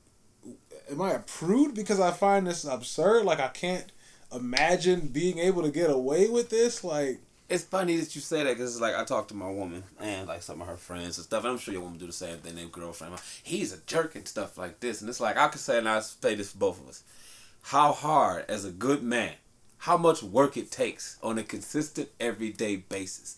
Am 0.90 1.00
I 1.02 1.12
a 1.12 1.18
prude 1.20 1.74
because 1.74 2.00
I 2.00 2.10
find 2.12 2.46
this 2.46 2.64
absurd? 2.64 3.24
Like 3.24 3.40
I 3.40 3.48
can't 3.48 3.86
imagine 4.32 5.08
being 5.08 5.38
able 5.38 5.62
to 5.62 5.70
get 5.70 5.90
away 5.90 6.28
with 6.28 6.50
this. 6.50 6.82
Like 6.84 7.20
it's 7.48 7.64
funny 7.64 7.96
that 7.96 8.14
you 8.14 8.20
say 8.20 8.42
that 8.42 8.56
because 8.56 8.72
it's 8.72 8.80
like 8.80 8.96
I 8.96 9.04
talked 9.04 9.28
to 9.28 9.34
my 9.34 9.50
woman 9.50 9.84
and 10.00 10.26
like 10.26 10.42
some 10.42 10.60
of 10.60 10.66
her 10.66 10.76
friends 10.76 11.18
and 11.18 11.24
stuff, 11.24 11.44
and 11.44 11.52
I'm 11.52 11.58
sure 11.58 11.72
your 11.72 11.82
woman 11.82 11.98
do 11.98 12.06
the 12.06 12.12
same 12.12 12.38
thing. 12.38 12.56
Their 12.56 12.66
girlfriend, 12.66 13.14
he's 13.42 13.72
a 13.72 13.78
jerk 13.86 14.14
and 14.16 14.26
stuff 14.26 14.58
like 14.58 14.80
this, 14.80 15.00
and 15.00 15.08
it's 15.08 15.20
like 15.20 15.36
I 15.36 15.48
could 15.48 15.60
say, 15.60 15.78
and 15.78 15.88
I 15.88 16.00
say 16.00 16.34
this 16.34 16.52
for 16.52 16.58
both 16.58 16.80
of 16.80 16.88
us, 16.88 17.02
how 17.62 17.92
hard 17.92 18.44
as 18.48 18.64
a 18.64 18.70
good 18.70 19.02
man, 19.02 19.34
how 19.78 19.96
much 19.96 20.22
work 20.22 20.56
it 20.56 20.70
takes 20.70 21.18
on 21.22 21.38
a 21.38 21.44
consistent 21.44 22.08
everyday 22.18 22.76
basis, 22.76 23.36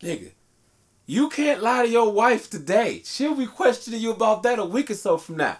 nigga. 0.00 0.32
You 1.06 1.28
can't 1.28 1.62
lie 1.62 1.84
to 1.84 1.90
your 1.90 2.10
wife 2.10 2.48
today. 2.48 3.02
She'll 3.04 3.34
be 3.34 3.44
questioning 3.44 4.00
you 4.00 4.12
about 4.12 4.42
that 4.42 4.58
a 4.58 4.64
week 4.64 4.90
or 4.90 4.94
so 4.94 5.18
from 5.18 5.36
now. 5.36 5.58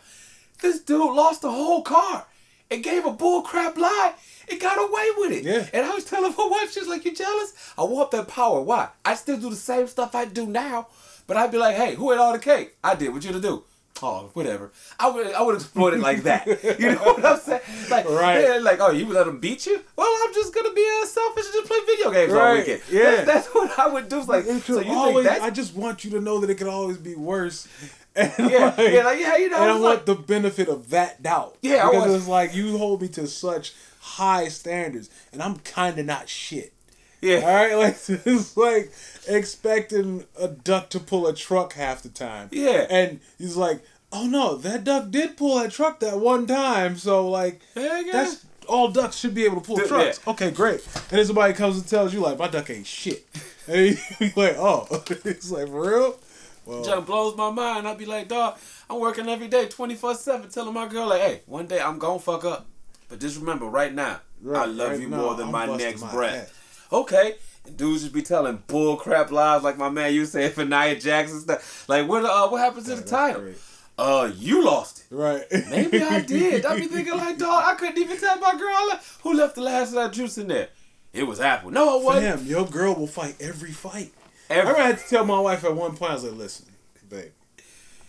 This 0.62 0.80
dude 0.80 1.14
lost 1.14 1.42
the 1.42 1.50
whole 1.50 1.82
car 1.82 2.26
and 2.70 2.82
gave 2.82 3.04
a 3.04 3.12
bullcrap 3.12 3.76
lie 3.76 4.14
and 4.50 4.60
got 4.60 4.78
away 4.78 5.08
with 5.18 5.32
it. 5.32 5.44
Yeah. 5.44 5.66
And 5.72 5.86
I 5.86 5.94
was 5.94 6.04
telling 6.04 6.34
my 6.36 6.46
wife, 6.50 6.72
she's 6.72 6.88
like, 6.88 7.04
You 7.04 7.14
jealous? 7.14 7.52
I 7.78 7.82
want 7.84 8.10
that 8.12 8.28
power. 8.28 8.60
Why? 8.60 8.88
I 9.04 9.14
still 9.14 9.36
do 9.38 9.50
the 9.50 9.56
same 9.56 9.86
stuff 9.86 10.14
I 10.14 10.24
do 10.24 10.46
now, 10.46 10.88
but 11.26 11.36
I'd 11.36 11.52
be 11.52 11.58
like, 11.58 11.76
Hey, 11.76 11.94
who 11.94 12.12
ate 12.12 12.18
all 12.18 12.32
the 12.32 12.38
cake? 12.38 12.76
I 12.82 12.94
did. 12.94 13.12
What 13.12 13.24
you 13.24 13.32
to 13.32 13.40
do? 13.40 13.64
Oh, 14.02 14.30
whatever. 14.34 14.72
I 14.98 15.08
would 15.08 15.32
I 15.32 15.40
would 15.42 15.54
exploit 15.54 15.94
it 15.94 16.00
like 16.00 16.24
that. 16.24 16.46
You 16.80 16.92
know 16.92 17.02
what 17.04 17.24
I'm 17.24 17.38
saying? 17.38 17.60
Like, 17.88 18.08
Right. 18.10 18.40
yeah, 18.42 18.56
like, 18.60 18.80
oh, 18.80 18.90
you 18.90 19.06
let 19.06 19.24
them 19.26 19.38
beat 19.38 19.66
you? 19.66 19.80
Well, 19.96 20.12
I'm 20.24 20.34
just 20.34 20.52
gonna 20.52 20.72
be 20.74 20.84
uh, 21.00 21.06
selfish 21.06 21.44
and 21.44 21.54
just 21.54 21.66
play 21.68 21.78
video 21.86 22.10
games 22.10 22.32
all 22.32 22.38
Right, 22.40 22.58
weekend. 22.66 22.82
yeah. 22.90 23.02
That's, 23.24 23.26
that's 23.26 23.54
what 23.54 23.78
I 23.78 23.86
would 23.86 24.08
do. 24.08 24.18
It's 24.18 24.28
like, 24.28 24.46
it 24.46 24.62
so 24.62 24.80
you 24.80 24.92
always. 24.92 25.26
think 25.28 25.40
I 25.42 25.50
just 25.50 25.76
want 25.76 26.04
you 26.04 26.10
to 26.10 26.20
know 26.20 26.40
that 26.40 26.50
it 26.50 26.56
could 26.56 26.66
always 26.66 26.96
be 26.98 27.14
worse. 27.14 27.68
And 28.38 28.50
yeah, 28.50 28.74
like, 28.76 28.92
yeah, 28.92 29.04
like 29.04 29.18
yeah, 29.20 29.36
you 29.36 29.48
know, 29.50 29.56
and 29.62 29.64
I 29.72 29.72
want 29.72 29.82
like- 29.82 30.04
the 30.06 30.14
benefit 30.14 30.68
of 30.68 30.90
that 30.90 31.22
doubt. 31.22 31.56
Yeah, 31.62 31.86
I 31.86 31.90
because 31.90 32.08
want- 32.08 32.12
it's 32.20 32.28
like 32.28 32.54
you 32.54 32.78
hold 32.78 33.02
me 33.02 33.08
to 33.08 33.26
such 33.26 33.74
high 34.00 34.48
standards, 34.48 35.10
and 35.32 35.42
I'm 35.42 35.56
kind 35.58 35.98
of 35.98 36.06
not 36.06 36.28
shit. 36.28 36.72
yeah. 37.20 37.36
All 37.38 37.54
right, 37.54 37.74
like 37.84 37.96
it's 38.08 38.56
like 38.56 38.92
expecting 39.26 40.24
a 40.38 40.48
duck 40.48 40.90
to 40.90 41.00
pull 41.00 41.26
a 41.26 41.34
truck 41.34 41.72
half 41.74 42.02
the 42.02 42.08
time. 42.08 42.48
Yeah. 42.52 42.86
and 42.88 43.20
he's 43.38 43.56
like, 43.56 43.82
"Oh 44.12 44.26
no, 44.26 44.56
that 44.56 44.84
duck 44.84 45.10
did 45.10 45.36
pull 45.36 45.58
that 45.58 45.72
truck 45.72 46.00
that 46.00 46.18
one 46.20 46.46
time." 46.46 46.96
So 46.96 47.28
like, 47.28 47.60
Yeah, 47.74 48.02
that's 48.12 48.46
all 48.68 48.88
ducks 48.90 49.16
should 49.16 49.34
be 49.34 49.44
able 49.44 49.60
to 49.60 49.66
pull 49.66 49.78
trucks. 49.78 50.20
yeah. 50.24 50.32
Okay, 50.32 50.50
great. 50.50 50.86
And 51.10 51.18
then 51.18 51.26
somebody 51.26 51.52
comes 51.52 51.76
and 51.78 51.86
tells 51.88 52.14
you 52.14 52.20
like, 52.20 52.38
"My 52.38 52.48
duck 52.48 52.70
ain't 52.70 52.86
shit," 52.86 53.26
and 53.66 53.98
you 54.20 54.30
like, 54.36 54.56
"Oh," 54.56 54.86
it's 55.24 55.50
like 55.50 55.66
for 55.68 55.90
real. 55.90 56.18
Well, 56.66 56.84
Just 56.84 57.06
blows 57.06 57.36
my 57.36 57.50
mind. 57.50 57.86
I'd 57.86 57.98
be 57.98 58.06
like, 58.06 58.28
dog, 58.28 58.58
I'm 58.88 59.00
working 59.00 59.28
every 59.28 59.48
day, 59.48 59.66
24 59.68 60.14
7, 60.14 60.50
telling 60.50 60.74
my 60.74 60.88
girl, 60.88 61.08
like, 61.08 61.20
hey, 61.20 61.40
one 61.46 61.66
day 61.66 61.80
I'm 61.80 61.98
gonna 61.98 62.18
fuck 62.18 62.44
up. 62.44 62.66
But 63.08 63.20
just 63.20 63.38
remember, 63.38 63.66
right 63.66 63.92
now, 63.92 64.20
I 64.54 64.64
love 64.66 64.92
right 64.92 65.00
you 65.00 65.08
now, 65.08 65.16
more 65.18 65.34
than 65.34 65.46
I'm 65.46 65.52
my 65.52 65.66
next 65.76 66.00
my 66.00 66.10
breath. 66.12 66.86
Okay. 66.92 67.34
And 67.66 67.76
dudes 67.76 68.02
just 68.02 68.14
be 68.14 68.22
telling 68.22 68.62
bull 68.66 68.96
crap 68.96 69.30
lies 69.30 69.62
like 69.62 69.78
my 69.78 69.88
man 69.88 70.12
you 70.12 70.26
said 70.26 70.52
for 70.52 70.64
Nia 70.64 70.98
Jackson 70.98 71.40
stuff. 71.40 71.88
Like, 71.88 72.08
what 72.08 72.24
uh, 72.24 72.48
what 72.48 72.58
happens 72.60 72.86
to 72.86 72.96
the 72.96 73.02
title? 73.02 73.42
great. 73.42 73.56
Uh, 73.96 74.30
you 74.36 74.64
lost 74.64 75.04
it. 75.10 75.14
right. 75.14 75.44
Maybe 75.70 76.02
I 76.02 76.20
did. 76.26 76.66
I 76.66 76.76
be 76.76 76.86
thinking 76.86 77.16
like, 77.16 77.38
dog, 77.38 77.62
I 77.64 77.74
couldn't 77.76 77.98
even 77.98 78.18
tell 78.18 78.38
my 78.38 78.56
girl 78.58 78.98
who 79.22 79.34
left 79.34 79.54
the 79.54 79.60
last 79.62 79.90
of 79.90 79.94
that 79.94 80.12
juice 80.12 80.36
in 80.36 80.48
there. 80.48 80.68
It 81.12 81.22
was 81.22 81.40
Apple. 81.40 81.70
No, 81.70 82.00
it 82.00 82.04
wasn't. 82.04 82.38
Damn, 82.38 82.46
your 82.46 82.66
girl 82.66 82.94
will 82.94 83.06
fight 83.06 83.36
every 83.40 83.70
fight. 83.70 84.12
I 84.50 84.58
remember 84.58 84.80
I 84.80 84.86
had 84.88 84.98
to 84.98 85.08
tell 85.08 85.24
my 85.24 85.38
wife 85.40 85.64
at 85.64 85.74
one 85.74 85.96
point, 85.96 86.10
I 86.10 86.14
was 86.14 86.24
like, 86.24 86.34
listen, 86.34 86.66
babe, 87.08 87.32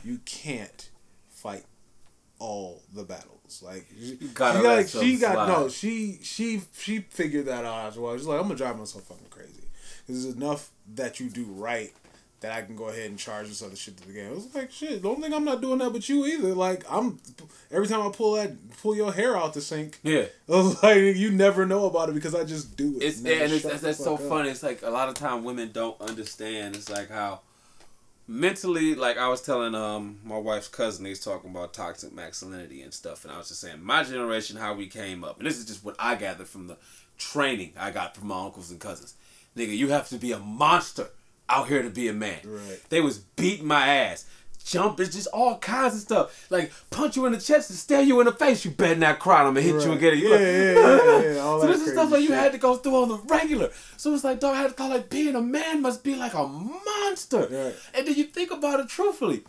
you 0.03 0.19
can't 0.25 0.89
fight 1.29 1.65
all 2.39 2.83
the 2.93 3.03
battles. 3.03 3.61
Like, 3.63 3.87
she, 3.99 4.15
gotta 4.33 4.59
she, 4.59 4.63
let 4.65 4.77
like, 4.77 4.87
some 4.87 5.01
she 5.01 5.17
got, 5.17 5.33
slide. 5.33 5.47
no, 5.47 5.69
she, 5.69 6.19
she, 6.21 6.61
she 6.73 6.99
figured 6.99 7.45
that 7.45 7.63
out 7.63 7.87
as 7.87 7.97
well. 7.97 8.15
She's 8.17 8.25
like, 8.25 8.39
I'm 8.39 8.47
gonna 8.47 8.55
drive 8.55 8.77
myself 8.77 9.05
fucking 9.05 9.27
crazy. 9.29 9.63
There's 10.07 10.25
enough 10.25 10.71
that 10.95 11.19
you 11.19 11.29
do 11.29 11.45
right 11.45 11.93
that 12.45 12.53
I 12.55 12.61
can 12.61 12.75
go 12.75 12.89
ahead 12.89 13.09
and 13.09 13.17
charge 13.17 13.47
this 13.47 13.63
other 13.63 13.75
shit 13.75 13.97
to 13.97 14.07
the 14.07 14.13
game. 14.13 14.29
I 14.29 14.33
was 14.35 14.53
like, 14.53 14.71
shit, 14.71 15.01
don't 15.01 15.19
think 15.19 15.33
I'm 15.33 15.43
not 15.43 15.61
doing 15.61 15.79
that 15.79 15.91
with 15.91 16.07
you 16.07 16.27
either. 16.27 16.53
Like, 16.53 16.83
I'm, 16.87 17.19
every 17.71 17.87
time 17.87 18.05
I 18.05 18.11
pull 18.11 18.33
that, 18.33 18.51
pull 18.83 18.95
your 18.95 19.11
hair 19.11 19.35
out 19.35 19.55
the 19.55 19.61
sink, 19.61 19.97
Yeah. 20.03 20.25
I 20.49 20.51
was 20.51 20.83
like, 20.83 20.97
you 20.97 21.31
never 21.31 21.65
know 21.65 21.85
about 21.85 22.09
it 22.09 22.13
because 22.13 22.35
I 22.35 22.43
just 22.43 22.77
do 22.77 22.97
it. 22.97 23.03
It's 23.03 23.17
and 23.17 23.27
it's, 23.27 23.63
that's, 23.63 23.81
that's 23.81 23.97
so 24.03 24.13
up. 24.13 24.21
funny. 24.21 24.49
It's 24.49 24.61
like 24.61 24.83
a 24.83 24.91
lot 24.91 25.09
of 25.09 25.15
time 25.15 25.43
women 25.43 25.71
don't 25.71 25.99
understand. 25.99 26.75
It's 26.75 26.87
like 26.89 27.09
how 27.09 27.41
mentally, 28.27 28.93
like 28.93 29.17
I 29.17 29.27
was 29.27 29.41
telling 29.41 29.73
um 29.73 30.19
my 30.23 30.37
wife's 30.37 30.67
cousin, 30.67 31.05
he's 31.05 31.23
talking 31.23 31.49
about 31.49 31.73
toxic 31.73 32.13
masculinity 32.13 32.83
and 32.83 32.93
stuff, 32.93 33.25
and 33.25 33.33
I 33.33 33.39
was 33.39 33.47
just 33.47 33.61
saying 33.61 33.81
my 33.83 34.03
generation, 34.03 34.57
how 34.57 34.75
we 34.75 34.85
came 34.85 35.23
up, 35.23 35.39
and 35.39 35.47
this 35.47 35.57
is 35.57 35.65
just 35.65 35.83
what 35.83 35.95
I 35.97 36.13
gathered 36.13 36.47
from 36.47 36.67
the 36.67 36.77
training 37.17 37.73
I 37.79 37.89
got 37.89 38.15
from 38.15 38.27
my 38.27 38.45
uncles 38.45 38.69
and 38.69 38.79
cousins. 38.79 39.15
Nigga, 39.57 39.75
you 39.75 39.89
have 39.89 40.09
to 40.09 40.17
be 40.17 40.31
a 40.31 40.39
monster 40.39 41.07
out 41.49 41.67
here 41.67 41.81
to 41.83 41.89
be 41.89 42.07
a 42.07 42.13
man. 42.13 42.39
Right. 42.43 42.79
They 42.89 43.01
was 43.01 43.19
beating 43.19 43.67
my 43.67 43.87
ass. 43.87 44.25
Jump 44.63 44.99
it's 44.99 45.15
just 45.15 45.27
all 45.27 45.59
kinds 45.59 45.93
of 45.93 46.01
stuff. 46.01 46.47
Like 46.49 46.71
punch 46.89 47.15
you 47.15 47.27
in 47.27 47.33
the 47.33 47.39
chest 47.39 47.69
and 47.69 47.77
stare 47.77 48.01
you 48.01 48.19
in 48.19 48.25
the 48.25 48.31
face. 48.31 48.65
You 48.65 48.71
better 48.71 48.95
not 48.95 49.19
cry. 49.19 49.41
I'm 49.41 49.49
gonna 49.53 49.61
hit 49.61 49.73
you 49.83 49.89
Right. 49.89 49.97
again. 49.97 50.17
You 50.17 50.29
Yeah, 50.29 50.39
yeah, 50.39 50.73
yeah, 51.21 51.33
yeah, 51.35 51.39
all 51.41 51.61
so 51.61 51.67
this 51.67 51.81
is 51.81 51.91
stuff 51.93 52.09
like 52.11 52.23
you 52.23 52.31
had 52.31 52.51
to 52.53 52.57
go 52.57 52.75
through 52.75 52.95
on 53.03 53.09
the 53.09 53.17
regular. 53.27 53.69
So 53.95 54.11
it's 54.15 54.23
like, 54.23 54.39
dog, 54.39 54.55
I 54.55 54.61
had 54.63 54.67
to 54.69 54.73
thought 54.73 54.89
like 54.89 55.07
being 55.11 55.35
a 55.35 55.41
man 55.41 55.83
must 55.83 56.03
be 56.03 56.15
like 56.15 56.33
a 56.33 56.47
monster. 56.47 57.41
Right. 57.41 57.75
And 57.93 58.07
then 58.07 58.15
you 58.15 58.23
think 58.23 58.49
about 58.49 58.79
it 58.79 58.89
truthfully. 58.89 59.43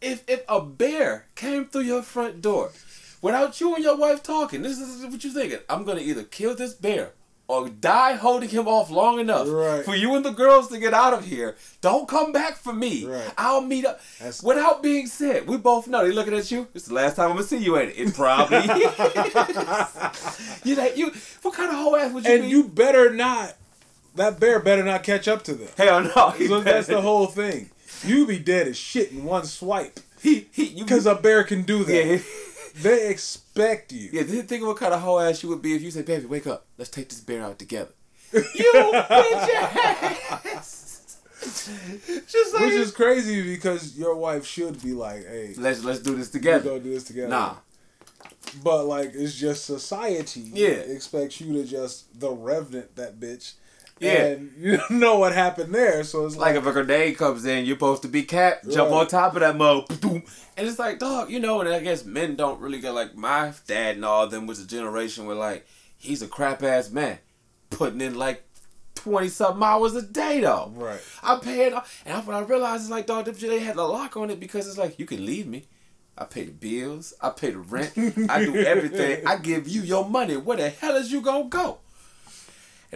If 0.00 0.24
if 0.28 0.42
a 0.48 0.60
bear 0.60 1.26
came 1.36 1.66
through 1.66 1.82
your 1.82 2.02
front 2.02 2.42
door 2.42 2.72
without 3.22 3.60
you 3.60 3.72
and 3.76 3.84
your 3.84 3.96
wife 3.96 4.24
talking, 4.24 4.62
this 4.62 4.78
is 4.78 5.06
what 5.06 5.22
you 5.22 5.30
thinking. 5.32 5.60
I'm 5.68 5.84
gonna 5.84 6.00
either 6.00 6.24
kill 6.24 6.56
this 6.56 6.74
bear 6.74 7.12
or 7.48 7.68
die 7.68 8.14
holding 8.14 8.48
him 8.48 8.66
off 8.66 8.90
long 8.90 9.20
enough 9.20 9.46
Right. 9.48 9.84
for 9.84 9.94
you 9.94 10.14
and 10.16 10.24
the 10.24 10.32
girls 10.32 10.66
to 10.68 10.78
get 10.78 10.92
out 10.92 11.12
of 11.14 11.24
here. 11.24 11.54
Don't 11.80 12.08
come 12.08 12.32
back 12.32 12.56
for 12.56 12.72
me. 12.72 13.04
Right. 13.06 13.30
I'll 13.38 13.60
meet 13.60 13.86
up. 13.86 14.00
That's- 14.18 14.42
Without 14.42 14.82
being 14.82 15.06
said, 15.06 15.46
we 15.46 15.56
both 15.56 15.86
know 15.86 16.04
they 16.04 16.12
looking 16.12 16.34
at 16.34 16.50
you. 16.50 16.66
It's 16.74 16.86
the 16.86 16.94
last 16.94 17.14
time 17.16 17.30
I'm 17.30 17.36
gonna 17.36 17.46
see 17.46 17.58
you, 17.58 17.78
ain't 17.78 17.90
it? 17.90 17.98
It 18.08 18.14
probably. 18.14 18.58
you 20.64 20.74
like 20.76 20.96
you? 20.96 21.12
What 21.42 21.54
kind 21.54 21.70
of 21.70 21.76
whole 21.76 21.96
ass 21.96 22.12
would 22.12 22.24
you 22.24 22.32
and 22.32 22.42
be? 22.42 22.48
you 22.48 22.64
better 22.64 23.10
not. 23.10 23.54
That 24.16 24.40
bear 24.40 24.58
better 24.60 24.82
not 24.82 25.02
catch 25.02 25.28
up 25.28 25.44
to 25.44 25.54
them. 25.54 25.68
Hell 25.76 26.02
no. 26.02 26.34
So 26.46 26.60
that's 26.60 26.86
the 26.88 27.00
whole 27.02 27.26
thing. 27.26 27.70
You 28.04 28.26
be 28.26 28.38
dead 28.38 28.66
as 28.66 28.76
shit 28.76 29.12
in 29.12 29.24
one 29.24 29.44
swipe. 29.44 30.00
He 30.22 30.48
he. 30.52 30.64
You 30.68 30.84
Because 30.84 31.06
a 31.06 31.14
bear 31.14 31.44
can 31.44 31.62
do 31.62 31.84
that. 31.84 32.06
yeah. 32.06 32.18
They 32.82 33.08
expect 33.08 33.92
you. 33.92 34.10
Yeah, 34.12 34.22
just 34.22 34.48
think 34.48 34.62
of 34.62 34.68
what 34.68 34.76
kind 34.76 34.92
of 34.92 35.00
whole 35.00 35.18
ass 35.20 35.42
you 35.42 35.48
would 35.48 35.62
be 35.62 35.74
if 35.74 35.82
you 35.82 35.90
say, 35.90 36.02
"Baby, 36.02 36.26
wake 36.26 36.46
up. 36.46 36.66
Let's 36.78 36.90
take 36.90 37.08
this 37.08 37.20
bear 37.20 37.42
out 37.42 37.58
together." 37.58 37.92
you 38.32 38.72
bitch 38.74 39.48
ass. 40.44 40.82
Just 42.28 42.54
like 42.54 42.62
Which 42.64 42.72
is 42.72 42.90
crazy 42.92 43.54
because 43.54 43.96
your 43.96 44.16
wife 44.16 44.44
should 44.44 44.82
be 44.82 44.92
like, 44.94 45.24
hey, 45.26 45.54
let's 45.56 45.84
let's 45.84 46.00
do 46.00 46.16
this 46.16 46.28
we 46.32 46.40
together. 46.40 46.64
go 46.70 46.78
do 46.78 46.90
this 46.90 47.04
together. 47.04 47.28
Nah, 47.28 47.56
But 48.64 48.84
like 48.86 49.12
it's 49.14 49.34
just 49.34 49.64
society 49.64 50.50
Yeah. 50.52 50.68
expects 50.68 51.40
you 51.40 51.52
to 51.54 51.64
just 51.64 52.18
the 52.18 52.30
revenant 52.30 52.96
that 52.96 53.20
bitch. 53.20 53.52
Yeah. 53.98 54.24
And 54.26 54.52
you 54.58 54.78
know 54.90 55.18
what 55.18 55.32
happened 55.32 55.74
there, 55.74 56.04
so 56.04 56.26
it's 56.26 56.36
like 56.36 56.54
like, 56.54 56.62
if 56.62 56.66
a 56.66 56.72
grenade 56.72 57.16
comes 57.16 57.44
in, 57.46 57.64
you're 57.64 57.76
supposed 57.76 58.02
to 58.02 58.08
be 58.08 58.24
cat, 58.24 58.62
jump 58.70 58.90
Right. 58.90 59.00
on 59.00 59.06
top 59.06 59.34
of 59.34 59.40
that 59.40 59.56
mug, 59.56 59.86
and 60.02 60.22
it's 60.68 60.78
like, 60.78 60.98
dog, 60.98 61.30
you 61.30 61.40
know. 61.40 61.60
And 61.60 61.68
I 61.70 61.80
guess 61.80 62.04
men 62.04 62.36
don't 62.36 62.60
really 62.60 62.80
get 62.80 62.92
like 62.92 63.14
my 63.16 63.52
dad 63.66 63.96
and 63.96 64.04
all 64.04 64.24
of 64.24 64.30
them 64.30 64.46
was 64.46 64.60
a 64.60 64.66
generation 64.66 65.24
where 65.26 65.36
like 65.36 65.66
he's 65.96 66.20
a 66.22 66.28
crap 66.28 66.62
ass 66.62 66.90
man, 66.90 67.18
putting 67.70 68.00
in 68.02 68.16
like 68.16 68.44
twenty 68.94 69.28
something 69.28 69.62
hours 69.62 69.94
a 69.94 70.02
day 70.02 70.40
though. 70.40 70.72
Right. 70.74 71.00
I 71.22 71.38
pay 71.38 71.66
it, 71.66 71.72
off. 71.72 72.02
and 72.04 72.26
what 72.26 72.36
I 72.36 72.40
realized 72.40 72.84
is 72.84 72.90
like, 72.90 73.06
dog, 73.06 73.24
they 73.24 73.58
had 73.60 73.76
a 73.76 73.82
lock 73.84 74.16
on 74.18 74.28
it 74.30 74.38
because 74.40 74.68
it's 74.68 74.78
like 74.78 74.98
you 74.98 75.06
can 75.06 75.24
leave 75.24 75.46
me. 75.46 75.64
I 76.18 76.24
pay 76.24 76.44
the 76.44 76.52
bills. 76.52 77.12
I 77.20 77.30
pay 77.30 77.50
the 77.50 77.58
rent. 77.58 77.92
I 78.30 78.44
do 78.44 78.56
everything. 78.56 79.26
I 79.26 79.36
give 79.36 79.68
you 79.68 79.82
your 79.82 80.06
money. 80.08 80.36
Where 80.36 80.56
the 80.58 80.68
hell 80.70 80.96
is 80.96 81.12
you 81.12 81.20
gonna 81.22 81.44
go? 81.48 81.78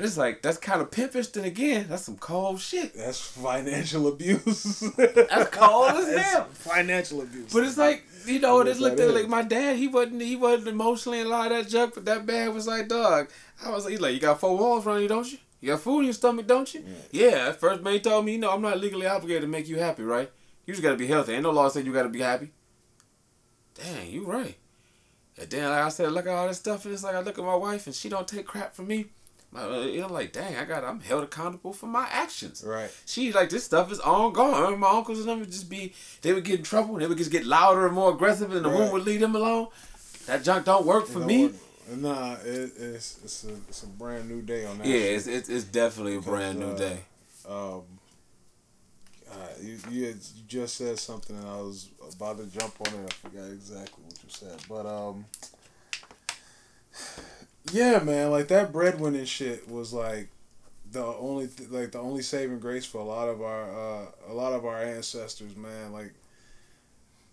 And 0.00 0.06
it's 0.06 0.16
like 0.16 0.40
that's 0.40 0.56
kind 0.56 0.80
of 0.80 0.90
pimpish. 0.90 1.26
Then 1.26 1.44
again, 1.44 1.84
that's 1.86 2.04
some 2.04 2.16
cold 2.16 2.58
shit. 2.58 2.94
that's 2.94 3.20
financial 3.20 4.08
abuse. 4.08 4.80
That's 4.96 5.50
cold 5.50 5.90
as 5.90 6.16
hell. 6.24 6.44
Financial 6.52 7.20
abuse. 7.20 7.52
But 7.52 7.64
it's 7.64 7.76
like 7.76 8.06
you 8.24 8.40
know, 8.40 8.62
it 8.62 8.80
looked 8.80 8.98
at 8.98 9.12
like 9.12 9.28
my 9.28 9.42
dad. 9.42 9.76
He 9.76 9.88
wasn't 9.88 10.22
he 10.22 10.36
wasn't 10.36 10.68
emotionally 10.68 11.20
in 11.20 11.26
a 11.26 11.28
lot 11.28 11.52
of 11.52 11.58
that 11.58 11.70
junk, 11.70 11.92
but 11.96 12.06
that 12.06 12.24
man 12.24 12.54
was 12.54 12.66
like, 12.66 12.88
dog. 12.88 13.28
I 13.62 13.68
was 13.68 13.84
like, 13.84 13.90
he's 13.90 14.00
like, 14.00 14.14
you 14.14 14.20
got 14.20 14.40
four 14.40 14.56
walls 14.56 14.86
around 14.86 15.02
you, 15.02 15.08
don't 15.08 15.30
you? 15.30 15.36
You 15.60 15.72
got 15.72 15.80
food 15.80 15.98
in 15.98 16.04
your 16.06 16.14
stomach, 16.14 16.46
don't 16.46 16.72
you? 16.72 16.82
Yeah. 17.10 17.48
At 17.48 17.60
first, 17.60 17.82
man, 17.82 18.00
told 18.00 18.24
me, 18.24 18.32
you 18.32 18.38
know, 18.38 18.52
I'm 18.52 18.62
not 18.62 18.80
legally 18.80 19.06
obligated 19.06 19.42
to 19.42 19.48
make 19.48 19.68
you 19.68 19.80
happy, 19.80 20.02
right? 20.02 20.30
You 20.64 20.72
just 20.72 20.82
gotta 20.82 20.96
be 20.96 21.08
healthy. 21.08 21.34
Ain't 21.34 21.42
no 21.42 21.50
law 21.50 21.68
saying 21.68 21.84
you 21.84 21.92
gotta 21.92 22.08
be 22.08 22.20
happy. 22.20 22.52
Dang, 23.74 24.10
you 24.10 24.24
right. 24.24 24.56
And 25.38 25.50
then 25.50 25.68
like 25.68 25.84
I 25.84 25.88
said, 25.90 26.10
look 26.12 26.26
at 26.26 26.32
all 26.32 26.48
this 26.48 26.56
stuff, 26.56 26.86
and 26.86 26.94
it's 26.94 27.04
like 27.04 27.14
I 27.14 27.20
look 27.20 27.38
at 27.38 27.44
my 27.44 27.54
wife, 27.54 27.84
and 27.84 27.94
she 27.94 28.08
don't 28.08 28.26
take 28.26 28.46
crap 28.46 28.74
from 28.74 28.86
me. 28.86 29.08
Uh, 29.56 29.80
you 29.80 30.00
know, 30.00 30.06
like, 30.06 30.32
dang, 30.32 30.54
I 30.56 30.64
got, 30.64 30.84
I'm 30.84 31.00
held 31.00 31.24
accountable 31.24 31.72
for 31.72 31.86
my 31.86 32.06
actions. 32.10 32.62
right. 32.64 32.90
She 33.04 33.32
like 33.32 33.50
this 33.50 33.64
stuff 33.64 33.90
is 33.90 33.98
ongoing. 33.98 34.78
My 34.78 34.90
uncles 34.90 35.18
and 35.18 35.28
them 35.28 35.40
would 35.40 35.50
just 35.50 35.68
be 35.68 35.92
they 36.22 36.32
would 36.32 36.44
get 36.44 36.60
in 36.60 36.64
trouble. 36.64 36.94
And 36.94 37.02
they 37.02 37.08
would 37.08 37.18
just 37.18 37.32
get 37.32 37.44
louder 37.44 37.86
and 37.86 37.94
more 37.94 38.12
aggressive, 38.12 38.52
and 38.54 38.64
the 38.64 38.70
Right. 38.70 38.92
would 38.92 39.04
leave 39.04 39.20
them 39.20 39.34
alone. 39.34 39.68
That 40.26 40.44
junk 40.44 40.66
don't 40.66 40.86
work 40.86 41.06
for 41.06 41.18
me. 41.18 41.50
Nah, 41.92 42.34
it, 42.44 42.72
it's 42.76 43.18
it's 43.24 43.44
a 43.44 43.54
it's 43.68 43.82
a 43.82 43.86
brand 43.88 44.28
new 44.28 44.42
day 44.42 44.64
on 44.64 44.78
that. 44.78 44.86
Yeah, 44.86 44.94
it's, 44.94 45.26
it's 45.26 45.48
it's 45.48 45.64
definitely 45.64 46.16
a 46.16 46.20
brand 46.20 46.60
new 46.60 46.70
uh, 46.70 46.76
day. 46.76 47.00
Um, 47.48 47.82
uh, 49.32 49.34
you, 49.60 49.78
you, 49.90 50.06
had, 50.06 50.16
you 50.36 50.42
just 50.46 50.76
said 50.76 50.98
something 50.98 51.36
and 51.36 51.48
I 51.48 51.56
was 51.56 51.88
about 52.16 52.38
to 52.38 52.46
jump 52.46 52.74
on 52.80 52.94
it. 52.94 53.10
I 53.10 53.28
forgot 53.28 53.50
exactly 53.50 54.04
what 54.04 54.14
you 54.22 54.28
said, 54.28 54.56
but 54.68 54.86
um, 54.86 55.24
yeah, 57.72 58.00
man, 58.00 58.30
like 58.30 58.48
that 58.48 58.72
breadwinning 58.72 59.26
shit 59.26 59.68
was 59.68 59.92
like 59.92 60.28
the 60.90 61.04
only 61.04 61.46
th- 61.46 61.70
like 61.70 61.92
the 61.92 61.98
only 61.98 62.22
saving 62.22 62.58
grace 62.58 62.84
for 62.84 62.98
a 62.98 63.04
lot 63.04 63.28
of 63.28 63.42
our 63.42 63.70
uh, 63.70 64.06
a 64.28 64.34
lot 64.34 64.52
of 64.52 64.64
our 64.64 64.82
ancestors, 64.82 65.56
man. 65.56 65.92
Like 65.92 66.14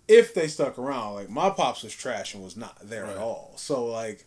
if 0.07 0.33
they 0.33 0.47
stuck 0.47 0.77
around, 0.77 1.15
like 1.15 1.29
my 1.29 1.49
pops 1.49 1.83
was 1.83 1.93
trash 1.93 2.33
and 2.33 2.43
was 2.43 2.55
not 2.55 2.77
there 2.83 3.05
at 3.05 3.17
all. 3.17 3.53
So 3.55 3.85
like 3.85 4.25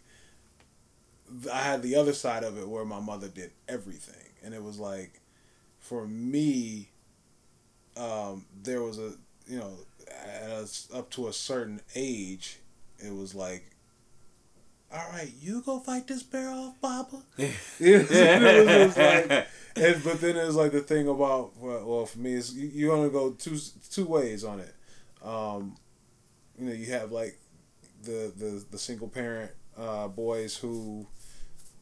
I 1.53 1.59
had 1.59 1.83
the 1.83 1.97
other 1.97 2.13
side 2.13 2.43
of 2.43 2.59
it 2.59 2.69
where 2.69 2.85
my 2.85 3.01
mother 3.01 3.29
did 3.29 3.53
everything, 3.69 4.33
and 4.43 4.55
it 4.55 4.63
was 4.63 4.79
like 4.79 5.21
for 5.79 6.07
me, 6.07 6.91
um, 7.97 8.47
there 8.63 8.83
was 8.83 8.99
a 8.99 9.13
you 9.47 9.59
know 9.59 9.73
a, 10.27 10.67
up 10.95 11.11
to 11.11 11.29
a 11.29 11.33
certain 11.33 11.81
age, 11.95 12.59
it 12.99 13.15
was 13.15 13.35
like. 13.35 13.65
All 14.93 15.07
right, 15.13 15.33
you 15.41 15.63
go 15.65 15.79
fight 15.79 16.07
this 16.09 16.23
bear 16.23 16.51
off, 16.51 16.81
Baba. 16.81 17.23
Yeah, 17.39 17.51
it 17.81 18.87
was 18.89 18.97
like, 18.97 19.47
and, 19.77 20.03
but 20.05 20.21
then 20.21 20.37
it's 20.37 20.55
like 20.57 20.73
the 20.73 20.81
thing 20.81 21.07
about 21.09 21.57
well, 21.59 22.07
for 22.07 22.19
me 22.19 22.33
is 22.35 22.55
you, 22.55 22.69
you 22.69 22.93
only 22.93 23.09
go 23.11 23.31
two 23.31 23.57
two 23.91 24.05
ways 24.07 24.43
on 24.45 24.59
it. 24.61 24.75
Um, 25.25 25.77
you 26.59 26.67
know, 26.67 26.73
you 26.73 26.87
have 26.93 27.13
like 27.13 27.39
the 28.03 28.33
the 28.37 28.65
the 28.71 28.79
single 28.79 29.09
parent 29.09 29.53
uh, 29.79 30.09
boys 30.09 30.57
who 30.57 31.07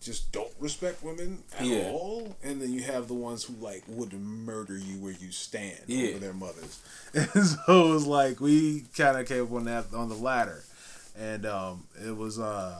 just 0.01 0.31
don't 0.31 0.53
respect 0.61 1.03
women 1.03 1.43
at 1.59 1.65
Yeah. 1.67 1.91
all, 1.91 2.37
and 2.45 2.61
then 2.63 2.73
you 2.73 2.83
have 2.83 3.09
the 3.09 3.15
ones 3.15 3.43
who 3.45 3.55
like 3.55 3.83
would 3.89 4.13
murder 4.13 4.77
you 4.77 4.99
where 5.01 5.13
you 5.15 5.33
stand 5.33 5.81
Yeah. 5.87 6.11
over 6.11 6.19
their 6.19 6.35
mothers. 6.35 6.79
And 7.15 7.47
so 7.47 7.89
it 7.89 7.95
was 7.95 8.07
like 8.07 8.39
we 8.39 8.83
kind 8.97 9.17
of 9.19 9.27
came 9.27 9.45
up 9.45 9.53
on 9.53 9.65
that 9.65 9.87
on 9.95 10.11
the 10.11 10.15
latter, 10.15 10.63
and 11.19 11.47
um, 11.47 11.85
it 12.07 12.15
was 12.17 12.39
uh, 12.39 12.79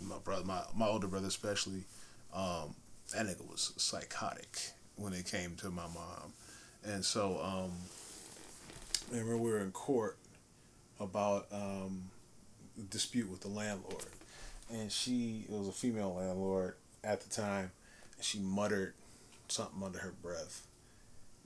my 0.00 0.18
brother, 0.18 0.44
my 0.44 0.62
my 0.74 0.86
older 0.86 1.06
brother 1.06 1.28
especially. 1.28 1.84
Um, 2.32 2.74
that 3.12 3.26
nigga 3.26 3.48
was 3.48 3.72
psychotic 3.76 4.56
when 4.96 5.12
it 5.12 5.26
came 5.26 5.56
to 5.56 5.70
my 5.70 5.86
mom, 5.94 6.32
and 6.84 7.04
so 7.04 7.40
um, 7.42 7.72
I 9.10 9.18
remember 9.18 9.36
we 9.36 9.50
were 9.50 9.60
in 9.60 9.72
court 9.72 10.16
about 11.00 11.46
um, 11.52 12.04
dispute 12.90 13.28
with 13.28 13.40
the 13.40 13.48
landlord, 13.48 14.06
and 14.70 14.92
she 14.92 15.44
it 15.48 15.52
was 15.52 15.68
a 15.68 15.72
female 15.72 16.14
landlord 16.14 16.74
at 17.02 17.20
the 17.20 17.30
time, 17.30 17.72
and 18.16 18.24
she 18.24 18.38
muttered 18.38 18.94
something 19.48 19.82
under 19.82 19.98
her 19.98 20.14
breath, 20.22 20.66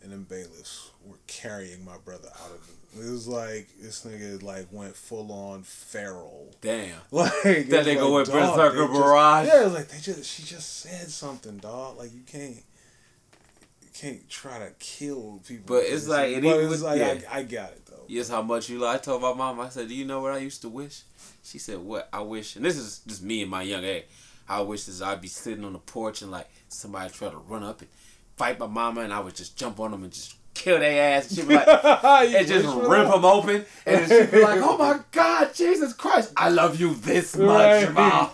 and 0.02 0.12
then 0.12 0.24
bailiffs 0.24 0.90
were 1.04 1.16
carrying 1.26 1.84
my 1.84 1.96
brother 2.04 2.28
out 2.42 2.50
of 2.50 2.68
it. 2.68 2.83
It 2.96 3.10
was 3.10 3.26
like 3.26 3.68
this 3.80 4.04
nigga 4.04 4.42
like 4.42 4.66
went 4.70 4.94
full 4.94 5.32
on 5.32 5.62
feral. 5.64 6.54
Damn. 6.60 6.94
Like 7.10 7.32
That 7.42 7.86
nigga 7.86 8.02
like, 8.02 8.12
went 8.12 8.30
berserker 8.30 8.86
just- 8.86 8.92
barrage. 8.92 9.46
Yeah, 9.48 9.60
it 9.62 9.64
was 9.64 9.74
like 9.74 9.88
they 9.88 9.98
just 9.98 10.24
she 10.30 10.42
just 10.44 10.80
said 10.80 11.08
something, 11.08 11.56
dog. 11.58 11.98
Like 11.98 12.12
you 12.14 12.22
can't 12.26 12.62
you 13.82 13.88
can't 13.92 14.28
try 14.28 14.58
to 14.58 14.70
kill 14.78 15.40
people. 15.46 15.76
But 15.76 15.84
it's 15.86 16.06
like- 16.08 16.30
it 16.36 16.42
but 16.42 16.58
it's 16.60 16.82
like 16.82 16.98
yeah. 16.98 17.18
I, 17.30 17.38
I 17.38 17.42
got 17.42 17.70
it 17.72 17.86
though. 17.86 18.04
Yes, 18.06 18.28
how 18.28 18.42
much 18.42 18.68
you 18.68 18.78
like? 18.78 18.96
I 18.96 19.02
told 19.02 19.22
my 19.22 19.32
mom, 19.32 19.58
I 19.60 19.68
said, 19.70 19.88
Do 19.88 19.94
you 19.94 20.04
know 20.04 20.20
what 20.20 20.32
I 20.32 20.38
used 20.38 20.60
to 20.62 20.68
wish? 20.68 21.02
She 21.42 21.58
said, 21.58 21.78
What? 21.78 22.08
I 22.12 22.20
wish, 22.20 22.56
and 22.56 22.64
this 22.64 22.76
is 22.76 23.00
just 23.06 23.22
me 23.22 23.42
in 23.42 23.48
my 23.48 23.62
young 23.62 23.82
age. 23.84 24.04
I 24.48 24.60
wish 24.60 24.86
is 24.88 25.00
I'd 25.00 25.20
be 25.22 25.28
sitting 25.28 25.64
on 25.64 25.72
the 25.72 25.78
porch 25.78 26.20
and 26.22 26.30
like 26.30 26.48
somebody 26.68 27.10
try 27.10 27.30
to 27.30 27.38
run 27.38 27.62
up 27.62 27.80
and 27.80 27.88
fight 28.36 28.58
my 28.58 28.66
mama, 28.66 29.00
and 29.00 29.12
I 29.12 29.20
would 29.20 29.34
just 29.34 29.56
jump 29.56 29.80
on 29.80 29.90
them 29.90 30.04
and 30.04 30.12
just 30.12 30.34
kill 30.54 30.78
their 30.78 31.16
ass. 31.18 31.28
And 31.28 31.38
she'd 31.38 31.48
be 31.48 31.54
like, 31.54 31.68
and 31.84 32.46
just 32.46 32.66
rip 32.66 33.08
them 33.10 33.24
open, 33.24 33.64
and 33.86 34.08
she'd 34.08 34.30
be 34.30 34.42
like, 34.42 34.60
"Oh 34.62 34.78
my 34.78 35.00
God, 35.12 35.52
Jesus 35.54 35.92
Christ, 35.92 36.32
I 36.36 36.48
love 36.48 36.80
you 36.80 36.94
this 36.94 37.36
much, 37.36 37.84
Right. 37.84 37.92
mom." 37.92 38.30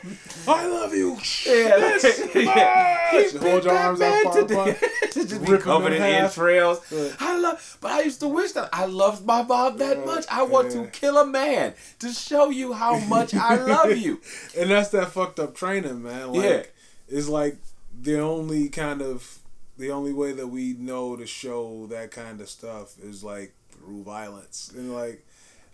I 0.48 0.66
love 0.66 0.94
you. 0.94 1.12
Yeah, 1.46 1.76
This 1.76 2.30
yeah. 2.34 3.10
much. 3.12 3.32
Hold 3.42 3.64
your 3.64 3.76
arms 3.76 4.00
out 4.00 4.22
far 4.22 4.38
apart. 4.40 4.78
just 5.12 5.44
be 5.44 5.58
covered 5.58 5.92
in 5.92 6.02
entrails. 6.02 6.80
Right. 6.90 7.12
I 7.20 7.38
love, 7.38 7.78
but 7.80 7.92
I 7.92 8.00
used 8.02 8.20
to 8.20 8.28
wish 8.28 8.52
that 8.52 8.70
I 8.72 8.86
loved 8.86 9.26
my 9.26 9.42
mom 9.42 9.76
that 9.76 9.98
Right. 9.98 10.06
much. 10.06 10.24
I 10.30 10.42
want 10.42 10.74
Yeah. 10.74 10.82
to 10.84 10.88
kill 10.88 11.18
a 11.18 11.26
man 11.26 11.74
to 11.98 12.10
show 12.12 12.48
you 12.48 12.72
how 12.72 12.98
much 13.00 13.34
I 13.34 13.56
love 13.56 13.96
you. 13.96 14.20
And 14.58 14.70
that's 14.70 14.88
that 14.90 15.10
fucked 15.12 15.38
up 15.38 15.54
training, 15.54 16.02
man. 16.02 16.32
Like, 16.32 16.42
Yeah. 16.42 16.62
It's 17.08 17.28
like 17.28 17.58
the 18.00 18.18
only 18.20 18.68
kind 18.70 19.02
of 19.02 19.39
the 19.80 19.90
only 19.90 20.12
way 20.12 20.32
that 20.32 20.46
we 20.46 20.74
know 20.74 21.16
to 21.16 21.26
show 21.26 21.86
that 21.86 22.10
kind 22.10 22.40
of 22.40 22.48
stuff 22.48 22.98
is 23.02 23.24
like 23.24 23.54
through 23.70 24.04
violence 24.04 24.72
and 24.76 24.94
like. 24.94 25.26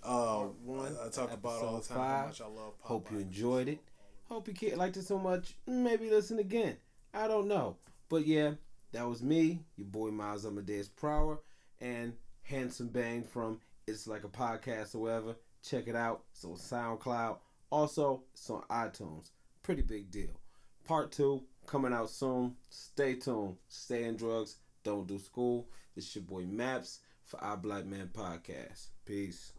Uh, 0.05 0.45
one, 0.65 0.97
I 1.05 1.09
talk 1.09 1.33
about 1.33 1.63
all 1.63 1.79
the 1.79 1.89
time 1.89 1.99
how 1.99 2.27
much 2.27 2.41
I 2.41 2.45
love. 2.45 2.75
Hope 2.81 3.11
you 3.11 3.19
enjoyed 3.19 3.67
it. 3.67 3.81
Hope 4.29 4.47
you 4.47 4.55
kid 4.55 4.77
liked 4.77 4.97
it 4.97 5.05
so 5.05 5.19
much. 5.19 5.57
Maybe 5.67 6.09
listen 6.09 6.39
again. 6.39 6.77
I 7.13 7.27
don't 7.27 7.49
know, 7.49 7.77
but 8.09 8.25
yeah, 8.25 8.53
that 8.93 9.09
was 9.09 9.21
me, 9.21 9.65
your 9.77 9.89
boy 9.89 10.11
Miles 10.11 10.47
Amadeus 10.47 10.89
Prower, 10.89 11.41
and 11.81 12.13
Handsome 12.43 12.89
Bane 12.89 13.25
from 13.25 13.59
It's 13.89 14.07
Like 14.07 14.23
a 14.23 14.29
Podcast 14.29 14.95
or 14.95 14.99
whatever. 14.99 15.35
Check 15.65 15.89
it 15.89 15.97
out. 15.97 16.23
It's 16.33 16.45
on 16.45 16.55
SoundCloud. 16.55 17.39
Also, 17.71 18.23
it's 18.33 18.49
on 18.49 18.63
iTunes. 18.71 19.31
Pretty 19.65 19.83
big 19.83 20.13
deal. 20.13 20.41
Part 20.87 21.11
two 21.11 21.43
coming 21.67 21.93
out 21.93 22.11
soon. 22.11 22.55
Stay 22.71 23.15
tuned. 23.15 23.57
Stay 23.69 24.05
in 24.05 24.17
drugs. 24.17 24.57
Don't 24.85 25.07
do 25.07 25.19
school. 25.19 25.69
This 25.95 26.15
your 26.15 26.25
boy 26.25 26.43
Maps 26.43 27.01
for 27.25 27.43
our 27.43 27.57
Black 27.57 27.85
Man 27.85 28.11
Podcast. 28.13 28.89
Peace. 29.05 29.53